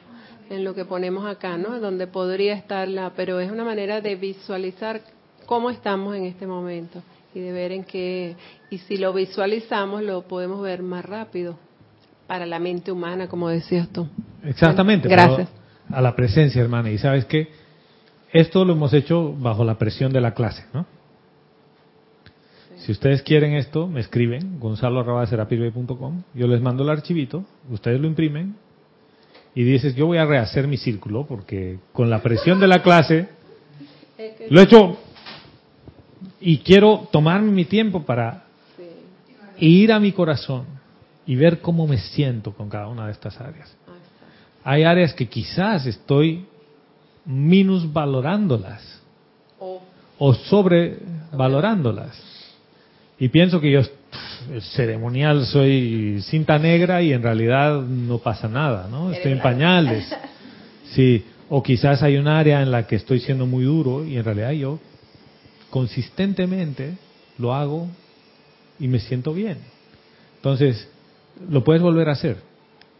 en 0.50 0.64
lo 0.64 0.74
que 0.74 0.86
ponemos 0.86 1.26
acá, 1.26 1.58
¿no? 1.58 1.80
Donde 1.80 2.08
podría 2.08 2.54
estar 2.54 2.88
la, 2.88 3.12
pero 3.12 3.40
es 3.40 3.52
una 3.52 3.64
manera 3.64 4.02
de 4.02 4.16
visualizar 4.16 5.02
cómo 5.46 5.70
estamos 5.70 6.16
en 6.16 6.26
este 6.26 6.48
momento 6.48 7.02
y 7.34 7.40
de 7.40 7.52
ver 7.52 7.72
en 7.72 7.84
qué, 7.84 8.36
y 8.70 8.78
si 8.80 8.98
lo 8.98 9.14
visualizamos 9.14 10.04
lo 10.04 10.22
podemos 10.24 10.62
ver 10.62 10.84
más 10.84 11.04
rápido 11.04 11.58
para 12.28 12.46
la 12.46 12.60
mente 12.60 12.92
humana, 12.92 13.28
como 13.28 13.50
decías 13.50 13.90
tú. 13.90 14.08
Exactamente. 14.44 15.08
Gracias. 15.10 15.50
A 15.90 16.02
la 16.02 16.16
presencia, 16.16 16.62
hermana. 16.62 16.90
Y 16.90 16.98
sabes 16.98 17.26
que 17.26 17.50
esto 18.32 18.66
lo 18.66 18.74
hemos 18.74 18.94
hecho 18.94 19.34
bajo 19.38 19.64
la 19.64 19.78
presión 19.78 20.12
de 20.12 20.22
la 20.22 20.34
clase, 20.34 20.66
¿no? 20.74 20.86
Si 22.84 22.92
ustedes 22.92 23.22
quieren 23.22 23.54
esto, 23.54 23.88
me 23.88 24.02
escriben, 24.02 24.60
gonzalo.com, 24.60 26.24
yo 26.34 26.48
les 26.48 26.62
mando 26.62 26.84
el 26.84 26.90
archivito, 26.90 27.46
ustedes 27.70 28.02
lo 28.02 28.08
imprimen 28.08 28.58
y 29.56 29.64
dices, 29.64 29.96
yo 29.96 30.06
voy 30.06 30.18
a 30.18 30.26
rehacer 30.26 30.68
mi 30.68 30.76
círculo 30.76 31.26
porque 31.26 31.80
con 31.94 32.10
la 32.10 32.22
presión 32.22 32.60
de 32.60 32.68
la 32.68 32.84
clase 32.84 33.30
lo 34.50 34.60
he 34.60 34.64
hecho 34.66 34.98
y 36.42 36.58
quiero 36.58 37.08
tomarme 37.10 37.52
mi 37.52 37.64
tiempo 37.64 38.04
para 38.04 38.44
ir 39.60 39.94
a 39.94 40.00
mi 40.02 40.12
corazón 40.12 40.66
y 41.26 41.38
ver 41.38 41.62
cómo 41.62 41.88
me 41.88 42.00
siento 42.00 42.52
con 42.52 42.68
cada 42.68 42.90
una 42.90 43.06
de 43.06 43.14
estas 43.14 43.40
áreas. 43.40 43.74
Hay 44.62 44.84
áreas 44.84 45.14
que 45.14 45.30
quizás 45.30 45.86
estoy 45.86 46.48
minusvalorándolas 47.24 49.02
o 50.18 50.34
sobrevalorándolas. 50.34 52.33
Y 53.24 53.30
pienso 53.30 53.62
que 53.62 53.72
yo, 53.72 53.80
ceremonial, 54.76 55.46
soy 55.46 56.22
cinta 56.24 56.60
negra 56.60 57.02
y 57.02 57.14
en 57.14 57.24
realidad 57.24 57.82
no 57.82 58.18
pasa 58.18 58.50
nada, 58.50 58.90
¿no? 58.92 59.14
Estoy 59.14 59.32
en 59.32 59.42
pañales. 59.42 60.14
Sí, 60.92 61.26
o 61.50 61.64
quizás 61.64 62.04
hay 62.04 62.18
un 62.18 62.28
área 62.28 62.62
en 62.62 62.70
la 62.70 62.86
que 62.86 62.98
estoy 62.98 63.20
siendo 63.20 63.48
muy 63.48 63.64
duro 63.64 64.06
y 64.06 64.18
en 64.18 64.24
realidad 64.24 64.52
yo 64.52 64.80
consistentemente 65.72 66.98
lo 67.40 67.52
hago 67.52 67.88
y 68.80 68.88
me 68.88 69.00
siento 69.00 69.34
bien. 69.34 69.58
Entonces, 70.36 70.88
lo 71.50 71.64
puedes 71.64 71.82
volver 71.82 72.10
a 72.10 72.12
hacer. 72.12 72.38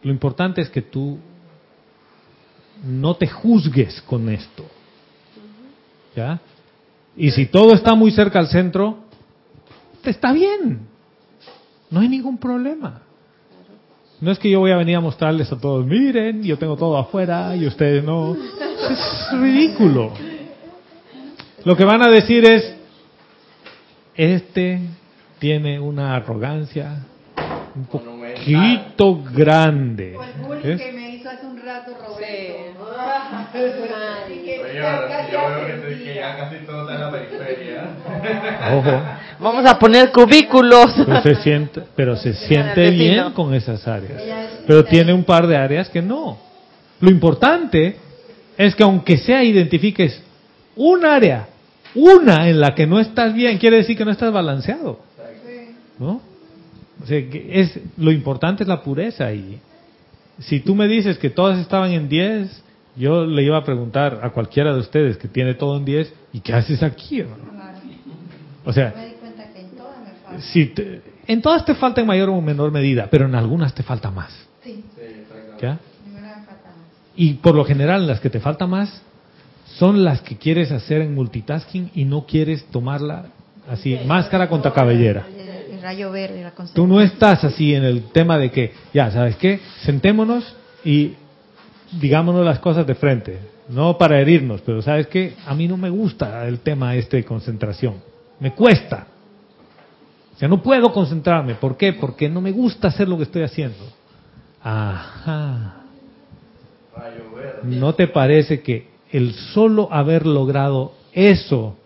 Lo 0.02 0.10
importante 0.10 0.60
es 0.60 0.70
que 0.70 0.82
tú 0.82 1.20
no 2.82 3.14
te 3.14 3.28
juzgues 3.28 4.02
con 4.02 4.28
esto. 4.28 4.64
¿Ya? 6.16 6.40
Y 7.16 7.30
si 7.30 7.46
todo 7.46 7.74
está 7.74 7.94
muy 7.94 8.10
cerca 8.10 8.40
al 8.40 8.48
centro, 8.48 9.03
está 10.10 10.32
bien. 10.32 10.80
No 11.90 12.00
hay 12.00 12.08
ningún 12.08 12.38
problema. 12.38 13.02
No 14.20 14.30
es 14.30 14.38
que 14.38 14.50
yo 14.50 14.60
voy 14.60 14.70
a 14.70 14.76
venir 14.76 14.96
a 14.96 15.00
mostrarles 15.00 15.52
a 15.52 15.58
todos, 15.58 15.84
miren, 15.84 16.42
yo 16.42 16.56
tengo 16.56 16.76
todo 16.76 16.96
afuera 16.96 17.54
y 17.56 17.66
ustedes 17.66 18.02
no. 18.02 18.34
Es 18.34 19.28
ridículo. 19.32 20.12
Lo 21.64 21.76
que 21.76 21.84
van 21.84 22.02
a 22.02 22.10
decir 22.10 22.44
es, 22.44 22.74
este 24.14 24.80
tiene 25.38 25.80
una 25.80 26.16
arrogancia 26.16 27.04
un 27.74 27.86
poquito 27.86 29.22
grande. 29.34 30.16
¿Ves? 30.62 30.80
que 30.80 30.92
me 30.92 31.16
hizo 31.16 31.28
hace 31.28 31.46
un 31.46 31.58
rato 31.60 31.94
Roberto. 34.70 35.08
casi 36.38 36.56
todo 36.66 36.80
está 36.82 36.94
en 36.94 37.00
la 37.00 37.10
periferia. 37.10 37.84
Ojo. 38.74 39.02
Vamos 39.40 39.66
a 39.66 39.78
poner 39.78 40.10
cubículos. 40.10 40.92
Pero 40.96 41.22
se 41.22 41.34
siente, 41.36 41.82
pero 41.94 42.16
se 42.16 42.34
siente 42.34 42.80
Defino. 42.80 42.98
bien 42.98 43.32
con 43.32 43.54
esas 43.54 43.86
áreas. 43.86 44.22
Pero 44.66 44.84
tiene 44.84 45.12
un 45.12 45.24
par 45.24 45.46
de 45.46 45.56
áreas 45.56 45.88
que 45.88 46.02
no. 46.02 46.38
Lo 47.00 47.10
importante 47.10 47.96
es 48.56 48.74
que 48.74 48.82
aunque 48.82 49.16
sea 49.18 49.42
identifiques 49.42 50.22
un 50.76 51.04
área, 51.04 51.48
una 51.94 52.48
en 52.48 52.60
la 52.60 52.74
que 52.74 52.86
no 52.86 52.98
estás 53.00 53.34
bien, 53.34 53.58
quiere 53.58 53.78
decir 53.78 53.96
que 53.96 54.04
no 54.04 54.10
estás 54.10 54.32
balanceado. 54.32 55.00
¿No? 55.98 56.20
O 57.02 57.06
sea, 57.06 57.18
que 57.28 57.60
es, 57.60 57.78
lo 57.96 58.10
importante 58.12 58.62
es 58.62 58.68
la 58.68 58.82
pureza 58.82 59.32
y 59.32 59.60
si 60.38 60.60
tú 60.60 60.74
me 60.74 60.88
dices 60.88 61.18
que 61.18 61.30
todas 61.30 61.58
estaban 61.58 61.92
en 61.92 62.08
10, 62.08 62.62
yo 62.96 63.26
le 63.26 63.42
iba 63.42 63.56
a 63.58 63.64
preguntar 63.64 64.20
a 64.22 64.30
cualquiera 64.30 64.72
de 64.72 64.80
ustedes 64.80 65.16
que 65.16 65.28
tiene 65.28 65.54
todo 65.54 65.76
en 65.76 65.84
10, 65.84 66.12
¿y 66.32 66.40
qué 66.40 66.52
haces 66.54 66.82
aquí? 66.82 67.20
hermano? 67.20 67.42
O 68.64 68.72
sea, 68.72 68.94
Me 68.96 69.06
di 69.06 69.12
cuenta 69.20 69.44
que 69.52 69.60
en 69.60 69.70
todas 69.70 69.98
me 70.00 70.12
falta. 70.24 70.40
si 70.40 70.66
te- 70.66 71.02
en 71.26 71.42
todas 71.42 71.64
te 71.64 71.74
falta 71.74 72.00
en 72.00 72.06
mayor 72.06 72.28
o 72.30 72.40
menor 72.40 72.70
medida, 72.70 73.08
pero 73.10 73.26
en 73.26 73.34
algunas 73.34 73.74
te 73.74 73.82
falta 73.82 74.10
más. 74.10 74.32
Sí, 74.62 74.84
¿ya? 75.60 75.78
Y 77.16 77.34
por 77.34 77.54
lo 77.54 77.64
general 77.64 78.06
las 78.06 78.20
que 78.20 78.30
te 78.30 78.40
falta 78.40 78.66
más 78.66 79.02
son 79.76 80.04
las 80.04 80.20
que 80.22 80.36
quieres 80.36 80.72
hacer 80.72 81.00
en 81.02 81.14
multitasking 81.14 81.90
y 81.94 82.04
no 82.04 82.26
quieres 82.26 82.64
tomarla 82.66 83.26
así, 83.68 83.98
máscara 84.06 84.48
contra 84.48 84.72
cabellera. 84.72 85.26
El, 85.28 85.74
el 85.76 85.82
rayo 85.82 86.10
verde, 86.10 86.42
la 86.42 86.52
Tú 86.74 86.86
no 86.86 87.00
estás 87.00 87.44
así 87.44 87.74
en 87.74 87.84
el 87.84 88.04
tema 88.10 88.38
de 88.38 88.50
que, 88.50 88.72
ya, 88.92 89.10
¿sabes 89.10 89.36
qué? 89.36 89.60
Sentémonos 89.82 90.54
y 90.84 91.12
digámonos 92.00 92.44
las 92.44 92.58
cosas 92.58 92.86
de 92.86 92.94
frente. 92.94 93.38
No 93.68 93.96
para 93.96 94.20
herirnos, 94.20 94.60
pero 94.60 94.82
¿sabes 94.82 95.06
qué? 95.06 95.34
A 95.46 95.54
mí 95.54 95.66
no 95.66 95.76
me 95.76 95.90
gusta 95.90 96.46
el 96.46 96.60
tema 96.60 96.94
este 96.96 97.18
de 97.18 97.24
concentración. 97.24 97.94
Me 98.40 98.52
cuesta. 98.52 99.06
O 100.34 100.38
sea, 100.38 100.48
no 100.48 100.62
puedo 100.62 100.92
concentrarme. 100.92 101.54
¿Por 101.54 101.76
qué? 101.76 101.92
Porque 101.92 102.28
no 102.28 102.40
me 102.40 102.50
gusta 102.50 102.88
hacer 102.88 103.08
lo 103.08 103.16
que 103.16 103.22
estoy 103.22 103.42
haciendo. 103.42 103.84
Ajá. 104.62 105.82
¿No 107.62 107.94
te 107.94 108.08
parece 108.08 108.60
que 108.60 108.88
el 109.10 109.32
solo 109.32 109.88
haber 109.92 110.26
logrado 110.26 110.92
eso, 111.12 111.76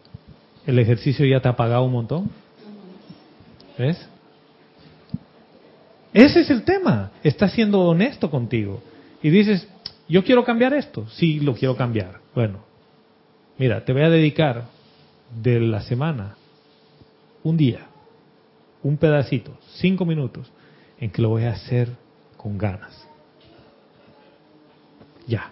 el 0.66 0.78
ejercicio 0.78 1.26
ya 1.26 1.40
te 1.40 1.48
ha 1.48 1.56
pagado 1.56 1.84
un 1.84 1.92
montón? 1.92 2.30
¿Ves? 3.78 4.08
Ese 6.12 6.40
es 6.40 6.50
el 6.50 6.64
tema. 6.64 7.12
Estás 7.22 7.52
siendo 7.52 7.80
honesto 7.80 8.30
contigo. 8.30 8.80
Y 9.22 9.30
dices, 9.30 9.68
yo 10.08 10.24
quiero 10.24 10.44
cambiar 10.44 10.72
esto. 10.74 11.06
Sí, 11.08 11.40
lo 11.40 11.54
quiero 11.54 11.76
cambiar. 11.76 12.20
Bueno, 12.34 12.60
mira, 13.58 13.84
te 13.84 13.92
voy 13.92 14.02
a 14.02 14.10
dedicar 14.10 14.64
de 15.42 15.60
la 15.60 15.82
semana 15.82 16.36
un 17.42 17.56
día, 17.56 17.86
un 18.82 18.96
pedacito, 18.96 19.56
cinco 19.76 20.04
minutos, 20.04 20.50
en 20.98 21.10
que 21.10 21.22
lo 21.22 21.28
voy 21.28 21.44
a 21.44 21.52
hacer 21.52 21.90
con 22.36 22.56
ganas. 22.56 23.06
Ya. 25.26 25.50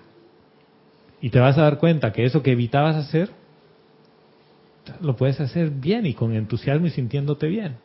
Y 1.20 1.30
te 1.30 1.38
vas 1.38 1.58
a 1.58 1.62
dar 1.62 1.78
cuenta 1.78 2.12
que 2.12 2.24
eso 2.24 2.42
que 2.42 2.52
evitabas 2.52 2.96
hacer, 2.96 3.30
lo 5.00 5.16
puedes 5.16 5.40
hacer 5.40 5.70
bien 5.70 6.06
y 6.06 6.14
con 6.14 6.32
entusiasmo 6.34 6.86
y 6.86 6.90
sintiéndote 6.90 7.48
bien. 7.48 7.76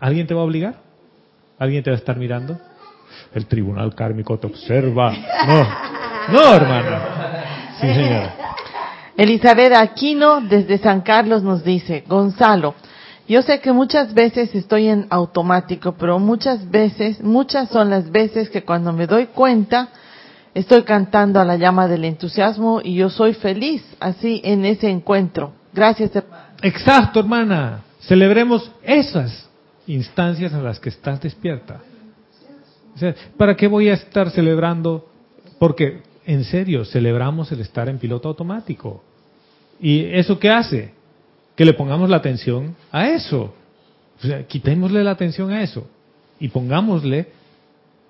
¿Alguien 0.00 0.26
te 0.26 0.34
va 0.34 0.40
a 0.40 0.44
obligar? 0.44 0.80
¿Alguien 1.58 1.82
te 1.82 1.90
va 1.90 1.96
a 1.96 1.98
estar 1.98 2.16
mirando? 2.18 2.58
El 3.34 3.46
tribunal 3.46 3.94
kármico 3.94 4.38
te 4.38 4.46
observa. 4.46 5.12
No, 5.46 6.32
no, 6.32 6.54
hermano. 6.54 6.98
Sí, 7.80 7.86
señora. 7.86 8.34
Elizabeth 9.16 9.72
Aquino 9.74 10.40
desde 10.42 10.78
San 10.78 11.00
Carlos 11.00 11.42
nos 11.42 11.64
dice, 11.64 12.04
Gonzalo, 12.06 12.74
yo 13.28 13.42
sé 13.42 13.60
que 13.60 13.72
muchas 13.72 14.14
veces 14.14 14.54
estoy 14.54 14.88
en 14.88 15.06
automático, 15.10 15.96
pero 15.98 16.18
muchas 16.18 16.70
veces, 16.70 17.20
muchas 17.22 17.70
son 17.70 17.90
las 17.90 18.10
veces 18.10 18.50
que 18.50 18.62
cuando 18.62 18.92
me 18.92 19.06
doy 19.06 19.26
cuenta, 19.26 19.88
estoy 20.54 20.82
cantando 20.82 21.40
a 21.40 21.44
la 21.44 21.56
llama 21.56 21.88
del 21.88 22.04
entusiasmo 22.04 22.80
y 22.82 22.94
yo 22.94 23.10
soy 23.10 23.34
feliz 23.34 23.82
así 24.00 24.40
en 24.44 24.64
ese 24.64 24.88
encuentro. 24.88 25.52
Gracias. 25.72 26.14
hermano. 26.14 26.44
Exacto, 26.62 27.20
hermana. 27.20 27.80
Celebremos 28.00 28.70
esas 28.82 29.48
instancias 29.86 30.52
en 30.52 30.62
las 30.62 30.78
que 30.78 30.90
estás 30.90 31.20
despierta. 31.20 31.80
O 32.96 32.98
sea, 32.98 33.14
¿para 33.36 33.54
qué 33.54 33.68
voy 33.68 33.90
a 33.90 33.94
estar 33.94 34.30
celebrando? 34.30 35.06
Porque, 35.58 36.00
en 36.24 36.44
serio, 36.44 36.84
celebramos 36.86 37.52
el 37.52 37.60
estar 37.60 37.90
en 37.90 37.98
piloto 37.98 38.28
automático. 38.28 39.02
¿Y 39.78 40.06
eso 40.06 40.38
qué 40.38 40.48
hace? 40.50 40.94
Que 41.54 41.66
le 41.66 41.74
pongamos 41.74 42.08
la 42.08 42.16
atención 42.16 42.74
a 42.90 43.10
eso. 43.10 43.54
O 44.18 44.26
sea, 44.26 44.46
quitémosle 44.46 45.04
la 45.04 45.10
atención 45.10 45.52
a 45.52 45.62
eso 45.62 45.86
y 46.40 46.48
pongámosle 46.48 47.28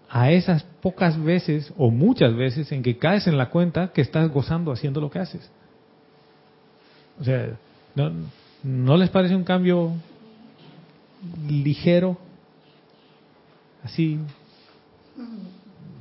a 0.09 0.31
esas 0.31 0.63
pocas 0.81 1.21
veces 1.21 1.73
o 1.77 1.91
muchas 1.91 2.35
veces 2.37 2.71
en 2.71 2.85
que 2.85 2.97
caes 2.97 3.27
en 3.27 3.37
la 3.37 3.51
cuenta 3.51 3.89
que 3.93 4.03
estás 4.03 4.31
gozando 4.31 4.71
haciendo 4.71 5.01
lo 5.01 5.11
que 5.11 5.19
haces. 5.19 5.51
O 7.21 7.25
sea, 7.25 7.57
¿no, 7.97 8.13
¿no 8.63 8.97
les 8.97 9.11
parece 9.11 9.35
un 9.35 9.43
cambio 9.43 9.95
ligero? 11.49 12.17
Así, 13.83 14.21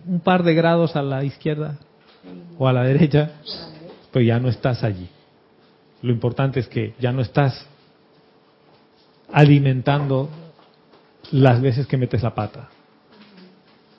un 0.07 0.19
par 0.19 0.43
de 0.43 0.53
grados 0.53 0.95
a 0.95 1.01
la 1.01 1.23
izquierda 1.23 1.77
o 2.57 2.67
a 2.67 2.73
la 2.73 2.83
derecha, 2.83 3.31
pues 4.11 4.25
ya 4.25 4.39
no 4.39 4.49
estás 4.49 4.83
allí. 4.83 5.09
Lo 6.01 6.11
importante 6.11 6.59
es 6.59 6.67
que 6.67 6.93
ya 6.99 7.11
no 7.11 7.21
estás 7.21 7.65
alimentando 9.31 10.29
las 11.31 11.61
veces 11.61 11.87
que 11.87 11.97
metes 11.97 12.23
la 12.23 12.35
pata. 12.35 12.69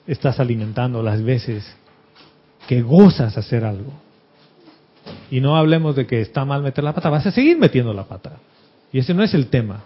Estás 0.05 0.39
alimentando 0.39 1.03
las 1.03 1.21
veces 1.21 1.75
que 2.67 2.81
gozas 2.81 3.37
hacer 3.37 3.65
algo. 3.65 3.91
Y 5.29 5.41
no 5.41 5.57
hablemos 5.57 5.95
de 5.95 6.07
que 6.07 6.21
está 6.21 6.45
mal 6.45 6.61
meter 6.61 6.83
la 6.83 6.93
pata, 6.93 7.09
vas 7.09 7.25
a 7.25 7.31
seguir 7.31 7.57
metiendo 7.57 7.93
la 7.93 8.05
pata. 8.05 8.37
Y 8.91 8.99
ese 8.99 9.13
no 9.13 9.23
es 9.23 9.33
el 9.33 9.47
tema. 9.47 9.81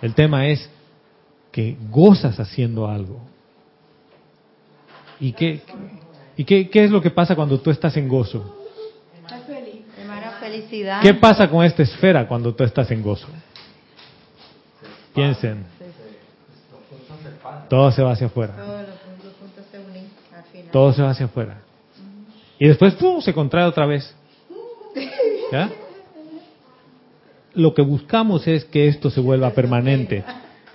El 0.00 0.14
tema 0.14 0.46
es 0.48 0.68
que 1.50 1.76
gozas 1.90 2.38
haciendo 2.38 2.88
algo. 2.88 3.20
¿Y 5.20 5.32
qué, 5.32 5.62
y 6.36 6.44
qué, 6.44 6.68
qué 6.68 6.84
es 6.84 6.90
lo 6.90 7.00
que 7.00 7.10
pasa 7.10 7.34
cuando 7.34 7.60
tú 7.60 7.70
estás 7.70 7.96
en 7.96 8.08
gozo? 8.08 8.60
Felicidad. 10.40 11.00
¿Qué 11.00 11.14
pasa 11.14 11.48
con 11.48 11.64
esta 11.64 11.82
esfera 11.82 12.28
cuando 12.28 12.54
tú 12.54 12.64
estás 12.64 12.90
en 12.90 13.02
gozo? 13.02 13.28
Piensen. 15.14 15.64
Todo 17.68 17.90
se 17.90 18.02
va 18.02 18.12
hacia 18.12 18.26
afuera. 18.26 18.54
Todo 20.70 20.92
se 20.92 21.02
va 21.02 21.10
hacia 21.10 21.26
afuera. 21.26 21.62
Y 22.58 22.68
después 22.68 22.94
¡pum! 22.94 23.20
se 23.20 23.32
contrae 23.32 23.64
otra 23.64 23.86
vez. 23.86 24.14
¿Ya? 25.50 25.70
Lo 27.54 27.72
que 27.72 27.82
buscamos 27.82 28.46
es 28.46 28.64
que 28.64 28.88
esto 28.88 29.10
se 29.10 29.20
vuelva 29.20 29.50
permanente, 29.50 30.24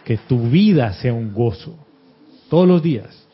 que 0.06 0.18
tu 0.18 0.50
vida 0.50 0.94
sea 0.94 1.14
un 1.14 1.34
gozo, 1.34 1.76
todos 2.50 2.68
los 2.68 2.82
días. 2.82 3.28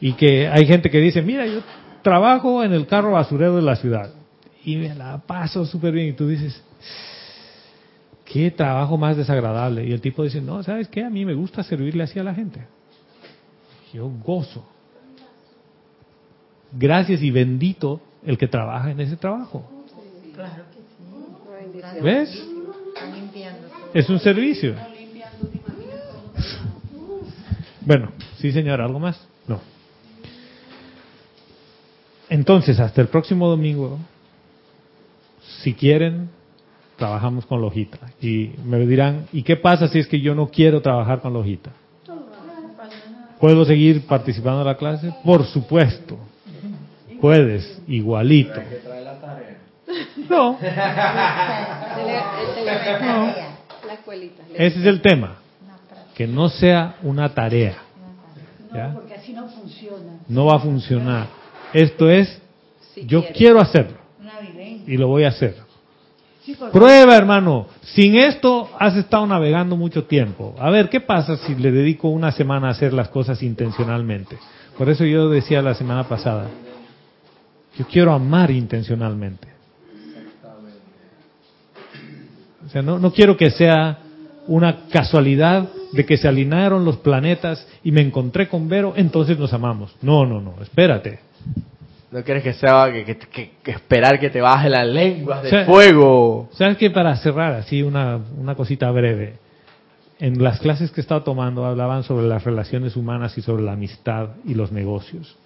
Y 0.00 0.12
que 0.12 0.48
hay 0.48 0.66
gente 0.66 0.90
que 0.90 0.98
dice, 1.00 1.22
mira, 1.22 1.46
yo 1.46 1.60
trabajo 2.02 2.62
en 2.62 2.72
el 2.72 2.86
carro 2.86 3.12
basurero 3.12 3.56
de 3.56 3.62
la 3.62 3.76
ciudad 3.76 4.10
y 4.64 4.76
me 4.76 4.94
la 4.94 5.18
paso 5.18 5.64
súper 5.66 5.92
bien. 5.92 6.08
Y 6.08 6.12
tú 6.12 6.28
dices, 6.28 6.62
qué 8.24 8.50
trabajo 8.50 8.96
más 8.96 9.16
desagradable. 9.16 9.86
Y 9.86 9.92
el 9.92 10.00
tipo 10.00 10.22
dice, 10.22 10.40
no, 10.40 10.62
¿sabes 10.62 10.88
qué? 10.88 11.04
A 11.04 11.10
mí 11.10 11.24
me 11.24 11.34
gusta 11.34 11.62
servirle 11.62 12.04
así 12.04 12.18
a 12.18 12.24
la 12.24 12.34
gente. 12.34 12.66
Yo 13.92 14.08
gozo. 14.08 14.68
Gracias 16.72 17.22
y 17.22 17.30
bendito 17.30 18.00
el 18.24 18.36
que 18.36 18.46
trabaja 18.46 18.90
en 18.90 19.00
ese 19.00 19.16
trabajo. 19.16 19.68
Claro 20.34 20.64
sí. 20.72 22.00
¿Ves? 22.02 22.46
Es 23.94 24.08
un 24.10 24.18
servicio. 24.18 24.74
Bueno, 27.80 28.12
sí 28.36 28.52
señor, 28.52 28.80
¿algo 28.80 28.98
más? 28.98 29.18
Entonces, 32.30 32.78
hasta 32.78 33.00
el 33.00 33.08
próximo 33.08 33.48
domingo, 33.48 33.98
si 35.62 35.74
quieren, 35.74 36.28
trabajamos 36.96 37.46
con 37.46 37.60
Lojita. 37.60 37.98
Y 38.20 38.52
me 38.64 38.78
dirán, 38.86 39.26
¿y 39.32 39.42
qué 39.42 39.56
pasa 39.56 39.88
si 39.88 39.98
es 39.98 40.06
que 40.06 40.20
yo 40.20 40.34
no 40.34 40.48
quiero 40.48 40.82
trabajar 40.82 41.20
con 41.20 41.32
Lojita? 41.32 41.70
¿Puedo 43.40 43.64
seguir 43.64 44.04
participando 44.06 44.60
en 44.62 44.66
la 44.66 44.76
clase? 44.76 45.14
Por 45.24 45.46
supuesto. 45.46 46.18
Puedes, 47.20 47.80
igualito. 47.86 48.60
No, 50.28 50.58
La 53.86 53.94
escuelita. 53.94 54.42
ese 54.54 54.80
es 54.80 54.86
el 54.86 55.00
tema. 55.00 55.36
Que 56.14 56.26
no 56.26 56.48
sea 56.48 56.96
una 57.02 57.32
tarea. 57.32 57.78
¿ya? 58.74 58.92
Porque 58.92 59.14
así 59.14 59.32
no 59.32 59.48
funciona. 59.48 60.18
No 60.28 60.46
va 60.46 60.56
a 60.56 60.58
funcionar. 60.58 61.37
Esto 61.72 62.10
es, 62.10 62.40
Si 62.94 63.06
yo 63.06 63.24
quiero 63.34 63.60
hacerlo 63.60 63.98
y 64.86 64.96
lo 64.96 65.08
voy 65.08 65.24
a 65.24 65.28
hacer. 65.28 65.54
Sí, 66.42 66.56
Prueba, 66.72 67.16
hermano. 67.16 67.66
Sin 67.82 68.16
esto 68.16 68.70
has 68.78 68.96
estado 68.96 69.26
navegando 69.26 69.76
mucho 69.76 70.04
tiempo. 70.04 70.54
A 70.58 70.70
ver, 70.70 70.88
¿qué 70.88 71.00
pasa 71.00 71.36
si 71.36 71.54
le 71.54 71.70
dedico 71.70 72.08
una 72.08 72.32
semana 72.32 72.68
a 72.68 72.70
hacer 72.70 72.92
las 72.94 73.08
cosas 73.10 73.42
intencionalmente? 73.42 74.38
Por 74.78 74.88
eso 74.88 75.04
yo 75.04 75.28
decía 75.28 75.60
la 75.60 75.74
semana 75.74 76.08
pasada, 76.08 76.48
yo 77.76 77.86
quiero 77.86 78.12
amar 78.12 78.50
intencionalmente. 78.50 79.48
O 82.66 82.70
sea, 82.70 82.82
no, 82.82 82.98
no 82.98 83.12
quiero 83.12 83.36
que 83.36 83.50
sea 83.50 83.98
una 84.46 84.88
casualidad 84.88 85.68
de 85.92 86.04
que 86.04 86.16
se 86.16 86.28
alinearon 86.28 86.84
los 86.84 86.98
planetas 86.98 87.66
y 87.82 87.92
me 87.92 88.00
encontré 88.00 88.48
con 88.48 88.68
Vero, 88.68 88.94
entonces 88.96 89.38
nos 89.38 89.52
amamos. 89.52 89.94
No, 90.02 90.26
no, 90.26 90.40
no, 90.40 90.54
espérate. 90.62 91.27
No 92.10 92.22
quieres 92.22 92.42
que 92.42 92.54
sea 92.54 92.90
que, 92.90 93.04
que- 93.04 93.18
que- 93.18 93.50
que 93.62 93.70
esperar 93.70 94.18
que 94.18 94.30
te 94.30 94.40
baje 94.40 94.70
las 94.70 94.86
lenguas 94.86 95.42
de 95.42 95.50
Sí. 95.50 95.56
fuego. 95.66 96.48
¿Sabes 96.52 96.78
qué? 96.78 96.90
Para 96.90 97.14
cerrar 97.16 97.52
así 97.54 97.82
una, 97.82 98.18
una 98.38 98.54
cosita 98.54 98.90
breve. 98.90 99.34
En 100.18 100.42
las 100.42 100.58
clases 100.58 100.90
que 100.90 101.00
he 101.00 101.02
estado 101.02 101.22
tomando 101.22 101.64
hablaban 101.66 102.02
sobre 102.02 102.26
las 102.26 102.42
relaciones 102.44 102.96
humanas 102.96 103.36
y 103.38 103.42
sobre 103.42 103.62
la 103.62 103.72
amistad 103.72 104.30
y 104.44 104.54
los 104.54 104.72
negocios. 104.72 105.36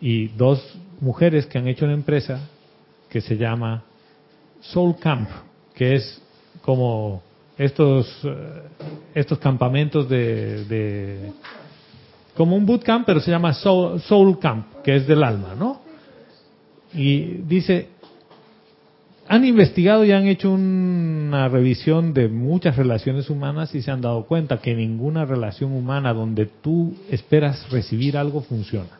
Y 0.00 0.28
dos 0.28 0.62
mujeres 1.00 1.46
que 1.46 1.58
han 1.58 1.66
hecho 1.68 1.84
una 1.84 1.94
empresa 1.94 2.38
que 3.10 3.20
se 3.20 3.36
llama 3.36 3.82
Soul 4.60 4.96
Camp, 4.98 5.28
que 5.74 5.96
es 5.96 6.22
como 6.62 7.22
estos, 7.58 8.08
eh, 8.24 8.62
estos 9.14 9.38
campamentos 9.38 10.08
de, 10.08 10.64
de- 10.66 11.32
como 12.36 12.56
un 12.56 12.64
bootcamp, 12.64 13.04
pero 13.04 13.20
se 13.20 13.30
llama 13.30 13.52
Soul, 13.52 14.00
Soul 14.00 14.38
Camp, 14.38 14.66
que 14.90 14.96
es 14.96 15.06
del 15.06 15.22
alma, 15.22 15.54
¿no? 15.56 15.82
Y 16.92 17.42
dice, 17.46 17.90
han 19.28 19.44
investigado 19.44 20.04
y 20.04 20.10
han 20.10 20.26
hecho 20.26 20.50
una 20.50 21.48
revisión 21.48 22.12
de 22.12 22.26
muchas 22.26 22.76
relaciones 22.76 23.30
humanas 23.30 23.72
y 23.76 23.82
se 23.82 23.92
han 23.92 24.00
dado 24.00 24.24
cuenta 24.24 24.58
que 24.58 24.74
ninguna 24.74 25.24
relación 25.24 25.70
humana 25.70 26.12
donde 26.12 26.46
tú 26.46 26.96
esperas 27.08 27.70
recibir 27.70 28.16
algo 28.16 28.40
funciona. 28.40 28.98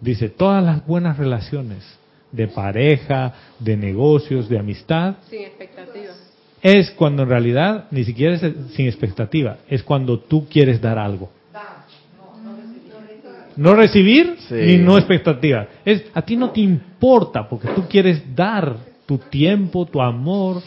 Dice, 0.00 0.30
todas 0.30 0.64
las 0.64 0.86
buenas 0.86 1.18
relaciones 1.18 1.84
de 2.32 2.48
pareja, 2.48 3.34
de 3.58 3.76
negocios, 3.76 4.48
de 4.48 4.58
amistad, 4.58 5.16
Sin 5.28 5.40
es 6.62 6.90
cuando 6.92 7.24
en 7.24 7.28
realidad 7.28 7.88
ni 7.90 8.04
siquiera 8.04 8.36
es 8.36 8.54
sin 8.74 8.86
expectativa, 8.86 9.58
es 9.68 9.82
cuando 9.82 10.18
tú 10.18 10.46
quieres 10.48 10.80
dar 10.80 10.98
algo. 10.98 11.30
No 13.60 13.74
recibir 13.74 14.36
Sí. 14.48 14.54
ni 14.54 14.76
no 14.78 14.96
expectativa. 14.96 15.66
Es 15.84 16.04
a 16.14 16.22
ti 16.22 16.34
no 16.34 16.48
te 16.50 16.60
importa 16.62 17.46
porque 17.46 17.68
tú 17.68 17.84
quieres 17.88 18.22
dar 18.34 18.74
tu 19.04 19.18
tiempo, 19.18 19.84
tu 19.84 20.00
amor, 20.00 20.62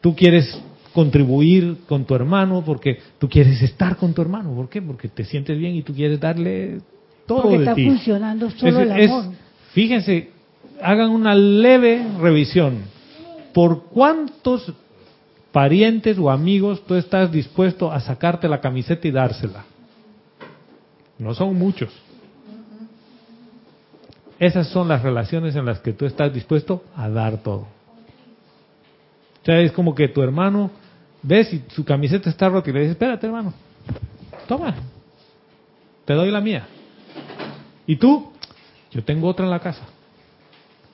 tú 0.00 0.16
quieres 0.16 0.58
contribuir 0.94 1.78
con 1.86 2.04
tu 2.06 2.14
hermano 2.14 2.62
porque 2.64 2.98
tú 3.18 3.28
quieres 3.28 3.60
estar 3.60 3.96
con 3.96 4.14
tu 4.14 4.22
hermano. 4.22 4.54
¿Por 4.54 4.70
qué? 4.70 4.80
Porque 4.80 5.08
te 5.08 5.24
sientes 5.24 5.58
bien 5.58 5.74
y 5.74 5.82
tú 5.82 5.92
quieres 5.92 6.18
darle 6.18 6.80
todo 7.26 7.42
Porque 7.42 7.58
de 7.58 7.64
está 7.64 7.74
ti. 7.74 7.86
funcionando 7.88 8.50
solo 8.52 8.80
Es- 8.80 8.90
el 8.90 8.98
es- 9.00 9.10
amor. 9.10 9.24
fíjense, 9.72 10.30
hagan 10.80 11.10
una 11.10 11.34
leve 11.34 12.06
revisión. 12.22 12.78
¿Por 13.52 13.84
cuántos 13.84 14.72
parientes 15.52 16.18
o 16.18 16.30
amigos 16.30 16.82
tú 16.86 16.94
estás 16.94 17.30
dispuesto 17.30 17.92
a 17.92 18.00
sacarte 18.00 18.48
la 18.48 18.62
camiseta 18.62 19.06
y 19.06 19.10
dársela? 19.10 19.64
No 21.18 21.34
son 21.34 21.54
muchos. 21.58 21.90
Esas 24.44 24.68
son 24.68 24.88
las 24.88 25.02
relaciones 25.02 25.56
en 25.56 25.64
las 25.64 25.78
que 25.80 25.94
tú 25.94 26.04
estás 26.04 26.30
dispuesto 26.30 26.84
a 26.94 27.08
dar 27.08 27.38
todo. 27.38 27.66
O 29.40 29.42
sea, 29.42 29.58
es 29.60 29.72
como 29.72 29.94
que 29.94 30.08
tu 30.08 30.20
hermano, 30.20 30.70
ves 31.22 31.50
y 31.54 31.64
su 31.68 31.82
camiseta 31.82 32.28
está 32.28 32.50
rota 32.50 32.68
y 32.68 32.74
le 32.74 32.80
dices, 32.80 32.92
espérate 32.92 33.24
hermano, 33.26 33.54
toma, 34.46 34.74
te 36.04 36.12
doy 36.12 36.30
la 36.30 36.42
mía. 36.42 36.66
¿Y 37.86 37.96
tú? 37.96 38.32
Yo 38.90 39.02
tengo 39.02 39.28
otra 39.28 39.46
en 39.46 39.50
la 39.50 39.60
casa. 39.60 39.86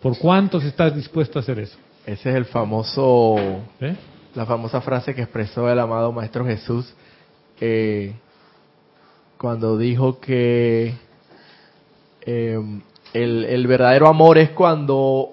¿Por 0.00 0.16
cuántos 0.16 0.62
estás 0.62 0.94
dispuesto 0.94 1.40
a 1.40 1.42
hacer 1.42 1.58
eso? 1.58 1.76
Ese 2.06 2.30
es 2.30 2.36
el 2.36 2.44
famoso, 2.44 3.34
¿Eh? 3.80 3.96
la 4.36 4.46
famosa 4.46 4.80
frase 4.80 5.12
que 5.12 5.22
expresó 5.22 5.68
el 5.68 5.80
amado 5.80 6.12
Maestro 6.12 6.46
Jesús 6.46 6.94
eh, 7.60 8.14
cuando 9.36 9.76
dijo 9.76 10.20
que 10.20 10.94
eh, 12.20 12.80
el, 13.12 13.44
el 13.44 13.66
verdadero 13.66 14.08
amor 14.08 14.38
es 14.38 14.50
cuando, 14.50 15.30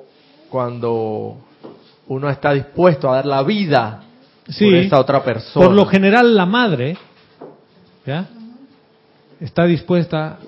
cuando 0.50 1.38
uno 2.08 2.30
está 2.30 2.54
dispuesto 2.54 3.10
a 3.10 3.16
dar 3.18 3.26
la 3.26 3.44
vida 3.44 4.04
Sí. 4.50 4.64
por 4.66 4.76
esa 4.76 5.00
otra 5.00 5.24
persona. 5.24 5.66
Por 5.66 5.76
lo 5.76 5.86
general 5.86 6.34
la 6.34 6.46
madre 6.46 6.98
¿ya? 8.06 8.28
está 9.42 9.66
dispuesta 9.66 10.40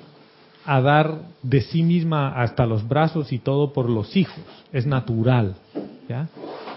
a 0.65 0.81
dar 0.81 1.19
de 1.41 1.61
sí 1.61 1.83
misma 1.83 2.29
hasta 2.41 2.65
los 2.65 2.87
brazos 2.87 3.33
y 3.33 3.39
todo 3.39 3.73
por 3.73 3.89
los 3.89 4.15
hijos. 4.15 4.39
Es 4.71 4.85
natural. 4.85 5.55
¿ya? 6.07 6.29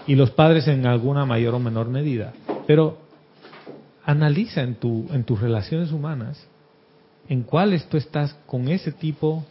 Y 0.05 0.15
los 0.15 0.31
padres 0.31 0.67
en 0.67 0.85
alguna 0.85 1.25
mayor 1.25 1.55
o 1.55 1.59
menor 1.59 1.87
medida. 1.87 2.33
Pero 2.67 2.97
analiza 4.05 4.61
en, 4.61 4.75
tu, 4.75 5.07
en 5.13 5.23
tus 5.23 5.39
relaciones 5.39 5.93
humanas 5.93 6.45
en 7.29 7.43
cuáles 7.43 7.87
tú 7.87 7.95
estás 7.95 8.35
con 8.45 8.67
ese 8.67 8.91
tipo 8.91 9.45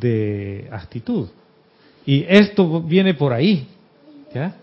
de 0.00 0.68
actitud. 0.70 1.28
Y 2.04 2.24
esto 2.28 2.82
viene 2.82 3.14
por 3.14 3.32
ahí. 3.32 3.66
¿ya? 4.34 4.54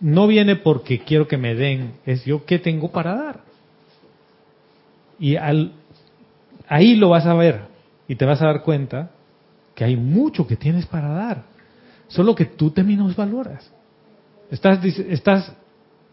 no 0.00 0.26
viene 0.26 0.56
porque 0.56 1.00
quiero 1.00 1.26
que 1.26 1.36
me 1.36 1.54
den, 1.54 1.94
es 2.04 2.24
yo 2.24 2.44
qué 2.44 2.58
tengo 2.58 2.90
para 2.90 3.14
dar. 3.14 3.40
Y 5.18 5.36
al, 5.36 5.72
ahí 6.68 6.96
lo 6.96 7.10
vas 7.10 7.26
a 7.26 7.34
ver 7.34 7.62
y 8.06 8.16
te 8.16 8.24
vas 8.24 8.42
a 8.42 8.46
dar 8.46 8.62
cuenta 8.62 9.10
que 9.74 9.84
hay 9.84 9.96
mucho 9.96 10.46
que 10.46 10.56
tienes 10.56 10.86
para 10.86 11.08
dar, 11.08 11.44
solo 12.08 12.34
que 12.34 12.44
tú 12.44 12.70
te 12.70 12.82
valoras. 13.16 13.70
Estás, 14.50 14.84
estás 14.84 15.52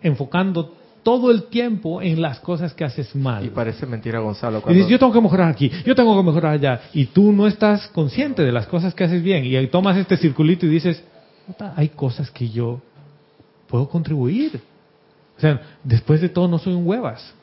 enfocando 0.02 0.76
todo 1.04 1.30
el 1.32 1.44
tiempo 1.44 2.02
en 2.02 2.22
las 2.22 2.40
cosas 2.40 2.74
que 2.74 2.84
haces 2.84 3.16
mal. 3.16 3.46
Y 3.46 3.50
parece 3.50 3.86
mentira, 3.86 4.20
Gonzalo. 4.20 4.64
Y 4.70 4.74
dices, 4.74 4.90
yo 4.90 4.98
tengo 4.98 5.12
que 5.14 5.22
mejorar 5.22 5.50
aquí, 5.52 5.70
yo 5.86 5.94
tengo 5.96 6.16
que 6.18 6.24
mejorar 6.24 6.54
allá. 6.54 6.82
Y 6.94 7.06
tú 7.08 7.32
no 7.34 7.46
estás 7.46 7.88
consciente 7.90 8.42
de 8.44 8.52
las 8.52 8.66
cosas 8.68 8.94
que 8.96 9.04
haces 9.04 9.22
bien. 9.22 9.46
Y 9.46 9.56
ahí 9.56 9.68
tomas 9.68 9.98
este 9.98 10.18
circulito 10.18 10.66
y 10.66 10.70
dices, 10.70 11.04
"Puta, 11.46 11.74
hay 11.76 11.90
cosas 11.90 12.32
que 12.32 12.50
yo 12.50 12.80
puedo 13.68 13.90
contribuir. 13.90 14.62
O 15.38 15.42
sea, 15.42 15.62
después 15.84 16.22
de 16.22 16.30
todo 16.30 16.48
no 16.48 16.58
soy 16.58 16.74
un 16.74 16.88
huevas. 16.88 17.34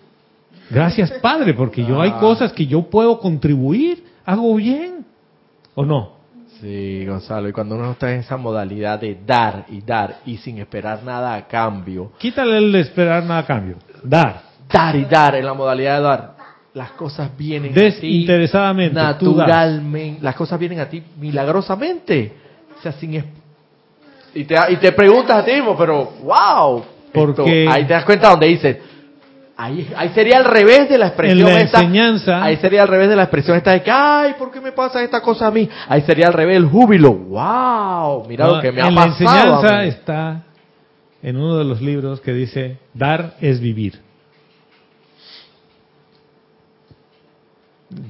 Gracias 0.71 1.11
Padre, 1.21 1.53
porque 1.55 1.85
yo 1.85 2.01
hay 2.01 2.13
Ah. 2.15 2.21
cosas 2.21 2.53
que 2.53 2.67
yo 2.67 2.83
puedo 2.83 3.19
contribuir, 3.19 4.05
hago 4.25 4.55
bien. 4.55 5.05
¿O 5.75 5.85
no? 5.85 6.20
Sí, 6.61 7.07
Gonzalo, 7.07 7.49
y 7.49 7.53
cuando 7.53 7.75
uno 7.77 7.93
está 7.93 8.13
en 8.13 8.21
esa 8.21 8.37
modalidad 8.37 8.99
de 9.01 9.19
dar 9.27 9.65
y 9.69 9.81
dar 9.81 10.19
y 10.27 10.37
sin 10.37 10.59
esperar 10.59 11.03
nada 11.03 11.35
a 11.35 11.47
cambio, 11.47 12.13
Quítale 12.19 12.59
el 12.59 12.71
de 12.73 12.81
esperar 12.81 13.23
nada 13.25 13.41
a 13.41 13.47
cambio. 13.47 13.77
Dar. 14.03 14.43
dar 14.71 14.95
y 14.97 15.05
dar 15.07 15.35
en 15.37 15.47
la 15.47 15.55
modalidad 15.55 15.97
de 15.97 16.03
dar, 16.03 16.35
las 16.75 16.91
cosas 16.93 17.31
vienen 17.37 17.73
a 17.73 17.75
ti 17.75 17.81
Desinteresadamente. 17.81 18.95
tú 19.19 19.35
das. 19.35 19.49
naturalmente, 19.49 20.23
las 20.23 20.35
cosas 20.37 20.59
vienen 20.59 20.81
a 20.81 20.87
ti 20.89 21.03
milagrosamente, 21.19 22.33
o 22.79 22.83
sea, 22.83 22.93
sin 22.93 23.15
y 24.35 24.45
te 24.45 24.55
y 24.69 24.77
te 24.77 24.93
preguntas 24.93 25.39
a 25.39 25.45
ti 25.45 25.53
mismo, 25.53 25.77
pero 25.77 26.05
wow, 26.23 26.85
Porque- 27.13 27.67
ahí 27.69 27.85
te 27.87 27.93
das 27.95 28.05
cuenta 28.05 28.29
donde 28.31 28.47
dices, 28.47 28.77
ahí, 29.65 29.93
ahí 29.97 30.09
sería 30.11 30.39
al 30.39 30.45
revés 30.45 30.89
de 30.89 30.99
la 30.99 31.09
expresión 31.09 31.49
En 31.49 31.55
la 31.55 31.61
esta, 31.61 31.81
enseñanza- 31.81 32.43
ahí 32.43 32.57
sería 32.57 32.83
al 32.83 32.89
revés 32.89 33.09
de 33.09 33.17
la 33.17 33.23
expresión 33.25 33.57
esta 33.57 33.73
de 33.73 33.83
que, 33.83 33.91
ay, 33.91 34.35
¿por 34.39 34.51
qué 34.51 34.61
me 34.61 34.73
pasa 34.73 35.03
esta 35.03 35.21
cosa 35.21 35.47
a 35.49 35.51
mí? 35.51 35.69
Ahí 35.89 36.03
sería 36.03 36.27
al 36.29 36.33
revés 36.33 36.57
el 36.57 36.67
júbilo, 36.67 37.13
wow, 37.13 38.27
mira 38.29 38.47
lo 38.49 38.61
que 38.61 38.73
me 38.73 38.81
ha 38.83 38.89
en 38.89 38.95
la 38.95 39.05
pasado. 39.07 39.31
a 39.31 39.43
enseñanza 39.61 39.83
mí. 39.83 39.89
está 39.89 40.43
en 41.23 41.37
uno 41.37 41.59
de 41.59 41.65
los 41.65 41.81
libros 41.81 42.21
que 42.21 42.33
dice, 42.33 42.79
dar 42.95 43.35
es 43.41 43.61
vivir. 43.61 44.01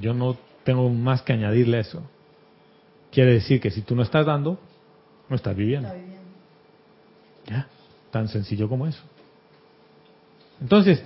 Yo 0.00 0.14
no 0.14 0.36
tengo 0.64 0.88
más 0.90 1.22
que 1.22 1.32
añadirle 1.32 1.78
a 1.78 1.80
eso. 1.80 2.02
Quiere 3.10 3.32
decir 3.32 3.60
que 3.60 3.70
si 3.70 3.82
tú 3.82 3.96
no 3.96 4.02
estás 4.02 4.26
dando, 4.26 4.58
no 5.28 5.36
estás 5.36 5.56
viviendo. 5.56 5.88
Ya, 7.46 7.66
tan 8.10 8.28
sencillo 8.28 8.68
como 8.68 8.86
eso. 8.86 9.02
Entonces, 10.60 11.02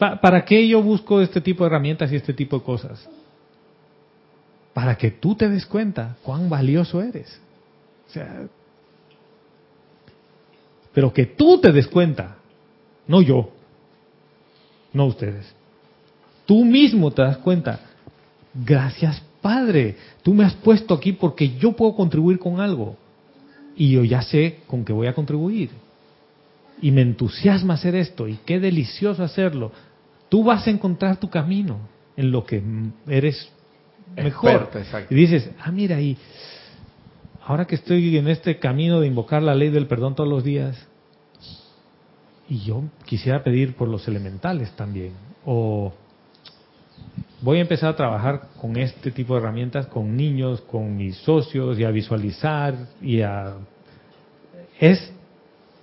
¿para 0.00 0.44
qué 0.44 0.66
yo 0.66 0.82
busco 0.82 1.20
este 1.20 1.40
tipo 1.40 1.62
de 1.62 1.68
herramientas 1.68 2.10
y 2.10 2.16
este 2.16 2.32
tipo 2.32 2.58
de 2.58 2.64
cosas? 2.64 3.06
Para 4.72 4.96
que 4.96 5.10
tú 5.10 5.34
te 5.34 5.48
des 5.48 5.66
cuenta 5.66 6.16
cuán 6.22 6.48
valioso 6.48 7.02
eres. 7.02 7.38
O 8.08 8.12
sea, 8.12 8.46
pero 10.92 11.12
que 11.12 11.26
tú 11.26 11.60
te 11.60 11.70
des 11.70 11.86
cuenta, 11.86 12.38
no 13.06 13.20
yo, 13.20 13.50
no 14.92 15.04
ustedes. 15.06 15.54
Tú 16.46 16.64
mismo 16.64 17.10
te 17.10 17.22
das 17.22 17.38
cuenta. 17.38 17.80
Gracias, 18.54 19.22
Padre. 19.40 19.96
Tú 20.22 20.34
me 20.34 20.44
has 20.44 20.54
puesto 20.54 20.94
aquí 20.94 21.12
porque 21.12 21.56
yo 21.58 21.72
puedo 21.72 21.94
contribuir 21.94 22.38
con 22.38 22.58
algo. 22.58 22.96
Y 23.76 23.90
yo 23.90 24.02
ya 24.02 24.22
sé 24.22 24.60
con 24.66 24.84
qué 24.84 24.92
voy 24.92 25.06
a 25.06 25.14
contribuir. 25.14 25.70
Y 26.82 26.90
me 26.90 27.02
entusiasma 27.02 27.74
hacer 27.74 27.94
esto. 27.94 28.26
Y 28.26 28.38
qué 28.44 28.58
delicioso 28.58 29.22
hacerlo. 29.22 29.72
Tú 30.30 30.44
vas 30.44 30.66
a 30.66 30.70
encontrar 30.70 31.18
tu 31.18 31.28
camino 31.28 31.80
en 32.16 32.30
lo 32.30 32.46
que 32.46 32.62
eres 33.06 33.50
mejor. 34.16 34.70
Experto. 34.72 35.14
Y 35.14 35.16
dices, 35.16 35.50
ah, 35.60 35.70
mira 35.70 35.96
ahí, 35.96 36.16
ahora 37.44 37.66
que 37.66 37.74
estoy 37.74 38.16
en 38.16 38.28
este 38.28 38.58
camino 38.58 39.00
de 39.00 39.08
invocar 39.08 39.42
la 39.42 39.54
ley 39.54 39.70
del 39.70 39.86
perdón 39.86 40.14
todos 40.14 40.30
los 40.30 40.44
días, 40.44 40.86
y 42.48 42.60
yo 42.60 42.84
quisiera 43.04 43.42
pedir 43.42 43.74
por 43.74 43.88
los 43.88 44.06
elementales 44.08 44.70
también, 44.72 45.12
o 45.44 45.92
voy 47.40 47.58
a 47.58 47.62
empezar 47.62 47.90
a 47.90 47.96
trabajar 47.96 48.48
con 48.60 48.76
este 48.76 49.10
tipo 49.10 49.34
de 49.34 49.40
herramientas 49.40 49.86
con 49.86 50.16
niños, 50.16 50.60
con 50.62 50.96
mis 50.96 51.16
socios, 51.18 51.78
y 51.78 51.84
a 51.84 51.90
visualizar, 51.90 52.74
y 53.02 53.22
a... 53.22 53.56
Es 54.78 55.12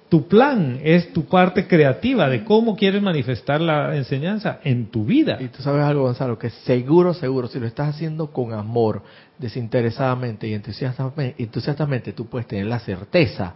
tu 0.09 0.27
plan, 0.27 0.79
es 0.83 1.11
tu 1.11 1.25
parte 1.25 1.67
creativa 1.67 2.29
de 2.29 2.43
cómo 2.45 2.75
quieres 2.75 3.01
manifestar 3.01 3.59
la 3.59 3.95
enseñanza 3.95 4.59
en 4.63 4.89
tu 4.89 5.03
vida. 5.03 5.37
Y 5.39 5.49
tú 5.49 5.61
sabes 5.61 5.83
algo, 5.83 6.03
Gonzalo, 6.03 6.39
que 6.39 6.49
seguro, 6.49 7.13
seguro, 7.13 7.47
si 7.47 7.59
lo 7.59 7.67
estás 7.67 7.89
haciendo 7.89 8.27
con 8.27 8.53
amor, 8.53 9.01
desinteresadamente 9.37 10.47
y 10.47 10.53
entusiastamente, 10.53 11.35
entusiastamente, 11.37 12.13
tú 12.13 12.27
puedes 12.27 12.47
tener 12.47 12.67
la 12.67 12.79
certeza 12.79 13.53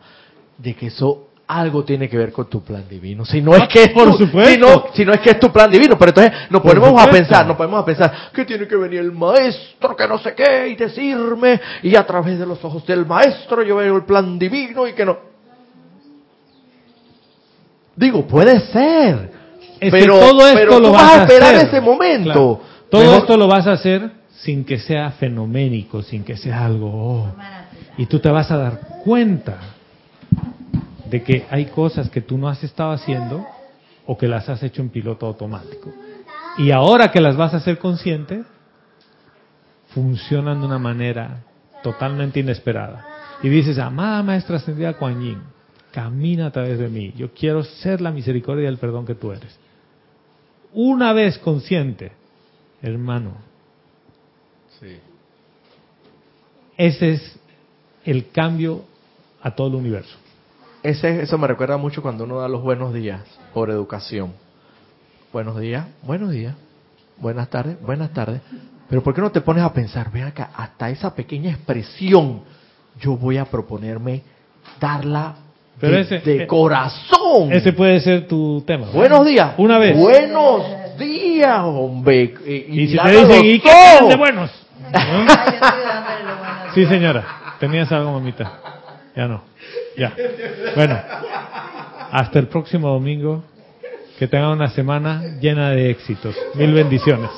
de 0.57 0.75
que 0.75 0.87
eso 0.87 1.27
algo 1.47 1.83
tiene 1.83 2.07
que 2.07 2.17
ver 2.17 2.31
con 2.31 2.49
tu 2.49 2.63
plan 2.63 2.85
divino. 2.89 3.25
Si 3.25 3.41
no 3.41 3.55
es 3.55 3.67
que 3.67 3.83
es 3.83 3.89
Ah, 3.89 3.93
por 3.93 4.17
tu-. 4.17 4.25
Si 4.25 4.57
no, 4.57 4.85
si 4.93 5.05
no 5.05 5.13
es 5.13 5.19
que 5.19 5.31
es 5.31 5.39
tu 5.39 5.51
plan 5.51 5.69
divino, 5.69 5.97
pero 5.97 6.09
entonces 6.09 6.49
nos 6.49 6.61
ponemos 6.61 7.01
a 7.01 7.09
pensar, 7.09 7.45
nos 7.45 7.57
ponemos 7.57 7.81
a 7.81 7.85
pensar 7.85 8.13
que 8.33 8.45
tiene 8.45 8.67
que 8.67 8.75
venir 8.75 8.99
el 8.99 9.11
maestro, 9.11 9.95
que 9.95 10.07
no 10.07 10.17
sé 10.19 10.33
qué, 10.33 10.69
y 10.69 10.75
decirme, 10.75 11.59
y 11.83 11.95
a 11.95 12.05
través 12.05 12.39
de 12.39 12.45
los 12.45 12.63
ojos 12.63 12.85
del 12.85 13.05
maestro 13.05 13.63
yo 13.63 13.77
veo 13.77 13.97
el 13.97 14.03
plan 14.03 14.37
divino 14.39 14.87
y 14.87 14.93
que 14.93 15.05
no. 15.05 15.30
Digo, 18.01 18.27
puede 18.27 18.59
ser. 18.71 19.31
Es 19.79 19.91
que 19.93 19.99
pero 19.99 20.19
todo 20.19 20.47
esto 20.47 20.59
pero 20.59 20.79
lo 20.79 20.87
tú 20.89 20.93
vas 20.93 21.03
vas 21.03 21.17
a 21.19 21.21
esperar 21.23 21.55
hacer. 21.55 21.67
ese 21.69 21.81
momento. 21.81 22.23
Claro. 22.25 22.61
Todo 22.89 23.01
Mejor- 23.01 23.17
esto 23.19 23.37
lo 23.37 23.47
vas 23.47 23.67
a 23.67 23.71
hacer 23.73 24.11
sin 24.41 24.65
que 24.65 24.77
sea 24.79 25.11
fenoménico, 25.11 26.01
sin 26.01 26.23
que 26.25 26.35
sea 26.35 26.65
algo. 26.65 26.89
oh. 26.91 27.35
Y 27.97 28.07
tú 28.07 28.19
te 28.19 28.29
vas 28.29 28.51
a 28.51 28.57
dar 28.57 28.79
cuenta 29.03 29.57
de 31.09 31.23
que 31.23 31.45
hay 31.49 31.65
cosas 31.67 32.09
que 32.09 32.21
tú 32.21 32.37
no 32.37 32.49
has 32.49 32.63
estado 32.63 32.91
haciendo 32.91 33.45
o 34.05 34.17
que 34.17 34.27
las 34.27 34.49
has 34.49 34.61
hecho 34.63 34.81
en 34.81 34.89
piloto 34.89 35.25
automático. 35.27 35.93
Y 36.57 36.71
ahora 36.71 37.11
que 37.11 37.21
las 37.21 37.37
vas 37.37 37.53
a 37.53 37.57
hacer 37.57 37.77
consciente, 37.77 38.43
funcionan 39.93 40.59
de 40.61 40.65
una 40.67 40.79
manera 40.79 41.43
totalmente 41.83 42.39
inesperada. 42.39 43.05
Y 43.43 43.49
dices, 43.49 43.77
amada 43.79 44.21
maestra 44.23 44.57
ascendida 44.57 44.93
Kuan 44.93 45.21
Yin, 45.21 45.41
camina 45.91 46.47
a 46.47 46.51
través 46.51 46.79
de 46.79 46.87
mí. 46.89 47.13
Yo 47.15 47.33
quiero 47.33 47.63
ser 47.63 48.01
la 48.01 48.11
misericordia 48.11 48.63
y 48.63 48.67
el 48.67 48.77
perdón 48.77 49.05
que 49.05 49.15
tú 49.15 49.31
eres. 49.31 49.57
Una 50.73 51.13
vez 51.13 51.37
consciente, 51.39 52.11
hermano, 52.81 53.33
Sí. 54.79 54.97
ese 56.77 57.11
es 57.11 57.39
el 58.05 58.29
cambio 58.31 58.83
a 59.41 59.51
todo 59.51 59.67
el 59.67 59.75
universo. 59.75 60.17
Ese, 60.81 61.21
eso 61.21 61.37
me 61.37 61.47
recuerda 61.47 61.77
mucho 61.77 62.01
cuando 62.01 62.23
uno 62.23 62.39
da 62.39 62.47
los 62.47 62.63
buenos 62.63 62.93
días 62.93 63.21
por 63.53 63.69
educación. 63.69 64.33
Buenos 65.31 65.59
días, 65.59 65.87
buenos 66.01 66.31
días, 66.31 66.55
buenas 67.17 67.49
tardes, 67.49 67.79
buenas 67.81 68.11
tardes. 68.13 68.41
Pero 68.89 69.03
¿por 69.03 69.13
qué 69.13 69.21
no 69.21 69.31
te 69.31 69.41
pones 69.41 69.63
a 69.63 69.73
pensar, 69.73 70.11
ven 70.11 70.23
acá, 70.23 70.51
hasta 70.55 70.89
esa 70.89 71.13
pequeña 71.13 71.51
expresión 71.51 72.41
yo 72.99 73.15
voy 73.15 73.37
a 73.37 73.45
proponerme 73.45 74.23
darla 74.79 75.35
Pero 75.81 75.95
de, 75.95 76.01
ese- 76.01 76.19
de 76.19 76.43
eh, 76.43 76.47
corazón? 76.47 77.51
Ese 77.51 77.73
puede 77.73 77.99
ser 77.99 78.27
tu 78.27 78.61
tema. 78.65 78.87
Buenos 78.93 79.25
días. 79.25 79.53
Una 79.57 79.77
vez. 79.79 79.97
Buenos 79.97 80.63
días, 80.97 81.59
hombre. 81.63 82.33
Y, 82.45 82.83
Y 82.83 82.87
si 82.89 82.97
te 82.97 83.09
dicen, 83.11 83.45
¿y 83.45 83.59
qué 83.59 84.05
de 84.07 84.15
buenos? 84.15 84.51
¿No? 84.93 85.25
Sí, 86.73 86.85
señora. 86.85 87.25
Tenías 87.59 87.91
algo, 87.91 88.13
mamita. 88.13 88.59
Ya 89.15 89.27
no. 89.27 89.43
Ya. 89.97 90.13
Bueno. 90.75 90.97
Hasta 92.11 92.39
el 92.39 92.47
próximo 92.47 92.89
domingo. 92.89 93.43
Que 94.19 94.27
tengan 94.27 94.51
una 94.51 94.69
semana 94.69 95.23
llena 95.41 95.71
de 95.71 95.89
éxitos. 95.89 96.35
Mil 96.53 96.73
bendiciones. 96.73 97.29